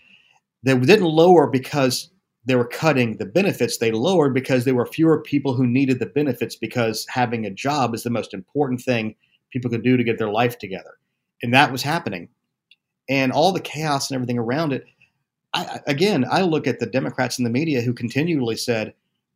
they 0.63 0.79
didn't 0.79 1.05
lower 1.05 1.47
because 1.47 2.11
they 2.45 2.55
were 2.57 2.67
cutting 2.67 3.17
the 3.19 3.27
benefits. 3.27 3.79
They 3.79 3.93
lowered 3.93 4.35
because 4.35 4.65
there 4.65 4.75
were 4.75 4.87
fewer 4.87 5.23
people 5.23 5.55
who 5.55 5.67
needed 5.67 5.99
the 5.99 6.07
benefits 6.07 6.57
because 6.57 7.07
having 7.09 7.47
a 7.47 7.51
job 7.51 7.95
is 7.95 8.03
the 8.03 8.11
most 8.11 8.35
important 8.35 8.81
thing 8.81 9.15
people 9.53 9.71
could 9.71 9.85
do 9.85 9.97
to 9.97 10.05
get 10.05 10.19
their 10.19 10.31
life 10.31 10.59
together. 10.59 10.99
And 11.43 11.55
that 11.55 11.71
was 11.71 11.83
happening. 11.83 12.29
And 13.09 13.33
all 13.33 13.53
the 13.53 13.61
chaos 13.61 14.11
and 14.11 14.17
everything 14.17 14.39
around 14.39 14.73
it. 14.73 14.85
I, 15.55 15.81
again, 15.87 16.25
I 16.31 16.43
look 16.43 16.67
at 16.67 16.81
the 16.81 16.87
Democrats 16.87 17.39
in 17.39 17.45
the 17.45 17.51
media 17.51 17.83
who 17.83 17.93
continually 17.93 18.57
said 18.57 18.95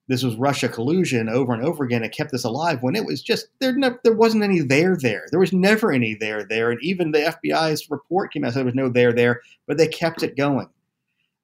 this 0.09 0.23
was 0.23 0.37
Russia 0.37 0.69
collusion 0.69 1.29
over 1.29 1.53
and 1.53 1.65
over 1.65 1.85
again 1.85 2.03
and 2.03 2.13
kept 2.13 2.31
this 2.31 2.45
alive 2.45 2.83
when 2.83 2.95
it 2.95 3.05
was 3.05 3.23
just 3.23 3.49
there. 3.61 3.75
Ne- 3.75 3.91
there 4.05 4.15
wasn't 4.15 4.45
any 4.45 4.61
there 4.61 4.97
there. 4.97 5.27
There 5.31 5.41
was 5.41 5.53
never 5.53 5.91
any 5.91 6.15
there 6.15 6.45
there. 6.45 6.71
And 6.71 6.81
even 6.83 7.11
the 7.11 7.37
FBI's 7.45 7.91
report 7.91 8.33
came 8.33 8.45
out 8.45 8.53
said 8.53 8.61
there 8.61 8.67
was 8.67 8.75
no 8.75 8.89
there 8.89 9.13
there, 9.13 9.41
but 9.67 9.79
they 9.79 9.89
kept 9.89 10.23
it 10.23 10.37
going. 10.37 10.69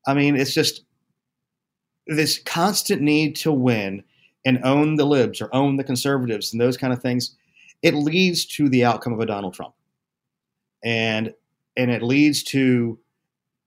I 0.07 0.15
mean, 0.15 0.37
it's 0.37 0.55
just 0.55 0.85
this 2.07 2.39
constant 2.39 3.03
need 3.03 3.37
to 3.37 3.53
win 3.53 4.05
and 4.45 4.65
own 4.65 4.97
the 4.97 5.07
libs 5.07 5.41
or 5.41 5.55
own 5.55 5.77
the 5.77 5.85
conservatives 5.85 6.53
and 6.53 6.61
those 6.61 6.77
kind 6.77 6.93
of 6.93 7.01
things 7.01 7.37
it 7.83 7.95
leads 7.95 8.47
to 8.47 8.69
the 8.69 8.85
outcome 8.85 9.13
of 9.13 9.21
a 9.21 9.27
Donald 9.27 9.55
Trump. 9.55 9.75
And 10.85 11.35
and 11.77 11.91
it 11.91 12.03
leads 12.03 12.43
to 12.45 12.99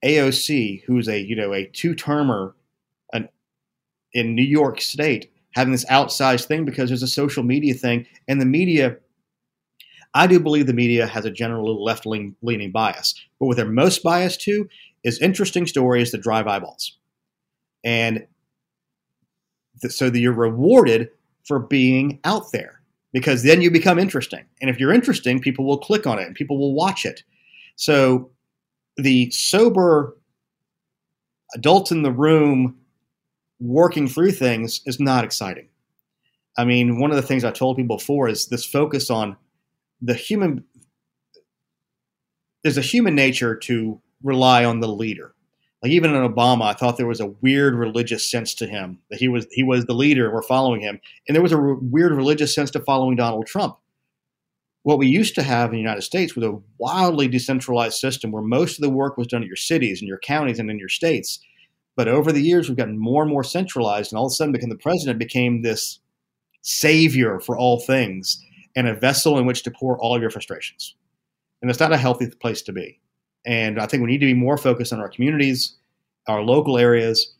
AOC, 0.03 0.83
who's 0.85 1.07
a 1.07 1.19
you 1.19 1.35
know 1.35 1.53
a 1.53 1.65
two-termer 1.65 2.54
in 4.15 4.33
New 4.33 4.43
York 4.43 4.81
State, 4.81 5.31
having 5.51 5.73
this 5.73 5.85
outsized 5.85 6.45
thing 6.45 6.65
because 6.65 6.89
there's 6.89 7.03
a 7.03 7.07
social 7.07 7.43
media 7.43 7.75
thing, 7.75 8.07
and 8.27 8.41
the 8.41 8.45
media. 8.45 8.97
I 10.15 10.27
do 10.27 10.39
believe 10.39 10.65
the 10.65 10.73
media 10.73 11.05
has 11.05 11.25
a 11.25 11.31
general 11.31 11.83
left 11.83 12.05
leaning 12.05 12.71
bias, 12.71 13.13
but 13.37 13.47
what 13.47 13.57
they're 13.57 13.65
most 13.65 14.01
biased 14.01 14.41
to 14.41 14.67
is 15.03 15.19
interesting 15.19 15.67
stories 15.67 16.11
that 16.11 16.23
drive 16.23 16.47
eyeballs, 16.47 16.97
and 17.83 18.25
th- 19.81 19.93
so 19.93 20.09
that 20.09 20.19
you're 20.19 20.33
rewarded 20.33 21.09
for 21.45 21.59
being 21.59 22.19
out 22.23 22.51
there 22.51 22.81
because 23.13 23.43
then 23.43 23.61
you 23.61 23.69
become 23.69 23.99
interesting. 23.99 24.43
And 24.61 24.69
if 24.69 24.79
you're 24.79 24.93
interesting, 24.93 25.39
people 25.39 25.65
will 25.65 25.77
click 25.77 26.07
on 26.07 26.19
it 26.19 26.25
and 26.25 26.35
people 26.35 26.57
will 26.57 26.73
watch 26.73 27.05
it. 27.05 27.23
So 27.75 28.31
the 28.97 29.29
sober 29.31 30.17
adult 31.55 31.91
in 31.91 32.03
the 32.03 32.11
room 32.11 32.77
working 33.59 34.07
through 34.07 34.31
things 34.31 34.81
is 34.85 34.99
not 34.99 35.23
exciting. 35.23 35.69
I 36.57 36.65
mean, 36.65 36.99
one 36.99 37.11
of 37.11 37.17
the 37.17 37.21
things 37.21 37.43
I 37.43 37.51
told 37.51 37.77
people 37.77 37.97
before 37.97 38.27
is 38.27 38.47
this 38.47 38.65
focus 38.65 39.09
on 39.09 39.37
the 40.01 40.13
human. 40.13 40.63
There's 42.63 42.77
a 42.77 42.81
human 42.81 43.15
nature 43.15 43.55
to 43.55 44.01
rely 44.23 44.65
on 44.65 44.79
the 44.79 44.87
leader. 44.87 45.33
Like 45.83 45.91
even 45.91 46.15
in 46.15 46.27
Obama, 46.27 46.63
I 46.63 46.73
thought 46.73 46.97
there 46.97 47.05
was 47.05 47.19
a 47.19 47.27
weird 47.41 47.75
religious 47.75 48.29
sense 48.29 48.55
to 48.55 48.67
him 48.67 48.99
that 49.11 49.19
he 49.19 49.27
was 49.27 49.45
he 49.51 49.63
was 49.63 49.85
the 49.85 49.93
leader. 49.93 50.25
And 50.25 50.33
we're 50.33 50.41
following 50.41 50.81
him, 50.81 50.99
and 51.27 51.35
there 51.35 51.43
was 51.43 51.51
a 51.51 51.57
re- 51.57 51.77
weird 51.79 52.11
religious 52.13 52.55
sense 52.55 52.71
to 52.71 52.79
following 52.79 53.15
Donald 53.15 53.45
Trump. 53.45 53.77
What 54.83 54.97
we 54.97 55.07
used 55.07 55.35
to 55.35 55.43
have 55.43 55.69
in 55.69 55.73
the 55.73 55.81
United 55.81 56.03
States 56.03 56.35
was 56.35 56.45
a 56.45 56.57
wildly 56.77 57.27
decentralized 57.27 57.97
system 57.97 58.31
where 58.31 58.43
most 58.43 58.77
of 58.77 58.83
the 58.83 58.89
work 58.89 59.17
was 59.17 59.27
done 59.27 59.41
at 59.41 59.47
your 59.47 59.55
cities 59.55 60.01
and 60.01 60.07
your 60.07 60.19
counties 60.19 60.59
and 60.59 60.69
in 60.69 60.79
your 60.79 60.89
states. 60.89 61.39
But 61.95 62.07
over 62.07 62.31
the 62.31 62.41
years, 62.41 62.67
we've 62.67 62.77
gotten 62.77 62.97
more 62.97 63.23
and 63.23 63.31
more 63.31 63.43
centralized, 63.43 64.11
and 64.11 64.19
all 64.19 64.25
of 64.25 64.31
a 64.31 64.35
sudden, 64.35 64.51
become 64.51 64.69
the 64.69 64.75
president 64.75 65.19
became 65.19 65.61
this 65.61 65.99
savior 66.61 67.39
for 67.39 67.57
all 67.57 67.79
things 67.79 68.43
and 68.75 68.87
a 68.87 68.95
vessel 68.95 69.37
in 69.37 69.45
which 69.45 69.63
to 69.63 69.71
pour 69.71 69.97
all 69.99 70.15
of 70.15 70.21
your 70.21 70.31
frustrations. 70.31 70.95
And 71.61 71.69
it's 71.71 71.79
not 71.79 71.93
a 71.93 71.97
healthy 71.97 72.27
place 72.41 72.61
to 72.63 72.73
be. 72.73 72.99
And 73.45 73.79
I 73.79 73.85
think 73.85 74.01
we 74.01 74.09
need 74.09 74.19
to 74.19 74.25
be 74.25 74.33
more 74.33 74.57
focused 74.57 74.91
on 74.91 74.99
our 74.99 75.09
communities, 75.09 75.77
our 76.27 76.41
local 76.41 76.77
areas. 76.77 77.33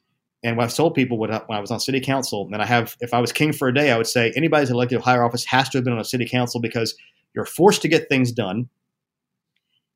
And 0.44 0.56
what 0.56 0.66
I've 0.66 0.76
told 0.76 0.94
people 0.94 1.18
when 1.18 1.32
I, 1.32 1.60
was 1.60 1.72
on 1.72 1.80
city 1.80 2.00
council, 2.00 2.48
and 2.52 2.62
I 2.62 2.66
have, 2.66 2.96
if 3.02 3.14
I 3.14 3.20
was 3.20 3.32
king 3.32 3.52
for 3.52 3.68
a 3.68 3.74
day, 3.74 3.92
I 3.92 3.98
would 3.98 4.08
say 4.08 4.32
anybody 4.36 4.62
who's 4.62 4.70
elected 4.70 5.00
to 5.00 5.04
higher 5.04 5.24
office 5.24 5.44
has 5.46 5.68
to 5.70 5.80
have 5.80 5.86
been 5.86 5.94
on 5.94 6.00
a 6.00 6.06
city 6.06 6.28
council 6.28 6.62
because 6.62 6.96
you're 7.34 7.46
forced 7.46 7.82
to 7.82 7.88
get 7.88 8.08
things 8.08 8.32
done. 8.32 8.70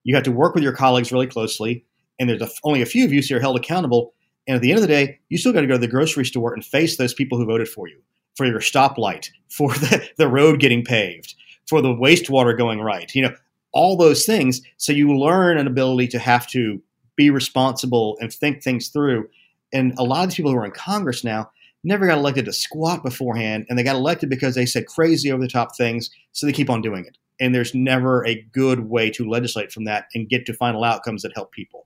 You 0.03 0.15
have 0.15 0.23
to 0.23 0.31
work 0.31 0.55
with 0.55 0.63
your 0.63 0.73
colleagues 0.73 1.11
really 1.11 1.27
closely, 1.27 1.85
and 2.19 2.29
there's 2.29 2.41
a, 2.41 2.49
only 2.63 2.81
a 2.81 2.87
few 2.87 3.05
of 3.05 3.13
you, 3.13 3.21
so 3.21 3.35
you're 3.35 3.41
held 3.41 3.57
accountable. 3.57 4.13
And 4.49 4.55
at 4.55 4.63
the 4.63 4.71
end 4.71 4.79
of 4.79 4.81
the 4.81 4.87
day, 4.87 5.19
you 5.29 5.37
still 5.37 5.53
got 5.53 5.61
to 5.61 5.67
go 5.67 5.75
to 5.75 5.79
the 5.79 5.87
grocery 5.87 6.25
store 6.25 6.55
and 6.55 6.65
face 6.65 6.97
those 6.97 7.13
people 7.13 7.37
who 7.37 7.45
voted 7.45 7.69
for 7.69 7.87
you, 7.87 8.01
for 8.35 8.47
your 8.47 8.61
stoplight, 8.61 9.29
for 9.47 9.71
the, 9.75 10.09
the 10.17 10.27
road 10.27 10.59
getting 10.59 10.83
paved, 10.83 11.35
for 11.67 11.83
the 11.83 11.89
wastewater 11.89 12.57
going 12.57 12.81
right. 12.81 13.13
You 13.13 13.21
know, 13.21 13.35
all 13.73 13.95
those 13.95 14.25
things. 14.25 14.61
So 14.77 14.91
you 14.91 15.15
learn 15.15 15.59
an 15.59 15.67
ability 15.67 16.07
to 16.07 16.19
have 16.19 16.47
to 16.47 16.81
be 17.15 17.29
responsible 17.29 18.17
and 18.21 18.33
think 18.33 18.63
things 18.63 18.87
through. 18.87 19.29
And 19.71 19.93
a 19.99 20.03
lot 20.03 20.23
of 20.23 20.29
these 20.29 20.37
people 20.37 20.51
who 20.51 20.57
are 20.57 20.65
in 20.65 20.71
Congress 20.71 21.23
now 21.23 21.51
never 21.83 22.07
got 22.07 22.17
elected 22.17 22.45
to 22.45 22.53
squat 22.53 23.03
beforehand, 23.03 23.67
and 23.69 23.77
they 23.77 23.83
got 23.83 23.95
elected 23.95 24.31
because 24.31 24.55
they 24.55 24.65
said 24.65 24.87
crazy 24.87 25.31
over 25.31 25.43
the 25.43 25.47
top 25.47 25.77
things, 25.77 26.09
so 26.31 26.47
they 26.47 26.53
keep 26.53 26.71
on 26.71 26.81
doing 26.81 27.05
it. 27.05 27.19
And 27.39 27.53
there's 27.53 27.75
never 27.75 28.25
a 28.25 28.41
good 28.51 28.89
way 28.89 29.11
to 29.11 29.29
legislate 29.29 29.71
from 29.71 29.83
that 29.85 30.07
and 30.15 30.27
get 30.27 30.47
to 30.47 30.53
final 30.53 30.83
outcomes 30.83 31.21
that 31.21 31.33
help 31.35 31.51
people. 31.51 31.85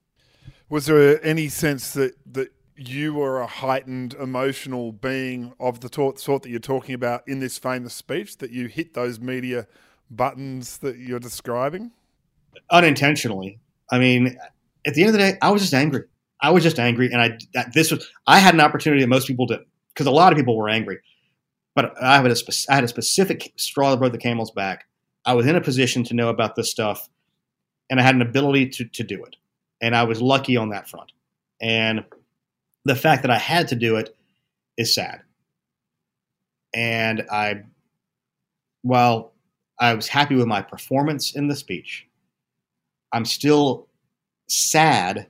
Was 0.73 0.87
there 0.87 1.23
any 1.23 1.49
sense 1.49 1.93
that 1.93 2.15
that 2.33 2.51
you 2.75 3.13
were 3.13 3.39
a 3.39 3.45
heightened 3.45 4.15
emotional 4.15 4.91
being 4.91 5.53
of 5.59 5.81
the 5.81 6.15
sort 6.17 6.41
that 6.41 6.49
you're 6.49 6.57
talking 6.59 6.95
about 6.95 7.21
in 7.27 7.37
this 7.37 7.59
famous 7.59 7.93
speech 7.93 8.37
that 8.37 8.49
you 8.49 8.65
hit 8.65 8.95
those 8.95 9.19
media 9.19 9.67
buttons 10.09 10.79
that 10.79 10.97
you're 10.97 11.19
describing? 11.19 11.91
Unintentionally. 12.71 13.59
I 13.91 13.99
mean, 13.99 14.35
at 14.87 14.95
the 14.95 15.01
end 15.01 15.09
of 15.09 15.13
the 15.13 15.19
day, 15.19 15.37
I 15.43 15.51
was 15.51 15.61
just 15.61 15.75
angry. 15.75 16.05
I 16.41 16.49
was 16.49 16.63
just 16.63 16.79
angry, 16.79 17.13
and 17.13 17.21
I 17.21 17.37
this 17.75 17.91
was 17.91 18.09
I 18.25 18.39
had 18.39 18.55
an 18.55 18.59
opportunity 18.59 19.03
that 19.03 19.09
most 19.09 19.27
people 19.27 19.45
didn't 19.45 19.67
because 19.93 20.07
a 20.07 20.11
lot 20.11 20.33
of 20.33 20.37
people 20.39 20.57
were 20.57 20.69
angry, 20.69 20.97
but 21.75 21.93
I 22.01 22.15
had 22.15 22.25
a 22.25 22.35
I 22.67 22.73
had 22.73 22.83
a 22.83 22.87
specific 22.87 23.53
straw 23.57 23.91
that 23.91 23.97
broke 23.97 24.11
the 24.11 24.17
camel's 24.17 24.49
back. 24.49 24.85
I 25.23 25.35
was 25.35 25.45
in 25.45 25.55
a 25.55 25.61
position 25.61 26.03
to 26.05 26.15
know 26.15 26.29
about 26.29 26.55
this 26.55 26.71
stuff, 26.71 27.07
and 27.91 27.99
I 27.99 28.03
had 28.03 28.15
an 28.15 28.23
ability 28.23 28.69
to 28.69 28.85
to 28.85 29.03
do 29.03 29.23
it, 29.23 29.35
and 29.81 29.95
I 29.95 30.03
was 30.03 30.21
lucky 30.21 30.57
on 30.57 30.69
that 30.69 30.89
front. 30.89 31.11
And 31.61 32.05
the 32.85 32.95
fact 32.95 33.21
that 33.23 33.31
I 33.31 33.37
had 33.37 33.67
to 33.69 33.75
do 33.75 33.95
it 33.95 34.15
is 34.77 34.93
sad. 34.93 35.21
And 36.73 37.23
I, 37.31 37.63
while 38.81 39.33
I 39.79 39.93
was 39.93 40.07
happy 40.07 40.35
with 40.35 40.47
my 40.47 40.61
performance 40.61 41.35
in 41.35 41.47
the 41.47 41.55
speech. 41.55 42.07
I'm 43.11 43.25
still 43.25 43.87
sad 44.47 45.27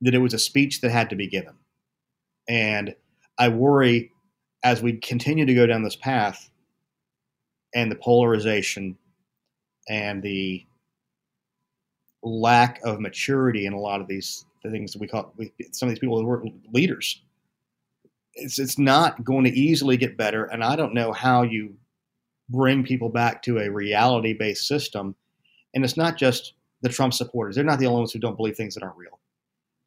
that 0.00 0.14
it 0.14 0.18
was 0.18 0.34
a 0.34 0.38
speech 0.38 0.80
that 0.80 0.90
had 0.90 1.10
to 1.10 1.16
be 1.16 1.28
given. 1.28 1.54
And 2.48 2.94
I 3.38 3.48
worry 3.48 4.12
as 4.64 4.82
we 4.82 4.94
continue 4.94 5.46
to 5.46 5.54
go 5.54 5.66
down 5.66 5.82
this 5.82 5.96
path 5.96 6.50
and 7.74 7.90
the 7.90 7.96
polarization 7.96 8.96
and 9.88 10.22
the 10.22 10.66
lack 12.22 12.80
of 12.84 13.00
maturity 13.00 13.66
in 13.66 13.72
a 13.72 13.78
lot 13.78 14.00
of 14.00 14.08
these 14.08 14.44
things 14.62 14.92
that 14.92 15.00
we 15.00 15.06
call 15.08 15.34
some 15.72 15.88
of 15.88 15.94
these 15.94 15.98
people 15.98 16.20
who 16.20 16.28
are 16.28 16.44
leaders. 16.72 17.22
It's 18.34 18.58
it's 18.58 18.78
not 18.78 19.24
going 19.24 19.44
to 19.44 19.50
easily 19.50 19.96
get 19.96 20.16
better, 20.16 20.44
and 20.44 20.62
I 20.62 20.76
don't 20.76 20.94
know 20.94 21.12
how 21.12 21.42
you 21.42 21.74
bring 22.48 22.84
people 22.84 23.08
back 23.08 23.42
to 23.42 23.58
a 23.58 23.70
reality 23.70 24.32
based 24.32 24.66
system. 24.66 25.14
And 25.74 25.84
it's 25.84 25.96
not 25.96 26.16
just 26.16 26.54
the 26.82 26.88
Trump 26.88 27.14
supporters; 27.14 27.56
they're 27.56 27.64
not 27.64 27.78
the 27.78 27.86
only 27.86 28.00
ones 28.00 28.12
who 28.12 28.18
don't 28.18 28.36
believe 28.36 28.56
things 28.56 28.74
that 28.74 28.82
aren't 28.82 28.96
real. 28.96 29.18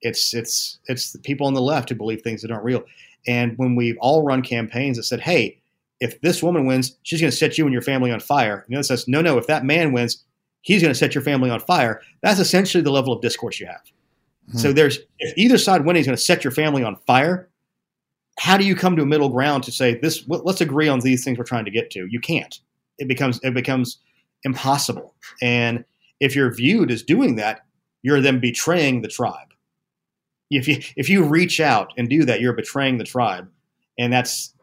It's 0.02 0.34
it's 0.34 0.80
it's 0.88 1.12
the 1.12 1.20
people 1.20 1.48
on 1.48 1.54
the 1.54 1.62
left 1.62 1.90
who 1.90 1.96
believe 1.96 2.22
things 2.22 2.42
that 2.42 2.52
aren't 2.52 2.66
real. 2.66 2.84
And 3.28 3.58
when 3.58 3.76
we've 3.76 3.98
all 4.00 4.24
run 4.24 4.42
campaigns 4.42 4.98
that 4.98 5.04
said, 5.04 5.22
"Hey, 5.22 5.60
if 6.00 6.20
this 6.22 6.44
woman 6.44 6.66
wins, 6.66 6.98
she's 7.04 7.22
going 7.22 7.32
to 7.32 7.38
set 7.38 7.58
you 7.58 7.66
and 7.66 7.74
your 7.74 7.82
family 7.82 8.12
on 8.12 8.20
fire," 8.20 8.64
and 8.66 8.74
the 8.74 8.78
other 8.78 8.84
says, 8.84 9.08
"No, 9.08 9.22
no, 9.22 9.38
if 9.38 9.48
that 9.48 9.64
man 9.64 9.94
wins, 9.94 10.24
he's 10.62 10.82
going 10.82 10.94
to 10.94 10.98
set 10.98 11.16
your 11.16 11.24
family 11.24 11.50
on 11.50 11.60
fire." 11.60 12.02
That's 12.22 12.40
essentially 12.40 12.84
the 12.84 12.92
level 12.92 13.14
of 13.14 13.22
discourse 13.22 13.60
you 13.60 13.68
have. 13.68 13.82
Hmm. 14.52 14.58
So 14.58 14.74
there's 14.74 15.00
if 15.20 15.38
either 15.38 15.58
side 15.58 15.86
winning 15.86 16.02
is 16.02 16.08
going 16.08 16.18
to 16.18 16.24
set 16.24 16.44
your 16.44 16.52
family 16.52 16.84
on 16.84 16.96
fire, 17.08 17.50
how 18.40 18.58
do 18.58 18.66
you 18.66 18.76
come 18.76 18.96
to 18.96 19.04
a 19.04 19.06
middle 19.06 19.30
ground 19.30 19.64
to 19.66 19.72
say 19.72 19.96
this? 19.96 20.24
Let's 20.28 20.62
agree 20.62 20.88
on 20.88 21.00
these 21.00 21.24
things 21.24 21.38
we're 21.38 21.44
trying 21.44 21.66
to 21.66 21.72
get 21.72 21.92
to. 21.92 22.08
You 22.10 22.20
can't. 22.20 22.60
It 22.98 23.08
becomes 23.08 23.40
it 23.44 23.54
becomes 23.54 24.00
impossible. 24.44 25.16
And 25.42 25.86
if 26.20 26.36
you're 26.36 26.54
viewed 26.54 26.92
as 26.92 27.04
doing 27.04 27.36
that, 27.36 27.62
you're 28.04 28.22
then 28.22 28.40
betraying 28.40 29.02
the 29.02 29.08
tribe. 29.08 29.54
If 30.50 30.68
you 30.68 30.80
if 30.96 31.10
you 31.10 31.24
reach 31.24 31.60
out 31.60 31.94
and 31.98 32.10
do 32.10 32.26
that, 32.26 32.42
you're 32.42 32.54
betraying 32.54 32.98
the 32.98 33.04
tribe, 33.04 33.50
and 33.98 34.12
that's 34.12 34.54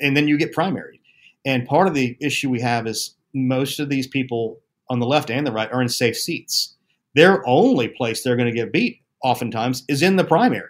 and 0.00 0.16
then 0.16 0.26
you 0.26 0.38
get 0.38 0.54
primaried. 0.54 1.00
And 1.44 1.66
part 1.66 1.88
of 1.88 1.94
the 1.94 2.16
issue 2.20 2.50
we 2.50 2.60
have 2.60 2.86
is 2.86 3.14
most 3.34 3.78
of 3.78 3.88
these 3.88 4.06
people 4.06 4.60
on 4.90 5.00
the 5.00 5.06
left 5.06 5.30
and 5.30 5.46
the 5.46 5.52
right 5.52 5.70
are 5.72 5.82
in 5.82 5.88
safe 5.88 6.16
seats. 6.16 6.76
Their 7.14 7.46
only 7.46 7.88
place 7.88 8.22
they're 8.22 8.36
going 8.36 8.52
to 8.52 8.56
get 8.56 8.72
beat, 8.72 9.02
oftentimes, 9.22 9.84
is 9.88 10.02
in 10.02 10.16
the 10.16 10.24
primary. 10.24 10.68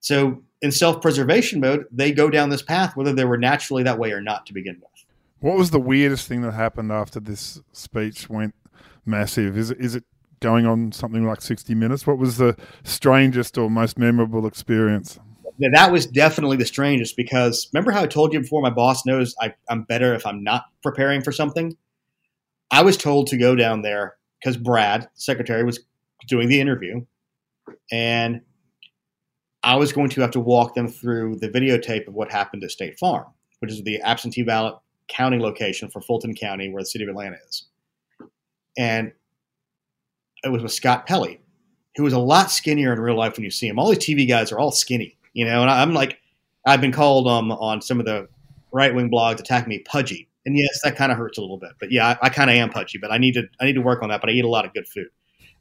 So 0.00 0.42
in 0.62 0.72
self-preservation 0.72 1.60
mode, 1.60 1.86
they 1.90 2.12
go 2.12 2.30
down 2.30 2.50
this 2.50 2.62
path, 2.62 2.96
whether 2.96 3.12
they 3.12 3.24
were 3.24 3.38
naturally 3.38 3.82
that 3.84 3.98
way 3.98 4.12
or 4.12 4.20
not 4.20 4.46
to 4.46 4.52
begin 4.52 4.76
with. 4.80 5.04
What 5.40 5.56
was 5.56 5.70
the 5.70 5.80
weirdest 5.80 6.26
thing 6.26 6.42
that 6.42 6.52
happened 6.52 6.90
after 6.90 7.20
this 7.20 7.60
speech 7.72 8.28
went 8.28 8.54
massive? 9.06 9.56
Is 9.56 9.70
it, 9.70 9.80
is 9.80 9.94
it 9.94 10.04
going 10.40 10.66
on 10.66 10.92
something 10.92 11.24
like 11.26 11.40
60 11.40 11.74
minutes? 11.74 12.06
What 12.06 12.18
was 12.18 12.38
the 12.38 12.56
strangest 12.82 13.56
or 13.56 13.70
most 13.70 13.98
memorable 13.98 14.46
experience? 14.46 15.18
Yeah, 15.58 15.70
that 15.74 15.90
was 15.90 16.06
definitely 16.06 16.56
the 16.56 16.66
strangest 16.66 17.16
because 17.16 17.68
remember 17.72 17.90
how 17.90 18.02
I 18.02 18.06
told 18.06 18.32
you 18.32 18.40
before 18.40 18.62
my 18.62 18.70
boss 18.70 19.04
knows 19.04 19.34
I, 19.40 19.54
I'm 19.68 19.82
better 19.82 20.14
if 20.14 20.24
I'm 20.24 20.44
not 20.44 20.66
preparing 20.82 21.22
for 21.22 21.32
something? 21.32 21.76
I 22.70 22.82
was 22.82 22.96
told 22.96 23.28
to 23.28 23.36
go 23.36 23.54
down 23.54 23.82
there 23.82 24.16
because 24.40 24.56
Brad, 24.56 25.08
secretary, 25.14 25.64
was 25.64 25.80
doing 26.26 26.48
the 26.48 26.60
interview. 26.60 27.04
And 27.90 28.42
I 29.62 29.76
was 29.76 29.92
going 29.92 30.10
to 30.10 30.20
have 30.20 30.30
to 30.32 30.40
walk 30.40 30.74
them 30.74 30.88
through 30.88 31.36
the 31.36 31.48
videotape 31.48 32.06
of 32.06 32.14
what 32.14 32.30
happened 32.30 32.64
at 32.64 32.70
State 32.70 32.98
Farm, 32.98 33.26
which 33.60 33.70
is 33.70 33.82
the 33.82 34.00
absentee 34.02 34.42
ballot 34.42 34.76
counting 35.08 35.40
location 35.40 35.88
for 35.88 36.00
Fulton 36.00 36.34
County, 36.34 36.68
where 36.68 36.82
the 36.82 36.86
city 36.86 37.04
of 37.04 37.10
Atlanta 37.10 37.36
is. 37.48 37.64
And 38.76 39.12
it 40.44 40.50
was 40.50 40.62
with 40.62 40.72
Scott 40.72 41.06
Pelley, 41.06 41.40
who 41.96 42.04
was 42.04 42.12
a 42.12 42.18
lot 42.18 42.50
skinnier 42.50 42.92
in 42.92 43.00
real 43.00 43.16
life 43.16 43.36
when 43.36 43.44
you 43.44 43.50
see 43.50 43.66
him. 43.66 43.78
All 43.78 43.88
these 43.88 43.98
TV 43.98 44.28
guys 44.28 44.52
are 44.52 44.58
all 44.58 44.70
skinny, 44.70 45.16
you 45.32 45.44
know. 45.44 45.62
And 45.62 45.70
I'm 45.70 45.94
like, 45.94 46.20
I've 46.64 46.80
been 46.80 46.92
called 46.92 47.26
um, 47.26 47.50
on 47.50 47.80
some 47.80 47.98
of 47.98 48.06
the 48.06 48.28
right 48.70 48.94
wing 48.94 49.10
blogs 49.10 49.40
attacking 49.40 49.70
me 49.70 49.80
pudgy, 49.80 50.28
and 50.48 50.56
yes, 50.56 50.80
that 50.82 50.96
kind 50.96 51.12
of 51.12 51.18
hurts 51.18 51.36
a 51.36 51.42
little 51.42 51.58
bit. 51.58 51.72
But 51.78 51.92
yeah, 51.92 52.16
I, 52.22 52.26
I 52.26 52.28
kind 52.30 52.48
of 52.48 52.56
am 52.56 52.70
pudgy, 52.70 52.96
but 52.96 53.12
I 53.12 53.18
need 53.18 53.34
to 53.34 53.46
I 53.60 53.66
need 53.66 53.74
to 53.74 53.82
work 53.82 54.02
on 54.02 54.08
that. 54.08 54.22
But 54.22 54.30
I 54.30 54.32
eat 54.32 54.46
a 54.46 54.48
lot 54.48 54.64
of 54.64 54.72
good 54.72 54.88
food. 54.88 55.08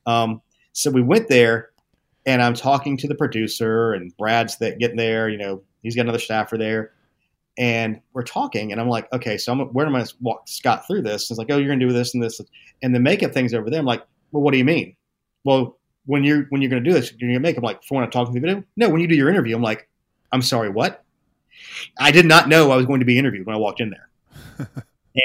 Um, 0.05 0.41
so 0.71 0.89
we 0.89 1.01
went 1.01 1.27
there, 1.27 1.71
and 2.25 2.41
I'm 2.41 2.53
talking 2.53 2.95
to 2.97 3.07
the 3.07 3.15
producer, 3.15 3.91
and 3.91 4.15
Brad's 4.15 4.57
that 4.59 4.79
getting 4.79 4.95
there. 4.95 5.27
You 5.27 5.38
know, 5.38 5.61
he's 5.83 5.93
got 5.93 6.03
another 6.03 6.19
staffer 6.19 6.57
there, 6.57 6.93
and 7.57 7.99
we're 8.13 8.23
talking, 8.23 8.71
and 8.71 8.79
I'm 8.79 8.88
like, 8.88 9.11
okay, 9.11 9.38
so 9.38 9.51
I'm, 9.51 9.59
where 9.73 9.85
am 9.85 9.95
I 9.95 10.05
walk 10.21 10.47
Scott 10.47 10.88
through 10.88 11.01
this? 11.01 11.29
It's 11.29 11.38
like, 11.38 11.51
oh, 11.51 11.57
you're 11.57 11.75
to 11.75 11.85
do 11.85 11.91
this 11.91 12.13
and 12.13 12.23
this, 12.23 12.39
and 12.81 12.95
the 12.95 12.99
makeup 13.01 13.33
things 13.33 13.53
over 13.53 13.69
there. 13.69 13.81
I'm 13.81 13.85
like, 13.85 14.05
well, 14.31 14.41
what 14.41 14.53
do 14.53 14.57
you 14.57 14.65
mean? 14.65 14.95
Well, 15.43 15.77
when 16.05 16.23
you're 16.23 16.43
when 16.43 16.61
you're 16.61 16.71
to 16.71 16.79
do 16.79 16.93
this, 16.93 17.13
you're 17.17 17.33
to 17.33 17.39
make. 17.39 17.57
I'm 17.57 17.63
like, 17.63 17.83
for 17.83 17.95
when 17.95 18.05
I'm 18.05 18.11
talking 18.11 18.33
to 18.33 18.39
the 18.39 18.47
video, 18.47 18.63
no. 18.77 18.88
When 18.88 19.01
you 19.01 19.07
do 19.07 19.15
your 19.15 19.27
interview, 19.27 19.53
I'm 19.53 19.61
like, 19.61 19.89
I'm 20.31 20.41
sorry, 20.41 20.69
what? 20.69 21.03
I 21.99 22.11
did 22.11 22.25
not 22.25 22.47
know 22.47 22.71
I 22.71 22.77
was 22.77 22.85
going 22.85 23.01
to 23.01 23.05
be 23.05 23.17
interviewed 23.17 23.45
when 23.45 23.55
I 23.55 23.59
walked 23.59 23.81
in 23.81 23.89
there, 23.89 24.07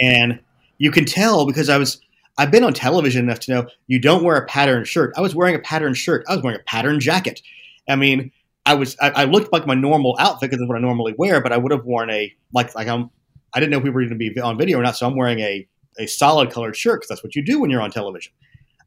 and 0.03 0.41
you 0.79 0.91
can 0.91 1.05
tell 1.05 1.47
because 1.47 1.69
I 1.69 1.79
was. 1.79 2.01
I've 2.39 2.51
been 2.51 2.65
on 2.65 2.73
television 2.73 3.27
enough 3.27 3.41
to 3.41 3.53
know 3.53 3.67
you 3.89 3.99
don't 3.99 4.25
wear 4.25 4.37
a 4.37 4.47
patterned 4.47 4.89
shirt. 4.89 5.13
I 5.19 5.21
was 5.21 5.35
wearing 5.35 5.55
a 5.55 5.59
patterned 5.59 5.99
shirt. 5.99 6.25
I 6.29 6.35
was 6.35 6.43
wearing 6.43 6.59
a 6.59 6.65
patterned 6.65 7.03
jacket. 7.03 7.43
I 7.87 7.97
mean, 7.97 8.33
I 8.65 8.75
was 8.75 8.97
I, 9.01 9.11
I 9.11 9.25
looked 9.25 9.53
like 9.53 9.67
my 9.67 9.75
normal 9.75 10.17
outfit 10.19 10.51
because 10.51 10.61
that's 10.61 10.69
what 10.69 10.79
I 10.79 10.81
normally 10.81 11.15
wear, 11.19 11.43
but 11.43 11.53
I 11.53 11.57
would 11.57 11.73
have 11.73 11.85
worn 11.85 12.11
a 12.11 12.33
like 12.55 12.75
like 12.75 12.89
I'm 12.89 13.11
I 13.53 13.61
didn't 13.61 13.73
know 13.73 13.79
if 13.79 13.85
we 13.85 13.91
were 13.91 14.01
going 14.01 14.11
to 14.11 14.17
be 14.17 14.41
on 14.41 14.57
video 14.57 14.79
or 14.79 14.83
not, 14.83 14.97
so 14.97 15.07
I'm 15.07 15.17
wearing 15.17 15.41
a 15.41 15.67
a 15.99 16.07
solid 16.07 16.51
colored 16.51 16.77
shirt 16.77 17.01
because 17.01 17.09
that's 17.09 17.25
what 17.25 17.35
you 17.35 17.45
do 17.45 17.61
when 17.61 17.71
you're 17.71 17.83
on 17.83 17.91
television. 17.91 18.33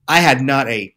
I 0.08 0.20
had 0.20 0.41
not 0.41 0.68
a 0.68 0.96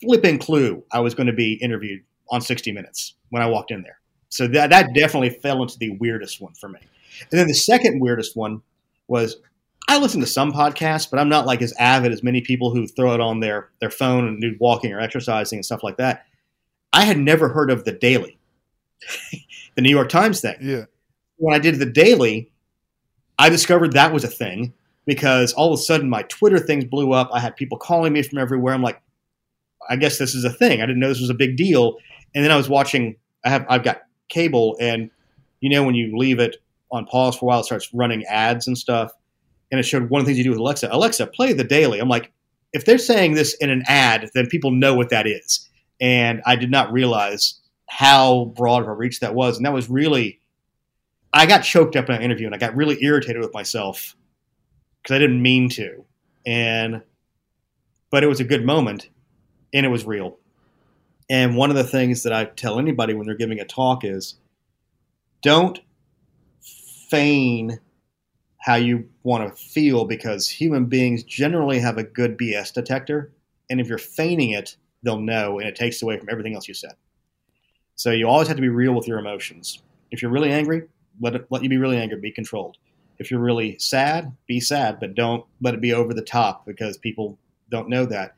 flipping 0.00 0.38
clue 0.38 0.84
I 0.92 1.00
was 1.00 1.14
going 1.14 1.26
to 1.26 1.32
be 1.32 1.54
interviewed 1.54 2.02
on 2.30 2.40
60 2.40 2.72
Minutes 2.72 3.14
when 3.30 3.42
I 3.42 3.46
walked 3.46 3.70
in 3.70 3.82
there. 3.82 3.98
So 4.30 4.46
that 4.48 4.70
that 4.70 4.94
definitely 4.94 5.30
fell 5.30 5.62
into 5.62 5.78
the 5.78 5.90
weirdest 5.90 6.40
one 6.40 6.54
for 6.54 6.68
me. 6.68 6.80
And 7.30 7.38
then 7.38 7.46
the 7.46 7.54
second 7.54 8.00
weirdest 8.00 8.36
one 8.36 8.62
was 9.08 9.36
I 9.88 9.98
listen 9.98 10.20
to 10.20 10.26
some 10.26 10.52
podcasts, 10.52 11.10
but 11.10 11.20
I'm 11.20 11.28
not 11.28 11.46
like 11.46 11.60
as 11.60 11.74
avid 11.78 12.12
as 12.12 12.22
many 12.22 12.40
people 12.40 12.74
who 12.74 12.86
throw 12.86 13.12
it 13.14 13.20
on 13.20 13.40
their 13.40 13.70
their 13.80 13.90
phone 13.90 14.26
and 14.26 14.40
do 14.40 14.56
walking 14.58 14.92
or 14.92 15.00
exercising 15.00 15.58
and 15.58 15.64
stuff 15.64 15.82
like 15.82 15.98
that. 15.98 16.26
I 16.92 17.04
had 17.04 17.18
never 17.18 17.48
heard 17.48 17.70
of 17.70 17.84
the 17.84 17.92
Daily, 17.92 18.38
the 19.74 19.82
New 19.82 19.90
York 19.90 20.08
Times 20.08 20.40
thing. 20.40 20.56
Yeah. 20.60 20.84
When 21.36 21.54
I 21.54 21.58
did 21.58 21.78
the 21.78 21.86
Daily, 21.86 22.50
I 23.38 23.48
discovered 23.48 23.92
that 23.92 24.12
was 24.12 24.24
a 24.24 24.28
thing 24.28 24.72
because 25.06 25.52
all 25.52 25.72
of 25.72 25.78
a 25.78 25.82
sudden 25.82 26.08
my 26.08 26.22
Twitter 26.22 26.58
things 26.58 26.84
blew 26.84 27.12
up. 27.12 27.28
I 27.32 27.40
had 27.40 27.56
people 27.56 27.76
calling 27.76 28.12
me 28.12 28.22
from 28.22 28.38
everywhere. 28.38 28.72
I'm 28.72 28.82
like, 28.82 29.02
I 29.90 29.96
guess 29.96 30.18
this 30.18 30.34
is 30.34 30.44
a 30.44 30.52
thing. 30.52 30.80
I 30.80 30.86
didn't 30.86 31.00
know 31.00 31.08
this 31.08 31.20
was 31.20 31.30
a 31.30 31.34
big 31.34 31.56
deal. 31.56 31.98
And 32.34 32.42
then 32.44 32.50
I 32.50 32.56
was 32.56 32.68
watching. 32.68 33.16
I 33.44 33.50
have 33.50 33.66
I've 33.68 33.84
got 33.84 34.02
cable, 34.28 34.76
and 34.80 35.10
you 35.60 35.68
know 35.68 35.84
when 35.84 35.94
you 35.94 36.16
leave 36.16 36.38
it 36.38 36.56
on 36.94 37.06
pause 37.06 37.36
for 37.36 37.44
a 37.44 37.48
while, 37.48 37.60
it 37.60 37.64
starts 37.64 37.92
running 37.92 38.24
ads 38.24 38.66
and 38.66 38.78
stuff. 38.78 39.12
And 39.70 39.80
it 39.80 39.82
showed 39.84 40.08
one 40.10 40.20
of 40.20 40.26
the 40.26 40.30
things 40.30 40.38
you 40.38 40.44
do 40.44 40.50
with 40.50 40.60
Alexa. 40.60 40.88
Alexa, 40.90 41.26
play 41.28 41.52
the 41.52 41.64
Daily. 41.64 41.98
I'm 41.98 42.08
like, 42.08 42.32
if 42.72 42.84
they're 42.84 42.98
saying 42.98 43.34
this 43.34 43.54
in 43.54 43.70
an 43.70 43.82
ad, 43.86 44.30
then 44.34 44.46
people 44.46 44.70
know 44.70 44.94
what 44.94 45.10
that 45.10 45.26
is 45.26 45.68
and 46.00 46.42
I 46.44 46.56
did 46.56 46.70
not 46.70 46.92
realize 46.92 47.60
how 47.88 48.46
broad 48.56 48.82
of 48.82 48.88
a 48.88 48.92
reach 48.92 49.20
that 49.20 49.34
was. 49.34 49.56
And 49.56 49.66
that 49.66 49.72
was 49.72 49.88
really, 49.88 50.40
I 51.32 51.46
got 51.46 51.60
choked 51.62 51.96
up 51.96 52.08
in 52.08 52.16
an 52.16 52.22
interview 52.22 52.46
and 52.46 52.54
I 52.54 52.58
got 52.58 52.76
really 52.76 53.02
irritated 53.02 53.40
with 53.40 53.54
myself 53.54 54.16
because 55.02 55.14
I 55.14 55.18
didn't 55.18 55.42
mean 55.42 55.68
to. 55.70 56.04
And, 56.46 57.02
but 58.10 58.24
it 58.24 58.26
was 58.26 58.40
a 58.40 58.44
good 58.44 58.64
moment 58.64 59.08
and 59.72 59.86
it 59.86 59.88
was 59.88 60.04
real. 60.04 60.38
And 61.30 61.56
one 61.56 61.70
of 61.70 61.76
the 61.76 61.84
things 61.84 62.22
that 62.24 62.32
I 62.32 62.44
tell 62.44 62.78
anybody 62.78 63.14
when 63.14 63.26
they're 63.26 63.34
giving 63.34 63.60
a 63.60 63.64
talk 63.64 64.04
is 64.04 64.34
don't 65.42 65.80
feign 67.10 67.78
how 68.58 68.76
you 68.76 69.08
want 69.24 69.46
to 69.46 69.62
feel 69.62 70.06
because 70.06 70.48
human 70.48 70.86
beings 70.86 71.22
generally 71.22 71.78
have 71.78 71.98
a 71.98 72.02
good 72.02 72.38
BS 72.38 72.72
detector. 72.72 73.30
And 73.68 73.80
if 73.80 73.88
you're 73.88 73.98
feigning 73.98 74.50
it, 74.50 74.76
they'll 75.02 75.20
know, 75.20 75.58
and 75.58 75.68
it 75.68 75.76
takes 75.76 76.02
away 76.02 76.18
from 76.18 76.28
everything 76.30 76.54
else 76.54 76.66
you 76.66 76.74
said. 76.74 76.94
So 77.96 78.10
you 78.10 78.26
always 78.26 78.48
have 78.48 78.56
to 78.56 78.62
be 78.62 78.68
real 78.68 78.94
with 78.94 79.06
your 79.06 79.18
emotions. 79.18 79.82
If 80.10 80.22
you're 80.22 80.30
really 80.30 80.50
angry, 80.50 80.84
let 81.20 81.34
it 81.34 81.46
let 81.50 81.62
you 81.62 81.68
be 81.68 81.76
really 81.76 81.98
angry. 81.98 82.18
Be 82.20 82.32
controlled. 82.32 82.76
If 83.18 83.30
you're 83.30 83.40
really 83.40 83.78
sad, 83.78 84.34
be 84.46 84.60
sad, 84.60 84.98
but 84.98 85.14
don't 85.14 85.44
let 85.60 85.74
it 85.74 85.80
be 85.80 85.92
over 85.92 86.14
the 86.14 86.22
top 86.22 86.66
because 86.66 86.96
people 86.96 87.38
don't 87.70 87.88
know 87.88 88.06
that. 88.06 88.34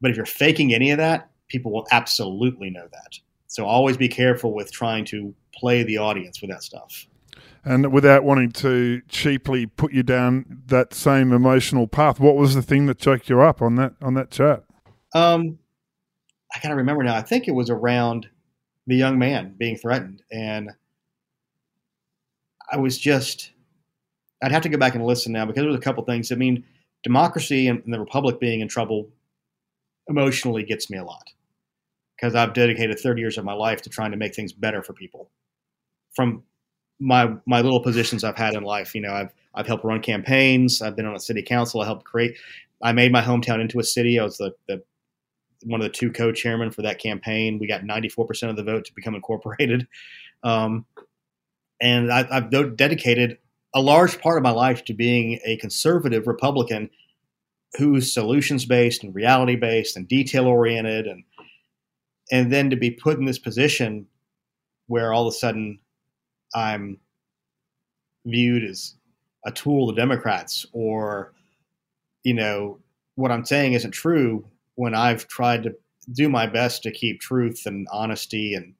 But 0.00 0.10
if 0.10 0.16
you're 0.16 0.26
faking 0.26 0.74
any 0.74 0.90
of 0.90 0.98
that, 0.98 1.30
people 1.48 1.72
will 1.72 1.86
absolutely 1.90 2.70
know 2.70 2.86
that. 2.92 3.18
So 3.46 3.64
always 3.64 3.96
be 3.96 4.08
careful 4.08 4.54
with 4.54 4.70
trying 4.70 5.04
to 5.06 5.34
play 5.54 5.82
the 5.82 5.98
audience 5.98 6.40
with 6.40 6.50
that 6.50 6.62
stuff. 6.62 7.06
And 7.64 7.92
without 7.92 8.24
wanting 8.24 8.50
to 8.52 9.02
cheaply 9.08 9.66
put 9.66 9.92
you 9.92 10.02
down 10.02 10.62
that 10.66 10.94
same 10.94 11.32
emotional 11.32 11.86
path, 11.86 12.18
what 12.18 12.34
was 12.34 12.54
the 12.54 12.62
thing 12.62 12.86
that 12.86 12.98
choked 12.98 13.28
you 13.28 13.40
up 13.40 13.62
on 13.62 13.76
that 13.76 13.94
on 14.02 14.14
that 14.14 14.30
chat? 14.30 14.64
Um, 15.14 15.58
I 16.54 16.58
gotta 16.60 16.74
remember 16.74 17.04
now. 17.04 17.14
I 17.14 17.22
think 17.22 17.46
it 17.46 17.52
was 17.52 17.70
around 17.70 18.28
the 18.86 18.96
young 18.96 19.18
man 19.18 19.54
being 19.56 19.76
threatened, 19.76 20.22
and 20.30 20.70
I 22.70 22.78
was 22.78 22.98
just. 22.98 23.50
I'd 24.42 24.50
have 24.50 24.62
to 24.62 24.68
go 24.68 24.76
back 24.76 24.96
and 24.96 25.06
listen 25.06 25.32
now 25.32 25.46
because 25.46 25.60
there 25.60 25.70
was 25.70 25.78
a 25.78 25.80
couple 25.80 26.02
things. 26.04 26.32
I 26.32 26.34
mean, 26.34 26.64
democracy 27.04 27.68
and, 27.68 27.80
and 27.84 27.94
the 27.94 28.00
republic 28.00 28.40
being 28.40 28.60
in 28.60 28.66
trouble 28.66 29.08
emotionally 30.08 30.64
gets 30.64 30.90
me 30.90 30.98
a 30.98 31.04
lot 31.04 31.30
because 32.16 32.34
I've 32.34 32.52
dedicated 32.52 32.98
30 32.98 33.20
years 33.20 33.38
of 33.38 33.44
my 33.44 33.52
life 33.52 33.82
to 33.82 33.90
trying 33.90 34.10
to 34.10 34.16
make 34.16 34.34
things 34.34 34.52
better 34.52 34.82
for 34.82 34.94
people. 34.94 35.30
From 36.16 36.42
my 37.02 37.34
my 37.46 37.60
little 37.60 37.80
positions 37.80 38.22
I've 38.22 38.36
had 38.36 38.54
in 38.54 38.62
life, 38.62 38.94
you 38.94 39.00
know, 39.00 39.12
I've 39.12 39.34
I've 39.54 39.66
helped 39.66 39.84
run 39.84 40.00
campaigns. 40.00 40.80
I've 40.80 40.96
been 40.96 41.06
on 41.06 41.16
a 41.16 41.20
city 41.20 41.42
council. 41.42 41.80
I 41.80 41.86
helped 41.86 42.04
create. 42.04 42.36
I 42.82 42.92
made 42.92 43.12
my 43.12 43.20
hometown 43.20 43.60
into 43.60 43.78
a 43.80 43.84
city. 43.84 44.18
I 44.18 44.24
was 44.24 44.38
the, 44.38 44.54
the 44.68 44.82
one 45.64 45.80
of 45.80 45.84
the 45.84 45.92
two 45.92 46.10
co-chairmen 46.10 46.70
for 46.70 46.82
that 46.82 46.98
campaign. 46.98 47.58
We 47.58 47.68
got 47.68 47.82
94% 47.82 48.50
of 48.50 48.56
the 48.56 48.64
vote 48.64 48.84
to 48.86 48.94
become 48.94 49.14
incorporated. 49.14 49.86
Um, 50.42 50.86
and 51.80 52.12
I, 52.12 52.26
I've 52.30 52.76
dedicated 52.76 53.38
a 53.74 53.80
large 53.80 54.20
part 54.20 54.38
of 54.38 54.42
my 54.42 54.50
life 54.50 54.84
to 54.86 54.94
being 54.94 55.38
a 55.44 55.56
conservative 55.58 56.26
Republican 56.26 56.90
who's 57.78 58.12
solutions 58.12 58.64
based 58.64 59.02
and 59.02 59.14
reality 59.14 59.56
based 59.56 59.96
and 59.96 60.08
detail 60.08 60.46
oriented 60.46 61.06
and 61.06 61.24
and 62.30 62.52
then 62.52 62.70
to 62.70 62.76
be 62.76 62.90
put 62.90 63.18
in 63.18 63.24
this 63.24 63.38
position 63.38 64.06
where 64.86 65.12
all 65.12 65.26
of 65.26 65.32
a 65.32 65.36
sudden 65.36 65.78
I'm 66.54 66.98
viewed 68.24 68.64
as 68.64 68.94
a 69.44 69.50
tool 69.52 69.86
the 69.86 69.94
Democrats 69.94 70.66
or 70.72 71.32
you 72.22 72.34
know 72.34 72.78
what 73.16 73.32
I'm 73.32 73.44
saying 73.44 73.72
isn't 73.72 73.90
true 73.90 74.44
when 74.76 74.94
I've 74.94 75.26
tried 75.28 75.64
to 75.64 75.74
do 76.12 76.28
my 76.28 76.46
best 76.46 76.82
to 76.82 76.90
keep 76.90 77.20
truth 77.20 77.66
and 77.66 77.86
honesty 77.92 78.54
and 78.54 78.74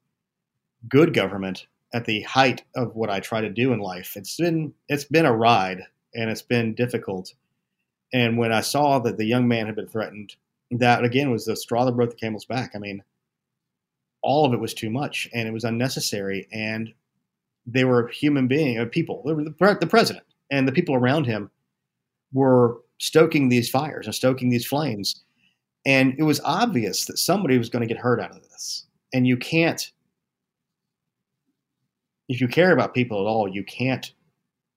good 0.89 1.15
government 1.15 1.67
at 1.95 2.05
the 2.05 2.23
height 2.23 2.63
of 2.75 2.95
what 2.95 3.11
I 3.11 3.21
try 3.21 3.41
to 3.41 3.51
do 3.51 3.73
in 3.73 3.79
life. 3.79 4.17
It's 4.17 4.37
been 4.37 4.73
it's 4.89 5.05
been 5.05 5.27
a 5.27 5.37
ride 5.37 5.83
and 6.15 6.31
it's 6.31 6.43
been 6.43 6.75
difficult. 6.75 7.35
And 8.13 8.37
when 8.39 8.53
I 8.53 8.61
saw 8.61 8.99
that 9.01 9.17
the 9.17 9.25
young 9.25 9.49
man 9.49 9.67
had 9.67 9.77
been 9.77 9.89
threatened, 9.89 10.37
that 10.73 11.05
again 11.05 11.31
was 11.31 11.45
the 11.45 11.57
straw 11.57 11.85
that 11.85 11.93
broke 11.93 12.11
the 12.11 12.17
camel's 12.17 12.45
back. 12.45 12.73
I 12.75 12.79
mean, 12.79 13.03
all 14.23 14.45
of 14.45 14.53
it 14.53 14.61
was 14.61 14.75
too 14.75 14.91
much 14.91 15.29
and 15.33 15.49
it 15.49 15.53
was 15.53 15.65
unnecessary. 15.65 16.49
And 16.53 16.93
they 17.67 17.85
were 17.85 18.09
human 18.09 18.49
being 18.49 18.79
uh, 18.79 18.87
people. 18.87 19.23
They 19.25 19.33
were 19.33 19.45
the, 19.45 19.79
the 19.81 19.87
president 19.87 20.25
and 20.51 20.67
the 20.67 20.73
people 20.73 20.95
around 20.95 21.27
him 21.27 21.51
were 22.33 22.79
stoking 22.99 23.49
these 23.49 23.69
fires 23.69 24.07
and 24.07 24.15
stoking 24.15 24.49
these 24.49 24.67
flames. 24.67 25.23
And 25.85 26.15
it 26.19 26.23
was 26.23 26.41
obvious 26.45 27.07
that 27.07 27.19
somebody 27.19 27.59
was 27.59 27.69
going 27.69 27.87
to 27.87 27.93
get 27.93 28.01
hurt 28.01 28.21
out 28.21 28.31
of 28.31 28.43
this. 28.43 28.87
And 29.13 29.27
you 29.27 29.37
can't, 29.37 29.91
if 32.29 32.41
you 32.41 32.49
care 32.49 32.73
about 32.73 32.95
people 32.95 33.21
at 33.21 33.29
all, 33.29 33.49
you 33.49 33.65
can't 33.65 34.13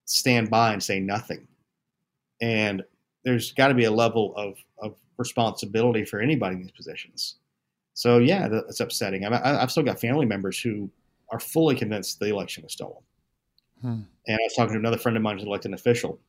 stand 0.05 0.49
by 0.49 0.73
and 0.73 0.81
say 0.81 0.99
nothing. 0.99 1.47
And 2.41 2.83
there's 3.23 3.51
got 3.51 3.69
to 3.69 3.73
be 3.73 3.85
a 3.85 3.91
level 3.91 4.35
of, 4.35 4.55
of 4.81 4.95
responsibility 5.17 6.03
for 6.05 6.19
anybody 6.19 6.55
in 6.55 6.61
these 6.61 6.71
positions. 6.71 7.35
So 7.93 8.17
yeah, 8.17 8.47
it's 8.67 8.79
upsetting. 8.79 9.25
I, 9.25 9.57
I, 9.57 9.59
have 9.61 9.71
still 9.71 9.83
got 9.83 9.99
family 9.99 10.25
members 10.25 10.59
who 10.59 10.89
are 11.31 11.39
fully 11.39 11.75
convinced 11.75 12.19
the 12.19 12.29
election 12.29 12.63
was 12.63 12.73
stolen. 12.73 13.03
Hmm. 13.81 14.01
And 14.27 14.37
I 14.37 14.43
was 14.43 14.53
talking 14.55 14.73
to 14.73 14.79
another 14.79 14.97
friend 14.97 15.17
of 15.17 15.23
mine 15.23 15.35
who's 15.35 15.43
an 15.43 15.49
elected 15.49 15.73
official 15.73 16.19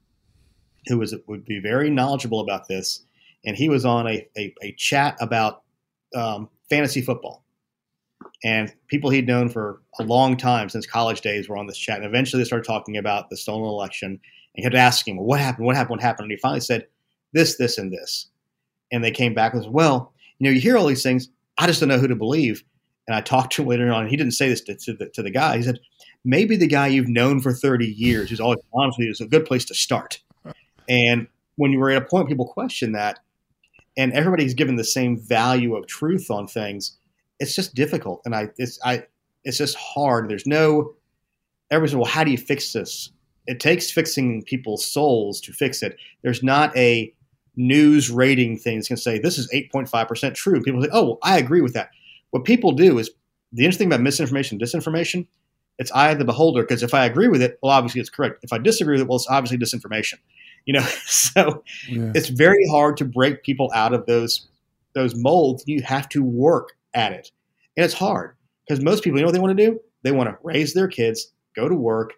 who 0.87 0.99
was 0.99 1.15
would 1.27 1.45
be 1.45 1.61
very 1.61 1.91
knowledgeable 1.91 2.41
about 2.41 2.69
this, 2.69 3.05
and 3.45 3.57
he 3.57 3.69
was 3.69 3.85
on 3.85 4.07
a 4.07 4.29
a, 4.37 4.55
a 4.63 4.73
chat 4.73 5.17
about 5.21 5.63
um, 6.15 6.49
fantasy 6.69 7.03
football. 7.03 7.45
And 8.45 8.73
people 8.89 9.11
he'd 9.11 9.27
known 9.27 9.49
for 9.49 9.81
a 9.99 10.03
long 10.03 10.37
time 10.37 10.69
since 10.69 10.87
college 10.87 11.21
days 11.21 11.49
were 11.49 11.57
on 11.57 11.67
this 11.67 11.79
chat. 11.79 11.97
And 11.97 12.07
eventually 12.07 12.43
they 12.43 12.47
started 12.47 12.67
talking 12.67 12.97
about 12.97 13.31
the 13.31 13.37
stolen 13.37 13.65
election. 13.65 14.11
And 14.11 14.21
he 14.55 14.63
kept 14.63 14.75
asking, 14.75 15.17
well, 15.17 15.27
what 15.27 15.41
happened? 15.41 15.67
What 15.67 15.75
happened? 15.75 15.91
What 15.91 16.01
happened? 16.01 16.25
And 16.25 16.33
he 16.33 16.39
finally 16.39 16.61
said, 16.61 16.87
this, 17.33 17.57
this, 17.57 17.79
and 17.79 17.93
this. 17.93 18.29
And 18.93 19.03
they 19.03 19.11
came 19.11 19.33
back 19.35 19.55
and 19.55 19.63
said, 19.63 19.73
well, 19.73 20.13
you 20.39 20.45
know, 20.45 20.55
you 20.55 20.61
hear 20.61 20.77
all 20.77 20.87
these 20.87 21.03
things. 21.03 21.29
I 21.59 21.67
just 21.67 21.81
don't 21.81 21.89
know 21.89 21.99
who 21.99 22.09
to 22.09 22.17
believe. 22.17 22.63
And 23.07 23.15
I 23.15 23.21
talked 23.21 23.53
to 23.55 23.63
him 23.63 23.69
later 23.69 23.93
on, 23.93 24.03
and 24.03 24.11
he 24.11 24.17
didn't 24.17 24.33
say 24.33 24.49
this 24.49 24.61
to, 24.63 24.75
to, 24.75 24.93
the, 24.95 25.09
to 25.11 25.23
the 25.23 25.31
guy. 25.31 25.57
He 25.57 25.63
said, 25.63 25.79
maybe 26.25 26.57
the 26.57 26.67
guy 26.67 26.89
you've 26.89 27.09
known 27.09 27.41
for 27.41 27.53
30 27.53 27.87
years, 27.87 28.31
who's 28.31 28.41
always 28.41 28.59
honest 28.75 28.99
with 28.99 29.07
you, 29.07 29.11
is 29.13 29.21
a 29.21 29.27
good 29.27 29.47
place 29.47 29.65
to 29.67 29.75
start. 29.75 30.21
And 30.89 31.29
when 31.57 31.73
you 31.73 31.79
were 31.79 31.91
at 31.91 32.03
a 32.03 32.07
point, 32.07 32.29
people 32.29 32.47
question 32.47 32.93
that, 32.93 33.21
and 33.97 34.13
everybody's 34.13 34.55
given 34.55 34.77
the 34.77 34.85
same 34.85 35.19
value 35.19 35.75
of 35.75 35.87
truth 35.87 36.31
on 36.31 36.47
things. 36.47 36.97
It's 37.41 37.55
just 37.55 37.75
difficult, 37.75 38.23
and 38.25 38.35
I 38.35 38.51
it's 38.57 38.79
I 38.85 39.05
it's 39.45 39.59
just 39.59 39.77
hard. 39.77 40.29
There's 40.29 40.47
no 40.47 40.95
says, 41.71 41.95
well, 41.95 42.05
how 42.05 42.25
do 42.25 42.31
you 42.31 42.39
fix 42.39 42.73
this? 42.73 43.11
It 43.47 43.61
takes 43.61 43.91
fixing 43.91 44.43
people's 44.43 44.87
souls 44.87 45.41
to 45.43 45.53
fix 45.53 45.83
it. 45.83 45.97
There's 46.23 46.43
not 46.43 46.77
a 46.77 47.13
news 47.57 48.11
rating 48.11 48.59
thing 48.59 48.77
that's 48.77 48.89
going 48.89 48.97
to 48.97 49.03
say 49.03 49.19
this 49.19 49.39
is 49.39 49.51
8.5% 49.53 50.35
true. 50.35 50.63
People 50.63 50.83
say, 50.83 50.89
oh, 50.93 51.05
well, 51.05 51.19
I 51.23 51.39
agree 51.39 51.61
with 51.61 51.75
that. 51.75 51.91
What 52.31 52.45
people 52.45 52.73
do 52.73 52.99
is 52.99 53.11
the 53.53 53.65
interesting 53.65 53.89
thing 53.89 53.95
about 53.95 54.03
misinformation, 54.03 54.59
disinformation, 54.59 55.27
it's 55.79 55.93
eye 55.93 56.15
the 56.15 56.25
beholder 56.25 56.63
because 56.63 56.83
if 56.83 56.95
I 56.95 57.05
agree 57.05 57.29
with 57.29 57.43
it, 57.43 57.59
well, 57.63 57.73
obviously 57.73 58.01
it's 58.01 58.11
correct. 58.11 58.41
If 58.43 58.53
I 58.53 58.59
disagree 58.59 58.95
with 58.95 59.03
it, 59.03 59.09
well, 59.09 59.17
it's 59.17 59.29
obviously 59.29 59.59
disinformation. 59.59 60.15
You 60.65 60.75
know, 60.75 60.81
so 61.07 61.63
yeah. 61.89 62.13
it's 62.15 62.29
very 62.29 62.67
hard 62.71 62.97
to 62.99 63.05
break 63.05 63.43
people 63.43 63.71
out 63.75 63.93
of 63.93 64.07
those 64.07 64.49
those 64.95 65.15
molds. 65.15 65.65
You 65.67 65.83
have 65.83 66.09
to 66.11 66.23
work 66.23 66.71
at 66.95 67.13
it, 67.13 67.31
and 67.77 67.85
it's 67.85 67.95
hard 67.95 68.37
because 68.67 68.83
most 68.83 69.05
people, 69.05 69.19
you 69.19 69.23
know, 69.23 69.29
what 69.29 69.35
they 69.35 69.41
want 69.41 69.57
to 69.57 69.67
do? 69.67 69.81
They 70.03 70.13
want 70.13 70.31
to 70.31 70.39
raise 70.43 70.73
their 70.73 70.89
kids, 70.89 71.33
go 71.55 71.69
to 71.69 71.75
work, 71.75 72.15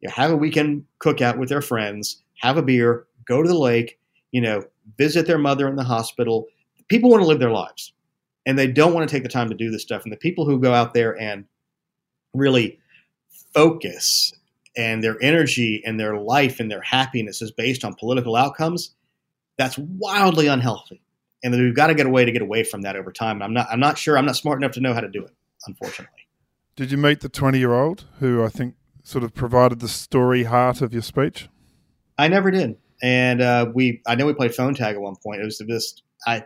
you 0.00 0.08
know, 0.08 0.14
have 0.14 0.30
a 0.30 0.36
weekend 0.36 0.84
cookout 1.00 1.38
with 1.38 1.48
their 1.48 1.62
friends, 1.62 2.22
have 2.40 2.56
a 2.56 2.62
beer, 2.62 3.06
go 3.26 3.42
to 3.42 3.48
the 3.48 3.58
lake, 3.58 3.98
you 4.30 4.40
know, 4.40 4.64
visit 4.96 5.26
their 5.26 5.38
mother 5.38 5.68
in 5.68 5.76
the 5.76 5.84
hospital. 5.84 6.46
People 6.88 7.10
want 7.10 7.22
to 7.22 7.26
live 7.26 7.40
their 7.40 7.50
lives, 7.50 7.92
and 8.46 8.58
they 8.58 8.66
don't 8.66 8.94
want 8.94 9.08
to 9.08 9.14
take 9.14 9.22
the 9.22 9.28
time 9.28 9.48
to 9.48 9.54
do 9.54 9.70
this 9.70 9.82
stuff. 9.82 10.02
And 10.04 10.12
the 10.12 10.16
people 10.16 10.44
who 10.44 10.58
go 10.58 10.74
out 10.74 10.94
there 10.94 11.18
and 11.18 11.44
really 12.34 12.78
focus 13.54 14.32
and 14.76 15.02
their 15.02 15.22
energy 15.22 15.82
and 15.84 16.00
their 16.00 16.16
life 16.16 16.58
and 16.58 16.70
their 16.70 16.80
happiness 16.80 17.42
is 17.42 17.50
based 17.50 17.84
on 17.84 17.94
political 17.94 18.36
outcomes, 18.36 18.94
that's 19.58 19.78
wildly 19.78 20.46
unhealthy. 20.46 21.02
And 21.44 21.54
we've 21.54 21.74
got 21.74 21.88
to 21.88 21.94
get 21.94 22.06
a 22.06 22.10
way 22.10 22.24
to 22.24 22.32
get 22.32 22.42
away 22.42 22.64
from 22.64 22.82
that 22.82 22.96
over 22.96 23.12
time. 23.12 23.36
And 23.36 23.44
I'm 23.44 23.52
not 23.52 23.66
I'm 23.70 23.80
not 23.80 23.98
sure 23.98 24.16
I'm 24.16 24.26
not 24.26 24.36
smart 24.36 24.58
enough 24.58 24.72
to 24.72 24.80
know 24.80 24.94
how 24.94 25.00
to 25.00 25.08
do 25.08 25.24
it, 25.24 25.34
unfortunately. 25.66 26.28
Did 26.76 26.90
you 26.90 26.96
meet 26.96 27.20
the 27.20 27.28
20 27.28 27.58
year 27.58 27.74
old 27.74 28.04
who 28.20 28.42
I 28.42 28.48
think 28.48 28.74
sort 29.02 29.24
of 29.24 29.34
provided 29.34 29.80
the 29.80 29.88
story 29.88 30.44
heart 30.44 30.80
of 30.80 30.92
your 30.92 31.02
speech? 31.02 31.48
I 32.16 32.28
never 32.28 32.50
did. 32.50 32.76
And 33.02 33.42
uh, 33.42 33.70
we 33.74 34.00
I 34.06 34.14
know 34.14 34.26
we 34.26 34.34
played 34.34 34.54
phone 34.54 34.74
tag 34.74 34.94
at 34.94 35.00
one 35.00 35.16
point. 35.16 35.40
It 35.42 35.44
was 35.44 35.58
just 35.58 36.02
I 36.26 36.44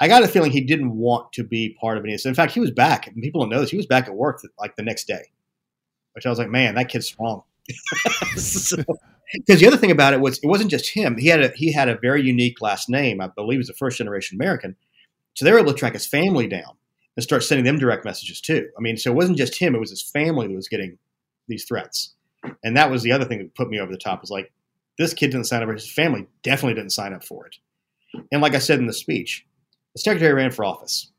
I 0.00 0.08
got 0.08 0.22
a 0.22 0.28
feeling 0.28 0.50
he 0.50 0.60
didn't 0.60 0.96
want 0.96 1.32
to 1.34 1.44
be 1.44 1.76
part 1.80 1.96
of 1.96 2.04
any 2.04 2.12
of 2.12 2.18
this. 2.18 2.26
In 2.26 2.34
fact, 2.34 2.52
he 2.52 2.60
was 2.60 2.70
back. 2.70 3.06
And 3.06 3.22
people 3.22 3.40
don't 3.40 3.50
know 3.50 3.60
this. 3.60 3.70
He 3.70 3.76
was 3.76 3.86
back 3.86 4.08
at 4.08 4.14
work 4.14 4.42
like 4.58 4.76
the 4.76 4.82
next 4.82 5.06
day 5.06 5.22
which 6.14 6.26
I 6.26 6.30
was 6.30 6.38
like, 6.38 6.50
man, 6.50 6.74
that 6.74 6.88
kid's 6.88 7.06
strong. 7.06 7.42
Because 7.66 8.68
so, 8.68 8.76
the 9.46 9.66
other 9.66 9.76
thing 9.76 9.90
about 9.90 10.12
it 10.12 10.20
was 10.20 10.38
it 10.38 10.46
wasn't 10.46 10.70
just 10.70 10.90
him. 10.90 11.16
He 11.16 11.28
had 11.28 11.42
a 11.42 11.48
he 11.54 11.72
had 11.72 11.88
a 11.88 11.98
very 11.98 12.22
unique 12.22 12.60
last 12.60 12.88
name. 12.88 13.20
I 13.20 13.28
believe 13.28 13.58
he's 13.58 13.70
a 13.70 13.74
first 13.74 13.98
generation 13.98 14.36
American. 14.36 14.76
So 15.34 15.44
they 15.44 15.52
were 15.52 15.58
able 15.58 15.72
to 15.72 15.78
track 15.78 15.94
his 15.94 16.06
family 16.06 16.46
down 16.46 16.76
and 17.16 17.22
start 17.22 17.42
sending 17.42 17.64
them 17.64 17.78
direct 17.78 18.04
messages 18.04 18.40
too. 18.40 18.68
I 18.76 18.80
mean, 18.80 18.96
so 18.96 19.10
it 19.10 19.16
wasn't 19.16 19.38
just 19.38 19.58
him; 19.58 19.74
it 19.74 19.80
was 19.80 19.90
his 19.90 20.02
family 20.02 20.48
that 20.48 20.54
was 20.54 20.68
getting 20.68 20.98
these 21.48 21.64
threats. 21.64 22.14
And 22.64 22.76
that 22.76 22.90
was 22.90 23.02
the 23.02 23.12
other 23.12 23.24
thing 23.24 23.38
that 23.38 23.54
put 23.54 23.70
me 23.70 23.78
over 23.78 23.92
the 23.92 23.98
top. 23.98 24.20
Was 24.20 24.30
like, 24.30 24.52
this 24.98 25.14
kid 25.14 25.30
didn't 25.30 25.46
sign 25.46 25.62
up. 25.62 25.68
His 25.68 25.90
family 25.90 26.26
definitely 26.42 26.74
didn't 26.74 26.90
sign 26.92 27.14
up 27.14 27.24
for 27.24 27.46
it. 27.46 27.56
And 28.32 28.42
like 28.42 28.54
I 28.54 28.58
said 28.58 28.80
in 28.80 28.86
the 28.86 28.92
speech, 28.92 29.46
the 29.94 30.00
secretary 30.00 30.32
ran 30.32 30.50
for 30.50 30.64
office 30.64 31.12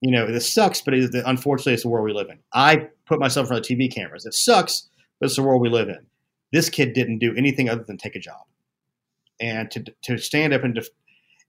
you 0.00 0.10
know, 0.10 0.30
this 0.30 0.52
sucks, 0.52 0.80
but 0.80 0.94
it, 0.94 1.10
unfortunately, 1.26 1.74
it's 1.74 1.82
the 1.82 1.88
world 1.88 2.04
we 2.04 2.12
live 2.12 2.30
in. 2.30 2.38
I 2.52 2.88
put 3.06 3.18
myself 3.18 3.44
in 3.44 3.48
front 3.48 3.68
of 3.68 3.76
TV 3.76 3.92
cameras. 3.92 4.26
It 4.26 4.34
sucks, 4.34 4.88
but 5.18 5.26
it's 5.26 5.36
the 5.36 5.42
world 5.42 5.60
we 5.60 5.68
live 5.68 5.88
in. 5.88 6.06
This 6.52 6.70
kid 6.70 6.92
didn't 6.92 7.18
do 7.18 7.34
anything 7.36 7.68
other 7.68 7.82
than 7.82 7.98
take 7.98 8.14
a 8.14 8.20
job, 8.20 8.46
and 9.40 9.70
to 9.72 9.84
to 10.02 10.18
stand 10.18 10.54
up 10.54 10.64
and 10.64 10.74
def- 10.74 10.88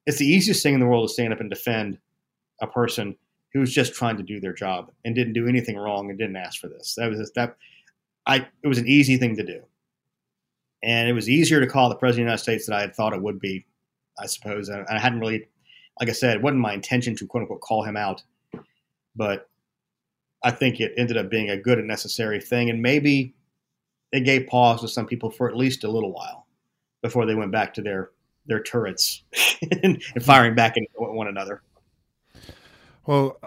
it's 0.05 0.17
the 0.17 0.25
easiest 0.25 0.63
thing 0.63 0.73
in 0.73 0.79
the 0.79 0.87
world 0.87 1.07
to 1.07 1.13
stand 1.13 1.31
up 1.31 1.39
and 1.39 1.49
defend 1.49 1.99
a 2.61 2.67
person 2.67 3.15
who's 3.53 3.71
just 3.71 3.93
trying 3.93 4.17
to 4.17 4.23
do 4.23 4.39
their 4.39 4.53
job 4.53 4.91
and 5.05 5.15
didn't 5.15 5.33
do 5.33 5.47
anything 5.47 5.77
wrong 5.77 6.09
and 6.09 6.19
didn't 6.19 6.35
ask 6.35 6.59
for 6.59 6.67
this. 6.67 6.95
That 6.97 7.09
was 7.09 7.31
that. 7.35 7.55
I 8.25 8.47
it 8.63 8.67
was 8.67 8.79
an 8.79 8.87
easy 8.87 9.17
thing 9.17 9.35
to 9.37 9.45
do, 9.45 9.61
and 10.83 11.07
it 11.07 11.13
was 11.13 11.29
easier 11.29 11.61
to 11.61 11.67
call 11.67 11.87
the 11.87 11.95
president 11.95 12.23
of 12.23 12.25
the 12.25 12.31
United 12.31 12.43
States 12.43 12.65
than 12.65 12.75
I 12.75 12.81
had 12.81 12.95
thought 12.95 13.13
it 13.13 13.21
would 13.21 13.39
be. 13.39 13.65
I 14.21 14.25
suppose, 14.25 14.69
I 14.69 14.99
hadn't 14.99 15.21
really, 15.21 15.47
like 15.99 16.09
I 16.09 16.13
said, 16.13 16.37
it 16.37 16.41
wasn't 16.41 16.61
my 16.61 16.73
intention 16.73 17.15
to 17.17 17.27
quote 17.27 17.41
unquote 17.41 17.61
call 17.61 17.83
him 17.83 17.97
out 17.97 18.23
but 19.19 19.49
I 20.43 20.51
think 20.51 20.79
it 20.79 20.93
ended 20.97 21.17
up 21.17 21.29
being 21.29 21.49
a 21.49 21.57
good 21.57 21.77
and 21.77 21.87
necessary 21.87 22.39
thing, 22.39 22.69
and 22.69 22.81
maybe 22.81 23.35
it 24.11 24.21
gave 24.21 24.47
pause 24.47 24.81
to 24.81 24.87
some 24.87 25.05
people 25.05 25.29
for 25.29 25.49
at 25.49 25.55
least 25.55 25.83
a 25.83 25.91
little 25.91 26.13
while 26.13 26.47
before 27.01 27.25
they 27.25 27.35
went 27.35 27.51
back 27.51 27.73
to 27.75 27.81
their 27.81 28.11
their 28.47 28.63
turrets 28.63 29.23
and, 29.83 30.01
firing 30.21 30.55
back 30.55 30.75
at 30.77 30.83
one 30.95 31.27
another. 31.27 31.61
Well, 33.05 33.37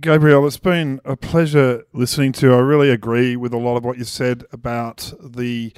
Gabriel, 0.00 0.46
it's 0.46 0.58
been 0.58 1.00
a 1.04 1.16
pleasure 1.16 1.84
listening 1.92 2.32
to. 2.32 2.52
I 2.52 2.58
really 2.58 2.90
agree 2.90 3.36
with 3.36 3.54
a 3.54 3.58
lot 3.58 3.76
of 3.76 3.84
what 3.84 3.96
you 3.96 4.04
said 4.04 4.44
about 4.52 5.12
the 5.22 5.72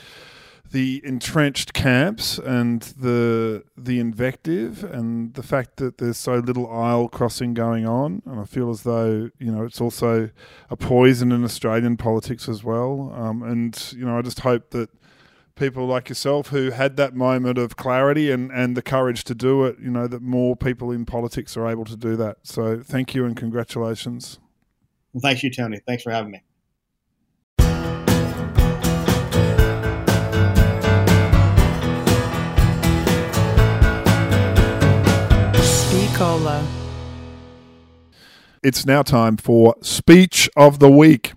the 0.76 1.00
entrenched 1.04 1.72
camps 1.72 2.36
and 2.36 2.82
the 3.00 3.64
the 3.78 3.98
invective 3.98 4.84
and 4.84 5.32
the 5.32 5.42
fact 5.42 5.76
that 5.76 5.96
there's 5.96 6.18
so 6.18 6.34
little 6.34 6.70
aisle 6.70 7.08
crossing 7.08 7.54
going 7.54 7.86
on, 7.86 8.20
and 8.26 8.38
I 8.38 8.44
feel 8.44 8.68
as 8.68 8.82
though 8.82 9.30
you 9.38 9.50
know 9.50 9.64
it's 9.64 9.80
also 9.80 10.28
a 10.68 10.76
poison 10.76 11.32
in 11.32 11.44
Australian 11.44 11.96
politics 11.96 12.46
as 12.46 12.62
well. 12.62 13.10
Um, 13.16 13.42
and 13.42 13.94
you 13.96 14.04
know, 14.04 14.18
I 14.18 14.20
just 14.20 14.40
hope 14.40 14.68
that 14.72 14.90
people 15.54 15.86
like 15.86 16.10
yourself 16.10 16.48
who 16.48 16.72
had 16.72 16.98
that 16.98 17.14
moment 17.14 17.56
of 17.56 17.76
clarity 17.76 18.30
and, 18.30 18.52
and 18.52 18.76
the 18.76 18.82
courage 18.82 19.24
to 19.24 19.34
do 19.34 19.64
it, 19.64 19.78
you 19.80 19.90
know, 19.90 20.06
that 20.06 20.20
more 20.20 20.54
people 20.54 20.92
in 20.92 21.06
politics 21.06 21.56
are 21.56 21.66
able 21.66 21.86
to 21.86 21.96
do 21.96 22.16
that. 22.16 22.36
So 22.42 22.82
thank 22.82 23.14
you 23.14 23.24
and 23.24 23.34
congratulations. 23.34 24.38
Well, 25.14 25.22
thanks 25.22 25.42
you, 25.42 25.50
Tony. 25.50 25.80
Thanks 25.86 26.02
for 26.02 26.10
having 26.10 26.32
me. 26.32 26.42
It's 38.62 38.86
now 38.86 39.02
time 39.02 39.36
for 39.36 39.74
Speech 39.82 40.48
of 40.56 40.78
the 40.78 40.90
Week. 40.90 41.34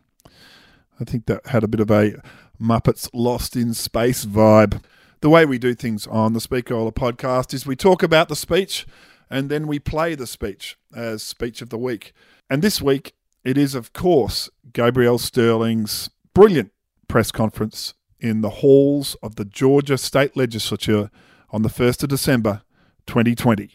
I 1.02 1.04
think 1.04 1.26
that 1.26 1.48
had 1.48 1.66
a 1.66 1.68
bit 1.68 1.82
of 1.82 1.92
a 1.92 2.22
Muppets 2.62 3.10
Lost 3.14 3.58
in 3.58 3.74
Space 3.74 4.24
vibe. 4.24 4.82
The 5.20 5.30
way 5.30 5.46
we 5.46 5.58
do 5.58 5.74
things 5.74 6.08
on 6.08 6.32
the 6.32 6.40
Speakola 6.40 6.94
podcast 6.94 7.54
is 7.54 7.66
we 7.66 7.76
talk 7.76 8.02
about 8.04 8.30
the 8.30 8.38
speech 8.38 8.88
and 9.30 9.50
then 9.50 9.68
we 9.68 9.80
play 9.80 10.16
the 10.16 10.26
speech 10.26 10.78
as 10.96 11.24
Speech 11.24 11.62
of 11.62 11.72
the 11.72 11.78
Week. 11.78 12.14
And 12.50 12.62
this 12.62 12.82
week, 12.82 13.12
it 13.44 13.58
is, 13.58 13.76
of 13.76 13.92
course, 13.92 14.50
Gabriel 14.72 15.18
Sterling's 15.18 16.10
brilliant 16.34 16.72
press 17.10 17.34
conference 17.34 17.96
in 18.22 18.40
the 18.40 18.50
halls 18.50 19.18
of 19.22 19.36
the 19.36 19.44
Georgia 19.44 19.98
State 19.98 20.38
Legislature 20.38 21.12
on 21.50 21.64
the 21.64 21.70
1st 21.70 22.04
of 22.04 22.10
December 22.10 22.62
2020. 23.08 23.74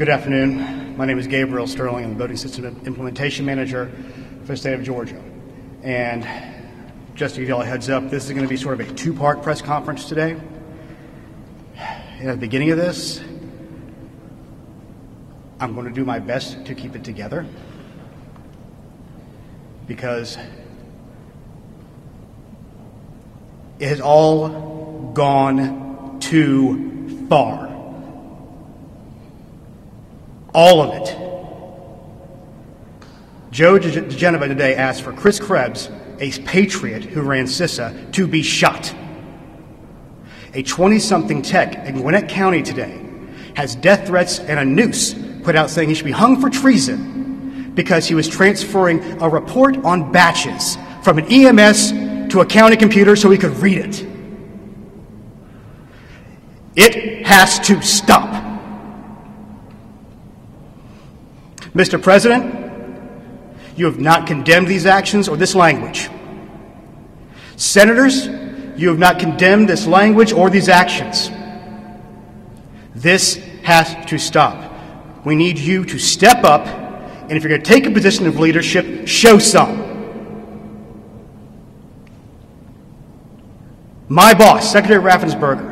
Good 0.00 0.08
afternoon. 0.08 0.96
My 0.96 1.04
name 1.04 1.18
is 1.18 1.26
Gabriel 1.26 1.66
Sterling. 1.66 2.04
I'm 2.04 2.12
the 2.14 2.16
Voting 2.16 2.38
System 2.38 2.64
Implementation 2.86 3.44
Manager 3.44 3.92
for 4.40 4.52
the 4.52 4.56
state 4.56 4.72
of 4.72 4.82
Georgia. 4.82 5.22
And 5.82 6.26
just 7.14 7.34
to 7.34 7.42
give 7.42 7.50
you 7.50 7.54
all 7.54 7.60
a 7.60 7.66
heads 7.66 7.90
up, 7.90 8.08
this 8.08 8.24
is 8.24 8.30
going 8.30 8.42
to 8.42 8.48
be 8.48 8.56
sort 8.56 8.80
of 8.80 8.88
a 8.88 8.94
two 8.94 9.12
part 9.12 9.42
press 9.42 9.60
conference 9.60 10.08
today. 10.08 10.40
At 11.76 12.30
the 12.32 12.36
beginning 12.38 12.70
of 12.70 12.78
this, 12.78 13.20
I'm 15.60 15.74
going 15.74 15.86
to 15.86 15.92
do 15.92 16.06
my 16.06 16.18
best 16.18 16.64
to 16.64 16.74
keep 16.74 16.96
it 16.96 17.04
together 17.04 17.46
because 19.86 20.38
it 23.78 23.88
has 23.88 24.00
all 24.00 25.12
gone 25.12 26.20
too 26.20 27.26
far. 27.28 27.69
All 30.52 30.82
of 30.82 30.94
it. 30.94 31.16
Joe 33.50 33.78
diGenova 33.78 34.48
today 34.48 34.74
asked 34.74 35.02
for 35.02 35.12
Chris 35.12 35.40
Krebs, 35.40 35.90
a 36.18 36.30
patriot 36.42 37.04
who 37.04 37.22
ran 37.22 37.46
CISA, 37.46 38.12
to 38.12 38.26
be 38.26 38.42
shot. 38.42 38.94
A 40.54 40.62
20 40.62 40.98
something 40.98 41.42
tech 41.42 41.86
in 41.86 42.00
Gwinnett 42.00 42.28
County 42.28 42.62
today 42.62 43.04
has 43.56 43.74
death 43.74 44.06
threats 44.06 44.38
and 44.38 44.58
a 44.58 44.64
noose 44.64 45.14
put 45.42 45.56
out 45.56 45.70
saying 45.70 45.88
he 45.88 45.94
should 45.94 46.04
be 46.04 46.12
hung 46.12 46.40
for 46.40 46.50
treason 46.50 47.72
because 47.74 48.06
he 48.06 48.14
was 48.14 48.28
transferring 48.28 49.02
a 49.22 49.28
report 49.28 49.76
on 49.78 50.12
batches 50.12 50.76
from 51.02 51.18
an 51.18 51.26
EMS 51.26 51.92
to 52.32 52.40
a 52.40 52.46
county 52.46 52.76
computer 52.76 53.16
so 53.16 53.30
he 53.30 53.38
could 53.38 53.56
read 53.58 53.78
it. 53.78 54.06
It 56.76 57.26
has 57.26 57.58
to 57.60 57.80
stop. 57.82 58.29
Mr. 61.74 62.02
President, 62.02 62.70
you 63.76 63.86
have 63.86 64.00
not 64.00 64.26
condemned 64.26 64.66
these 64.66 64.86
actions 64.86 65.28
or 65.28 65.36
this 65.36 65.54
language. 65.54 66.08
Senators, 67.56 68.26
you 68.76 68.88
have 68.88 68.98
not 68.98 69.18
condemned 69.18 69.68
this 69.68 69.86
language 69.86 70.32
or 70.32 70.50
these 70.50 70.68
actions. 70.68 71.30
This 72.94 73.36
has 73.62 73.94
to 74.10 74.18
stop. 74.18 74.72
We 75.24 75.36
need 75.36 75.58
you 75.58 75.84
to 75.84 75.98
step 75.98 76.44
up, 76.44 76.66
and 76.66 77.32
if 77.32 77.42
you're 77.42 77.50
going 77.50 77.62
to 77.62 77.68
take 77.68 77.86
a 77.86 77.90
position 77.90 78.26
of 78.26 78.38
leadership, 78.38 79.06
show 79.06 79.38
some. 79.38 79.88
My 84.08 84.34
boss, 84.34 84.72
Secretary 84.72 85.00
Raffensperger, 85.00 85.70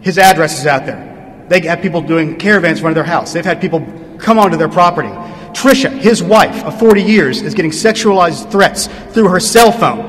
his 0.00 0.16
address 0.16 0.58
is 0.58 0.66
out 0.66 0.86
there. 0.86 1.44
They 1.48 1.60
have 1.66 1.82
people 1.82 2.00
doing 2.00 2.38
caravans 2.38 2.78
in 2.78 2.82
front 2.82 2.96
of 2.96 3.04
their 3.04 3.12
house. 3.12 3.32
They've 3.32 3.44
had 3.44 3.60
people 3.60 3.80
come 4.22 4.38
onto 4.38 4.56
their 4.56 4.68
property. 4.68 5.08
Tricia, 5.52 5.90
his 5.90 6.22
wife 6.22 6.64
of 6.64 6.78
40 6.78 7.02
years, 7.02 7.42
is 7.42 7.52
getting 7.52 7.70
sexualized 7.70 8.50
threats 8.50 8.86
through 9.12 9.28
her 9.28 9.40
cell 9.40 9.70
phone. 9.70 10.08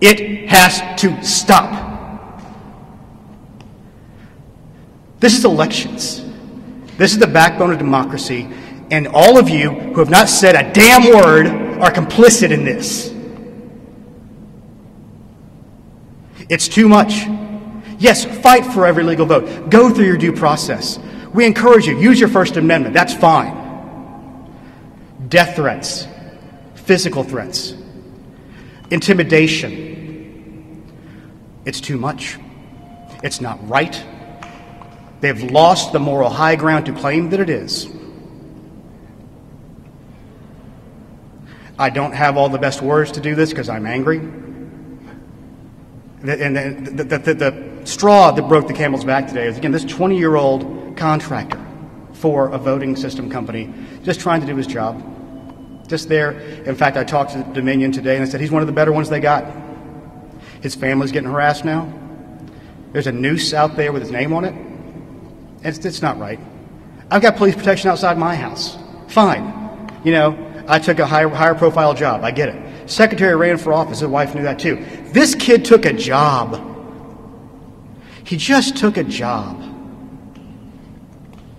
It 0.00 0.50
has 0.50 1.00
to 1.00 1.22
stop. 1.24 1.90
This 5.20 5.38
is 5.38 5.44
elections. 5.44 6.24
This 6.98 7.12
is 7.12 7.18
the 7.18 7.26
backbone 7.26 7.72
of 7.72 7.78
democracy, 7.78 8.48
and 8.90 9.08
all 9.08 9.38
of 9.38 9.48
you 9.48 9.70
who 9.70 10.00
have 10.00 10.10
not 10.10 10.28
said 10.28 10.56
a 10.56 10.72
damn 10.72 11.04
word 11.04 11.46
are 11.80 11.90
complicit 11.90 12.50
in 12.50 12.64
this. 12.64 13.14
It's 16.48 16.68
too 16.68 16.88
much. 16.88 17.26
Yes, 17.98 18.24
fight 18.42 18.66
for 18.66 18.84
every 18.84 19.04
legal 19.04 19.24
vote. 19.24 19.70
Go 19.70 19.88
through 19.88 20.06
your 20.06 20.18
due 20.18 20.32
process. 20.32 20.98
We 21.32 21.46
encourage 21.46 21.86
you, 21.86 21.98
use 21.98 22.20
your 22.20 22.28
First 22.28 22.56
Amendment. 22.56 22.94
That's 22.94 23.14
fine. 23.14 23.60
Death 25.28 25.56
threats, 25.56 26.06
physical 26.74 27.24
threats, 27.24 27.74
intimidation. 28.90 29.90
It's 31.64 31.80
too 31.80 31.96
much. 31.96 32.38
It's 33.22 33.40
not 33.40 33.66
right. 33.68 34.04
They've 35.20 35.50
lost 35.50 35.92
the 35.92 36.00
moral 36.00 36.28
high 36.28 36.56
ground 36.56 36.86
to 36.86 36.92
claim 36.92 37.30
that 37.30 37.40
it 37.40 37.48
is. 37.48 37.88
I 41.78 41.90
don't 41.90 42.12
have 42.12 42.36
all 42.36 42.48
the 42.48 42.58
best 42.58 42.82
words 42.82 43.12
to 43.12 43.20
do 43.20 43.34
this 43.34 43.50
because 43.50 43.68
I'm 43.68 43.86
angry. 43.86 44.18
And 46.18 46.86
the, 46.86 47.04
the, 47.04 47.18
the, 47.18 47.34
the, 47.34 47.72
straw 47.84 48.30
that 48.30 48.48
broke 48.48 48.68
the 48.68 48.72
camel's 48.72 49.04
back 49.04 49.26
today 49.26 49.48
is 49.48 49.58
again 49.58 49.72
this 49.72 49.84
20 49.84 50.16
year 50.16 50.36
old 50.36 50.81
contractor 51.02 51.60
for 52.12 52.48
a 52.50 52.58
voting 52.58 52.94
system 52.94 53.28
company 53.28 53.74
just 54.04 54.20
trying 54.20 54.40
to 54.40 54.46
do 54.46 54.54
his 54.54 54.68
job. 54.68 55.02
Just 55.88 56.08
there. 56.08 56.30
In 56.62 56.76
fact, 56.76 56.96
I 56.96 57.02
talked 57.02 57.32
to 57.32 57.42
Dominion 57.54 57.90
today 57.90 58.14
and 58.14 58.24
I 58.24 58.28
said 58.28 58.40
he's 58.40 58.52
one 58.52 58.62
of 58.62 58.68
the 58.68 58.72
better 58.72 58.92
ones 58.92 59.08
they 59.08 59.18
got. 59.18 59.44
His 60.60 60.76
family's 60.76 61.10
getting 61.10 61.28
harassed 61.28 61.64
now. 61.64 61.92
There's 62.92 63.08
a 63.08 63.12
noose 63.12 63.52
out 63.52 63.74
there 63.74 63.90
with 63.90 64.00
his 64.00 64.12
name 64.12 64.32
on 64.32 64.44
it. 64.44 64.54
It's, 65.66 65.84
it's 65.84 66.02
not 66.02 66.20
right. 66.20 66.38
I've 67.10 67.20
got 67.20 67.34
police 67.34 67.56
protection 67.56 67.90
outside 67.90 68.16
my 68.16 68.36
house. 68.36 68.78
Fine. 69.08 69.90
You 70.04 70.12
know, 70.12 70.64
I 70.68 70.78
took 70.78 71.00
a 71.00 71.06
higher, 71.06 71.28
higher 71.28 71.56
profile 71.56 71.94
job. 71.94 72.22
I 72.22 72.30
get 72.30 72.48
it. 72.48 72.88
Secretary 72.88 73.34
ran 73.34 73.58
for 73.58 73.72
office. 73.72 73.98
His 73.98 74.08
wife 74.08 74.36
knew 74.36 74.44
that 74.44 74.60
too. 74.60 74.76
This 75.06 75.34
kid 75.34 75.64
took 75.64 75.84
a 75.84 75.92
job. 75.92 76.62
He 78.22 78.36
just 78.36 78.76
took 78.76 78.96
a 78.96 79.04
job. 79.04 79.61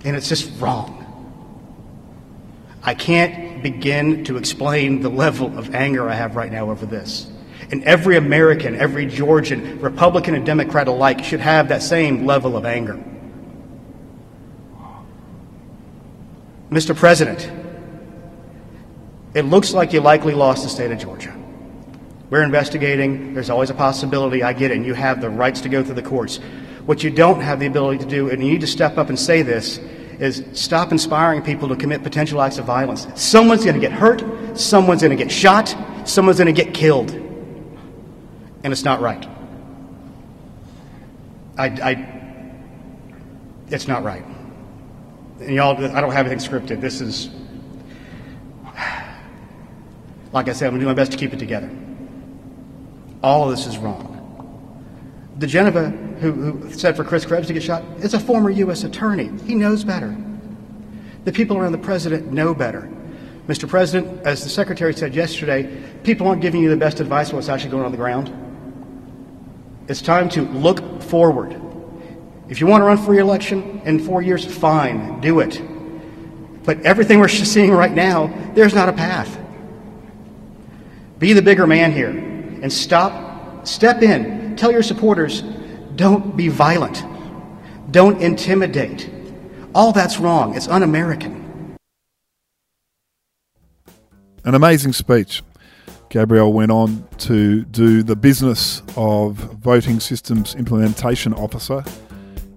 And 0.04 0.16
it's 0.16 0.28
just 0.28 0.52
wrong. 0.60 1.00
I 2.84 2.94
can't 2.94 3.64
begin 3.64 4.26
to 4.26 4.38
explain 4.38 5.02
the 5.02 5.10
level 5.10 5.58
of 5.58 5.74
anger 5.74 6.10
I 6.10 6.16
have 6.16 6.36
right 6.36 6.52
now 6.52 6.70
over 6.70 6.86
this. 6.86 7.32
And 7.72 7.84
every 7.86 8.18
American, 8.18 8.76
every 8.76 9.06
Georgian, 9.06 9.80
Republican 9.80 10.36
and 10.36 10.46
Democrat 10.46 10.88
alike, 10.88 11.24
should 11.24 11.40
have 11.40 11.70
that 11.70 11.82
same 11.82 12.26
level 12.26 12.58
of 12.58 12.66
anger. 12.66 13.02
Mr. 16.70 16.96
President, 16.96 17.50
it 19.34 19.44
looks 19.46 19.74
like 19.74 19.94
you 19.94 20.02
likely 20.02 20.34
lost 20.34 20.64
the 20.64 20.70
state 20.70 20.92
of 20.92 21.00
Georgia. 21.00 21.34
We're 22.30 22.44
investigating. 22.44 23.34
There's 23.34 23.50
always 23.50 23.70
a 23.70 23.76
possibility. 23.76 24.44
I 24.44 24.54
get 24.54 24.72
it. 24.72 24.78
And 24.78 24.86
you 24.86 24.94
have 24.94 25.22
the 25.22 25.30
rights 25.30 25.62
to 25.62 25.70
go 25.70 25.84
through 25.84 25.96
the 25.96 26.02
courts. 26.02 26.40
What 26.86 27.04
you 27.04 27.10
don't 27.10 27.40
have 27.42 27.60
the 27.60 27.66
ability 27.66 28.00
to 28.00 28.06
do, 28.06 28.30
and 28.30 28.44
you 28.44 28.52
need 28.52 28.62
to 28.62 28.68
step 28.68 28.98
up 28.98 29.10
and 29.10 29.18
say 29.18 29.42
this, 29.42 29.80
is 30.20 30.44
stop 30.54 30.92
inspiring 30.92 31.42
people 31.42 31.70
to 31.70 31.76
commit 31.76 32.04
potential 32.04 32.42
acts 32.42 32.58
of 32.58 32.66
violence. 32.66 33.08
Someone's 33.16 33.64
going 33.64 33.76
to 33.76 33.82
get 33.82 33.92
hurt. 33.92 34.24
Someone's 34.58 35.02
going 35.02 35.18
to 35.18 35.22
get 35.22 35.32
shot. 35.32 35.76
Someone's 36.06 36.38
going 36.38 36.54
to 36.54 36.64
get 36.64 36.74
killed. 36.74 37.12
And 37.12 38.72
it's 38.72 38.84
not 38.84 39.02
right. 39.02 39.28
I, 41.58 41.66
I, 41.66 42.08
it's 43.70 43.88
not 43.88 44.04
right. 44.04 44.24
And 45.40 45.56
y'all, 45.56 45.76
I 45.96 46.02
don't 46.02 46.12
have 46.12 46.26
anything 46.28 46.40
scripted. 46.40 46.80
This 46.80 47.02
is, 47.02 47.30
like 50.32 50.48
I 50.48 50.54
said, 50.54 50.68
I'm 50.68 50.74
going 50.74 50.80
to 50.80 50.86
do 50.86 50.88
my 50.88 50.94
best 50.94 51.12
to 51.12 51.18
keep 51.18 51.34
it 51.34 51.40
together. 51.40 51.70
All 53.22 53.46
of 53.46 53.52
this 53.56 53.68
is 53.68 53.78
wrong. 53.78 54.13
diGenova, 55.38 56.20
who, 56.20 56.32
who 56.32 56.72
said 56.74 56.96
for 56.96 57.04
Chris 57.04 57.26
Krebs 57.26 57.48
to 57.48 57.54
get 57.54 57.64
shot, 57.64 57.84
is 58.00 58.14
a 58.14 58.20
former 58.20 58.50
U.S. 58.50 58.84
attorney. 58.84 59.32
He 59.46 59.56
knows 59.56 59.84
better. 59.84 60.16
The 61.26 61.32
people 61.32 61.58
around 61.58 61.72
the 61.72 61.78
president 61.78 62.32
know 62.32 62.54
better. 62.54 62.90
Mr. 63.48 63.68
President, 63.68 64.26
as 64.26 64.44
the 64.44 64.50
secretary 64.50 64.94
said 64.94 65.14
yesterday, 65.14 65.84
people 66.04 66.28
aren't 66.28 66.42
giving 66.42 66.62
you 66.62 66.70
the 66.70 66.78
best 66.78 67.00
advice 67.00 67.30
on 67.30 67.36
what's 67.36 67.50
actually 67.50 67.72
going 67.72 67.84
on 67.84 67.92
the 67.92 67.98
ground. 67.98 68.32
It's 69.88 70.02
time 70.02 70.30
to 70.30 70.44
look 70.44 71.02
forward. 71.02 71.60
If 72.48 72.62
you 72.62 72.68
want 72.68 72.82
to 72.82 72.86
run 72.86 72.98
for 72.98 73.12
re-election 73.12 73.82
in 73.84 74.00
four 74.00 74.22
years, 74.22 74.46
fine, 74.46 75.20
do 75.20 75.40
it. 75.42 75.62
But 76.64 76.82
everything 76.82 77.20
we're 77.20 77.28
seeing 77.28 77.72
right 77.72 77.92
now, 77.92 78.28
there's 78.54 78.74
not 78.74 78.88
a 78.88 78.94
path. 78.94 79.38
Be 81.20 81.34
the 81.34 81.42
bigger 81.42 81.68
man 81.68 81.92
here 81.92 82.10
and 82.10 82.72
stop, 82.72 83.68
step 83.68 84.02
in, 84.02 84.43
tell 84.64 84.72
your 84.72 84.82
supporters, 84.82 85.42
don't 85.98 86.38
be 86.38 86.48
violent, 86.48 87.04
don't 87.92 88.22
intimidate. 88.22 89.10
All 89.76 89.92
that's 89.92 90.20
wrong. 90.20 90.56
It's 90.56 90.70
un 90.70 90.84
American. 90.84 91.76
An 94.46 94.56
amazing 94.56 94.94
speech. 94.94 95.44
Gabriel 96.08 96.54
went 96.54 96.72
on 96.72 97.06
to 97.18 97.66
do 97.66 98.04
the 98.04 98.16
business 98.16 98.82
of 98.96 99.34
voting 99.36 100.00
systems 100.00 100.56
implementation 100.56 101.34
officer 101.34 101.84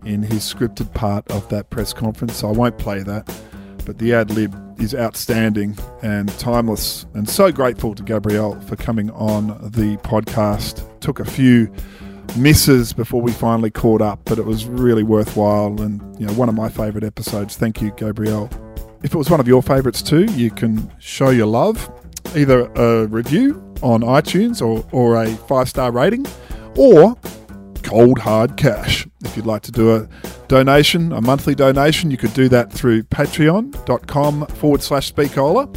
in 0.04 0.22
his 0.22 0.44
scripted 0.44 0.94
part 0.94 1.28
of 1.32 1.48
that 1.48 1.70
press 1.70 1.92
conference. 1.92 2.36
So 2.36 2.48
I 2.48 2.52
won't 2.52 2.78
play 2.78 3.02
that, 3.02 3.36
but 3.84 3.98
the 3.98 4.14
ad 4.14 4.30
lib 4.30 4.54
is 4.80 4.94
outstanding 4.94 5.76
and 6.04 6.28
timeless. 6.38 7.04
And 7.14 7.28
so 7.28 7.50
grateful 7.50 7.96
to 7.96 8.04
Gabriel 8.04 8.60
for 8.60 8.76
coming 8.76 9.10
on 9.10 9.48
the 9.72 9.96
podcast. 10.04 10.88
Took 11.06 11.20
a 11.20 11.24
few 11.24 11.72
misses 12.36 12.92
before 12.92 13.22
we 13.22 13.30
finally 13.30 13.70
caught 13.70 14.02
up, 14.02 14.18
but 14.24 14.40
it 14.40 14.44
was 14.44 14.66
really 14.66 15.04
worthwhile 15.04 15.80
and 15.80 16.00
you 16.18 16.26
know 16.26 16.32
one 16.32 16.48
of 16.48 16.56
my 16.56 16.68
favourite 16.68 17.04
episodes. 17.04 17.56
Thank 17.56 17.80
you, 17.80 17.92
Gabriel. 17.92 18.50
If 19.04 19.14
it 19.14 19.16
was 19.16 19.30
one 19.30 19.38
of 19.38 19.46
your 19.46 19.62
favourites 19.62 20.02
too, 20.02 20.24
you 20.32 20.50
can 20.50 20.92
show 20.98 21.30
your 21.30 21.46
love, 21.46 21.88
either 22.34 22.68
a 22.74 23.06
review 23.06 23.54
on 23.82 24.00
iTunes 24.00 24.60
or, 24.60 24.84
or 24.90 25.22
a 25.22 25.28
five 25.46 25.68
star 25.68 25.92
rating, 25.92 26.26
or 26.76 27.14
cold 27.84 28.18
hard 28.18 28.56
cash. 28.56 29.06
If 29.24 29.36
you'd 29.36 29.46
like 29.46 29.62
to 29.62 29.70
do 29.70 29.94
a 29.94 30.08
donation, 30.48 31.12
a 31.12 31.20
monthly 31.20 31.54
donation, 31.54 32.10
you 32.10 32.16
could 32.16 32.34
do 32.34 32.48
that 32.48 32.72
through 32.72 33.04
patreon.com 33.04 34.46
forward 34.46 34.82
slash 34.82 35.12
speakola, 35.12 35.72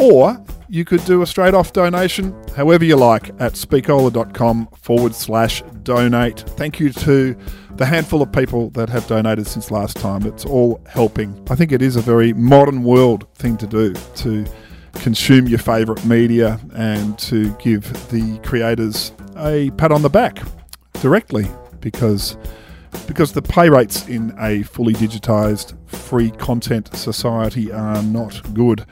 or 0.00 0.42
you 0.68 0.84
could 0.84 1.04
do 1.04 1.22
a 1.22 1.26
straight 1.26 1.52
off 1.52 1.72
donation, 1.72 2.34
however 2.56 2.84
you 2.84 2.96
like, 2.96 3.30
at 3.40 3.54
speakola.com 3.54 4.68
forward 4.80 5.14
slash 5.14 5.62
donate. 5.82 6.40
Thank 6.50 6.78
you 6.78 6.90
to 6.90 7.36
the 7.74 7.84
handful 7.84 8.22
of 8.22 8.30
people 8.30 8.70
that 8.70 8.88
have 8.88 9.06
donated 9.08 9.46
since 9.46 9.70
last 9.70 9.96
time. 9.96 10.26
It's 10.26 10.44
all 10.44 10.80
helping. 10.88 11.44
I 11.50 11.56
think 11.56 11.72
it 11.72 11.82
is 11.82 11.96
a 11.96 12.00
very 12.00 12.32
modern 12.32 12.84
world 12.84 13.26
thing 13.34 13.56
to 13.58 13.66
do 13.66 13.94
to 13.94 14.46
consume 14.94 15.48
your 15.48 15.58
favourite 15.58 16.04
media 16.04 16.60
and 16.74 17.18
to 17.18 17.54
give 17.56 17.84
the 18.10 18.38
creators 18.44 19.12
a 19.36 19.70
pat 19.72 19.90
on 19.92 20.02
the 20.02 20.10
back 20.10 20.40
directly 21.00 21.48
because 21.80 22.36
because 23.06 23.32
the 23.32 23.42
pay 23.42 23.70
rates 23.70 24.06
in 24.08 24.34
a 24.38 24.62
fully 24.64 24.94
digitized 24.94 25.76
free 25.88 26.30
content 26.32 26.94
society 26.94 27.72
are 27.72 28.02
not 28.02 28.40
good. 28.52 28.84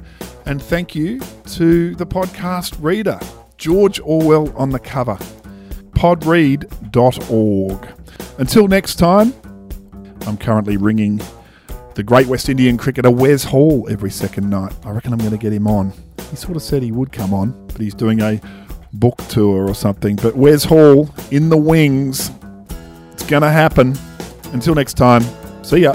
And 0.46 0.62
thank 0.62 0.94
you 0.94 1.20
to 1.20 1.94
the 1.94 2.06
podcast 2.06 2.76
reader, 2.80 3.20
George 3.56 4.00
Orwell 4.00 4.52
on 4.56 4.70
the 4.70 4.80
cover, 4.80 5.16
podread.org. 5.92 7.88
Until 8.38 8.68
next 8.68 8.96
time, 8.96 9.34
I'm 10.26 10.36
currently 10.36 10.76
ringing 10.76 11.20
the 11.94 12.02
great 12.02 12.26
West 12.26 12.48
Indian 12.48 12.76
cricketer 12.76 13.10
Wes 13.10 13.44
Hall 13.44 13.86
every 13.90 14.10
second 14.10 14.48
night. 14.48 14.72
I 14.84 14.90
reckon 14.90 15.12
I'm 15.12 15.18
going 15.18 15.30
to 15.30 15.38
get 15.38 15.52
him 15.52 15.66
on. 15.66 15.92
He 16.30 16.36
sort 16.36 16.56
of 16.56 16.62
said 16.62 16.82
he 16.82 16.92
would 16.92 17.12
come 17.12 17.34
on, 17.34 17.66
but 17.68 17.80
he's 17.80 17.94
doing 17.94 18.20
a 18.20 18.40
book 18.92 19.16
tour 19.28 19.68
or 19.68 19.74
something. 19.74 20.16
But 20.16 20.36
Wes 20.36 20.64
Hall 20.64 21.08
in 21.30 21.48
the 21.48 21.56
wings. 21.56 22.30
It's 23.12 23.26
going 23.26 23.42
to 23.42 23.50
happen. 23.50 23.96
Until 24.52 24.74
next 24.74 24.94
time, 24.94 25.22
see 25.62 25.78
ya. 25.78 25.94